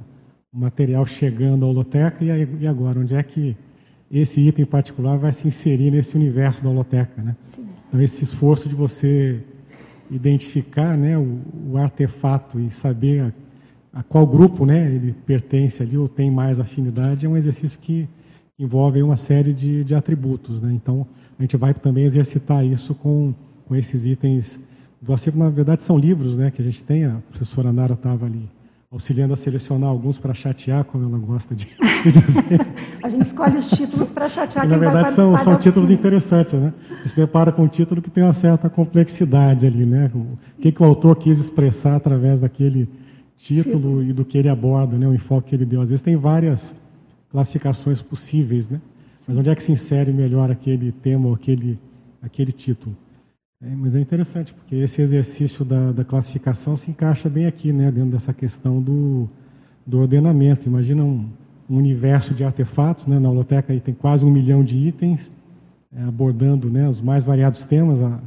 material 0.53 1.05
chegando 1.05 1.65
à 1.65 1.69
holoteca 1.69 2.25
e 2.25 2.67
agora 2.67 3.01
onde 3.01 3.15
é 3.15 3.23
que 3.23 3.57
esse 4.11 4.41
item 4.41 4.65
particular 4.65 5.17
vai 5.17 5.33
se 5.33 5.49
inserir 5.49 5.91
nesse 5.91 6.17
universo 6.17 6.63
da 6.63 6.71
holoteca, 6.71 7.21
né? 7.23 7.35
Então 7.89 8.01
esse 8.01 8.23
esforço 8.23 8.69
de 8.69 8.75
você 8.75 9.43
identificar 10.11 10.97
né, 10.97 11.17
o, 11.19 11.41
o 11.71 11.79
artefato 11.79 12.61
e 12.61 12.71
saber 12.71 13.33
a, 13.95 14.01
a, 14.01 14.03
qual 14.03 14.27
grupo 14.27 14.67
né, 14.67 14.95
ele 14.95 15.13
pertence 15.27 15.83
ali 15.83 15.97
ou 15.97 16.09
tem 16.09 16.31
mais 16.31 16.61
afinidade, 16.61 17.25
é 17.25 17.29
um 17.29 17.37
exercício 17.37 17.79
que 17.79 18.07
envolve 18.59 19.03
uma 19.03 19.17
série 19.17 19.53
de, 19.53 19.83
de 19.83 19.95
atributos. 19.95 20.61
Né? 20.61 20.73
Então, 20.75 21.07
a 21.43 21.45
gente 21.45 21.57
vai 21.57 21.75
também 21.75 22.05
exercitar 22.05 22.65
isso 22.65 22.95
com, 22.95 23.35
com 23.67 23.75
esses 23.75 24.07
itens 24.07 24.61
do 25.01 25.13
acervo. 25.13 25.41
Na 25.41 25.51
verdade, 25.51 25.83
são 25.83 25.99
livros 25.99 26.37
né, 26.37 26.53
que 26.53 26.63
a 26.63 26.65
gente 26.65 26.85
tem, 26.85 27.05
a 27.05 27.17
professora 27.31 27.73
Nara 27.73 27.95
estava 27.95 28.27
ali 28.27 28.49
auxiliando 28.93 29.33
a 29.33 29.37
selecionar 29.37 29.91
alguns 29.91 30.19
para 30.19 30.33
chatear, 30.35 30.85
como 30.85 31.05
ela 31.05 31.19
gosta 31.19 31.53
de 31.53 31.67
dizer. 32.07 32.61
a 33.03 33.09
gente 33.09 33.23
escolhe 33.23 33.57
os 33.57 33.67
títulos 33.69 34.09
para 34.11 34.29
chatear 34.29 34.69
quem 34.69 34.71
Na 34.71 34.79
verdade, 34.79 35.11
são, 35.11 35.37
são 35.39 35.57
títulos 35.59 35.91
interessantes. 35.91 36.53
Né? 36.53 36.73
Você 37.03 37.09
se 37.09 37.17
depara 37.17 37.51
com 37.51 37.63
um 37.65 37.69
título 37.69 38.01
que 38.01 38.11
tem 38.11 38.23
uma 38.23 38.35
certa 38.35 38.71
complexidade 38.71 39.67
ali. 39.67 39.85
Né? 39.85 40.13
O 40.15 40.39
que, 40.61 40.71
que 40.71 40.81
o 40.81 40.87
autor 40.87 41.17
quis 41.17 41.41
expressar 41.41 41.97
através 41.97 42.39
daquele 42.39 42.89
título 43.37 44.01
e 44.01 44.13
do 44.13 44.25
que 44.25 44.39
ele 44.39 44.49
aborda, 44.49 44.97
né? 44.97 45.09
o 45.09 45.15
enfoque 45.15 45.49
que 45.49 45.55
ele 45.57 45.65
deu. 45.65 45.81
Às 45.81 45.89
vezes 45.89 46.03
tem 46.03 46.15
várias 46.15 46.73
classificações 47.33 48.01
possíveis, 48.01 48.69
né? 48.69 48.79
Mas 49.27 49.37
onde 49.37 49.51
é 49.51 49.55
que 49.55 49.63
se 49.63 49.73
insere 49.73 50.13
melhor 50.13 50.51
aquele 50.51 50.93
tema 50.93 51.29
ou 51.29 51.35
aquele, 51.35 51.79
aquele 52.21 52.53
título? 52.53 52.97
É, 53.63 53.75
mas 53.77 53.95
é 53.95 54.01
interessante, 54.01 54.53
porque 54.53 54.75
esse 54.75 55.01
exercício 55.01 55.65
da, 55.65 55.93
da, 55.93 56.05
classificação 56.05 56.77
se 56.77 56.91
encaixa 56.91 57.29
bem 57.29 57.47
aqui, 57.47 57.73
né, 57.73 57.93
dentro 57.93 58.11
dessa 58.11 58.35
questão 58.35 58.83
do, 58.83 59.29
do 59.87 60.01
ordenamento. 60.01 60.67
Imagina 60.67 61.05
um, 61.05 61.29
um 61.71 61.77
universo 61.77 62.35
de 62.35 62.43
artefatos, 62.43 63.07
né, 63.07 63.21
na 63.21 63.31
holoteca 63.31 63.73
aí 63.73 63.81
tem 63.81 63.95
quase 63.95 64.25
um 64.25 64.31
milhão 64.31 64.65
de 64.65 64.77
itens, 64.77 65.31
é, 65.95 66.03
abordando 66.03 66.69
né, 66.69 66.89
os 66.89 67.01
mais 67.01 67.25
variados 67.25 67.65
temas. 67.65 68.03
A 68.03 68.19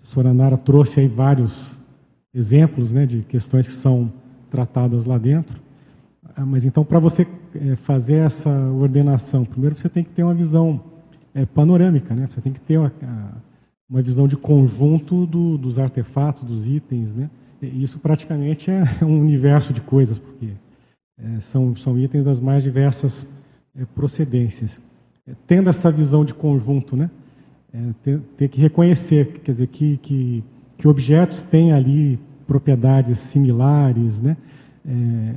professora 0.00 0.34
Nara 0.34 0.56
trouxe 0.56 0.98
aí 0.98 1.06
vários 1.06 1.78
exemplos 2.34 2.90
né, 2.90 3.06
de 3.06 3.20
questões 3.22 3.68
que 3.68 3.74
são 3.74 4.12
tratadas 4.50 5.04
lá 5.04 5.16
dentro. 5.16 5.60
Ah, 6.34 6.44
mas 6.44 6.64
então, 6.64 6.84
para 6.84 6.98
você 6.98 7.26
é, 7.54 7.76
fazer 7.76 8.16
essa 8.16 8.50
ordenação, 8.50 9.44
primeiro 9.44 9.76
você 9.76 9.88
tem 9.88 10.04
que 10.04 10.10
ter 10.10 10.22
uma 10.22 10.34
visão 10.34 10.80
é, 11.34 11.46
panorâmica, 11.46 12.14
né? 12.14 12.28
você 12.28 12.40
tem 12.40 12.52
que 12.52 12.60
ter 12.60 12.78
uma, 12.78 12.92
uma 13.88 14.00
visão 14.00 14.26
de 14.26 14.36
conjunto 14.36 15.26
do, 15.26 15.58
dos 15.58 15.78
artefatos, 15.78 16.42
dos 16.42 16.66
itens, 16.66 17.14
né? 17.14 17.28
E 17.60 17.82
isso 17.82 17.98
praticamente 17.98 18.70
é 18.70 18.82
um 19.04 19.20
universo 19.20 19.72
de 19.72 19.80
coisas, 19.80 20.18
porque 20.18 20.48
é, 21.18 21.40
são, 21.40 21.76
são 21.76 21.98
itens 21.98 22.24
das 22.24 22.40
mais 22.40 22.62
diversas 22.62 23.26
é, 23.76 23.84
procedências. 23.84 24.80
É, 25.26 25.32
tendo 25.46 25.70
essa 25.70 25.90
visão 25.90 26.24
de 26.24 26.34
conjunto, 26.34 26.96
né? 26.96 27.10
É, 27.72 27.78
ter, 28.02 28.20
ter, 28.36 28.48
que 28.48 28.60
reconhecer, 28.60 29.40
quer 29.40 29.52
dizer, 29.52 29.66
que, 29.68 29.96
que, 29.98 30.44
que 30.76 30.88
objetos 30.88 31.42
têm 31.42 31.72
ali 31.72 32.18
propriedades 32.46 33.18
similares, 33.18 34.20
né? 34.20 34.36
É, 34.84 35.34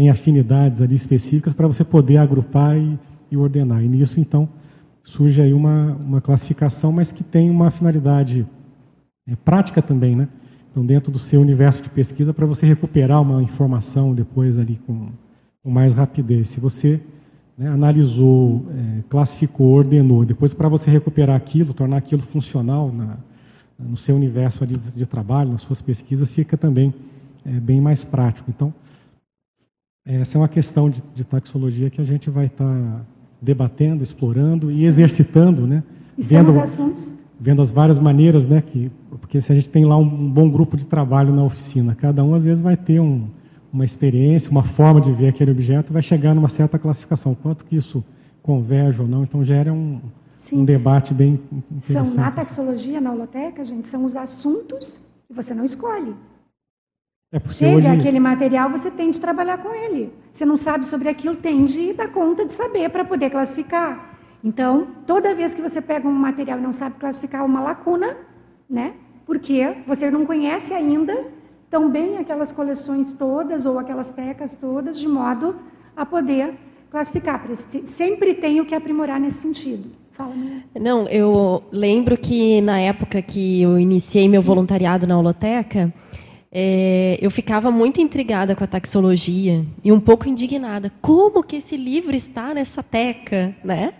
tem 0.00 0.08
afinidades 0.08 0.80
ali 0.80 0.94
específicas 0.94 1.52
para 1.52 1.66
você 1.66 1.84
poder 1.84 2.16
agrupar 2.16 2.74
e, 2.74 2.98
e 3.30 3.36
ordenar. 3.36 3.84
E 3.84 3.86
nisso, 3.86 4.18
então, 4.18 4.48
surge 5.02 5.42
aí 5.42 5.52
uma, 5.52 5.92
uma 5.92 6.22
classificação, 6.22 6.90
mas 6.90 7.12
que 7.12 7.22
tem 7.22 7.50
uma 7.50 7.70
finalidade 7.70 8.46
é, 9.28 9.36
prática 9.36 9.82
também, 9.82 10.16
né? 10.16 10.26
Então, 10.70 10.86
dentro 10.86 11.12
do 11.12 11.18
seu 11.18 11.38
universo 11.38 11.82
de 11.82 11.90
pesquisa, 11.90 12.32
para 12.32 12.46
você 12.46 12.64
recuperar 12.64 13.20
uma 13.20 13.42
informação 13.42 14.14
depois 14.14 14.56
ali 14.56 14.80
com, 14.86 15.10
com 15.62 15.70
mais 15.70 15.92
rapidez. 15.92 16.48
Se 16.48 16.60
você 16.60 16.98
né, 17.58 17.68
analisou, 17.68 18.64
é, 18.70 19.02
classificou, 19.10 19.66
ordenou, 19.66 20.24
depois 20.24 20.54
para 20.54 20.66
você 20.70 20.90
recuperar 20.90 21.36
aquilo, 21.36 21.74
tornar 21.74 21.98
aquilo 21.98 22.22
funcional 22.22 22.90
na, 22.90 23.18
no 23.78 23.98
seu 23.98 24.16
universo 24.16 24.64
ali 24.64 24.78
de, 24.78 24.92
de 24.92 25.04
trabalho, 25.04 25.52
nas 25.52 25.60
suas 25.60 25.82
pesquisas, 25.82 26.30
fica 26.30 26.56
também 26.56 26.94
é, 27.44 27.50
bem 27.50 27.82
mais 27.82 28.02
prático. 28.02 28.50
Então, 28.50 28.72
essa 30.04 30.36
é 30.36 30.40
uma 30.40 30.48
questão 30.48 30.88
de, 30.88 31.02
de 31.14 31.24
taxologia 31.24 31.90
que 31.90 32.00
a 32.00 32.04
gente 32.04 32.30
vai 32.30 32.46
estar 32.46 32.64
tá 32.64 33.00
debatendo, 33.40 34.02
explorando 34.02 34.70
e 34.70 34.84
exercitando, 34.84 35.66
né? 35.66 35.82
E 36.16 36.22
vendo, 36.22 36.54
vendo 37.38 37.62
as 37.62 37.70
várias 37.70 37.98
maneiras, 37.98 38.46
né? 38.46 38.62
Que, 38.62 38.90
porque 39.20 39.40
se 39.40 39.52
a 39.52 39.54
gente 39.54 39.70
tem 39.70 39.84
lá 39.84 39.96
um, 39.96 40.02
um 40.02 40.30
bom 40.30 40.50
grupo 40.50 40.76
de 40.76 40.84
trabalho 40.84 41.34
na 41.34 41.42
oficina, 41.42 41.94
cada 41.94 42.22
um 42.24 42.34
às 42.34 42.44
vezes 42.44 42.62
vai 42.62 42.76
ter 42.76 43.00
um, 43.00 43.28
uma 43.72 43.84
experiência, 43.84 44.50
uma 44.50 44.62
forma 44.62 45.00
de 45.00 45.12
ver 45.12 45.28
aquele 45.28 45.50
objeto, 45.50 45.92
vai 45.92 46.02
chegar 46.02 46.34
numa 46.34 46.48
certa 46.48 46.78
classificação. 46.78 47.34
Quanto 47.34 47.64
que 47.64 47.76
isso 47.76 48.04
converge 48.42 49.00
ou 49.00 49.08
não, 49.08 49.22
então 49.22 49.44
gera 49.44 49.72
um, 49.72 50.00
um 50.52 50.64
debate 50.64 51.14
bem 51.14 51.40
interessante. 51.70 52.08
São 52.08 52.24
na 52.24 52.30
taxologia, 52.30 53.00
na 53.00 53.12
holoteca, 53.12 53.64
gente, 53.64 53.86
são 53.86 54.04
os 54.04 54.16
assuntos 54.16 54.98
que 55.28 55.34
você 55.34 55.54
não 55.54 55.64
escolhe. 55.64 56.14
É 57.32 57.38
Chega 57.50 57.76
hoje... 57.76 57.86
aquele 57.86 58.18
material, 58.18 58.68
você 58.70 58.90
tem 58.90 59.12
de 59.12 59.20
trabalhar 59.20 59.58
com 59.58 59.72
ele. 59.72 60.12
Você 60.32 60.44
não 60.44 60.56
sabe 60.56 60.84
sobre 60.86 61.08
aquilo, 61.08 61.36
tem 61.36 61.64
de 61.64 61.92
dar 61.92 62.08
conta 62.08 62.44
de 62.44 62.52
saber 62.52 62.90
para 62.90 63.04
poder 63.04 63.30
classificar. 63.30 64.18
Então, 64.42 64.88
toda 65.06 65.34
vez 65.34 65.54
que 65.54 65.62
você 65.62 65.80
pega 65.80 66.08
um 66.08 66.12
material 66.12 66.58
e 66.58 66.62
não 66.62 66.72
sabe 66.72 66.96
classificar 66.98 67.44
uma 67.44 67.60
lacuna, 67.60 68.16
né? 68.68 68.94
Porque 69.24 69.76
você 69.86 70.10
não 70.10 70.26
conhece 70.26 70.74
ainda 70.74 71.24
tão 71.70 71.88
bem 71.88 72.18
aquelas 72.18 72.50
coleções 72.50 73.12
todas 73.12 73.64
ou 73.64 73.78
aquelas 73.78 74.10
tecas 74.10 74.52
todas, 74.60 74.98
de 74.98 75.06
modo 75.06 75.54
a 75.96 76.04
poder 76.04 76.54
classificar. 76.90 77.46
Sempre 77.84 78.34
tenho 78.34 78.66
que 78.66 78.74
aprimorar 78.74 79.20
nesse 79.20 79.38
sentido. 79.38 79.88
Fala, 80.12 80.34
Não, 80.74 81.06
eu 81.06 81.62
lembro 81.70 82.16
que 82.16 82.60
na 82.60 82.80
época 82.80 83.22
que 83.22 83.62
eu 83.62 83.78
iniciei 83.78 84.28
meu 84.28 84.42
voluntariado 84.42 85.06
na 85.06 85.16
holoteca, 85.16 85.92
é, 86.52 87.16
eu 87.20 87.30
ficava 87.30 87.70
muito 87.70 88.00
intrigada 88.00 88.56
com 88.56 88.64
a 88.64 88.66
taxologia 88.66 89.64
e 89.84 89.92
um 89.92 90.00
pouco 90.00 90.28
indignada. 90.28 90.92
Como 91.00 91.42
que 91.42 91.56
esse 91.56 91.76
livro 91.76 92.14
está 92.14 92.52
nessa 92.52 92.82
teca, 92.82 93.54
né? 93.62 93.94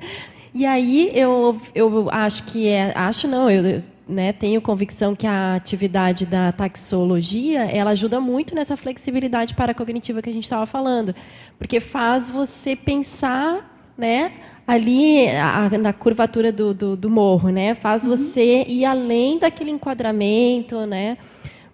E 0.52 0.66
aí 0.66 1.12
eu, 1.14 1.60
eu 1.74 2.08
acho 2.10 2.42
que 2.44 2.66
é, 2.66 2.92
acho 2.96 3.28
não, 3.28 3.48
eu 3.48 3.80
né, 4.08 4.32
tenho 4.32 4.60
convicção 4.60 5.14
que 5.14 5.26
a 5.26 5.54
atividade 5.54 6.26
da 6.26 6.50
taxologia 6.50 7.60
ela 7.66 7.92
ajuda 7.92 8.20
muito 8.20 8.52
nessa 8.52 8.76
flexibilidade 8.76 9.54
paracognitiva 9.54 10.20
que 10.20 10.28
a 10.28 10.32
gente 10.32 10.42
estava 10.42 10.66
falando, 10.66 11.14
porque 11.56 11.78
faz 11.78 12.28
você 12.28 12.74
pensar, 12.74 13.92
né, 13.96 14.32
ali 14.66 15.28
a, 15.28 15.70
na 15.78 15.92
curvatura 15.92 16.50
do, 16.50 16.74
do, 16.74 16.96
do 16.96 17.08
morro, 17.08 17.50
né, 17.50 17.76
faz 17.76 18.02
uhum. 18.02 18.10
você 18.10 18.64
ir 18.66 18.84
além 18.84 19.38
daquele 19.38 19.70
enquadramento, 19.70 20.84
né, 20.86 21.16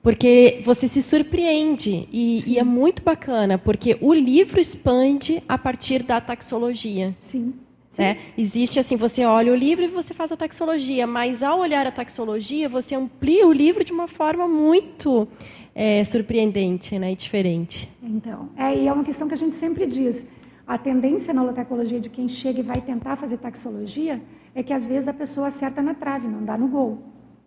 porque 0.07 0.63
você 0.65 0.87
se 0.87 1.03
surpreende 1.03 2.09
e, 2.13 2.53
e, 2.53 2.59
é 2.61 2.63
muito 2.63 3.03
bacana, 3.03 3.59
porque 3.59 3.99
o 4.01 4.15
livro 4.15 4.61
expande 4.61 5.43
a 5.49 5.59
partir 5.59 6.05
da 6.05 6.21
taxologia. 6.21 7.13
Sim. 7.19 7.53
Né? 7.99 8.17
Existe 8.39 8.79
assim, 8.79 8.95
você 8.95 9.25
olha 9.25 9.53
o 9.53 9.57
livro 9.57 9.85
e 9.85 9.89
você 9.89 10.15
faz 10.15 10.31
a 10.31 10.37
taxologia, 10.37 11.09
mas 11.09 11.43
ao 11.43 11.59
olhar 11.59 11.89
a 11.89 11.91
taxologia, 11.91 12.69
você 12.69 12.95
amplia 12.95 13.49
o 13.49 13.53
livro 13.53 13.83
de 13.83 13.93
uma 13.93 14.07
forma 14.07 14.47
muito 14.47 15.27
é, 15.75 16.05
surpreendente 16.05 16.97
né, 17.01 17.11
e 17.11 17.17
diferente. 17.17 17.91
Então, 18.01 18.51
é, 18.57 18.79
e 18.79 18.87
é 18.87 18.93
uma 18.93 19.03
questão 19.03 19.27
que 19.27 19.35
a 19.35 19.37
gente 19.37 19.57
sempre 19.57 19.89
diz. 19.89 20.25
A 20.65 20.79
tendência 20.79 21.35
na 21.35 21.43
holotecologia 21.43 21.99
de 21.99 22.11
quem 22.11 22.29
chega 22.29 22.61
e 22.61 22.63
vai 22.63 22.81
tentar 22.81 23.17
fazer 23.17 23.39
taxologia 23.39 24.23
é 24.55 24.63
que 24.63 24.73
às 24.73 24.87
vezes 24.87 25.09
a 25.09 25.13
pessoa 25.13 25.49
acerta 25.49 25.83
na 25.83 25.95
trave, 25.95 26.29
não 26.29 26.45
dá 26.45 26.57
no 26.57 26.69
gol. 26.69 27.03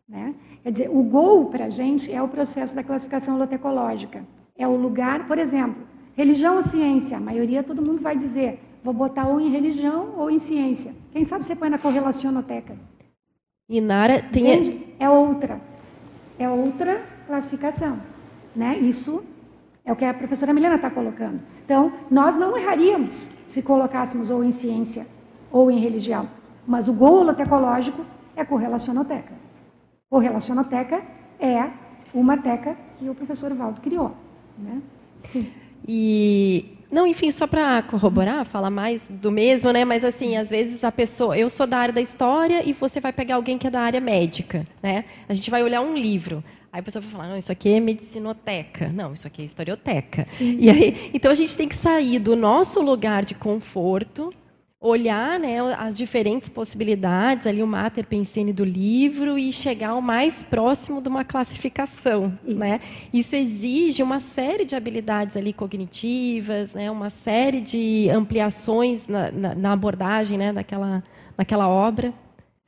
Né? 0.09 0.35
Quer 0.63 0.71
dizer, 0.71 0.89
o 0.89 1.01
gol 1.03 1.45
para 1.45 1.65
a 1.65 1.69
gente 1.69 2.11
é 2.11 2.21
o 2.21 2.27
processo 2.27 2.75
da 2.75 2.83
classificação 2.83 3.35
holotecológica. 3.35 4.23
É 4.57 4.67
o 4.67 4.75
lugar, 4.75 5.25
por 5.27 5.37
exemplo, 5.37 5.83
religião 6.15 6.57
ou 6.57 6.61
ciência. 6.61 7.17
A 7.17 7.19
maioria, 7.19 7.63
todo 7.63 7.81
mundo 7.81 8.01
vai 8.01 8.17
dizer, 8.17 8.59
vou 8.83 8.93
botar 8.93 9.27
ou 9.27 9.39
em 9.39 9.49
religião 9.49 10.13
ou 10.17 10.29
em 10.29 10.39
ciência. 10.39 10.93
Quem 11.11 11.23
sabe 11.23 11.45
você 11.45 11.55
põe 11.55 11.69
na 11.69 11.77
correlacionoteca. 11.77 12.75
E 13.69 13.79
Nara 13.79 14.21
tem... 14.21 14.43
Entende? 14.43 14.85
É 14.99 15.09
outra. 15.09 15.61
É 16.37 16.49
outra 16.49 17.01
classificação. 17.25 17.99
Né? 18.55 18.77
Isso 18.79 19.23
é 19.85 19.93
o 19.93 19.95
que 19.95 20.03
a 20.03 20.13
professora 20.13 20.53
Milena 20.53 20.75
está 20.75 20.89
colocando. 20.89 21.39
Então, 21.63 21.93
nós 22.11 22.35
não 22.35 22.57
erraríamos 22.57 23.27
se 23.47 23.61
colocássemos 23.61 24.29
ou 24.29 24.43
em 24.43 24.51
ciência 24.51 25.07
ou 25.51 25.71
em 25.71 25.79
religião. 25.79 26.27
Mas 26.67 26.87
o 26.87 26.93
gol 26.93 27.21
holotecológico 27.21 28.03
é 28.35 28.43
correlacionoteca. 28.43 29.38
Correlacionoteca 30.09 31.03
é 31.39 31.69
uma 32.13 32.37
teca 32.37 32.75
que 32.97 33.07
o 33.07 33.13
professor 33.15 33.53
Valdo 33.53 33.79
criou. 33.79 34.15
Né? 34.57 34.81
Sim. 35.25 35.47
E 35.87 36.77
não, 36.91 37.05
enfim, 37.05 37.29
só 37.29 37.45
para 37.45 37.83
corroborar, 37.83 38.43
falar 38.45 38.71
mais 38.71 39.07
do 39.07 39.31
mesmo, 39.31 39.71
né? 39.71 39.85
Mas 39.85 40.03
assim, 40.03 40.35
às 40.35 40.49
vezes 40.49 40.83
a 40.83 40.91
pessoa, 40.91 41.37
eu 41.37 41.47
sou 41.49 41.67
da 41.67 41.77
área 41.77 41.93
da 41.93 42.01
história 42.01 42.67
e 42.67 42.73
você 42.73 42.99
vai 42.99 43.13
pegar 43.13 43.35
alguém 43.35 43.59
que 43.59 43.67
é 43.67 43.69
da 43.69 43.81
área 43.81 44.01
médica, 44.01 44.65
né? 44.81 45.05
A 45.27 45.33
gente 45.35 45.51
vai 45.51 45.61
olhar 45.61 45.81
um 45.81 45.93
livro. 45.93 46.43
Aí 46.73 46.79
a 46.79 46.83
pessoa 46.83 47.01
vai 47.01 47.11
falar, 47.11 47.27
não, 47.27 47.37
isso 47.37 47.51
aqui 47.51 47.69
é 47.69 47.79
medicinoteca. 47.79 48.89
Não, 48.89 49.13
isso 49.13 49.27
aqui 49.27 49.43
é 49.43 49.45
historioteca. 49.45 50.27
Sim. 50.35 50.57
E 50.59 50.69
aí, 50.69 51.11
então 51.13 51.31
a 51.31 51.35
gente 51.35 51.55
tem 51.55 51.67
que 51.67 51.75
sair 51.75 52.17
do 52.17 52.35
nosso 52.35 52.81
lugar 52.81 53.23
de 53.23 53.35
conforto 53.35 54.33
olhar 54.81 55.37
né, 55.37 55.59
as 55.75 55.97
diferentes 55.97 56.47
possibilidades, 56.47 57.45
ali 57.45 57.61
o 57.61 57.67
mater 57.67 58.05
pensene 58.05 58.53
do 58.53 58.63
livro 58.63 59.37
e 59.37 59.51
chegar 59.51 59.89
ao 59.89 60.01
mais 60.01 60.41
próximo 60.41 61.01
de 61.01 61.09
uma 61.09 61.25
classificação. 61.25 62.37
Isso. 62.45 62.57
Né? 62.57 62.79
Isso 63.13 63.35
exige 63.35 64.01
uma 64.01 64.21
série 64.21 64.63
de 64.63 64.75
habilidades 64.75 65.35
ali 65.35 65.51
cognitivas, 65.51 66.71
né, 66.73 66.89
uma 66.89 67.09
série 67.09 67.59
de 67.59 68.09
ampliações 68.09 69.05
na, 69.07 69.29
na, 69.31 69.55
na 69.55 69.73
abordagem 69.73 70.37
né, 70.37 70.53
daquela, 70.53 71.03
daquela 71.35 71.67
obra. 71.67 72.13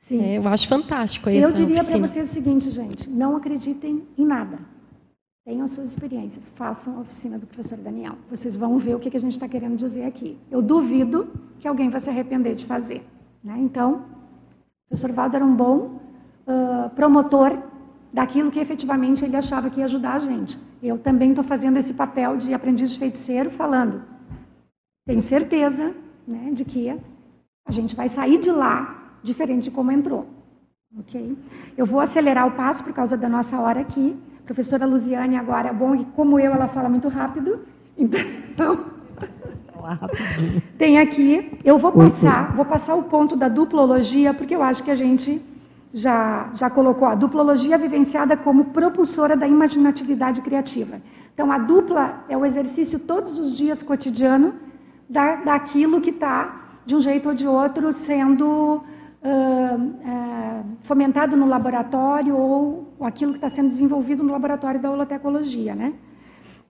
Sim. 0.00 0.22
É, 0.22 0.36
eu 0.36 0.46
acho 0.48 0.68
fantástico 0.68 1.30
essa 1.30 1.38
Eu 1.38 1.52
diria 1.52 1.82
para 1.82 1.98
vocês 1.98 2.28
o 2.28 2.32
seguinte, 2.32 2.68
gente, 2.68 3.08
não 3.08 3.36
acreditem 3.36 4.02
em 4.18 4.26
nada. 4.26 4.58
Tenham 5.44 5.66
suas 5.66 5.90
experiências, 5.90 6.48
façam 6.54 6.98
a 6.98 7.00
oficina 7.00 7.36
do 7.36 7.48
professor 7.48 7.76
Daniel. 7.76 8.14
Vocês 8.30 8.56
vão 8.56 8.78
ver 8.78 8.94
o 8.94 9.00
que 9.00 9.16
a 9.16 9.20
gente 9.20 9.32
está 9.32 9.48
querendo 9.48 9.76
dizer 9.76 10.04
aqui. 10.04 10.38
Eu 10.48 10.62
duvido 10.62 11.28
que 11.58 11.66
alguém 11.66 11.90
vai 11.90 12.00
se 12.00 12.08
arrepender 12.08 12.54
de 12.54 12.64
fazer. 12.64 13.04
Né? 13.42 13.56
Então, 13.58 13.94
o 13.94 14.88
professor 14.88 15.10
Valdo 15.10 15.34
era 15.34 15.44
um 15.44 15.54
bom 15.54 15.98
uh, 16.46 16.90
promotor 16.94 17.58
daquilo 18.12 18.52
que 18.52 18.60
efetivamente 18.60 19.24
ele 19.24 19.36
achava 19.36 19.68
que 19.68 19.80
ia 19.80 19.86
ajudar 19.86 20.14
a 20.14 20.18
gente. 20.20 20.56
Eu 20.80 20.96
também 20.96 21.30
estou 21.30 21.44
fazendo 21.44 21.76
esse 21.76 21.92
papel 21.92 22.36
de 22.36 22.54
aprendiz 22.54 22.92
de 22.92 22.98
feiticeiro, 23.00 23.50
falando. 23.50 24.04
Tenho 25.04 25.20
certeza 25.20 25.92
né, 26.24 26.52
de 26.52 26.64
que 26.64 26.88
a 27.66 27.72
gente 27.72 27.96
vai 27.96 28.08
sair 28.08 28.38
de 28.38 28.50
lá 28.52 29.18
diferente 29.24 29.64
de 29.64 29.70
como 29.72 29.90
entrou. 29.90 30.24
Ok? 30.96 31.36
Eu 31.76 31.84
vou 31.84 31.98
acelerar 31.98 32.46
o 32.46 32.52
passo 32.52 32.84
por 32.84 32.92
causa 32.92 33.16
da 33.16 33.28
nossa 33.28 33.58
hora 33.58 33.80
aqui 33.80 34.16
professora 34.52 34.84
Luziane 34.84 35.36
agora, 35.36 35.70
é 35.70 35.72
bom, 35.72 35.94
e 35.94 36.04
como 36.14 36.38
eu, 36.38 36.52
ela 36.52 36.68
fala 36.68 36.88
muito 36.88 37.08
rápido, 37.08 37.60
então... 37.96 38.92
Tem 40.78 40.98
aqui, 40.98 41.58
eu 41.64 41.76
vou 41.76 41.90
passar, 41.90 42.54
vou 42.54 42.64
passar 42.64 42.94
o 42.94 43.02
ponto 43.04 43.34
da 43.34 43.48
duplologia, 43.48 44.32
porque 44.32 44.54
eu 44.54 44.62
acho 44.62 44.84
que 44.84 44.90
a 44.90 44.94
gente 44.94 45.42
já, 45.92 46.50
já 46.54 46.70
colocou 46.70 47.08
a 47.08 47.14
duplologia 47.14 47.76
vivenciada 47.76 48.36
como 48.36 48.66
propulsora 48.66 49.36
da 49.36 49.48
imaginatividade 49.48 50.40
criativa. 50.40 51.00
Então, 51.34 51.50
a 51.50 51.58
dupla 51.58 52.22
é 52.28 52.36
o 52.36 52.46
exercício 52.46 52.98
todos 52.98 53.38
os 53.38 53.56
dias 53.56 53.82
cotidiano 53.82 54.54
da, 55.08 55.36
daquilo 55.36 56.00
que 56.00 56.10
está, 56.10 56.60
de 56.86 56.94
um 56.94 57.00
jeito 57.00 57.30
ou 57.30 57.34
de 57.34 57.46
outro, 57.46 57.92
sendo 57.92 58.82
uh, 59.22 60.64
fomentado 60.82 61.36
no 61.36 61.46
laboratório 61.46 62.36
ou 62.36 62.92
aquilo 63.00 63.32
que 63.32 63.38
está 63.38 63.48
sendo 63.48 63.68
desenvolvido 63.68 64.22
no 64.22 64.32
laboratório 64.32 64.80
da 64.80 64.90
holotecologia, 64.90 65.74
né? 65.74 65.94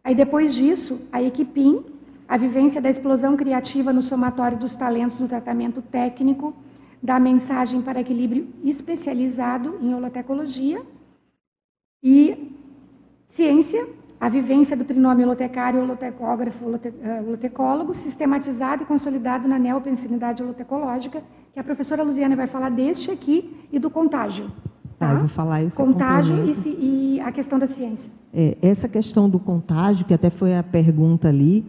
Aí 0.05 0.15
depois 0.15 0.55
disso, 0.55 1.01
a 1.13 1.23
equipim, 1.23 1.85
a 2.29 2.37
vivência 2.37 2.81
da 2.81 2.91
explosão 2.91 3.37
criativa 3.37 3.93
no 3.93 4.03
somatório 4.03 4.59
dos 4.59 4.75
talentos 4.75 5.19
no 5.19 5.29
tratamento 5.29 5.81
técnico, 5.81 6.55
da 7.03 7.19
mensagem 7.19 7.83
para 7.83 8.01
equilíbrio 8.01 8.49
especializado 8.63 9.79
em 9.81 9.93
holotecologia 9.93 10.83
e 12.03 12.53
ciência, 13.27 13.89
a 14.21 14.29
vivência 14.29 14.77
do 14.77 14.85
trinômio 14.85 15.27
holotecário, 15.27 15.83
holotecógrafo, 15.83 16.65
holotecólogo, 17.27 17.93
sistematizado 17.95 18.85
e 18.85 18.87
consolidado 18.87 19.49
na 19.49 19.59
neopensinidade 19.59 20.43
holotecológica 20.43 21.23
que 21.53 21.61
a 21.61 21.65
professora 21.65 22.03
Luziana 22.03 22.35
vai 22.35 22.47
falar 22.47 22.71
deste 22.71 23.11
aqui 23.11 23.55
e 23.71 23.79
do 23.79 23.91
contágio. 23.91 24.47
Tá, 24.99 25.09
tá 25.09 25.13
eu 25.13 25.19
vou 25.21 25.29
falar 25.29 25.63
isso. 25.63 25.77
Contágio 25.77 26.49
e, 26.49 26.55
se, 26.55 26.69
e, 26.69 27.21
a 27.21 27.31
questão 27.31 27.59
da 27.59 27.67
ciência. 27.67 28.11
É, 28.33 28.57
essa 28.63 28.89
questão 28.89 29.29
do 29.29 29.39
contágio, 29.39 30.07
que 30.07 30.15
até 30.15 30.31
foi 30.31 30.57
a 30.57 30.63
pergunta 30.63 31.29
ali, 31.29 31.65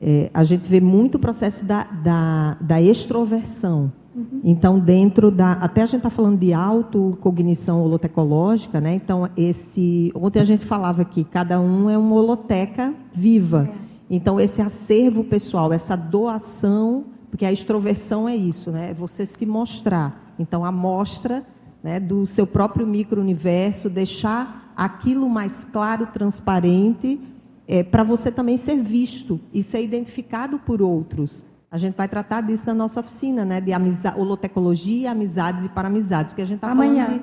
é, 0.00 0.30
a 0.32 0.42
gente 0.42 0.66
vê 0.66 0.80
muito 0.80 1.16
o 1.16 1.18
processo 1.18 1.64
da, 1.64 1.84
da, 1.84 2.56
da 2.60 2.80
extroversão. 2.80 3.92
Uhum. 4.14 4.40
Então, 4.42 4.78
dentro 4.78 5.30
da. 5.30 5.52
Até 5.52 5.82
a 5.82 5.86
gente 5.86 5.98
está 5.98 6.08
falando 6.08 6.38
de 6.38 6.54
autocognição 6.54 7.82
holotecológica, 7.82 8.80
né? 8.80 8.94
Então, 8.94 9.28
esse. 9.36 10.10
Ontem 10.14 10.40
a 10.40 10.44
gente 10.44 10.64
falava 10.64 11.04
que 11.04 11.22
cada 11.22 11.60
um 11.60 11.90
é 11.90 11.98
uma 11.98 12.16
holoteca 12.16 12.94
viva. 13.12 13.68
É. 13.70 13.86
Então, 14.08 14.40
esse 14.40 14.62
acervo 14.62 15.22
pessoal, 15.22 15.70
essa 15.70 15.94
doação 15.94 17.04
porque 17.30 17.44
a 17.44 17.52
extroversão 17.52 18.28
é 18.28 18.36
isso, 18.36 18.70
né? 18.70 18.90
É 18.90 18.94
você 18.94 19.26
se 19.26 19.44
mostrar. 19.44 20.34
Então, 20.38 20.64
a 20.64 20.72
mostra 20.72 21.44
né, 21.82 22.00
do 22.00 22.26
seu 22.26 22.46
próprio 22.46 22.86
micro-universo, 22.86 23.88
deixar 23.88 24.72
aquilo 24.76 25.28
mais 25.28 25.64
claro, 25.64 26.06
transparente, 26.06 27.20
é, 27.66 27.82
para 27.82 28.02
você 28.02 28.30
também 28.30 28.56
ser 28.56 28.76
visto 28.76 29.40
e 29.52 29.62
ser 29.62 29.82
identificado 29.82 30.58
por 30.58 30.82
outros. 30.82 31.44
A 31.70 31.78
gente 31.78 31.94
vai 31.94 32.08
tratar 32.08 32.42
disso 32.42 32.66
na 32.66 32.74
nossa 32.74 33.00
oficina, 33.00 33.44
né? 33.44 33.60
De 33.60 33.72
holotecologia, 34.16 35.10
amizades 35.10 35.64
e 35.64 35.68
para 35.68 35.88
amizades, 35.88 36.32
porque 36.32 36.42
a 36.42 36.46
gente 36.46 36.58
está 36.58 36.68
falando 36.68 37.22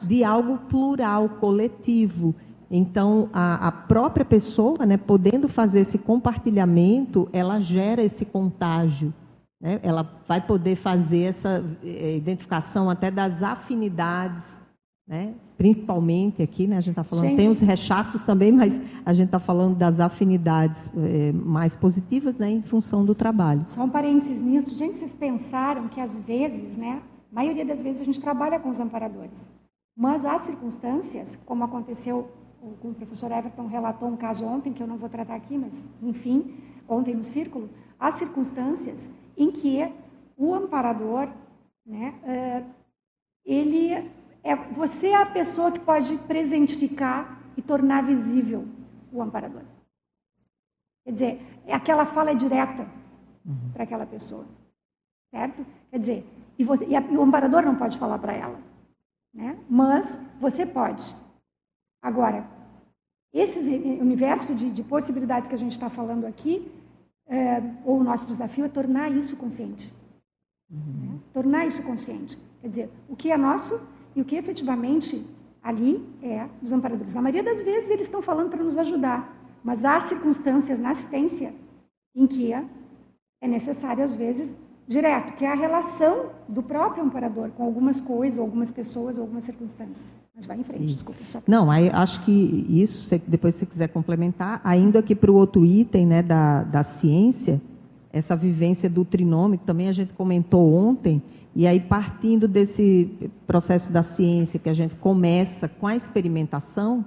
de, 0.00 0.06
de, 0.06 0.24
algo 0.24 0.58
plural, 0.68 1.28
coletivo. 1.40 2.34
Então, 2.70 3.28
a, 3.32 3.68
a, 3.68 3.72
própria 3.72 4.24
pessoa, 4.24 4.86
né, 4.86 4.96
podendo 4.96 5.48
fazer 5.48 5.80
esse 5.80 5.98
compartilhamento, 5.98 7.28
ela 7.32 7.58
gera 7.58 8.02
esse 8.02 8.24
contágio. 8.24 9.12
Né? 9.60 9.78
Ela 9.82 10.08
vai 10.26 10.40
poder 10.40 10.76
fazer 10.76 11.22
essa 11.22 11.62
eh, 11.84 12.16
identificação 12.16 12.88
até 12.88 13.10
das 13.10 13.42
afinidades, 13.42 14.60
né? 15.06 15.34
principalmente 15.58 16.42
aqui, 16.42 16.66
né? 16.66 16.78
a 16.78 16.80
gente 16.80 16.92
está 16.92 17.04
falando, 17.04 17.26
gente, 17.26 17.36
tem 17.36 17.48
os 17.48 17.60
rechaços 17.60 18.22
também, 18.22 18.50
mas 18.50 18.80
a 19.04 19.12
gente 19.12 19.26
está 19.26 19.38
falando 19.38 19.76
das 19.76 20.00
afinidades 20.00 20.90
é, 20.96 21.32
mais 21.32 21.76
positivas 21.76 22.38
né? 22.38 22.50
em 22.50 22.62
função 22.62 23.04
do 23.04 23.14
trabalho. 23.14 23.66
Só 23.68 23.82
um 23.82 23.90
parênteses 23.90 24.40
nisso. 24.40 24.74
Gente, 24.74 24.96
vocês 24.96 25.12
pensaram 25.12 25.88
que 25.88 26.00
às 26.00 26.16
vezes, 26.16 26.76
né? 26.78 27.02
a 27.30 27.34
maioria 27.34 27.66
das 27.66 27.82
vezes 27.82 28.00
a 28.00 28.04
gente 28.04 28.20
trabalha 28.20 28.58
com 28.58 28.70
os 28.70 28.80
amparadores, 28.80 29.44
mas 29.94 30.24
há 30.24 30.38
circunstâncias, 30.38 31.38
como 31.44 31.64
aconteceu 31.64 32.30
com 32.80 32.88
o 32.88 32.94
professor 32.94 33.30
Everton 33.32 33.66
relatou 33.66 34.08
um 34.08 34.16
caso 34.16 34.44
ontem, 34.44 34.72
que 34.72 34.82
eu 34.82 34.86
não 34.86 34.96
vou 34.96 35.08
tratar 35.08 35.34
aqui, 35.34 35.56
mas 35.56 35.72
enfim, 36.02 36.54
ontem 36.88 37.14
no 37.14 37.24
círculo, 37.24 37.68
há 37.98 38.12
circunstâncias 38.12 39.08
em 39.36 39.50
que 39.50 39.92
o 40.36 40.54
amparador, 40.54 41.28
né, 41.84 42.14
é, 42.24 42.64
ele 43.44 43.92
é 44.42 44.56
você 44.74 45.08
é 45.08 45.16
a 45.16 45.26
pessoa 45.26 45.70
que 45.70 45.80
pode 45.80 46.16
presentificar 46.18 47.40
e 47.56 47.62
tornar 47.62 48.04
visível 48.04 48.66
o 49.12 49.20
amparador. 49.20 49.62
Quer 51.04 51.12
dizer, 51.12 51.42
é 51.66 51.74
aquela 51.74 52.06
fala 52.06 52.30
é 52.30 52.34
direta 52.34 52.86
uhum. 53.44 53.70
para 53.72 53.84
aquela 53.84 54.06
pessoa, 54.06 54.46
certo? 55.30 55.64
Quer 55.90 55.98
dizer, 55.98 56.26
e, 56.58 56.64
você, 56.64 56.86
e, 56.86 56.96
a, 56.96 57.00
e 57.00 57.16
o 57.16 57.22
amparador 57.22 57.62
não 57.62 57.76
pode 57.76 57.98
falar 57.98 58.18
para 58.18 58.32
ela, 58.32 58.58
né? 59.34 59.58
Mas 59.68 60.06
você 60.38 60.64
pode. 60.64 61.14
Agora, 62.02 62.46
esse 63.32 63.58
universo 63.58 64.54
de, 64.54 64.70
de 64.70 64.82
possibilidades 64.82 65.48
que 65.48 65.54
a 65.54 65.58
gente 65.58 65.72
está 65.72 65.90
falando 65.90 66.26
aqui 66.26 66.70
é, 67.30 67.62
ou 67.84 68.00
o 68.00 68.04
nosso 68.04 68.26
desafio 68.26 68.64
é 68.64 68.68
tornar 68.68 69.10
isso 69.12 69.36
consciente. 69.36 69.90
Uhum. 70.68 71.12
Né? 71.12 71.18
Tornar 71.32 71.66
isso 71.66 71.82
consciente. 71.82 72.36
Quer 72.60 72.68
dizer, 72.68 72.90
o 73.08 73.14
que 73.14 73.30
é 73.30 73.36
nosso 73.36 73.80
e 74.14 74.20
o 74.20 74.24
que 74.24 74.34
efetivamente 74.34 75.24
ali 75.62 76.04
é 76.22 76.48
dos 76.60 76.72
amparadores. 76.72 77.14
A 77.14 77.22
maioria 77.22 77.42
das 77.42 77.62
vezes 77.62 77.88
eles 77.88 78.06
estão 78.06 78.20
falando 78.20 78.50
para 78.50 78.62
nos 78.62 78.76
ajudar, 78.76 79.32
mas 79.62 79.84
há 79.84 80.00
circunstâncias 80.00 80.78
na 80.78 80.90
assistência 80.90 81.54
em 82.14 82.26
que 82.26 82.52
é 82.52 83.48
necessário, 83.48 84.04
às 84.04 84.14
vezes, 84.14 84.54
direto, 84.88 85.34
que 85.36 85.44
é 85.44 85.52
a 85.52 85.54
relação 85.54 86.32
do 86.48 86.62
próprio 86.62 87.04
amparador 87.04 87.50
com 87.52 87.64
algumas 87.64 88.00
coisas, 88.00 88.38
algumas 88.38 88.70
pessoas, 88.70 89.18
algumas 89.18 89.44
circunstâncias. 89.44 90.19
Mas 90.40 90.46
vai 90.46 90.58
em 90.58 90.64
frente, 90.64 90.86
desculpa. 90.86 91.20
Só... 91.24 91.42
Não, 91.46 91.70
aí 91.70 91.90
acho 91.90 92.24
que 92.24 92.66
isso, 92.68 93.02
se, 93.02 93.20
depois 93.26 93.54
se 93.54 93.60
você 93.60 93.66
quiser 93.66 93.88
complementar, 93.88 94.60
ainda 94.64 95.00
aqui 95.00 95.14
para 95.14 95.30
o 95.30 95.34
outro 95.34 95.66
item 95.66 96.06
né, 96.06 96.22
da, 96.22 96.62
da 96.62 96.82
ciência, 96.82 97.60
essa 98.10 98.34
vivência 98.34 98.88
do 98.88 99.04
trinômio, 99.04 99.58
também 99.58 99.88
a 99.88 99.92
gente 99.92 100.12
comentou 100.14 100.72
ontem, 100.72 101.22
e 101.54 101.66
aí 101.66 101.78
partindo 101.78 102.48
desse 102.48 103.30
processo 103.46 103.92
da 103.92 104.02
ciência 104.02 104.58
que 104.58 104.68
a 104.68 104.74
gente 104.74 104.94
começa 104.94 105.68
com 105.68 105.86
a 105.86 105.94
experimentação, 105.94 107.04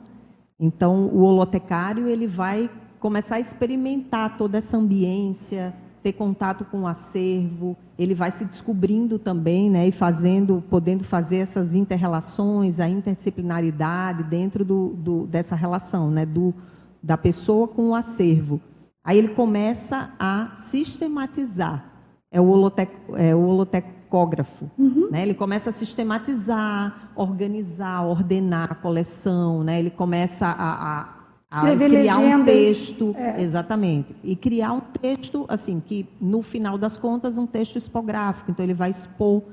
então 0.59 1.07
o 1.07 1.21
holotecário 1.21 2.07
ele 2.07 2.27
vai 2.27 2.69
começar 2.99 3.35
a 3.35 3.39
experimentar 3.39 4.37
toda 4.37 4.59
essa 4.59 4.77
ambiência, 4.77 5.73
ter 6.03 6.13
contato 6.13 6.65
com 6.65 6.81
o 6.81 6.87
acervo, 6.87 7.77
ele 7.97 8.13
vai 8.13 8.29
se 8.29 8.43
descobrindo 8.43 9.17
também, 9.17 9.69
né, 9.69 9.87
e 9.87 9.91
fazendo, 9.91 10.61
podendo 10.69 11.05
fazer 11.05 11.37
essas 11.37 11.73
interrelações, 11.73 12.81
a 12.81 12.89
interdisciplinaridade 12.89 14.23
dentro 14.23 14.65
do, 14.65 14.89
do, 14.89 15.25
dessa 15.25 15.55
relação, 15.55 16.11
né, 16.11 16.25
do, 16.25 16.53
da 17.01 17.17
pessoa 17.17 17.69
com 17.69 17.89
o 17.89 17.95
acervo. 17.95 18.59
Aí 19.01 19.17
ele 19.17 19.29
começa 19.29 20.11
a 20.19 20.51
sistematizar, 20.55 21.85
é 22.29 22.41
o, 22.41 22.47
holotec, 22.49 22.91
é 23.15 23.33
o 23.33 23.39
holotecógrafo, 23.39 24.69
uhum. 24.77 25.07
né, 25.09 25.21
ele 25.21 25.33
começa 25.33 25.69
a 25.69 25.73
sistematizar, 25.73 27.13
organizar, 27.15 28.05
ordenar 28.05 28.73
a 28.73 28.75
coleção, 28.75 29.63
né, 29.63 29.79
ele 29.79 29.89
começa 29.89 30.47
a, 30.47 30.99
a 30.99 31.22
a 31.53 31.75
criar 31.75 32.17
um 32.17 32.43
texto, 32.43 33.15
é. 33.15 33.39
exatamente, 33.39 34.15
e 34.23 34.35
criar 34.35 34.73
um 34.73 34.79
texto 34.79 35.45
assim 35.47 35.79
que 35.79 36.09
no 36.19 36.41
final 36.41 36.79
das 36.79 36.97
contas 36.97 37.37
um 37.37 37.45
texto 37.45 37.77
expográfico. 37.77 38.49
Então 38.49 38.65
ele 38.65 38.73
vai 38.73 38.89
expor 38.89 39.43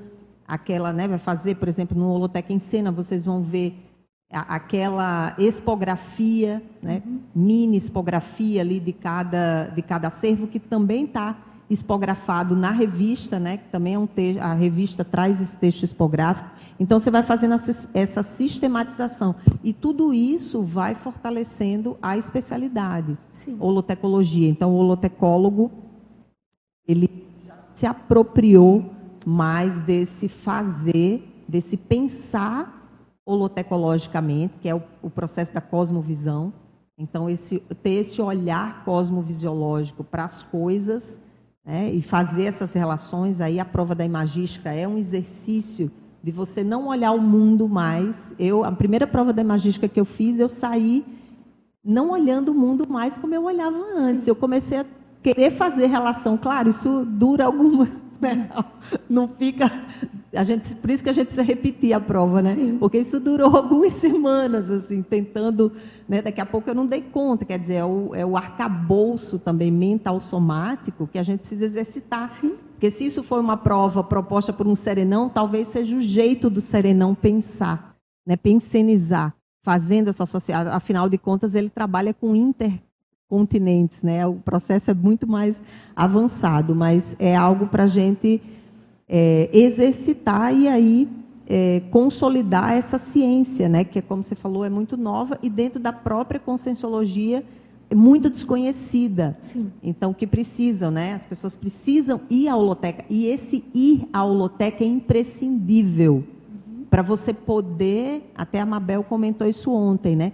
aquela, 0.47 0.91
né, 0.91 1.07
vai 1.07 1.19
fazer, 1.19 1.55
por 1.55 1.67
exemplo, 1.67 1.95
no 1.95 2.09
Holoteca 2.09 2.51
em 2.51 2.57
Cena, 2.57 2.91
vocês 2.91 3.23
vão 3.23 3.43
ver 3.43 3.75
aquela 4.31 5.35
expografia, 5.37 6.63
né, 6.81 7.03
uhum. 7.05 7.19
mini 7.35 7.77
expografia 7.77 8.61
ali 8.61 8.79
de 8.79 8.93
cada 8.93 9.65
de 9.65 9.81
cada 9.83 10.07
acervo 10.07 10.47
que 10.47 10.59
também 10.59 11.03
está 11.03 11.37
expografado 11.69 12.55
na 12.55 12.71
revista, 12.71 13.39
né, 13.39 13.57
que 13.57 13.69
também 13.69 13.93
é 13.93 13.99
um 13.99 14.07
texto, 14.07 14.41
a 14.41 14.53
revista 14.53 15.05
traz 15.05 15.39
esse 15.39 15.55
texto 15.55 15.83
expográfico. 15.83 16.49
Então 16.79 16.99
você 16.99 17.11
vai 17.11 17.23
fazendo 17.23 17.55
essa 17.93 18.23
sistematização 18.23 19.35
e 19.63 19.73
tudo 19.73 20.13
isso 20.13 20.61
vai 20.61 20.95
fortalecendo 20.95 21.97
a 22.01 22.17
especialidade, 22.17 23.17
Sim. 23.33 23.57
holotecologia. 23.59 24.49
Então 24.49 24.71
o 24.71 24.77
holotecólogo 24.77 25.71
ele 26.87 27.09
se 27.75 27.85
apropriou 27.85 28.85
mais 29.25 29.81
desse 29.81 30.27
fazer, 30.27 31.43
desse 31.47 31.77
pensar 31.77 32.81
holotecologicamente, 33.25 34.55
que 34.59 34.67
é 34.67 34.75
o, 34.75 34.81
o 35.01 35.09
processo 35.09 35.53
da 35.53 35.61
cosmovisão. 35.61 36.51
Então, 36.97 37.29
esse, 37.29 37.59
ter 37.81 37.91
esse 37.91 38.21
olhar 38.21 38.83
cosmovisiológico 38.83 40.03
para 40.03 40.25
as 40.25 40.43
coisas 40.43 41.19
né, 41.65 41.91
e 41.91 42.01
fazer 42.01 42.45
essas 42.45 42.73
relações, 42.73 43.39
aí 43.41 43.59
a 43.59 43.65
prova 43.65 43.95
da 43.95 44.05
imagística 44.05 44.71
é 44.71 44.87
um 44.87 44.97
exercício 44.97 45.91
de 46.23 46.31
você 46.31 46.63
não 46.63 46.87
olhar 46.87 47.11
o 47.11 47.21
mundo 47.21 47.67
mais. 47.67 48.33
Eu, 48.37 48.63
a 48.63 48.71
primeira 48.71 49.07
prova 49.07 49.33
da 49.33 49.41
imagística 49.41 49.87
que 49.87 49.99
eu 49.99 50.05
fiz, 50.05 50.39
eu 50.39 50.49
saí 50.49 51.05
não 51.83 52.11
olhando 52.11 52.49
o 52.49 52.55
mundo 52.55 52.87
mais 52.87 53.17
como 53.17 53.33
eu 53.33 53.43
olhava 53.43 53.77
antes. 53.95 54.27
Eu 54.27 54.35
comecei 54.35 54.79
a 54.79 54.85
querer 55.23 55.51
fazer 55.51 55.87
relação. 55.87 56.37
Claro, 56.37 56.69
isso 56.69 57.05
dura 57.05 57.45
alguma 57.45 57.87
né? 58.21 58.49
Não 59.09 59.27
fica. 59.27 59.69
A 60.33 60.43
gente, 60.43 60.75
por 60.75 60.89
isso 60.91 61.03
que 61.03 61.09
a 61.09 61.13
gente 61.13 61.25
precisa 61.25 61.41
repetir 61.41 61.91
a 61.91 61.99
prova, 61.99 62.41
né? 62.41 62.55
Sim. 62.55 62.77
Porque 62.77 62.99
isso 62.99 63.19
durou 63.19 63.49
algumas 63.57 63.93
semanas, 63.93 64.69
assim, 64.69 65.01
tentando. 65.01 65.71
Né? 66.07 66.21
Daqui 66.21 66.39
a 66.39 66.45
pouco 66.45 66.69
eu 66.69 66.75
não 66.75 66.85
dei 66.85 67.01
conta. 67.01 67.43
Quer 67.43 67.57
dizer, 67.57 67.75
é 67.75 67.85
o, 67.85 68.15
é 68.15 68.25
o 68.25 68.37
arcabouço 68.37 69.39
também 69.39 69.71
mental 69.71 70.19
somático 70.19 71.07
que 71.07 71.17
a 71.17 71.23
gente 71.23 71.39
precisa 71.39 71.65
exercitar. 71.65 72.29
Sim. 72.29 72.53
Porque 72.81 72.89
se 72.89 73.05
isso 73.05 73.21
for 73.21 73.39
uma 73.39 73.57
prova 73.57 74.03
proposta 74.03 74.51
por 74.51 74.65
um 74.65 74.73
serenão, 74.73 75.29
talvez 75.29 75.67
seja 75.67 75.95
o 75.95 76.01
jeito 76.01 76.49
do 76.49 76.59
serenão 76.59 77.13
pensar, 77.13 77.95
né? 78.25 78.35
pensenizar, 78.35 79.35
fazendo 79.61 80.09
essa 80.09 80.23
associação. 80.23 80.73
Afinal 80.73 81.07
de 81.07 81.15
contas, 81.15 81.53
ele 81.53 81.69
trabalha 81.69 82.11
com 82.11 82.35
inter 82.35 82.73
continentes, 83.27 84.01
né? 84.01 84.25
O 84.25 84.33
processo 84.33 84.89
é 84.89 84.95
muito 84.95 85.27
mais 85.27 85.61
avançado, 85.95 86.73
mas 86.73 87.15
é 87.19 87.35
algo 87.35 87.67
para 87.67 87.83
a 87.83 87.87
gente 87.87 88.41
é, 89.07 89.47
exercitar 89.53 90.51
e 90.51 90.67
aí 90.67 91.07
é, 91.45 91.83
consolidar 91.91 92.73
essa 92.73 92.97
ciência, 92.97 93.69
né? 93.69 93.83
Que, 93.83 94.01
como 94.01 94.23
você 94.23 94.33
falou, 94.33 94.65
é 94.65 94.71
muito 94.71 94.97
nova 94.97 95.37
e 95.43 95.51
dentro 95.51 95.79
da 95.79 95.93
própria 95.93 96.39
conscienciologia 96.39 97.43
muito 97.95 98.29
desconhecida. 98.29 99.37
Sim. 99.41 99.71
Então, 99.81 100.13
que 100.13 100.25
precisam, 100.25 100.91
né? 100.91 101.13
As 101.13 101.25
pessoas 101.25 101.55
precisam 101.55 102.21
ir 102.29 102.47
à 102.47 102.55
holoteca 102.55 103.05
e 103.09 103.27
esse 103.27 103.63
ir 103.73 104.07
à 104.11 104.23
holoteca 104.23 104.83
é 104.83 104.87
imprescindível 104.87 106.23
uhum. 106.23 106.85
para 106.89 107.01
você 107.01 107.33
poder. 107.33 108.31
Até 108.35 108.59
a 108.59 108.65
Mabel 108.65 109.03
comentou 109.03 109.47
isso 109.47 109.71
ontem, 109.71 110.15
né? 110.15 110.33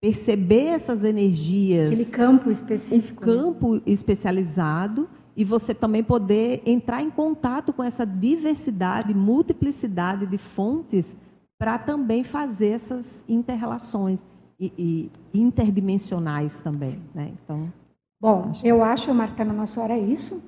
perceber 0.00 0.66
essas 0.66 1.04
energias. 1.04 1.88
Aquele 1.88 2.04
campo 2.04 2.50
específico. 2.50 3.22
Um 3.22 3.24
campo 3.24 3.74
né? 3.74 3.82
especializado 3.86 5.08
e 5.36 5.44
você 5.44 5.74
também 5.74 6.02
poder 6.02 6.62
entrar 6.66 7.02
em 7.02 7.10
contato 7.10 7.72
com 7.72 7.82
essa 7.82 8.04
diversidade, 8.04 9.14
multiplicidade 9.14 10.26
de 10.26 10.38
fontes 10.38 11.16
para 11.58 11.78
também 11.78 12.22
fazer 12.22 12.68
essas 12.68 13.24
interrelações 13.28 14.24
e, 14.58 15.10
e 15.32 15.40
interdimensionais 15.40 16.60
também, 16.60 16.98
né? 17.14 17.32
Então, 17.42 17.72
bom, 18.20 18.48
acho... 18.50 18.66
eu 18.66 18.82
acho, 18.82 19.14
marcando 19.14 19.50
a 19.50 19.54
nossa 19.54 19.80
hora 19.80 19.94
é 19.94 20.00
isso. 20.00 20.42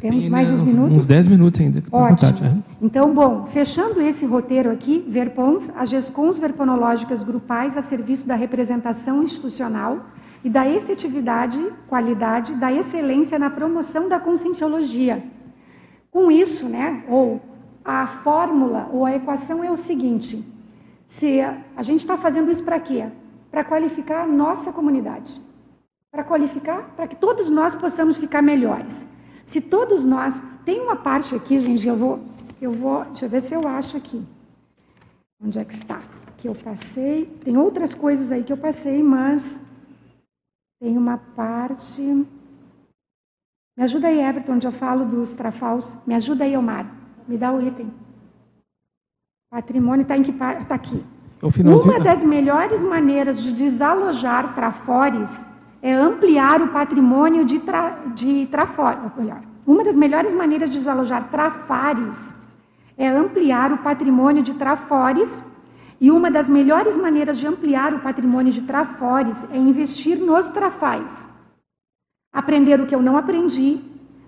Temos 0.00 0.28
mais 0.28 0.50
uns 0.50 0.62
minutos? 0.62 0.98
Uns 0.98 1.06
10 1.06 1.28
minutos 1.28 1.60
ainda. 1.60 1.82
Ótimo. 1.90 2.30
Vontade, 2.30 2.64
Então, 2.80 3.12
bom, 3.14 3.46
fechando 3.46 4.00
esse 4.00 4.24
roteiro 4.24 4.70
aqui, 4.70 5.04
VERPONS, 5.08 5.70
as 5.74 5.88
GESCONs 5.88 6.38
verponológicas 6.38 7.22
grupais 7.22 7.76
a 7.76 7.82
serviço 7.82 8.26
da 8.26 8.34
representação 8.34 9.22
institucional 9.22 10.06
e 10.44 10.50
da 10.50 10.68
efetividade, 10.68 11.58
qualidade, 11.88 12.54
da 12.54 12.70
excelência 12.70 13.38
na 13.38 13.50
promoção 13.50 14.08
da 14.08 14.20
conscienciologia. 14.20 15.24
Com 16.10 16.30
isso, 16.30 16.68
né, 16.68 17.02
ou 17.08 17.40
a 17.84 18.06
fórmula 18.06 18.88
ou 18.92 19.06
a 19.06 19.16
equação 19.16 19.64
é 19.64 19.70
o 19.70 19.76
seguinte: 19.76 20.44
se 21.08 21.40
a 21.40 21.82
gente 21.82 22.00
está 22.00 22.18
fazendo 22.18 22.52
isso 22.52 22.62
para 22.62 22.78
quê? 22.78 23.10
Para 23.50 23.64
qualificar 23.64 24.22
a 24.24 24.26
nossa 24.26 24.70
comunidade. 24.70 25.32
Para 26.12 26.22
qualificar, 26.22 26.90
para 26.94 27.08
que 27.08 27.16
todos 27.16 27.48
nós 27.48 27.74
possamos 27.74 28.18
ficar 28.18 28.42
melhores. 28.42 29.06
Se 29.46 29.60
todos 29.60 30.04
nós, 30.04 30.40
tem 30.66 30.80
uma 30.80 30.96
parte 30.96 31.34
aqui, 31.34 31.58
gente, 31.58 31.88
eu 31.88 31.96
vou, 31.96 32.20
eu 32.60 32.70
vou, 32.70 33.04
deixa 33.06 33.24
eu 33.24 33.30
ver 33.30 33.40
se 33.40 33.54
eu 33.54 33.66
acho 33.66 33.96
aqui. 33.96 34.22
Onde 35.42 35.58
é 35.58 35.64
que 35.64 35.74
está? 35.74 36.00
Que 36.36 36.46
eu 36.46 36.54
passei. 36.54 37.24
Tem 37.42 37.56
outras 37.56 37.94
coisas 37.94 38.30
aí 38.30 38.44
que 38.44 38.52
eu 38.52 38.58
passei, 38.58 39.02
mas 39.02 39.58
tem 40.78 40.96
uma 40.96 41.16
parte. 41.16 42.02
Me 42.02 43.84
ajuda 43.84 44.08
aí, 44.08 44.20
Everton, 44.20 44.52
onde 44.52 44.66
eu 44.66 44.72
falo 44.72 45.06
dos 45.06 45.32
trafals. 45.32 45.96
Me 46.06 46.14
ajuda 46.14 46.44
aí, 46.44 46.54
Omar. 46.56 46.86
Me 47.26 47.38
dá 47.38 47.50
o 47.50 47.66
item. 47.66 47.90
Patrimônio 49.50 50.02
está 50.02 50.14
em 50.14 50.22
que 50.22 50.30
Está 50.30 50.74
aqui. 50.74 51.02
Uma 51.42 52.00
das 52.00 52.22
melhores 52.22 52.82
maneiras 52.82 53.40
de 53.40 53.50
desalojar 53.50 54.54
trafores 54.54 55.30
é 55.80 55.94
ampliar 55.94 56.60
o 56.60 56.68
patrimônio 56.68 57.46
de, 57.46 57.58
tra, 57.60 57.98
de 58.14 58.46
trafores. 58.50 58.98
Uma 59.66 59.82
das 59.84 59.96
melhores 59.96 60.34
maneiras 60.34 60.68
de 60.68 60.76
desalojar 60.76 61.30
trafares 61.30 62.18
é 62.98 63.08
ampliar 63.08 63.72
o 63.72 63.78
patrimônio 63.78 64.42
de 64.42 64.52
trafores. 64.52 65.42
E 65.98 66.10
uma 66.10 66.30
das 66.30 66.46
melhores 66.46 66.94
maneiras 66.96 67.38
de 67.38 67.46
ampliar 67.46 67.94
o 67.94 68.00
patrimônio 68.00 68.52
de 68.52 68.60
trafores 68.62 69.42
é 69.50 69.56
investir 69.56 70.18
nos 70.18 70.46
trafais. 70.48 71.10
Aprender 72.34 72.80
o 72.82 72.86
que 72.86 72.94
eu 72.94 73.00
não 73.00 73.16
aprendi, 73.16 73.80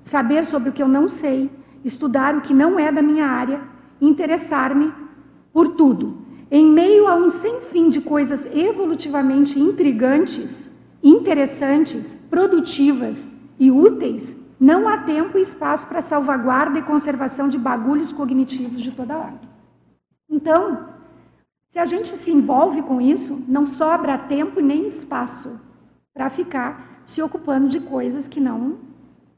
saber 0.02 0.46
sobre 0.46 0.70
o 0.70 0.72
que 0.72 0.82
eu 0.82 0.88
não 0.88 1.10
sei, 1.10 1.50
estudar 1.84 2.34
o 2.34 2.40
que 2.40 2.54
não 2.54 2.78
é 2.78 2.90
da 2.90 3.02
minha 3.02 3.26
área, 3.26 3.60
interessar-me 4.00 4.99
por 5.52 5.68
tudo. 5.74 6.18
Em 6.50 6.66
meio 6.66 7.06
a 7.06 7.14
um 7.14 7.30
sem 7.30 7.60
fim 7.62 7.88
de 7.90 8.00
coisas 8.00 8.44
evolutivamente 8.46 9.58
intrigantes, 9.58 10.68
interessantes, 11.02 12.16
produtivas 12.28 13.26
e 13.58 13.70
úteis, 13.70 14.36
não 14.58 14.88
há 14.88 14.98
tempo 14.98 15.38
e 15.38 15.42
espaço 15.42 15.86
para 15.86 16.02
salvaguarda 16.02 16.78
e 16.78 16.82
conservação 16.82 17.48
de 17.48 17.56
bagulhos 17.56 18.12
cognitivos 18.12 18.82
de 18.82 18.90
toda 18.90 19.16
ordem. 19.16 19.48
Então, 20.28 20.86
se 21.70 21.78
a 21.78 21.84
gente 21.84 22.10
se 22.16 22.30
envolve 22.30 22.82
com 22.82 23.00
isso, 23.00 23.42
não 23.48 23.66
sobra 23.66 24.18
tempo 24.18 24.60
nem 24.60 24.86
espaço 24.86 25.58
para 26.12 26.28
ficar 26.28 27.02
se 27.06 27.22
ocupando 27.22 27.68
de 27.68 27.80
coisas 27.80 28.28
que 28.28 28.40
não 28.40 28.90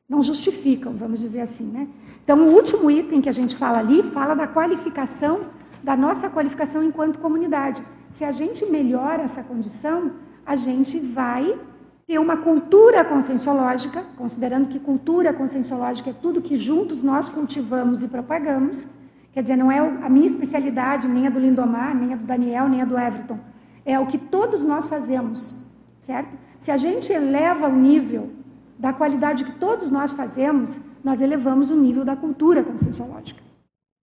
não 0.08 0.22
justificam, 0.22 0.92
vamos 0.92 1.20
dizer 1.20 1.40
assim, 1.40 1.64
né? 1.64 1.88
Então, 2.22 2.38
o 2.38 2.52
último 2.52 2.90
item 2.90 3.22
que 3.22 3.30
a 3.30 3.32
gente 3.32 3.56
fala 3.56 3.78
ali 3.78 4.02
fala 4.02 4.34
da 4.34 4.46
qualificação, 4.46 5.46
da 5.82 5.96
nossa 5.96 6.30
qualificação 6.30 6.82
enquanto 6.82 7.18
comunidade. 7.18 7.82
Se 8.14 8.24
a 8.24 8.30
gente 8.30 8.64
melhora 8.66 9.22
essa 9.22 9.42
condição, 9.42 10.12
a 10.44 10.56
gente 10.56 10.98
vai 10.98 11.58
ter 12.06 12.18
uma 12.18 12.36
cultura 12.36 13.04
conscienciológica, 13.04 14.04
considerando 14.16 14.68
que 14.68 14.78
cultura 14.78 15.32
conscienciológica 15.32 16.10
é 16.10 16.12
tudo 16.12 16.42
que 16.42 16.56
juntos 16.56 17.02
nós 17.02 17.28
cultivamos 17.28 18.02
e 18.02 18.08
propagamos. 18.08 18.86
Quer 19.32 19.42
dizer, 19.42 19.56
não 19.56 19.72
é 19.72 19.78
a 19.78 20.08
minha 20.08 20.26
especialidade, 20.26 21.08
nem 21.08 21.26
a 21.26 21.30
do 21.30 21.38
Lindomar, 21.38 21.96
nem 21.96 22.12
a 22.12 22.16
do 22.16 22.24
Daniel, 22.24 22.68
nem 22.68 22.82
a 22.82 22.84
do 22.84 22.98
Everton. 22.98 23.38
É 23.84 23.98
o 23.98 24.06
que 24.06 24.18
todos 24.18 24.62
nós 24.62 24.86
fazemos, 24.86 25.54
certo? 26.00 26.36
Se 26.58 26.70
a 26.70 26.76
gente 26.76 27.12
eleva 27.12 27.66
o 27.66 27.74
nível 27.74 28.30
da 28.78 28.92
qualidade 28.92 29.44
que 29.44 29.52
todos 29.52 29.90
nós 29.90 30.12
fazemos, 30.12 30.70
nós 31.02 31.20
elevamos 31.20 31.70
o 31.70 31.76
nível 31.76 32.04
da 32.04 32.14
cultura 32.14 32.62
conscienciológica, 32.62 33.42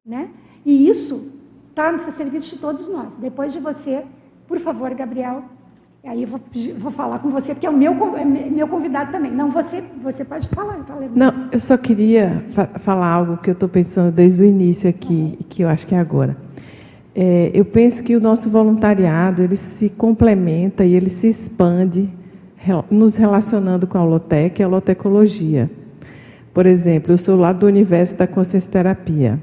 né? 0.05 0.29
E 0.65 0.89
isso 0.89 1.38
está 1.69 1.91
no 1.91 1.99
serviço 2.11 2.55
de 2.55 2.61
todos 2.61 2.87
nós. 2.87 3.13
Depois 3.19 3.53
de 3.53 3.59
você, 3.59 4.03
por 4.47 4.59
favor, 4.59 4.93
Gabriel, 4.93 5.43
Aí 6.01 6.23
eu 6.23 6.29
vou, 6.29 6.39
vou 6.77 6.91
falar 6.91 7.19
com 7.19 7.29
você, 7.29 7.53
porque 7.53 7.67
é 7.67 7.69
o 7.69 7.75
meu, 7.75 7.91
é 8.15 8.23
meu 8.23 8.67
convidado 8.69 9.11
também. 9.11 9.29
Não, 9.29 9.51
você, 9.51 9.83
você 10.01 10.23
pode 10.23 10.47
falar. 10.47 10.77
Fala, 10.85 11.05
Não, 11.13 11.49
eu 11.51 11.59
só 11.59 11.75
queria 11.75 12.45
fa 12.51 12.67
falar 12.79 13.07
algo 13.07 13.37
que 13.37 13.49
eu 13.49 13.53
estou 13.53 13.67
pensando 13.67 14.09
desde 14.09 14.43
o 14.43 14.45
início 14.45 14.89
aqui, 14.89 15.37
que 15.49 15.61
eu 15.61 15.67
acho 15.67 15.85
que 15.85 15.93
é 15.93 15.99
agora. 15.99 16.37
É, 17.13 17.51
eu 17.53 17.65
penso 17.65 18.01
que 18.01 18.15
o 18.15 18.21
nosso 18.21 18.49
voluntariado 18.49 19.41
ele 19.41 19.57
se 19.57 19.89
complementa 19.89 20.85
e 20.85 20.95
ele 20.95 21.09
se 21.09 21.27
expande 21.27 22.09
nos 22.89 23.17
relacionando 23.17 23.85
com 23.85 23.97
a 23.97 24.03
Holotec 24.03 24.61
e 24.61 24.63
a 24.63 24.67
holotecologia. 24.67 25.69
Por 26.53 26.65
exemplo, 26.65 27.11
eu 27.11 27.17
sou 27.17 27.37
lá 27.37 27.51
do 27.51 27.65
universo 27.65 28.15
da 28.15 28.25
consciência 28.25 28.71
terapia. 28.71 29.37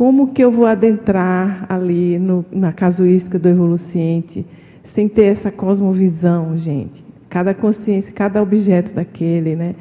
Como 0.00 0.28
que 0.28 0.42
eu 0.42 0.50
vou 0.50 0.64
adentrar 0.64 1.66
ali 1.68 2.18
no, 2.18 2.42
na 2.50 2.72
casuística 2.72 3.38
do 3.38 3.50
evoluciente 3.50 4.46
sem 4.82 5.06
ter 5.06 5.24
essa 5.24 5.50
cosmovisão, 5.50 6.56
gente? 6.56 7.04
Cada 7.28 7.52
consciência, 7.52 8.10
cada 8.10 8.40
objeto 8.40 8.94
daquele, 8.94 9.54
né? 9.54 9.74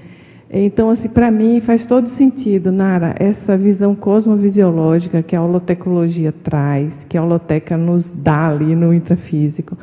Então, 0.52 0.90
assim, 0.90 1.08
para 1.08 1.32
mim 1.32 1.62
faz 1.62 1.86
todo 1.86 2.10
sentido, 2.10 2.70
Nara, 2.70 3.16
essa 3.18 3.56
visão 3.56 3.96
cosmovisiológica 3.96 5.24
que 5.24 5.38
a 5.38 5.41
holotecologia 5.41 6.34
traz, 6.34 7.06
que 7.06 7.18
a 7.18 7.24
holoteca 7.24 7.78
nos 7.78 8.12
dá 8.12 8.50
ali 8.50 8.76
no 8.76 8.94
intrafísico, 8.94 9.78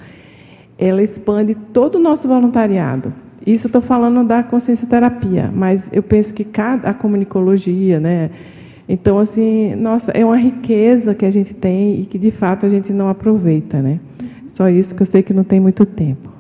ela 0.77 1.03
expande 1.03 1.55
todo 1.55 1.95
o 1.95 1.99
nosso 1.99 2.29
voluntariado. 2.29 3.11
Isso 3.47 3.69
estou 3.69 3.81
falando 3.81 4.23
da 4.23 4.43
consciência 4.43 4.87
terapia, 4.87 5.51
mas 5.51 5.91
eu 5.95 6.03
penso 6.03 6.35
que 6.35 6.45
cada 6.45 6.91
a 6.91 6.93
comunicologia, 6.93 7.99
né? 7.99 8.29
Então, 8.89 9.19
assim, 9.19 9.75
nossa, 9.75 10.13
é 10.13 10.25
uma 10.25 10.37
riqueza 10.37 11.15
que 11.15 11.27
a 11.27 11.31
gente 11.31 11.55
tem 11.55 12.01
e 12.01 12.07
que 12.07 12.19
de 12.19 12.31
fato 12.31 12.65
a 12.65 12.69
gente 12.69 12.93
não 12.93 13.09
aproveita, 13.09 13.83
né? 13.83 13.99
Só 14.47 14.69
isso 14.69 14.95
que 14.95 15.03
eu 15.03 15.07
sei 15.07 15.23
que 15.23 15.35
não 15.35 15.43
tem 15.43 15.59
muito 15.59 15.85
tempo. 15.85 16.31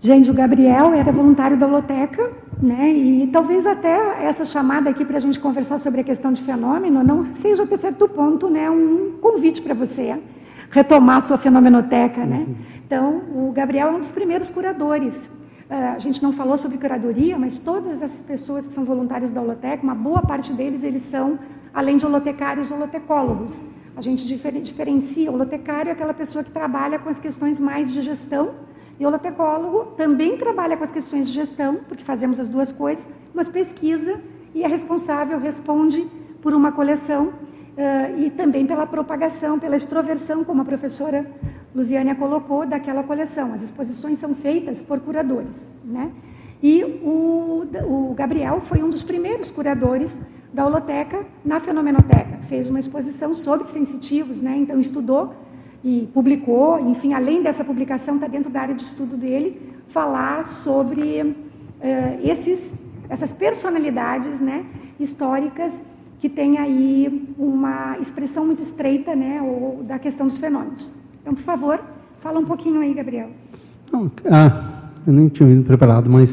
Gente, 0.00 0.30
o 0.30 0.34
Gabriel 0.34 0.94
era 0.94 1.12
voluntário 1.12 1.56
da 1.56 1.66
Loteca, 1.66 2.32
né? 2.60 2.90
E 2.90 3.28
talvez 3.28 3.66
até 3.66 4.24
essa 4.24 4.44
chamada 4.44 4.88
aqui 4.88 5.04
para 5.04 5.18
a 5.18 5.20
gente 5.20 5.38
conversar 5.38 5.78
sobre 5.78 6.00
a 6.00 6.04
questão 6.04 6.32
de 6.32 6.42
fenômeno 6.42 7.04
não 7.04 7.34
seja 7.34 7.64
até 7.64 7.76
certo 7.76 8.08
ponto, 8.08 8.48
né, 8.48 8.70
um 8.70 9.12
convite 9.20 9.60
para 9.60 9.74
você 9.74 10.16
retomar 10.70 11.24
sua 11.24 11.36
fenomenoteca, 11.36 12.24
né? 12.24 12.46
Então, 12.84 13.22
o 13.34 13.52
Gabriel 13.52 13.88
é 13.88 13.90
um 13.92 14.00
dos 14.00 14.10
primeiros 14.10 14.48
curadores. 14.48 15.28
Uh, 15.72 15.96
a 15.96 15.98
gente 15.98 16.22
não 16.22 16.32
falou 16.34 16.58
sobre 16.58 16.76
curadoria, 16.76 17.38
mas 17.38 17.56
todas 17.56 18.02
essas 18.02 18.20
pessoas 18.20 18.66
que 18.66 18.74
são 18.74 18.84
voluntários 18.84 19.30
da 19.30 19.40
Holoteca, 19.40 19.82
uma 19.82 19.94
boa 19.94 20.20
parte 20.20 20.52
deles, 20.52 20.84
eles 20.84 21.00
são, 21.00 21.38
além 21.72 21.96
de 21.96 22.04
holotecários, 22.04 22.70
holotecólogos. 22.70 23.54
A 23.96 24.02
gente 24.02 24.26
diferencia, 24.26 25.32
holotecário 25.32 25.88
é 25.88 25.92
aquela 25.92 26.12
pessoa 26.12 26.44
que 26.44 26.50
trabalha 26.50 26.98
com 26.98 27.08
as 27.08 27.18
questões 27.18 27.58
mais 27.58 27.90
de 27.90 28.02
gestão, 28.02 28.50
e 29.00 29.06
holotecólogo 29.06 29.92
também 29.96 30.36
trabalha 30.36 30.76
com 30.76 30.84
as 30.84 30.92
questões 30.92 31.26
de 31.28 31.32
gestão, 31.32 31.80
porque 31.88 32.04
fazemos 32.04 32.38
as 32.38 32.48
duas 32.48 32.70
coisas, 32.70 33.08
mas 33.32 33.48
pesquisa 33.48 34.20
e 34.54 34.62
é 34.62 34.68
responsável, 34.68 35.38
responde 35.38 36.06
por 36.42 36.52
uma 36.52 36.70
coleção 36.72 37.32
uh, 37.76 38.18
e 38.18 38.30
também 38.30 38.66
pela 38.66 38.86
propagação, 38.86 39.58
pela 39.58 39.76
extroversão, 39.76 40.44
como 40.44 40.62
a 40.62 40.64
professora 40.64 41.26
Luziânia 41.74 42.14
colocou, 42.14 42.66
daquela 42.66 43.02
coleção. 43.02 43.52
As 43.52 43.62
exposições 43.62 44.18
são 44.18 44.34
feitas 44.34 44.82
por 44.82 45.00
curadores. 45.00 45.56
Né? 45.84 46.10
E 46.62 46.84
o, 46.84 47.66
o 47.84 48.14
Gabriel 48.14 48.60
foi 48.60 48.82
um 48.82 48.90
dos 48.90 49.02
primeiros 49.02 49.50
curadores 49.50 50.18
da 50.52 50.66
holoteca 50.66 51.24
na 51.44 51.60
Fenomenoteca. 51.60 52.38
Fez 52.48 52.68
uma 52.68 52.78
exposição 52.78 53.34
sobre 53.34 53.68
sensitivos, 53.68 54.40
né? 54.40 54.56
então 54.56 54.78
estudou 54.78 55.34
e 55.82 56.08
publicou, 56.14 56.78
enfim, 56.78 57.12
além 57.12 57.42
dessa 57.42 57.64
publicação, 57.64 58.14
está 58.14 58.28
dentro 58.28 58.50
da 58.50 58.60
área 58.60 58.74
de 58.74 58.82
estudo 58.82 59.16
dele, 59.16 59.60
falar 59.88 60.46
sobre 60.46 61.22
uh, 61.22 61.34
esses, 62.22 62.72
essas 63.08 63.32
personalidades 63.32 64.40
né, 64.40 64.64
históricas 65.00 65.80
que 66.22 66.28
têm 66.28 66.56
aí 66.56 67.34
uma 67.36 67.98
expressão 67.98 68.46
muito 68.46 68.62
estreita 68.62 69.12
né, 69.12 69.42
ou, 69.42 69.82
da 69.82 69.98
questão 69.98 70.28
dos 70.28 70.38
fenômenos. 70.38 70.88
Então, 71.20 71.34
por 71.34 71.42
favor, 71.42 71.80
fala 72.20 72.38
um 72.38 72.44
pouquinho 72.44 72.80
aí, 72.80 72.94
Gabriel. 72.94 73.30
Não, 73.92 74.08
ah, 74.30 74.62
eu 75.04 75.12
nem 75.12 75.26
tinha 75.26 75.48
vindo 75.48 75.64
preparado, 75.64 76.08
mas 76.08 76.32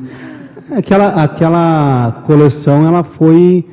aquela, 0.70 1.24
aquela 1.24 2.24
coleção 2.28 2.86
ela 2.86 3.04
foi 3.04 3.66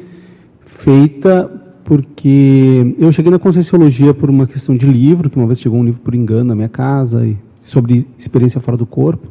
feita 0.64 1.52
porque 1.84 2.96
eu 2.98 3.12
cheguei 3.12 3.30
na 3.30 3.38
Conscienciologia 3.38 4.14
por 4.14 4.30
uma 4.30 4.46
questão 4.46 4.74
de 4.74 4.86
livro, 4.86 5.28
que 5.28 5.36
uma 5.36 5.46
vez 5.46 5.60
chegou 5.60 5.78
um 5.78 5.84
livro 5.84 6.00
por 6.00 6.14
engano 6.14 6.44
na 6.44 6.54
minha 6.54 6.70
casa, 6.70 7.28
sobre 7.56 8.08
experiência 8.18 8.58
fora 8.58 8.78
do 8.78 8.86
corpo. 8.86 9.28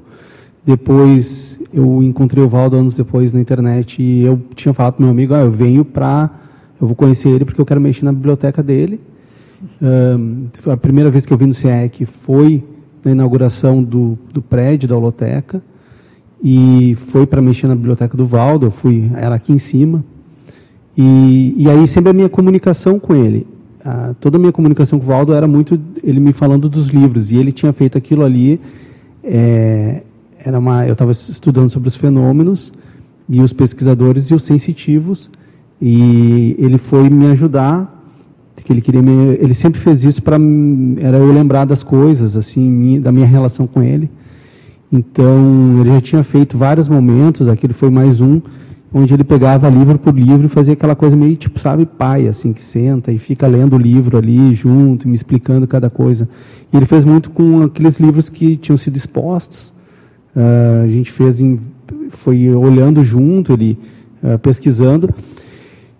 Depois 0.63 1.59
eu 1.73 2.03
encontrei 2.03 2.43
o 2.43 2.47
Valdo 2.47 2.75
anos 2.75 2.95
depois 2.95 3.33
na 3.33 3.41
internet 3.41 4.03
e 4.03 4.21
eu 4.21 4.39
tinha 4.53 4.71
falado 4.71 4.93
para 4.93 5.03
meu 5.03 5.11
amigo, 5.11 5.33
ah, 5.33 5.41
eu 5.41 5.51
venho 5.51 5.83
para, 5.83 6.44
eu 6.79 6.87
vou 6.87 6.95
conhecer 6.95 7.29
ele 7.29 7.45
porque 7.45 7.59
eu 7.59 7.65
quero 7.65 7.79
mexer 7.79 8.05
na 8.05 8.11
biblioteca 8.11 8.61
dele. 8.61 8.99
A 10.71 10.77
primeira 10.77 11.09
vez 11.09 11.25
que 11.25 11.33
eu 11.33 11.37
vim 11.37 11.47
no 11.47 11.53
CIEC 11.53 12.05
foi 12.05 12.63
na 13.03 13.11
inauguração 13.11 13.83
do, 13.83 14.17
do 14.33 14.41
prédio 14.41 14.89
da 14.89 14.95
holoteca 14.95 15.61
e 16.43 16.95
foi 17.07 17.25
para 17.25 17.41
mexer 17.41 17.67
na 17.67 17.75
biblioteca 17.75 18.15
do 18.17 18.25
Valdo, 18.25 18.67
eu 18.67 18.71
fui, 18.71 19.09
era 19.15 19.35
aqui 19.35 19.53
em 19.53 19.57
cima, 19.57 20.03
e, 20.97 21.53
e 21.57 21.69
aí 21.69 21.87
sempre 21.87 22.09
a 22.09 22.13
minha 22.13 22.29
comunicação 22.29 22.99
com 22.99 23.15
ele, 23.15 23.47
toda 24.19 24.37
a 24.37 24.39
minha 24.39 24.51
comunicação 24.51 24.99
com 24.99 25.05
o 25.05 25.07
Valdo 25.07 25.33
era 25.33 25.47
muito 25.47 25.79
ele 26.03 26.19
me 26.19 26.33
falando 26.33 26.67
dos 26.67 26.87
livros 26.87 27.31
e 27.31 27.35
ele 27.35 27.51
tinha 27.51 27.71
feito 27.71 27.97
aquilo 27.97 28.23
ali. 28.23 28.59
É, 29.23 30.01
era 30.43 30.59
uma, 30.59 30.85
eu 30.85 30.93
estava 30.93 31.11
estudando 31.11 31.69
sobre 31.69 31.87
os 31.87 31.95
fenômenos 31.95 32.71
e 33.27 33.41
os 33.41 33.51
pesquisadores 33.53 34.29
e 34.29 34.35
os 34.35 34.43
sensitivos 34.43 35.29
e 35.81 36.55
ele 36.57 36.77
foi 36.77 37.09
me 37.09 37.27
ajudar 37.27 37.93
que 38.63 38.73
ele 38.73 38.81
queria 38.81 39.01
me, 39.01 39.37
ele 39.39 39.53
sempre 39.53 39.79
fez 39.79 40.03
isso 40.03 40.23
para 40.23 40.37
era 40.99 41.17
eu 41.17 41.31
lembrar 41.31 41.65
das 41.65 41.83
coisas 41.83 42.35
assim 42.35 42.99
da 42.99 43.11
minha 43.11 43.27
relação 43.27 43.67
com 43.67 43.83
ele 43.83 44.09
então 44.91 45.81
ele 45.81 45.91
já 45.91 46.01
tinha 46.01 46.23
feito 46.23 46.57
vários 46.57 46.89
momentos 46.89 47.47
aquele 47.47 47.73
foi 47.73 47.91
mais 47.91 48.19
um 48.19 48.41
onde 48.97 49.13
ele 49.13 49.25
pegava 49.25 49.67
livro 49.67 49.99
por 49.99 50.17
livro 50.17 50.45
e 50.45 50.49
fazia 50.49 50.71
aquela 50.71 50.95
coisa 50.95 51.17
meio 51.17 51.35
tipo, 51.35 51.59
sabe, 51.59 51.85
pai, 51.85 52.29
assim, 52.29 52.53
que 52.53 52.61
senta 52.61 53.11
e 53.11 53.17
fica 53.17 53.45
lendo 53.45 53.75
o 53.75 53.77
livro 53.77 54.17
ali 54.17 54.53
junto, 54.53 55.05
me 55.05 55.13
explicando 55.13 55.67
cada 55.67 55.89
coisa. 55.89 56.29
E 56.71 56.77
ele 56.77 56.85
fez 56.85 57.03
muito 57.03 57.29
com 57.29 57.63
aqueles 57.63 57.99
livros 57.99 58.29
que 58.29 58.55
tinham 58.55 58.77
sido 58.77 58.95
expostos. 58.95 59.73
Uh, 60.33 60.85
a 60.85 60.87
gente 60.87 61.11
fez, 61.11 61.41
em, 61.41 61.59
foi 62.11 62.49
olhando 62.55 63.03
junto, 63.03 63.51
ele 63.51 63.77
uh, 64.23 64.39
pesquisando. 64.39 65.13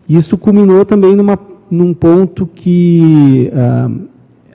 Isso 0.07 0.37
culminou 0.37 0.85
também 0.85 1.15
numa, 1.15 1.37
num 1.69 1.93
ponto 1.93 2.47
que 2.53 3.51
uh, 3.53 4.01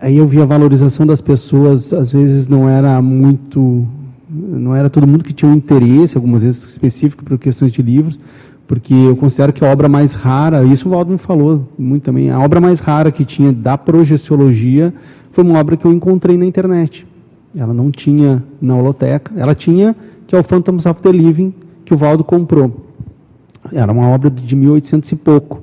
aí 0.01 0.16
eu 0.16 0.27
vi 0.27 0.40
a 0.40 0.44
valorização 0.44 1.06
das 1.06 1.20
pessoas, 1.20 1.93
às 1.93 2.12
vezes 2.12 2.48
não 2.48 2.68
era 2.68 3.01
muito 3.02 3.86
não 4.32 4.77
era 4.77 4.89
todo 4.89 5.06
mundo 5.06 5.24
que 5.24 5.32
tinha 5.32 5.51
um 5.51 5.55
interesse, 5.56 6.16
algumas 6.16 6.43
vezes 6.43 6.64
específico 6.64 7.24
por 7.24 7.36
questões 7.36 7.72
de 7.72 7.82
livros, 7.82 8.20
porque 8.66 8.94
eu 8.94 9.16
considero 9.16 9.52
que 9.52 9.64
a 9.64 9.72
obra 9.72 9.89
mais 9.89 10.14
rara, 10.14 10.62
isso 10.62 10.86
o 10.86 10.93
Valdo 10.93 11.10
me 11.10 11.18
falou 11.18 11.68
muito 11.77 12.05
também, 12.05 12.31
a 12.31 12.39
obra 12.39 12.60
mais 12.60 12.78
rara 12.78 13.10
que 13.10 13.24
tinha 13.24 13.52
da 13.52 13.77
projeciologia 13.77 14.94
foi 15.32 15.43
uma 15.43 15.59
obra 15.59 15.77
que 15.77 15.85
eu 15.85 15.93
encontrei 15.93 16.36
na 16.36 16.47
internet. 16.47 17.06
Ela 17.56 17.74
não 17.74 17.90
tinha 17.90 18.43
na 18.62 18.77
holoteca, 18.77 19.32
ela 19.36 19.55
tinha, 19.55 19.97
que 20.27 20.36
é 20.36 20.39
o 20.39 20.43
Phantoms 20.44 20.86
of 20.86 21.02
the 21.02 21.10
Living, 21.10 21.52
que 21.85 21.93
o 21.93 21.97
Valdo 21.97 22.22
comprou. 22.22 22.89
Era 23.72 23.92
uma 23.92 24.09
obra 24.09 24.30
de 24.30 24.56
1800 24.56 25.12
e 25.12 25.16
pouco. 25.16 25.62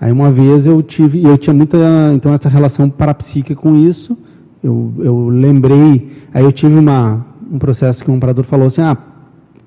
Aí 0.00 0.10
uma 0.10 0.30
vez 0.30 0.66
eu 0.66 0.82
tive, 0.82 1.22
eu 1.24 1.36
tinha 1.36 1.52
muita, 1.52 1.76
então 2.14 2.32
essa 2.32 2.48
relação 2.48 2.88
parapsíquica 2.88 3.60
com 3.60 3.76
isso, 3.76 4.16
eu, 4.64 4.92
eu 4.98 5.28
lembrei, 5.28 6.10
aí 6.32 6.42
eu 6.42 6.52
tive 6.52 6.78
uma, 6.78 7.24
um 7.50 7.58
processo 7.58 8.02
que 8.02 8.10
um 8.10 8.16
operador 8.16 8.44
falou 8.44 8.66
assim, 8.66 8.80
ah, 8.80 8.96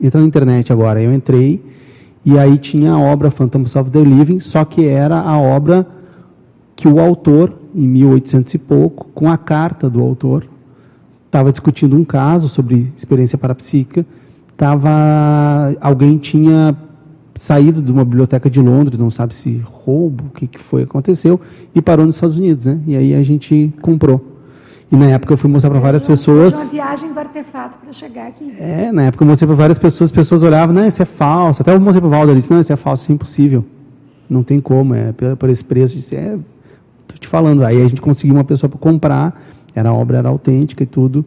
entra 0.02 0.20
na 0.20 0.28
internet 0.28 0.74
agora. 0.74 1.02
Eu 1.02 1.14
entrei 1.14 1.64
e 2.26 2.40
aí 2.40 2.58
tinha 2.58 2.94
a 2.94 3.00
obra 3.00 3.30
Phantoms 3.30 3.76
of 3.76 3.92
the 3.92 4.00
Living, 4.00 4.40
só 4.40 4.64
que 4.66 4.86
era 4.86 5.20
a 5.20 5.38
obra 5.38 5.86
que 6.76 6.88
o 6.88 7.00
autor, 7.00 7.54
em 7.76 7.88
1800 7.88 8.54
e 8.54 8.58
pouco, 8.58 9.08
com 9.14 9.30
a 9.30 9.38
carta 9.38 9.90
do 9.90 10.02
autor, 10.02 10.46
estava 11.26 11.52
discutindo 11.52 11.96
um 11.96 12.04
caso 12.04 12.48
sobre 12.48 12.92
experiência 12.96 13.38
parapsíquica, 13.38 14.06
tava, 14.56 14.90
alguém 15.82 16.18
tinha 16.18 16.76
saído 17.36 17.82
de 17.82 17.92
uma 17.92 18.06
biblioteca 18.06 18.50
de 18.50 18.62
Londres, 18.62 19.00
não 19.00 19.10
sabe 19.10 19.34
se 19.34 19.62
roubo, 19.64 20.26
o 20.28 20.30
que, 20.30 20.48
que 20.48 20.60
foi, 20.60 20.84
aconteceu, 20.84 21.40
e 21.74 21.82
parou 21.82 22.06
nos 22.06 22.16
Estados 22.16 22.38
Unidos, 22.38 22.66
né? 22.66 22.80
E 22.86 22.96
aí 22.96 23.16
a 23.16 23.24
gente 23.24 23.74
comprou. 23.82 24.34
E 24.92 24.96
na 24.96 25.08
época 25.08 25.34
eu 25.34 25.38
fui 25.38 25.50
mostrar 25.50 25.72
para 25.72 25.80
várias 25.80 26.06
pessoas. 26.06 26.54
Uma 26.54 26.66
viagem 26.66 27.12
do 27.12 27.20
artefato 27.20 27.80
para 27.80 27.92
chegar 27.92 28.28
aqui. 28.28 28.54
É, 28.60 28.92
na 28.92 29.06
época 29.06 29.24
eu 29.24 29.28
mostrei 29.28 29.48
para 29.48 29.56
várias 29.56 29.80
pessoas, 29.80 30.10
as 30.10 30.12
pessoas 30.12 30.44
olhavam, 30.44 30.76
não, 30.76 30.86
isso 30.86 31.02
é 31.02 31.06
falso. 31.06 31.64
Até 31.64 31.74
eu 31.74 31.80
mostrei 31.80 32.00
para 32.00 32.08
o 32.08 32.12
Valdo, 32.12 32.32
ele 32.32 32.40
disse, 32.40 32.52
não, 32.52 32.60
isso 32.60 32.72
é 32.72 32.76
falso, 32.76 33.02
isso 33.04 33.12
é 33.12 33.16
impossível. 33.16 33.66
Não 34.30 34.44
tem 34.44 34.60
como, 34.60 34.94
é 34.94 35.12
por 35.38 35.50
esse 35.50 35.64
preço. 35.64 35.96
Eu 35.96 36.00
disse, 36.00 36.16
é, 36.16 36.38
tô 37.08 37.16
te 37.18 37.28
falando. 37.28 37.66
Aí 37.66 37.82
a 37.82 37.88
gente 37.88 38.02
conseguiu 38.02 38.36
uma 38.36 38.44
pessoa 38.44 38.70
para 38.70 38.78
comprar, 38.78 39.42
era 39.74 39.90
a 39.90 39.94
obra 39.94 40.20
era 40.20 40.30
autêntica 40.30 40.84
e 40.84 40.86
tudo. 40.86 41.26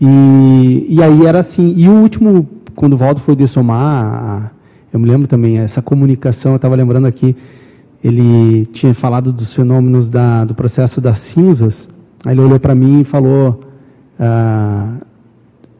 E, 0.00 0.86
e 0.88 1.00
aí 1.00 1.26
era 1.26 1.38
assim. 1.38 1.72
E 1.76 1.88
o 1.88 1.92
último, 1.92 2.48
quando 2.74 2.94
o 2.94 2.96
Valdo 2.96 3.20
foi 3.20 3.36
dessomar, 3.36 4.52
eu 4.92 4.98
me 4.98 5.06
lembro 5.06 5.26
também, 5.26 5.58
essa 5.58 5.80
comunicação, 5.80 6.52
eu 6.52 6.56
estava 6.56 6.74
lembrando 6.74 7.06
aqui, 7.06 7.36
ele 8.02 8.66
tinha 8.66 8.92
falado 8.94 9.32
dos 9.32 9.52
fenômenos 9.52 10.08
da, 10.08 10.44
do 10.44 10.54
processo 10.54 11.00
das 11.00 11.18
cinzas. 11.18 11.88
Aí 12.24 12.32
ele 12.34 12.40
olhou 12.40 12.58
para 12.58 12.74
mim 12.74 13.00
e 13.00 13.04
falou: 13.04 13.60
ah, 14.18 14.94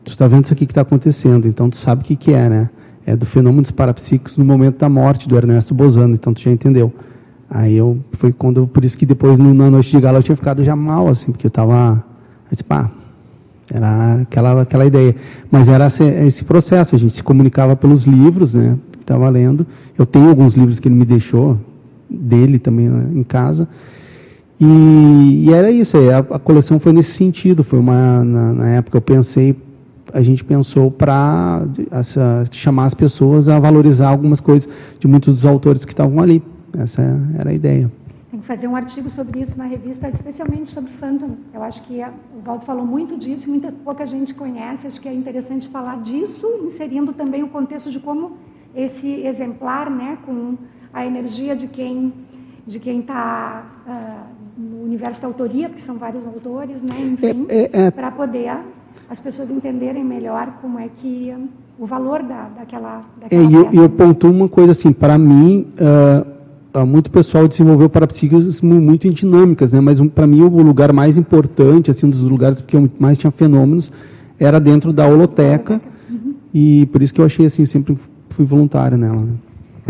Tu 0.05 0.13
está 0.13 0.27
vendo 0.27 0.45
isso 0.45 0.53
aqui 0.53 0.67
que 0.67 0.73
está 0.73 0.81
acontecendo, 0.81 1.47
então 1.47 1.69
tu 1.69 1.77
sabe 1.77 2.03
o 2.03 2.05
que, 2.05 2.17
que 2.17 2.33
é, 2.33 2.49
né? 2.49 2.71
É 3.07 3.17
do 3.17 3.27
fenômeno 3.27 3.63
dos 3.63 3.71
parapsíquicos 3.71 4.37
no 4.37 4.45
momento 4.45 4.79
da 4.79 4.89
morte 4.89 5.29
do 5.29 5.37
Ernesto 5.37 5.75
Bozano, 5.75 6.15
então 6.15 6.33
tu 6.33 6.41
já 6.41 6.51
entendeu. 6.51 6.93
Aí 7.49 7.77
eu, 7.77 7.99
foi 8.13 8.33
quando, 8.33 8.67
por 8.67 8.85
isso 8.85 8.97
que 8.97 9.05
depois 9.05 9.39
na 9.39 9.71
noite 9.71 9.91
de 9.91 10.01
gala 10.01 10.19
eu 10.19 10.23
tinha 10.23 10.37
ficado 10.37 10.63
já 10.65 10.75
mal, 10.77 11.09
assim, 11.09 11.33
porque 11.33 11.47
eu 11.47 11.49
estava, 11.49 12.03
disse, 12.51 12.65
pá, 12.65 12.91
era 13.73 14.23
aquela, 14.23 14.63
aquela 14.63 14.87
ideia. 14.87 15.15
Mas 15.51 15.69
era 15.69 15.87
esse, 15.87 16.45
processo, 16.45 16.95
a 16.95 16.99
gente 16.99 17.13
se 17.13 17.23
comunicava 17.23 17.77
pelos 17.77 18.05
livros, 18.05 18.55
né, 18.55 18.77
estava 19.11 19.29
lendo. 19.29 19.67
Eu 19.99 20.07
tenho 20.07 20.29
alguns 20.29 20.55
livros 20.55 20.79
que 20.79 20.87
ele 20.87 20.95
me 20.95 21.05
deixou, 21.05 21.59
dele 22.09 22.59
também 22.59 22.89
né, 22.89 23.11
em 23.15 23.23
casa. 23.25 23.69
E, 24.61 25.45
e, 25.47 25.53
era 25.53 25.71
isso, 25.71 25.97
a, 25.97 26.19
a, 26.37 26.39
coleção 26.39 26.79
foi 26.79 26.93
nesse 26.93 27.13
sentido, 27.13 27.65
foi 27.65 27.79
uma, 27.79 28.23
na, 28.23 28.53
na 28.53 28.69
época 28.71 28.99
eu 28.99 29.01
pensei, 29.01 29.57
a 30.13 30.21
gente 30.21 30.45
pensou 30.45 30.91
para 30.91 31.63
chamar 32.53 32.85
as 32.85 32.95
pessoas 32.95 33.49
a 33.49 33.59
valorizar 33.59 34.09
algumas 34.09 34.39
coisas 34.39 34.69
de 34.99 35.09
muitos 35.09 35.37
dos 35.37 35.47
autores 35.47 35.85
que 35.85 35.93
estavam 35.93 36.21
ali. 36.21 36.43
Essa 36.79 37.03
era 37.39 37.51
a 37.51 37.55
ideia. 37.55 37.91
Tem 38.31 38.39
que 38.39 38.47
fazer 38.47 38.69
um 38.69 38.77
artigo 38.77 39.09
sobre 39.11 39.41
isso 39.41 39.57
na 39.57 39.65
revista, 39.65 40.09
especialmente 40.09 40.71
sobre 40.71 40.91
Phantom. 41.01 41.37
Eu 41.55 41.63
acho 41.63 41.83
que 41.83 42.03
a, 42.03 42.13
o 42.39 42.43
Valdo 42.45 42.65
falou 42.67 42.85
muito 42.85 43.17
disso, 43.17 43.49
muita 43.49 43.73
pouca 43.73 44.05
gente 44.05 44.35
conhece. 44.35 44.87
Acho 44.87 45.01
que 45.01 45.09
é 45.09 45.15
interessante 45.15 45.69
falar 45.69 46.03
disso, 46.03 46.47
inserindo 46.65 47.13
também 47.15 47.43
o 47.43 47.49
contexto 47.49 47.91
de 47.91 47.99
como 47.99 48.33
esse 48.75 49.09
exemplar, 49.27 49.91
né, 49.91 50.19
com 50.25 50.57
a 50.93 51.07
energia 51.07 51.57
de 51.57 51.67
quem 51.67 52.13
de 52.67 52.79
quem 52.79 53.01
está 53.01 53.65
uh, 53.87 54.61
no 54.61 54.85
universo 54.85 55.21
da 55.21 55.27
autoria, 55.27 55.69
porque 55.69 55.83
são 55.83 55.97
vários 55.97 56.25
autores, 56.25 56.83
né, 56.83 57.01
enfim, 57.01 57.47
é, 57.49 57.59
é, 57.59 57.87
é... 57.87 57.91
para 57.91 58.11
poder 58.11 58.53
as 59.09 59.19
pessoas 59.19 59.51
entenderem 59.51 60.05
melhor 60.05 60.59
como 60.61 60.79
é 60.79 60.89
que 60.89 61.35
o 61.79 61.87
valor 61.87 62.23
da, 62.23 62.49
daquela, 62.49 63.03
daquela 63.21 63.43
é, 63.43 63.45
e 63.45 63.53
eu, 63.53 63.71
eu 63.73 63.89
pontuo 63.89 64.31
uma 64.31 64.49
coisa 64.49 64.73
assim, 64.73 64.93
para 64.93 65.19
mim, 65.19 65.67
uh, 65.81 66.87
muito 66.87 67.11
pessoal 67.11 67.49
desenvolveu 67.49 67.89
parapsíquicos 67.89 68.61
muito 68.61 69.09
em 69.09 69.11
dinâmicas, 69.11 69.73
né? 69.73 69.81
mas 69.81 69.99
um, 69.99 70.09
para 70.09 70.27
mim 70.27 70.43
o 70.43 70.63
lugar 70.63 70.93
mais 70.93 71.19
importante, 71.19 71.91
assim, 71.91 72.07
um 72.07 72.11
dos 72.11 72.21
lugares 72.21 72.61
que 72.61 72.77
eu 72.77 72.89
mais 72.99 73.19
tinha 73.19 73.31
fenômenos, 73.31 73.91
era 74.39 74.61
dentro 74.61 74.93
da 74.93 75.07
holoteca, 75.07 75.81
uhum. 76.09 76.35
e 76.55 76.87
por 76.93 77.03
isso 77.03 77.13
que 77.13 77.21
eu 77.21 77.25
achei 77.25 77.47
assim, 77.47 77.65
sempre 77.65 77.97
fui 78.31 78.45
voluntário 78.45 78.97
nela. 78.97 79.21
Né? 79.21 79.35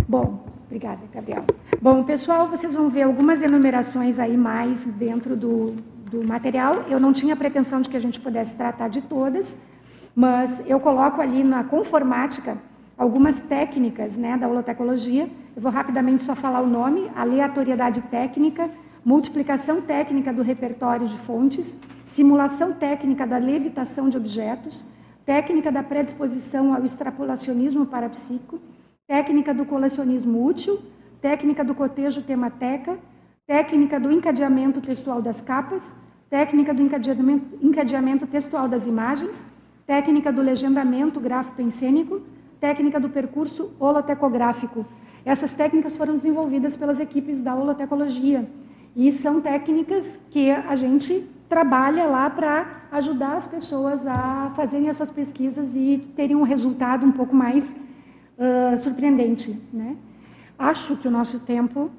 Bom, 0.08 0.40
Obrigada, 0.70 1.00
Gabriel. 1.12 1.44
Bom, 1.82 2.04
pessoal, 2.04 2.46
vocês 2.46 2.72
vão 2.72 2.88
ver 2.88 3.02
algumas 3.02 3.42
enumerações 3.42 4.20
aí 4.20 4.36
mais 4.36 4.86
dentro 4.86 5.36
do, 5.36 5.74
do 6.08 6.24
material. 6.24 6.84
Eu 6.88 7.00
não 7.00 7.12
tinha 7.12 7.34
pretensão 7.34 7.80
de 7.80 7.88
que 7.88 7.96
a 7.96 8.00
gente 8.00 8.20
pudesse 8.20 8.54
tratar 8.54 8.86
de 8.86 9.02
todas, 9.02 9.56
mas 10.14 10.62
eu 10.68 10.78
coloco 10.78 11.20
ali 11.20 11.42
na 11.42 11.64
conformática 11.64 12.56
algumas 12.96 13.36
técnicas 13.40 14.16
né, 14.16 14.38
da 14.38 14.46
holotecologia. 14.46 15.28
Eu 15.56 15.60
vou 15.60 15.72
rapidamente 15.72 16.22
só 16.22 16.36
falar 16.36 16.60
o 16.60 16.68
nome: 16.68 17.10
aleatoriedade 17.16 18.00
técnica, 18.02 18.70
multiplicação 19.04 19.82
técnica 19.82 20.32
do 20.32 20.42
repertório 20.42 21.08
de 21.08 21.18
fontes, 21.18 21.76
simulação 22.06 22.74
técnica 22.74 23.26
da 23.26 23.38
levitação 23.38 24.08
de 24.08 24.16
objetos, 24.16 24.86
técnica 25.24 25.70
da 25.70 25.82
predisposição 25.82 26.74
ao 26.74 26.84
extrapolacionismo 26.84 27.86
parapsíquico 27.86 28.60
técnica 29.10 29.52
do 29.52 29.64
colecionismo 29.64 30.46
útil, 30.46 30.78
técnica 31.20 31.64
do 31.64 31.74
cotejo 31.74 32.22
temateca, 32.22 32.96
técnica 33.44 33.98
do 33.98 34.08
encadeamento 34.08 34.80
textual 34.80 35.20
das 35.20 35.40
capas, 35.40 35.82
técnica 36.30 36.72
do 36.72 36.80
encadeamento, 36.80 37.58
encadeamento 37.60 38.24
textual 38.28 38.68
das 38.68 38.86
imagens, 38.86 39.36
técnica 39.84 40.32
do 40.32 40.40
legendamento 40.40 41.18
gráfico-encênico, 41.18 42.22
técnica 42.60 43.00
do 43.00 43.08
percurso 43.08 43.72
holotecográfico. 43.80 44.86
Essas 45.24 45.54
técnicas 45.54 45.96
foram 45.96 46.16
desenvolvidas 46.16 46.76
pelas 46.76 47.00
equipes 47.00 47.40
da 47.40 47.52
holotecologia 47.52 48.48
e 48.94 49.10
são 49.10 49.40
técnicas 49.40 50.20
que 50.30 50.52
a 50.52 50.76
gente 50.76 51.28
trabalha 51.50 52.06
lá 52.06 52.30
para 52.30 52.64
ajudar 52.92 53.36
as 53.36 53.46
pessoas 53.46 54.06
a 54.06 54.52
fazerem 54.54 54.88
as 54.88 54.96
suas 54.96 55.10
pesquisas 55.10 55.74
e 55.74 56.08
terem 56.14 56.36
um 56.36 56.44
resultado 56.44 57.04
um 57.04 57.10
pouco 57.10 57.34
mais 57.34 57.74
uh, 58.38 58.78
surpreendente. 58.78 59.60
Né? 59.72 59.96
Acho 60.56 60.96
que 60.96 61.08
o 61.08 61.10
nosso 61.10 61.40
tempo 61.40 61.90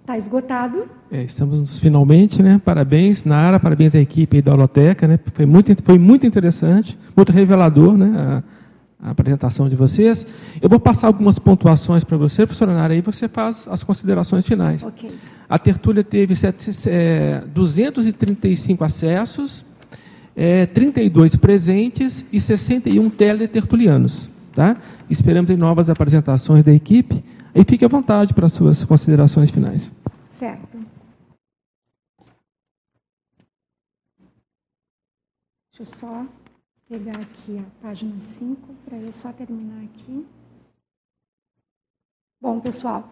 está 0.00 0.18
esgotado. 0.18 0.86
É, 1.12 1.22
estamos 1.22 1.78
finalmente, 1.78 2.42
né? 2.42 2.60
Parabéns, 2.64 3.22
Nara, 3.22 3.60
parabéns 3.60 3.94
à 3.94 4.00
equipe 4.00 4.42
da 4.42 4.52
Holoteca, 4.52 5.06
né? 5.06 5.18
Foi 5.32 5.46
muito, 5.46 5.82
foi 5.82 5.98
muito 5.98 6.26
interessante, 6.26 6.98
muito 7.16 7.30
revelador, 7.30 7.96
né? 7.96 8.12
A, 8.16 8.57
a 9.00 9.10
apresentação 9.10 9.68
de 9.68 9.76
vocês. 9.76 10.26
Eu 10.60 10.68
vou 10.68 10.80
passar 10.80 11.06
algumas 11.06 11.38
pontuações 11.38 12.02
para 12.02 12.16
você, 12.16 12.44
professora 12.44 12.74
Nara, 12.74 12.94
aí 12.94 13.00
você 13.00 13.28
faz 13.28 13.66
as 13.70 13.84
considerações 13.84 14.46
finais. 14.46 14.82
Okay. 14.82 15.10
A 15.48 15.58
tertúlia 15.58 16.02
teve 16.02 16.34
sete, 16.34 16.70
é, 16.86 17.42
235 17.54 18.84
acessos, 18.84 19.64
é, 20.36 20.66
32 20.66 21.36
presentes 21.36 22.24
e 22.32 22.40
61 22.40 23.08
teletertulianos. 23.10 24.28
Tá? 24.52 24.76
Esperamos 25.08 25.50
em 25.50 25.56
novas 25.56 25.88
apresentações 25.88 26.64
da 26.64 26.72
equipe 26.72 27.24
e 27.54 27.64
fique 27.64 27.84
à 27.84 27.88
vontade 27.88 28.34
para 28.34 28.48
suas 28.48 28.82
considerações 28.84 29.50
finais. 29.50 29.92
Certo. 30.32 30.78
Deixa 35.78 35.92
eu 35.92 35.98
só 35.98 36.26
pegar 36.88 37.20
aqui 37.20 37.58
a 37.58 37.86
página 37.86 38.14
5 38.18 38.56
para 38.86 38.96
eu 38.96 39.12
só 39.12 39.30
terminar 39.30 39.84
aqui. 39.84 40.24
Bom, 42.40 42.60
pessoal, 42.60 43.10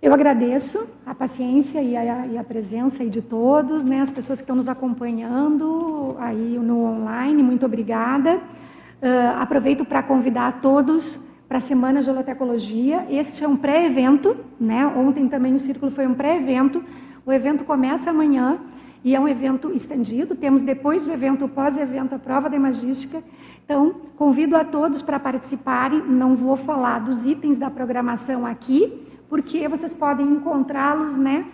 eu 0.00 0.14
agradeço 0.14 0.88
a 1.04 1.14
paciência 1.14 1.82
e 1.82 1.94
a, 1.94 2.26
e 2.26 2.38
a 2.38 2.44
presença 2.44 3.04
de 3.04 3.20
todos, 3.20 3.84
né, 3.84 4.00
as 4.00 4.10
pessoas 4.10 4.38
que 4.38 4.44
estão 4.44 4.56
nos 4.56 4.66
acompanhando 4.66 6.16
aí 6.18 6.58
no 6.58 6.84
online, 6.84 7.42
muito 7.42 7.66
obrigada. 7.66 8.36
Uh, 8.36 9.36
aproveito 9.38 9.84
para 9.84 10.02
convidar 10.02 10.62
todos 10.62 11.20
para 11.46 11.58
a 11.58 11.60
Semana 11.60 12.02
de 12.02 12.08
Holotecologia. 12.08 13.06
Este 13.10 13.44
é 13.44 13.48
um 13.48 13.58
pré-evento, 13.58 14.34
né? 14.58 14.86
Ontem 14.86 15.28
também 15.28 15.54
o 15.54 15.58
Círculo 15.58 15.90
foi 15.90 16.06
um 16.06 16.14
pré-evento. 16.14 16.82
O 17.26 17.32
evento 17.32 17.64
começa 17.64 18.08
amanhã 18.08 18.58
e 19.04 19.14
é 19.14 19.20
um 19.20 19.26
evento 19.26 19.72
estendido. 19.72 20.34
Temos 20.34 20.62
depois 20.62 21.04
do 21.04 21.12
evento, 21.12 21.48
pós-evento, 21.48 22.14
a 22.14 22.18
prova 22.18 22.48
de 22.48 22.58
magística. 22.58 23.22
Então, 23.64 23.94
convido 24.16 24.56
a 24.56 24.64
todos 24.64 25.02
para 25.02 25.18
participarem. 25.18 26.02
Não 26.02 26.36
vou 26.36 26.56
falar 26.56 27.00
dos 27.00 27.24
itens 27.24 27.58
da 27.58 27.70
programação 27.70 28.46
aqui, 28.46 29.06
porque 29.28 29.66
vocês 29.68 29.92
podem 29.92 30.26
encontrá-los, 30.26 31.16
né, 31.16 31.46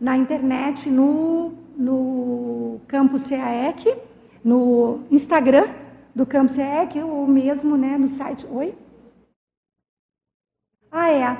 na 0.00 0.16
internet, 0.16 0.90
no, 0.90 1.52
no 1.76 2.80
Campus 2.88 3.26
CAEC, 3.28 3.94
no 4.44 5.00
Instagram 5.10 5.66
do 6.16 6.24
Campus 6.24 6.56
EEC, 6.56 7.02
ou 7.02 7.26
mesmo 7.26 7.76
né, 7.76 7.98
no 7.98 8.08
site. 8.08 8.46
Oi? 8.50 8.74
Ah, 10.90 11.10
é. 11.10 11.36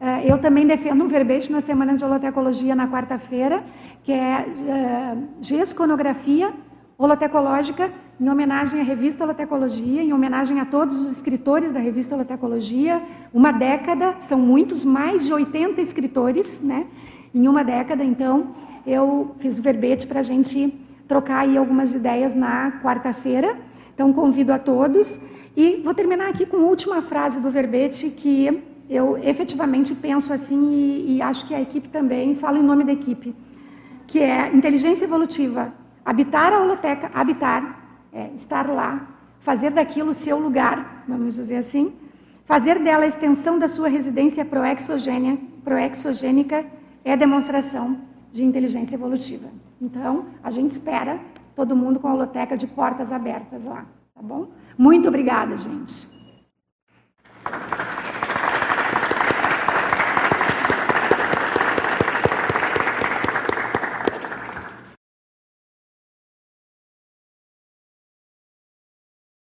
é. 0.00 0.32
Eu 0.32 0.38
também 0.38 0.66
defendo 0.66 1.04
um 1.04 1.08
verbete 1.08 1.52
na 1.52 1.60
Semana 1.60 1.94
de 1.94 2.02
Holotecologia 2.02 2.74
na 2.74 2.88
quarta-feira, 2.88 3.62
que 4.04 4.12
é, 4.12 4.46
é 4.68 5.16
Gesconografia 5.40 6.52
Holotecológica, 6.96 7.90
em 8.20 8.28
homenagem 8.28 8.80
à 8.80 8.84
revista 8.84 9.24
Holotecologia, 9.24 10.02
em 10.02 10.12
homenagem 10.12 10.60
a 10.60 10.64
todos 10.64 10.94
os 10.94 11.10
escritores 11.12 11.72
da 11.72 11.80
revista 11.80 12.14
Holotecologia. 12.14 13.02
Uma 13.32 13.50
década, 13.50 14.14
são 14.20 14.38
muitos, 14.38 14.84
mais 14.84 15.26
de 15.26 15.32
80 15.32 15.80
escritores, 15.80 16.60
né? 16.60 16.86
Em 17.34 17.48
uma 17.48 17.64
década, 17.64 18.04
então, 18.04 18.54
eu 18.86 19.34
fiz 19.40 19.58
o 19.58 19.62
verbete 19.62 20.06
para 20.06 20.20
a 20.20 20.22
gente 20.22 20.72
trocar 21.08 21.40
aí 21.40 21.56
algumas 21.56 21.92
ideias 21.92 22.34
na 22.34 22.80
quarta-feira. 22.80 23.56
Então, 23.92 24.12
convido 24.12 24.52
a 24.52 24.58
todos. 24.58 25.18
E 25.56 25.80
vou 25.82 25.94
terminar 25.94 26.28
aqui 26.28 26.46
com 26.46 26.58
a 26.58 26.60
última 26.60 27.02
frase 27.02 27.40
do 27.40 27.50
verbete 27.50 28.10
que 28.10 28.62
eu 28.88 29.16
efetivamente 29.18 29.94
penso 29.94 30.32
assim 30.32 30.72
e, 30.72 31.16
e 31.16 31.22
acho 31.22 31.46
que 31.46 31.54
a 31.54 31.60
equipe 31.60 31.88
também 31.88 32.36
fala 32.36 32.58
em 32.58 32.62
nome 32.62 32.84
da 32.84 32.92
equipe, 32.92 33.34
que 34.06 34.20
é 34.20 34.54
inteligência 34.54 35.04
evolutiva. 35.04 35.72
Habitar 36.04 36.52
a 36.52 36.60
holoteca, 36.60 37.10
habitar, 37.14 38.02
é, 38.12 38.30
estar 38.34 38.68
lá, 38.68 39.08
fazer 39.40 39.70
daquilo 39.70 40.12
seu 40.14 40.38
lugar, 40.38 41.04
vamos 41.06 41.34
dizer 41.34 41.56
assim, 41.56 41.92
fazer 42.44 42.78
dela 42.78 43.04
a 43.04 43.08
extensão 43.08 43.58
da 43.58 43.68
sua 43.68 43.88
residência 43.88 44.44
proexogênica, 44.44 45.42
proexogênica 45.64 46.64
é 47.04 47.16
demonstração 47.16 47.98
de 48.32 48.44
inteligência 48.44 48.96
evolutiva. 48.96 49.48
Então, 49.80 50.26
a 50.42 50.50
gente 50.50 50.72
espera 50.72 51.20
todo 51.54 51.76
mundo 51.76 52.00
com 52.00 52.08
a 52.08 52.14
holoteca 52.14 52.56
de 52.56 52.66
portas 52.66 53.12
abertas 53.12 53.62
lá, 53.64 53.86
tá 54.14 54.22
bom? 54.22 54.48
Muito 54.76 55.08
obrigada, 55.08 55.56
gente. 55.56 56.08